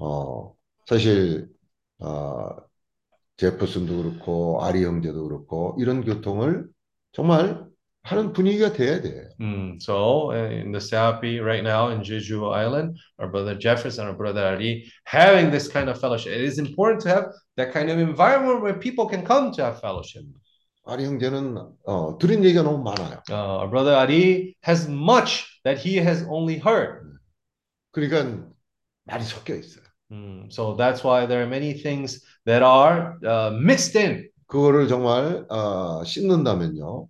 어, 0.00 0.52
사실 0.86 1.48
어, 2.00 2.48
제퍼슨도 3.36 4.02
그렇고 4.02 4.62
아리 4.62 4.84
형제도 4.84 5.26
그렇고 5.26 5.76
이런 5.78 6.04
교통을 6.04 6.68
정말 7.12 7.64
하는 8.03 8.31
분위기가 8.31 8.71
돼야 8.71 9.01
돼요. 9.01 9.27
Mm, 9.41 9.81
so 9.81 10.31
uh, 10.31 10.49
in 10.49 10.71
the 10.71 10.79
Seapi 10.79 11.43
right 11.43 11.61
now 11.61 11.89
in 11.89 12.01
Jeju 12.01 12.55
Island, 12.55 12.97
our 13.19 13.27
brother 13.27 13.53
Jefferson, 13.53 14.07
our 14.07 14.13
brother 14.13 14.45
Ari, 14.45 14.89
having 15.03 15.51
this 15.51 15.67
kind 15.67 15.89
of 15.89 15.99
fellowship. 15.99 16.31
It 16.31 16.41
is 16.41 16.57
important 16.57 17.01
to 17.03 17.09
have 17.09 17.25
that 17.57 17.73
kind 17.73 17.89
of 17.89 17.99
environment 17.99 18.61
where 18.61 18.73
people 18.73 19.07
can 19.07 19.25
come 19.25 19.51
to 19.53 19.63
have 19.63 19.81
fellowship. 19.81 20.23
아리 20.85 21.03
형제는 21.03 21.57
어, 21.85 22.17
들은 22.17 22.45
얘기가 22.45 22.63
너무 22.63 22.81
많아요. 22.81 23.21
Uh, 23.29 23.59
our 23.59 23.67
brother 23.67 23.93
Ari 23.93 24.55
has 24.61 24.87
much 24.87 25.43
that 25.65 25.77
he 25.77 25.97
has 25.97 26.23
only 26.29 26.57
heard. 26.57 27.19
그러니까 27.91 28.47
말이 29.03 29.23
섞여 29.23 29.53
있어요. 29.53 29.83
Mm, 30.13 30.47
so 30.49 30.75
that's 30.75 31.03
why 31.03 31.25
there 31.25 31.41
are 31.43 31.49
many 31.49 31.73
things 31.73 32.23
that 32.45 32.63
are 32.63 33.19
uh, 33.25 33.51
mixed 33.51 33.99
in. 33.99 34.29
그거를 34.47 34.87
정말 34.87 35.45
어, 35.49 36.05
씻는다면요. 36.05 37.09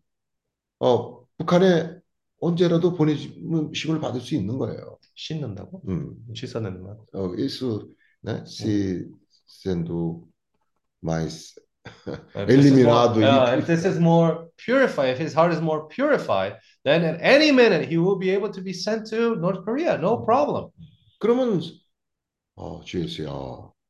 어, 0.83 1.25
북한에 1.39 1.95
언제라도 2.41 2.95
보내심을 2.95 4.01
받을 4.01 4.21
수 4.21 4.35
있는 4.35 4.59
거예요. 4.59 4.99
씻는다고? 5.15 5.83
음, 5.89 6.17
씻어내는 6.35 6.83
말. 6.83 6.97
어, 7.15 7.35
일수, 7.37 7.89
네, 8.21 8.45
시, 8.45 9.07
센도, 9.47 10.27
마이스, 11.01 11.55
If 12.35 12.47
this, 12.47 12.67
is 12.67 12.85
more, 12.85 13.11
Eliminado 13.13 13.21
uh, 13.23 13.59
if 13.59 13.67
this 13.67 13.85
is 13.85 13.99
more 13.99 14.49
purified, 14.57 15.11
if 15.11 15.19
his 15.19 15.35
heart 15.35 15.53
is 15.53 15.61
more 15.61 15.87
purified, 15.89 16.59
then 16.85 17.05
at 17.05 17.21
any 17.21 17.53
minute 17.53 17.89
he 17.89 17.97
will 17.99 18.19
be 18.19 18.31
able 18.31 18.51
to 18.51 18.61
be 18.61 18.73
sent 18.73 19.07
to 19.11 19.37
North 19.37 19.65
Korea. 19.65 19.99
No 19.99 20.19
problem. 20.25 20.71
그러면 21.21 21.61
어, 22.57 22.83
주 22.85 23.01
예수야, 23.01 23.31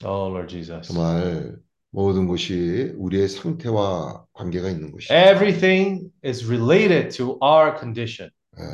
Oh, 0.05 0.29
Lord 0.29 0.49
Jesus. 0.49 0.89
정말 0.89 1.57
모든 1.93 2.27
것이 2.27 2.93
우리의 2.97 3.29
상태와 3.29 4.25
관계가 4.33 4.69
있는 4.71 4.91
것이죠. 4.91 5.15
Everything 5.15 6.11
is 6.25 6.45
related 6.47 7.15
to 7.17 7.39
our 7.43 7.79
condition. 7.79 8.31
예, 8.59 8.65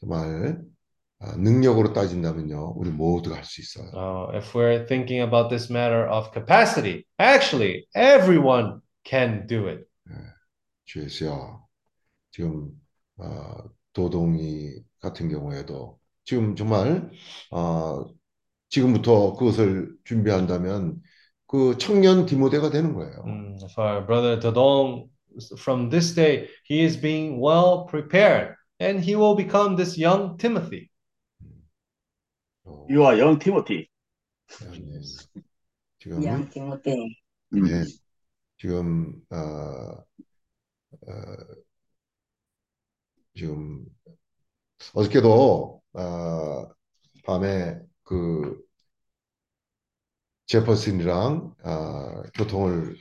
정말 0.00 0.60
아, 1.20 1.36
능력으로 1.36 1.92
따진다면요, 1.92 2.74
우리 2.76 2.90
모두가 2.90 3.36
할 3.36 3.44
수 3.44 3.60
있어요. 3.60 3.90
Uh, 3.94 4.36
if 4.36 4.54
we're 4.54 4.86
thinking 4.86 5.22
about 5.22 5.48
this 5.48 5.70
matter 5.72 6.08
of 6.08 6.30
capacity, 6.32 7.04
actually, 7.18 7.86
everyone 7.94 8.80
can 9.04 9.46
do 9.46 9.68
it. 9.68 9.84
주 10.86 11.02
예수야, 11.02 11.58
지금 12.30 12.70
어, 13.18 13.54
도동이 13.92 14.74
같은 15.00 15.28
경우에도 15.28 15.98
지금 16.24 16.56
정말 16.56 17.10
어, 17.50 18.06
지금부터 18.70 19.34
그것을 19.34 19.92
준비한다면 20.04 21.00
그 21.48 21.78
청년 21.78 22.26
디모데가 22.26 22.70
되는 22.70 22.92
거예요. 22.92 23.24
Mm, 23.24 23.56
if 23.64 23.78
our 23.78 24.04
brother 24.04 24.38
Dodong, 24.38 25.08
from 25.56 25.88
this 25.88 26.14
day, 26.14 26.48
he 26.64 26.84
is 26.84 27.00
being 27.00 27.40
well 27.40 27.86
prepared 27.88 28.54
and 28.78 29.00
he 29.00 29.16
will 29.16 29.34
become 29.34 29.74
this 29.74 29.96
young 29.96 30.36
Timothy. 30.36 30.90
어, 32.64 32.86
You 32.88 33.02
are 33.04 33.16
young 33.16 33.38
Timothy. 33.38 33.88
네. 34.60 35.00
지금 35.98 36.22
양 36.22 36.48
티모테. 36.48 36.96
네, 37.50 37.84
지금 38.58 39.20
어, 39.30 40.04
어, 41.06 41.16
지금 43.34 43.86
어저께도 44.92 45.80
어, 45.94 46.68
밤에 47.24 47.80
그 48.02 48.67
제퍼슨이랑 50.48 51.52
어, 51.62 52.22
교통을 52.34 52.96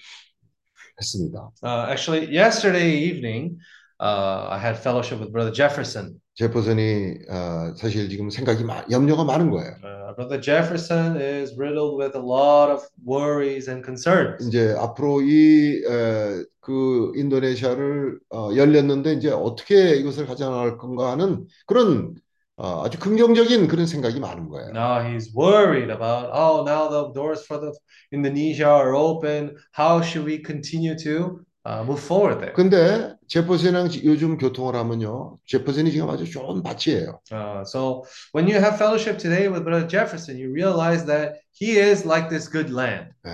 했습니다. 1.00 1.50
Uh, 1.64 1.88
actually, 1.90 2.28
yesterday 2.30 2.98
evening, 2.98 3.58
uh, 4.00 4.48
I 4.50 4.60
had 4.60 4.78
fellowship 4.78 5.20
with 5.20 5.32
Brother 5.32 5.52
Jefferson. 5.52 6.20
제퍼슨이 6.36 7.18
어, 7.30 7.74
사실 7.78 8.10
지금 8.10 8.30
생각이 8.30 8.64
마, 8.64 8.84
염려가 8.92 9.24
많은 9.24 9.50
거예요. 9.50 9.72
Uh, 9.82 10.14
Brother 10.16 10.40
Jefferson 10.40 11.18
is 11.18 11.56
riddled 11.58 11.98
with 11.98 12.16
a 12.16 12.22
lot 12.22 12.70
of 12.70 12.84
worries 13.06 13.70
and 13.70 13.84
concerns. 13.84 14.46
이제 14.48 14.76
앞으로 14.78 15.22
이 15.22 15.82
에, 15.88 16.44
그 16.60 17.14
인도네시아를 17.16 18.20
어, 18.34 18.50
열렸는데 18.56 19.14
이제 19.14 19.32
어떻게 19.32 19.96
이것을 19.96 20.28
가져나갈 20.28 20.78
건가 20.78 21.12
하는 21.12 21.48
그런 21.66 22.14
어, 22.58 22.84
아주 22.84 22.98
긍정적인 23.00 23.68
그런 23.68 23.86
생각이 23.86 24.20
많은 24.20 24.50
거예요. 24.50 24.72
Now 24.74 25.00
he's 25.02 25.32
worried 25.36 25.92
about, 25.92 26.32
oh, 26.34 26.64
now 26.66 26.90
the 26.90 27.14
doors 27.14 27.46
for 27.46 27.60
the 27.62 27.72
Indonesia 28.12 28.66
are 28.68 28.96
open. 28.96 29.56
How 29.74 30.02
should 30.02 30.26
we 30.26 30.42
continue 30.44 30.98
to 31.06 31.46
uh, 31.66 31.84
move 31.86 32.00
forward 32.02 32.40
there? 32.42 32.54
근데 32.56 33.16
제퍼슨이랑 33.28 33.90
지- 33.90 34.04
요즘 34.06 34.38
교통을 34.40 34.76
하면요, 34.76 35.38
제퍼슨이 35.46 35.92
지금 35.92 36.10
아주 36.10 36.26
좋은 36.26 36.64
밭이에요. 36.64 37.20
Uh, 37.32 37.64
so 37.64 38.04
when 38.34 38.48
you 38.48 38.58
have 38.58 38.76
fellowship 38.78 39.20
today 39.20 39.48
with 39.50 39.64
Brother 39.64 39.86
Jefferson, 39.88 40.36
you 40.38 40.50
realize 40.52 41.06
that 41.06 41.38
he 41.54 41.78
is 41.78 42.06
like 42.08 42.28
this 42.30 42.50
good 42.50 42.74
land. 42.74 43.14
예, 43.28 43.32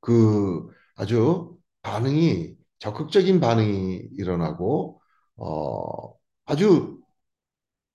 그 0.00 0.68
아주 0.94 1.56
반응이 1.82 2.54
적극적인 2.80 3.40
반응이 3.40 4.10
일어나고 4.18 5.00
어, 5.36 6.12
아주 6.44 6.98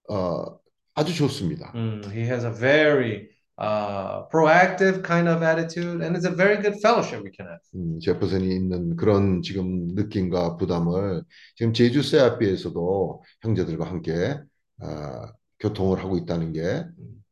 어, 0.09 0.59
아주 0.95 1.13
좋습니다. 1.15 1.71
Mm, 1.73 2.11
he 2.11 2.21
has 2.27 2.45
a 2.45 2.51
very 2.51 3.29
uh, 3.57 4.23
proactive 4.29 5.03
kind 5.03 5.27
of 5.27 5.41
attitude, 5.43 6.01
and 6.01 6.15
it's 6.15 6.25
a 6.25 6.31
very 6.35 6.61
good 6.61 6.79
fellowship 6.81 7.23
we 7.23 7.31
can 7.31 7.47
have. 7.47 7.59
음, 7.75 7.99
제퍼슨이 7.99 8.47
있는 8.55 8.95
그런 8.95 9.41
지금 9.41 9.87
느낌과 9.95 10.57
부담을 10.57 11.23
지금 11.55 11.73
제주 11.73 12.03
세아피에서도 12.03 13.23
형제들과 13.41 13.85
함께 13.85 14.37
아, 14.81 15.31
교통을 15.59 15.99
하고 15.99 16.17
있다는 16.17 16.53
게 16.53 16.85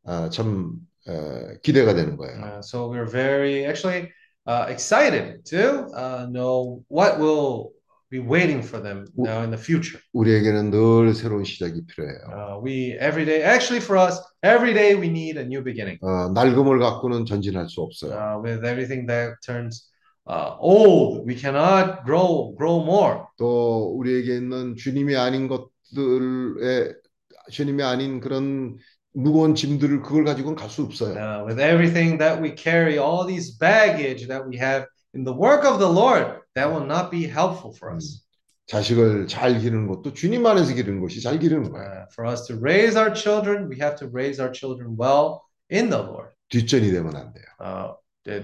아, 0.04 0.28
참 0.30 0.74
에, 1.08 1.58
기대가 1.62 1.94
되는 1.94 2.16
거예요. 2.16 2.40
Uh, 2.40 2.60
so 2.60 2.88
we're 2.88 3.08
very 3.10 3.64
actually 3.66 4.10
uh, 4.46 4.66
excited 4.68 5.44
to 5.44 5.86
uh, 5.94 6.26
know 6.30 6.82
what 6.88 7.18
will 7.18 7.72
be 8.11 8.19
waiting 8.19 8.63
for 8.63 8.81
them 8.81 9.05
now 9.17 9.43
in 9.43 9.51
the 9.51 9.57
future. 9.61 9.99
우리에게는 10.13 10.71
늘 10.71 11.13
새로운 11.13 11.43
시작이 11.43 11.85
필요해요. 11.85 12.19
Uh, 12.31 12.59
we 12.63 12.97
every 12.99 13.25
day, 13.25 13.43
actually 13.43 13.83
for 13.83 13.97
us, 13.99 14.21
every 14.43 14.73
day 14.73 14.95
we 14.95 15.07
need 15.07 15.37
a 15.37 15.43
new 15.43 15.61
beginning. 15.63 15.99
어, 16.01 16.31
낡음을 16.33 16.79
갖고는 16.79 17.25
전진할 17.25 17.67
수 17.69 17.81
없어요. 17.81 18.11
Uh, 18.13 18.41
with 18.41 18.63
everything 18.65 19.05
that 19.07 19.35
turns 19.45 19.91
uh, 20.29 20.55
old, 20.59 21.25
we 21.27 21.35
cannot 21.35 22.05
grow 22.05 22.55
grow 22.55 22.79
more. 22.81 23.23
또 23.37 23.93
우리에게 23.97 24.37
있는 24.37 24.75
주님이 24.77 25.17
아닌 25.17 25.49
것들의 25.49 26.95
주님이 27.51 27.83
아닌 27.83 28.19
그런 28.21 28.77
무거운 29.13 29.55
짐들을 29.55 30.01
그걸 30.01 30.23
가지고는 30.23 30.55
갈 30.55 30.69
수 30.69 30.83
없어요. 30.83 31.11
Uh, 31.17 31.43
with 31.45 31.59
everything 31.59 32.17
that 32.19 32.41
we 32.41 32.55
carry, 32.55 32.97
all 32.97 33.25
these 33.27 33.57
baggage 33.57 34.27
that 34.27 34.47
we 34.47 34.55
have 34.57 34.85
in 35.13 35.23
the 35.25 35.33
work 35.33 35.65
of 35.65 35.79
the 35.79 35.89
Lord, 35.89 36.39
that 36.55 36.69
will 36.69 36.85
not 36.85 37.11
be 37.11 37.25
helpful 37.25 37.73
for 37.75 37.93
us. 37.95 38.23
자식을 38.67 39.27
잘 39.27 39.59
기르는 39.59 39.87
것도 39.87 40.13
주님 40.13 40.45
안에서 40.45 40.73
기르는 40.73 40.99
것이 40.99 41.21
잘 41.21 41.39
기르는 41.39 41.71
거예요. 41.71 41.87
Uh, 41.87 42.05
for 42.11 42.29
us 42.29 42.45
to 42.45 42.55
raise 42.59 42.97
our 42.97 43.13
children, 43.13 43.69
we 43.69 43.79
have 43.79 43.95
to 43.95 44.07
raise 44.11 44.41
our 44.41 44.51
children 44.51 44.97
well 44.97 45.41
in 45.71 45.89
the 45.89 46.03
Lord. 46.03 46.31
뒷전이 46.49 46.91
되면 46.91 47.15
안 47.15 47.33
돼요. 47.33 47.45
Uh, 47.59 47.93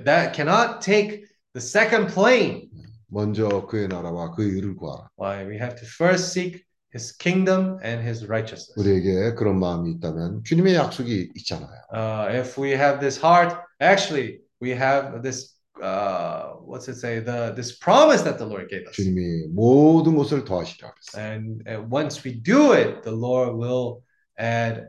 that 0.05 0.33
cannot 0.33 0.79
take 0.79 1.25
the 1.53 1.59
second 1.59 2.07
plane. 2.13 2.69
먼저 3.07 3.67
그의 3.67 3.89
나라와 3.89 4.31
그의 4.31 4.51
의를 4.51 4.75
구하라. 4.75 5.09
Why 5.19 5.45
we 5.45 5.57
have 5.57 5.75
to 5.75 5.85
first 5.85 6.31
seek 6.31 6.63
His 6.95 7.11
kingdom 7.17 7.79
and 7.83 8.01
His 8.01 8.23
righteousness. 8.25 8.79
우리에게 8.79 9.35
그런 9.35 9.59
마음이 9.59 9.91
있다면 9.91 10.43
주님의 10.45 10.75
약속이 10.75 11.33
있잖아요. 11.35 11.81
Uh, 11.93 12.31
if 12.31 12.57
we 12.57 12.71
have 12.71 13.01
this 13.01 13.19
heart, 13.19 13.55
actually, 13.81 14.39
we 14.61 14.71
have 14.71 15.21
this. 15.21 15.51
Uh, 15.81 16.55
what's 16.67 16.87
it 16.87 16.95
say? 16.97 17.19
The 17.19 17.53
this 17.55 17.77
promise 17.77 18.23
that 18.23 18.37
the 18.37 18.45
Lord 18.47 18.67
gave 18.69 18.85
us. 18.87 18.95
주님이 18.95 19.47
모든 19.53 20.15
것을 20.15 20.43
더하시라 20.45 20.93
그랬어요. 20.93 21.21
And, 21.21 21.63
and 21.67 21.89
once 21.91 22.23
we 22.23 22.33
do 22.41 22.73
it, 22.73 23.01
the 23.03 23.15
Lord 23.15 23.55
will 23.55 24.01
add, 24.37 24.87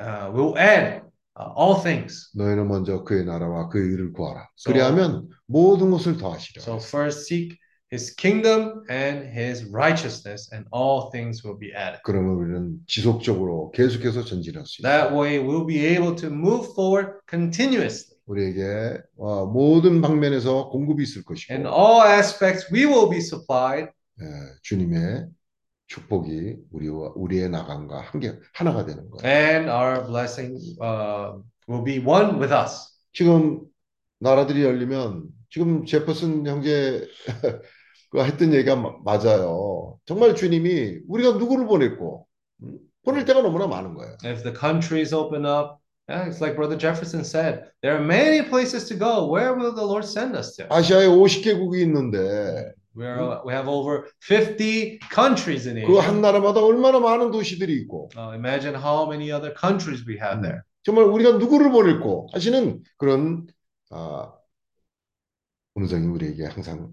uh, 0.00 0.30
will 0.32 0.56
add 0.58 1.02
uh, 1.36 1.52
all 1.56 1.80
things. 1.82 2.30
너희는 2.34 2.66
먼저 2.68 3.04
그의 3.04 3.24
나라와 3.24 3.68
그의 3.68 3.88
의를 3.90 4.12
구하라. 4.12 4.48
So- 4.56 4.72
그리하면 4.72 5.28
모든 5.46 5.90
것을 5.90 6.16
더하시라. 6.18 6.62
So 6.62 6.76
first 6.76 7.26
seek 7.26 7.56
His 7.90 8.14
kingdom 8.14 8.84
and 8.90 9.24
His 9.32 9.64
righteousness, 9.72 10.50
and 10.52 10.68
all 10.74 11.08
things 11.10 11.42
will 11.42 11.56
be 11.58 11.72
added. 11.72 12.02
그러면 12.04 12.34
우리는 12.36 12.76
지속적으로 12.86 13.70
계속해서 13.70 14.24
전진할 14.24 14.66
수 14.66 14.82
That 14.82 15.08
있어요. 15.08 15.16
way, 15.18 15.38
we'll 15.40 15.64
be 15.66 15.86
able 15.86 16.14
to 16.16 16.28
move 16.28 16.68
forward 16.74 17.16
continuously. 17.26 18.11
우리에게 18.25 19.01
어, 19.17 19.45
모든 19.45 20.01
방면에서 20.01 20.69
공급이 20.69 21.03
있을 21.03 21.23
것이고 21.23 21.53
In 21.53 21.65
all 21.65 22.07
aspects, 22.17 22.73
we 22.73 22.85
will 22.85 23.09
be 23.09 23.19
supplied, 23.19 23.89
예, 24.21 24.25
주님의 24.61 25.27
축복이 25.87 26.55
우리와 26.71 27.11
우리의 27.15 27.49
나감과 27.49 28.01
한개 28.01 28.33
하나가 28.53 28.85
되는 28.85 29.09
거예요. 29.09 29.27
and 29.27 29.69
our 29.69 30.05
blessing 30.05 30.57
uh, 30.81 31.41
will 31.67 31.83
be 31.83 31.99
one 32.03 32.39
with 32.39 32.53
us. 32.53 32.89
지금 33.13 33.61
나라들이 34.19 34.63
열리면 34.63 35.27
지금 35.49 35.85
제퍼슨 35.85 36.47
형제 36.47 37.05
그 38.09 38.23
했던 38.23 38.53
얘기가 38.53 38.75
마- 38.75 38.95
맞아요. 39.03 39.99
정말 40.05 40.35
주님이 40.35 40.99
우리가 41.07 41.33
누구를 41.37 41.65
보냈고 41.65 42.27
음? 42.63 42.79
보낼 43.03 43.25
때가 43.25 43.41
너무나 43.41 43.67
많은 43.67 43.93
거예요. 43.95 44.15
If 44.23 44.43
the 44.43 44.53
countries 44.57 45.13
open 45.13 45.45
up, 45.45 45.82
yeah, 46.09 46.25
it's 46.25 46.41
like 46.41 46.55
Brother 46.55 46.75
Jefferson 46.75 47.23
said, 47.23 47.71
there 47.81 47.95
are 47.95 48.03
many 48.03 48.41
places 48.47 48.85
to 48.89 48.95
go. 48.95 49.27
Where 49.27 49.53
will 49.53 49.73
the 49.73 49.85
Lord 49.85 50.03
send 50.05 50.35
us 50.35 50.55
to? 50.57 50.67
아시아에 50.69 51.07
50개국이 51.07 51.81
있는데 51.81 52.73
We 52.95 53.05
are 53.05 53.41
we 53.43 53.53
have 53.53 53.67
over 53.67 54.05
50 54.19 54.99
countries 55.09 55.65
in 55.67 55.77
그 55.87 55.97
Asia. 55.97 56.01
한 56.01 56.21
나라마다 56.21 56.61
얼마나 56.61 56.99
많은 56.99 57.31
도시들이 57.31 57.73
있고 57.81 58.09
Uh, 58.15 58.35
imagine 58.35 58.75
how 58.75 59.09
many 59.09 59.31
other 59.31 59.53
countries 59.53 60.05
we 60.05 60.17
have 60.19 60.41
there. 60.41 60.61
정말 60.83 61.05
우리가 61.05 61.37
누구를 61.37 61.71
보낼고 61.71 62.27
하시는 62.33 62.83
그런 62.97 63.47
아, 63.89 64.31
음성이 65.77 66.05
우리에게 66.07 66.45
항상 66.45 66.91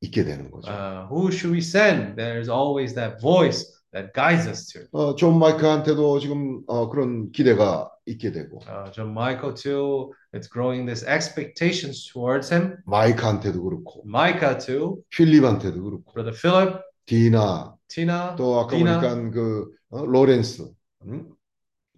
있게 0.00 0.22
되는 0.24 0.50
거죠. 0.50 0.70
Uh, 0.70 1.08
who 1.10 1.28
should 1.32 1.50
we 1.50 1.58
send? 1.58 2.14
There's 2.16 2.48
always 2.48 2.94
that 2.94 3.18
voice 3.20 3.64
that 3.92 4.12
guides 4.14 4.46
us 4.46 4.66
to. 4.74 4.82
어, 4.92 5.16
존 5.16 5.38
마이크한테도 5.38 6.20
지금 6.20 6.60
어, 6.68 6.88
그런 6.90 7.32
기대가 7.32 7.90
있게 8.06 8.30
되고 8.32 8.60
Uh, 8.66 8.90
John 8.92 9.10
Michael 9.12 9.52
too. 9.54 10.12
It's 10.32 10.48
growing 10.48 10.86
this 10.86 11.04
expectations 11.04 12.06
towards 12.12 12.52
him. 12.52 12.78
마이크한테도 12.86 13.62
그렇고 13.62 14.02
Micah 14.06 14.56
too. 14.58 15.02
필립한테도 15.10 15.82
그렇고 15.82 16.12
Brother 16.12 16.32
Philip, 16.34 16.80
디나 17.06 17.74
Tina, 17.88 18.34
또 18.36 18.60
아까 18.60 18.76
Dina, 18.76 19.00
보니까 19.00 19.30
그 19.30 19.70
어, 19.90 20.04
로렌스 20.06 20.70
응? 21.08 21.26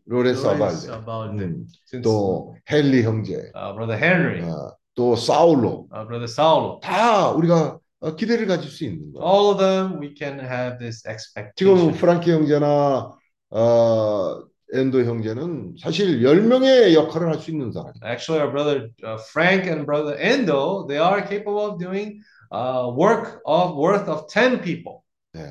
로렌스 0.07 0.47
아발데 0.47 0.93
Abalde. 0.93 1.45
음, 1.45 1.67
Since, 1.87 2.03
또 2.03 2.55
헨리 2.71 3.03
형제 3.03 3.53
uh, 3.55 3.73
Brother 3.77 3.97
Henry, 4.03 4.43
어, 4.43 4.73
또 4.95 5.15
사울로 5.17 5.89
uh, 5.93 6.05
Brother 6.07 6.25
Saulo. 6.29 6.81
다 6.81 7.31
우리가 7.31 7.79
어, 8.01 8.15
기대를 8.17 8.47
가질 8.47 8.71
수 8.71 8.85
있는 8.85 9.13
거예요. 9.13 9.27
All 9.27 9.51
of 9.53 9.59
them, 9.59 10.01
we 10.01 10.15
can 10.17 10.39
have 10.41 10.79
this 10.79 11.03
지금 11.03 11.13
expectation. 11.13 11.93
프랑키 11.93 12.31
형제나 12.33 13.13
어, 13.51 14.43
엔도 14.75 15.05
형제는 15.05 15.77
사실 15.81 16.21
10명의 16.23 16.95
역할을 16.95 17.29
할 17.29 17.41
수 17.41 17.51
있는 17.51 17.73
사람이에요. 17.73 18.01
Actually, 18.05 18.41
our 18.43 18.51
brother 18.53 18.91
uh, 19.05 19.19
Frank 19.31 19.67
and 19.69 19.87
brother 19.87 20.17
Endo, 20.19 20.87
they 20.87 20.99
are 20.99 21.23
capable 21.27 21.65
of 21.65 21.79
doing 21.79 22.21
uh, 22.53 22.91
work 22.95 23.41
of 23.47 23.77
worth 23.77 24.09
of 24.09 24.27
10 24.29 24.61
people. 24.63 25.03
네. 25.33 25.49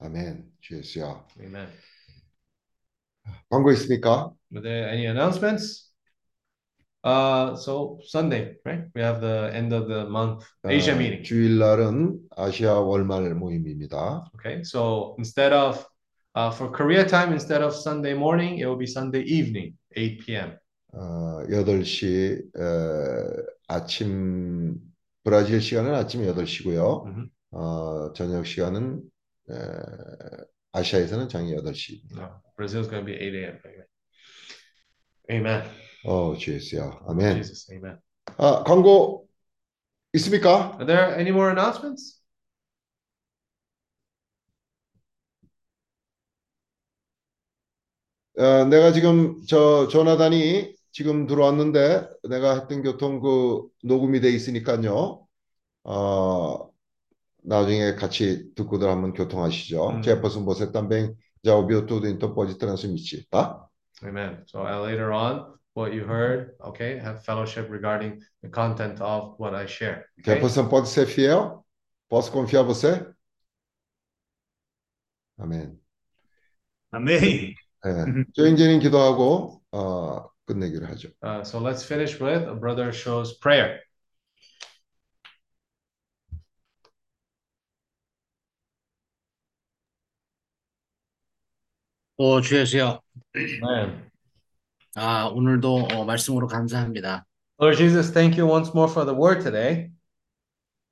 아멘. 0.00 0.44
주 0.60 0.78
예수야. 0.78 1.24
Amen. 1.40 1.68
광고 3.50 3.70
있습니까? 3.72 4.32
Are 4.54 4.62
there 4.62 4.88
any 4.88 5.06
announcements? 5.06 5.86
Uh, 7.04 7.54
so 7.56 7.98
Sunday, 8.04 8.56
right? 8.64 8.84
We 8.94 9.00
have 9.02 9.20
the 9.20 9.50
end 9.54 9.72
of 9.72 9.88
the 9.88 10.06
month 10.08 10.44
Asia 10.64 10.92
어, 10.94 10.96
meeting. 10.98 11.22
주일날은 11.22 12.18
아시아 12.36 12.80
월말 12.80 13.34
모임입니다. 13.34 14.24
Okay, 14.34 14.62
so 14.64 15.14
instead 15.18 15.52
of 15.52 15.84
uh, 16.34 16.50
for 16.50 16.70
Korea 16.70 17.06
time, 17.06 17.32
instead 17.32 17.62
of 17.62 17.74
Sunday 17.74 18.14
morning, 18.14 18.58
it 18.58 18.66
will 18.66 18.76
be 18.76 18.86
Sunday 18.86 19.22
evening, 19.22 19.74
8 19.96 20.20
p.m. 20.24 20.58
어, 20.94 21.44
8시 21.48 22.40
어, 22.56 23.44
아침 23.68 24.76
브라질 25.24 25.60
시간은 25.60 25.94
아침 25.94 26.22
8시고요. 26.22 27.04
Mhm. 27.04 27.28
어, 27.52 28.12
저녁 28.14 28.46
시간은 28.46 29.02
에, 29.50 29.54
아시아에서는 30.72 31.28
저녁 31.28 31.62
8시. 31.64 32.02
No, 32.16 32.40
Brazil's 32.56 32.88
going 32.88 33.04
to 33.04 33.04
be 33.04 33.14
8 33.14 33.34
a.m. 33.34 33.58
Amen. 35.30 35.62
어, 36.04 36.36
주 36.36 36.54
예수야. 36.54 36.98
아멘. 37.06 37.36
Jesus, 37.42 37.70
amen. 37.72 37.98
아, 38.38 38.62
광고 38.64 39.28
있습니까? 40.14 40.76
Are 40.78 40.86
there 40.86 41.14
any 41.18 41.30
more 41.30 41.50
announcements? 41.50 42.17
어, 48.38 48.64
내가 48.66 48.92
지금 48.92 49.42
저 49.48 49.88
조나단이 49.88 50.76
지금 50.92 51.26
들어왔는데 51.26 52.08
내가 52.28 52.54
했던 52.54 52.82
교통 52.82 53.20
그 53.20 53.66
녹음이 53.82 54.20
돼 54.20 54.30
있으니까요. 54.30 55.26
어, 55.84 56.70
나중에 57.42 57.94
같이 57.94 58.54
듣고들 58.54 58.88
한번 58.88 59.12
교통하시죠. 59.12 59.88
음. 59.90 60.02
Jefferson 60.02 60.44
você 60.44 60.70
também 60.70 61.14
já 61.44 61.54
ouviu 61.54 61.86
tudo, 61.86 62.06
então 62.06 62.32
pode 62.34 62.56
transmitir, 62.56 63.26
tá? 63.30 63.66
Amen. 64.02 64.42
So 64.46 64.60
uh, 64.60 64.80
later 64.82 65.12
on, 65.12 65.54
what 65.74 65.92
you 65.92 66.04
heard, 66.04 66.54
okay, 66.60 66.98
have 66.98 67.24
fellowship 67.24 67.68
regarding 67.70 68.20
the 68.42 68.48
content 68.48 69.00
of 69.00 69.34
what 69.38 69.54
I 69.54 69.66
share. 69.66 70.06
Okay? 70.20 70.34
Jefferson 70.34 70.68
pode 70.68 70.88
ser 70.88 71.06
fiel? 71.06 71.64
Posso 72.08 72.30
confiar 72.30 72.64
você? 72.64 73.04
아멘. 75.38 75.78
Amém. 76.92 77.54
예. 77.86 78.24
조인재님 78.34 78.80
기도하고 78.80 79.62
어, 79.72 80.28
끝내기로 80.46 80.86
하죠. 80.86 81.08
Uh, 81.22 81.42
so 81.42 81.58
let's 81.60 81.84
finish 81.84 82.20
with 82.20 82.48
a 82.48 82.54
brother 82.54 82.92
shows 82.92 83.38
prayer. 83.38 83.80
또 92.18 92.40
주여주여, 92.40 93.00
Amen. 93.36 94.10
아, 94.96 95.26
오늘도 95.26 95.88
어, 95.92 96.04
말씀으로 96.04 96.48
감사합니다. 96.48 97.24
Lord 97.60 97.76
Jesus, 97.78 98.12
thank 98.12 98.36
you 98.36 98.50
once 98.50 98.72
more 98.74 98.90
for 98.90 99.06
the 99.06 99.16
word 99.16 99.40
today. 99.40 99.92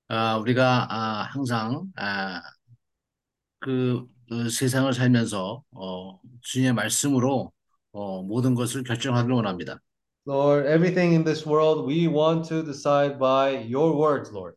아, 0.08 0.36
우리가 0.36 0.86
아, 0.88 1.22
항상 1.32 1.90
아, 1.96 2.40
그, 3.58 4.06
그 4.28 4.50
세상을 4.50 4.92
살면서 4.92 5.62
어, 5.72 6.20
주님의 6.42 6.74
말씀으로 6.74 7.52
어, 7.92 8.22
모든 8.22 8.54
것을 8.54 8.82
결정하기를 8.82 9.34
원합니다. 9.34 9.80
Lord, 10.28 10.68
everything 10.68 11.14
in 11.14 11.24
this 11.24 11.46
world, 11.46 11.86
we 11.86 12.08
want 12.08 12.48
to 12.48 12.64
decide 12.64 13.18
by 13.18 13.54
your 13.72 13.96
words, 13.96 14.30
Lord. 14.32 14.56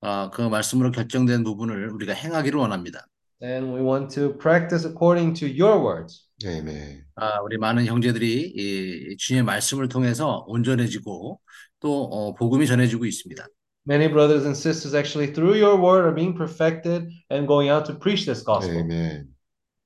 아, 0.00 0.30
그 0.32 0.42
말씀으로 0.42 0.90
결정된 0.90 1.44
부분을 1.44 1.90
우리가 1.90 2.14
행하기를 2.14 2.58
원합니다. 2.58 3.06
And 3.42 3.74
we 3.74 3.82
want 3.82 4.14
to 4.14 4.36
practice 4.38 4.86
according 4.86 5.38
to 5.38 5.46
your 5.46 5.78
words. 5.78 6.26
아멘. 6.44 7.04
아, 7.16 7.40
우리 7.42 7.58
많은 7.58 7.84
형제들이 7.86 8.52
이 8.54 9.16
주님의 9.18 9.44
말씀을 9.44 9.88
통해서 9.88 10.44
온전해지고 10.48 11.40
또 11.80 12.04
어, 12.04 12.34
복음이 12.34 12.66
전해지고 12.66 13.04
있습니다. 13.04 13.46
Many 13.86 14.08
brothers 14.08 14.44
and 14.44 14.56
sisters, 14.56 14.94
actually, 14.94 15.32
through 15.32 15.54
your 15.54 15.76
word, 15.76 16.04
are 16.04 16.12
being 16.12 16.34
perfected 16.34 17.08
and 17.30 17.46
going 17.46 17.68
out 17.68 17.86
to 17.86 17.94
preach 17.94 18.26
this 18.26 18.42
gospel. 18.42 18.82
아멘. 18.82 19.28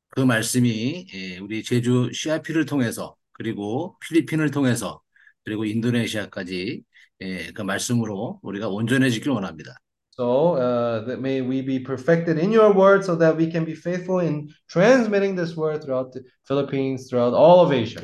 그 0.09 0.21
말씀이 0.21 1.07
예, 1.15 1.39
우리 1.39 1.63
제주 1.63 2.11
CRP를 2.13 2.65
통해서 2.65 3.15
그리고 3.33 3.97
필리핀을 4.01 4.51
통해서 4.51 5.01
그리고 5.45 5.65
인도네시아까지 5.65 6.83
예, 7.21 7.53
그 7.53 7.63
말씀으로 7.63 8.41
우리가 8.43 8.69
온전해지길 8.69 9.31
원합니다. 9.31 9.77
So 10.17 10.57
uh, 10.57 11.05
that 11.07 11.21
may 11.21 11.41
we 11.41 11.63
be 11.63 11.79
perfected 11.79 12.39
in 12.39 12.53
your 12.53 12.75
word 12.75 13.05
so 13.05 13.17
that 13.17 13.37
we 13.37 13.51
can 13.51 13.65
be 13.65 13.75
faithful 13.75 14.21
in 14.21 14.49
transmitting 14.69 15.37
this 15.37 15.57
word 15.57 15.83
throughout 15.83 16.13
the 16.13 16.25
Philippines, 16.49 17.09
throughout 17.09 17.33
all 17.33 17.61
of 17.65 17.73
Asia. 17.73 18.01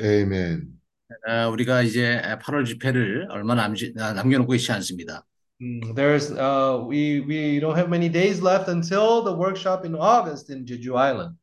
아, 1.27 1.47
우리가 1.49 1.81
이제 1.83 2.21
8월 2.41 2.65
집회를 2.65 3.27
얼마 3.31 3.55
남지, 3.55 3.95
아, 3.99 4.13
남겨놓고 4.13 4.55
있지 4.55 4.71
않습니다. 4.71 5.25
Mm, 5.60 5.94
There's 5.94 6.30
uh, 6.32 6.82
we 6.86 7.20
we 7.20 7.60
don't 7.60 7.76
have 7.76 7.88
many 7.88 8.08
days 8.08 8.42
left 8.42 8.68
until 8.68 9.22
the 9.22 9.34
workshop 9.34 9.84
in 9.84 9.94
August 9.94 10.50
in 10.50 10.64
Jeju 10.66 10.96
Island. 10.96 11.36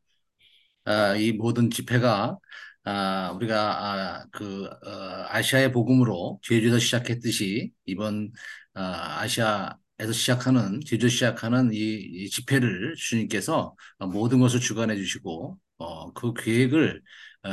아, 0.86 1.16
이 1.16 1.32
모든 1.34 1.70
집회가 1.70 2.38
아, 2.84 3.32
우리가 3.36 3.56
아, 3.86 4.26
그 4.32 4.66
어, 4.66 5.26
아시아의 5.30 5.72
복음으로 5.72 6.40
제주에서 6.44 6.80
시작했듯이 6.80 7.72
이번 7.86 8.32
아, 8.74 9.20
아시아에서 9.22 10.12
시작하는 10.14 10.80
제주 10.86 11.08
시작하는 11.10 11.72
이, 11.74 11.78
이 11.78 12.30
집회를 12.30 12.96
주님께서 12.98 13.76
모든 14.12 14.40
것을 14.40 14.60
주관해 14.60 14.96
주시고 14.96 15.58
어, 15.78 16.14
그 16.14 16.34
계획을 16.34 17.02
어, 17.44 17.50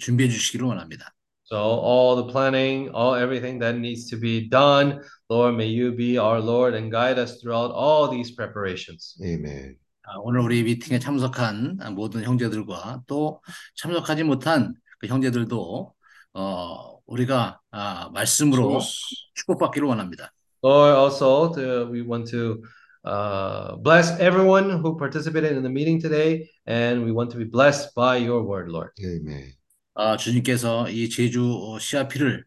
준비해 0.00 0.28
주시기를 0.28 0.66
원합니다. 0.66 1.14
So 1.44 1.56
all 1.82 2.16
the 2.16 2.32
planning, 2.32 2.90
all 2.94 3.16
everything 3.16 3.58
that 3.60 3.76
needs 3.76 4.06
to 4.10 4.18
be 4.18 4.48
done, 4.48 5.00
Lord, 5.28 5.56
may 5.56 5.66
you 5.66 5.92
be 5.92 6.18
our 6.18 6.40
Lord 6.40 6.74
and 6.74 6.90
guide 6.90 7.18
us 7.18 7.40
throughout 7.40 7.72
all 7.72 8.10
these 8.10 8.34
preparations. 8.34 9.16
아멘. 9.20 9.76
아, 10.02 10.18
오늘 10.22 10.40
우리 10.40 10.62
미팅에 10.62 10.98
참석한 10.98 11.78
모든 11.94 12.24
형제들과 12.24 13.02
또 13.06 13.40
참석하지 13.76 14.24
못한 14.24 14.74
그 14.98 15.06
형제들도 15.06 15.94
어, 16.34 16.98
우리가 17.06 17.60
아, 17.70 18.10
말씀으로 18.12 18.80
축복받기를 19.34 19.86
원합니다. 19.86 20.32
Lord, 20.62 20.94
also 20.96 21.52
to, 21.54 21.90
we 21.90 22.02
want 22.02 22.30
to 22.32 22.62
uh, 23.04 23.76
bless 23.76 24.10
everyone 24.20 24.70
who 24.70 24.96
participated 24.98 25.56
in 25.56 25.62
the 25.62 25.70
meeting 25.70 25.98
today, 25.98 26.50
and 26.66 27.04
we 27.04 27.12
want 27.12 27.30
to 27.30 27.38
be 27.38 27.44
blessed 27.44 27.94
by 27.94 28.16
your 28.18 28.42
word, 28.42 28.68
Lord. 28.70 28.90
아멘. 28.98 29.54
아, 29.95 30.17
주님께서 30.17 30.89
이 30.89 31.09
제주 31.09 31.77
CRP를 31.79 32.43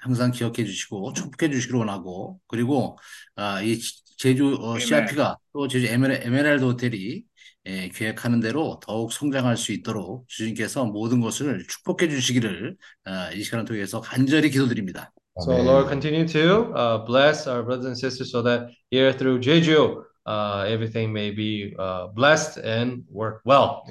항상 0.00 0.32
기억해 0.32 0.64
주시고 0.64 1.12
축복해 1.12 1.50
주시기를 1.50 1.78
원하고 1.78 2.40
그리고 2.48 2.98
아, 3.36 3.62
이 3.62 3.78
제주 4.18 4.58
CRP가 4.80 5.36
또 5.52 5.68
제주 5.68 5.86
에메랄, 5.86 6.22
에메랄드 6.24 6.64
호텔이 6.64 7.22
예, 7.66 7.88
계획하는 7.90 8.40
대로 8.40 8.80
더욱 8.82 9.12
성장할 9.12 9.56
수 9.56 9.72
있도록 9.72 10.26
주님께서 10.28 10.86
모든 10.86 11.20
것을 11.20 11.64
축복해 11.68 12.08
주시기를 12.08 12.76
아, 13.04 13.30
이 13.32 13.42
시간을 13.42 13.66
통해서 13.66 14.00
간절히 14.00 14.50
기도드립니다. 14.50 15.12
So, 15.38 15.52
Lord, 15.52 15.88
continue 15.88 16.26
to 16.26 16.74
uh, 16.74 17.04
bless 17.06 17.46
our 17.46 17.62
brothers 17.62 17.86
and 17.86 17.96
sisters 17.96 18.30
so 18.32 18.42
that 18.42 18.68
here 18.90 19.12
through 19.12 19.40
Jeju, 19.40 20.02
uh, 20.26 20.64
everything 20.66 21.12
may 21.12 21.30
be 21.30 21.74
uh, 21.78 22.08
blessed 22.08 22.58
and 22.58 23.04
work 23.08 23.40
well. 23.46 23.82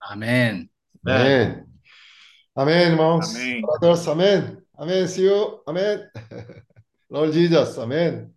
아멘. 0.00 0.68
아 1.04 1.66
Amém, 2.56 2.86
irmãos. 2.86 3.34
Amém. 3.34 3.60
Amém. 4.08 4.56
Amém, 4.78 5.06
Senhor. 5.06 5.62
Amém. 5.66 5.98
Lord 7.10 7.34
Jesus, 7.34 7.78
amém. 7.78 8.30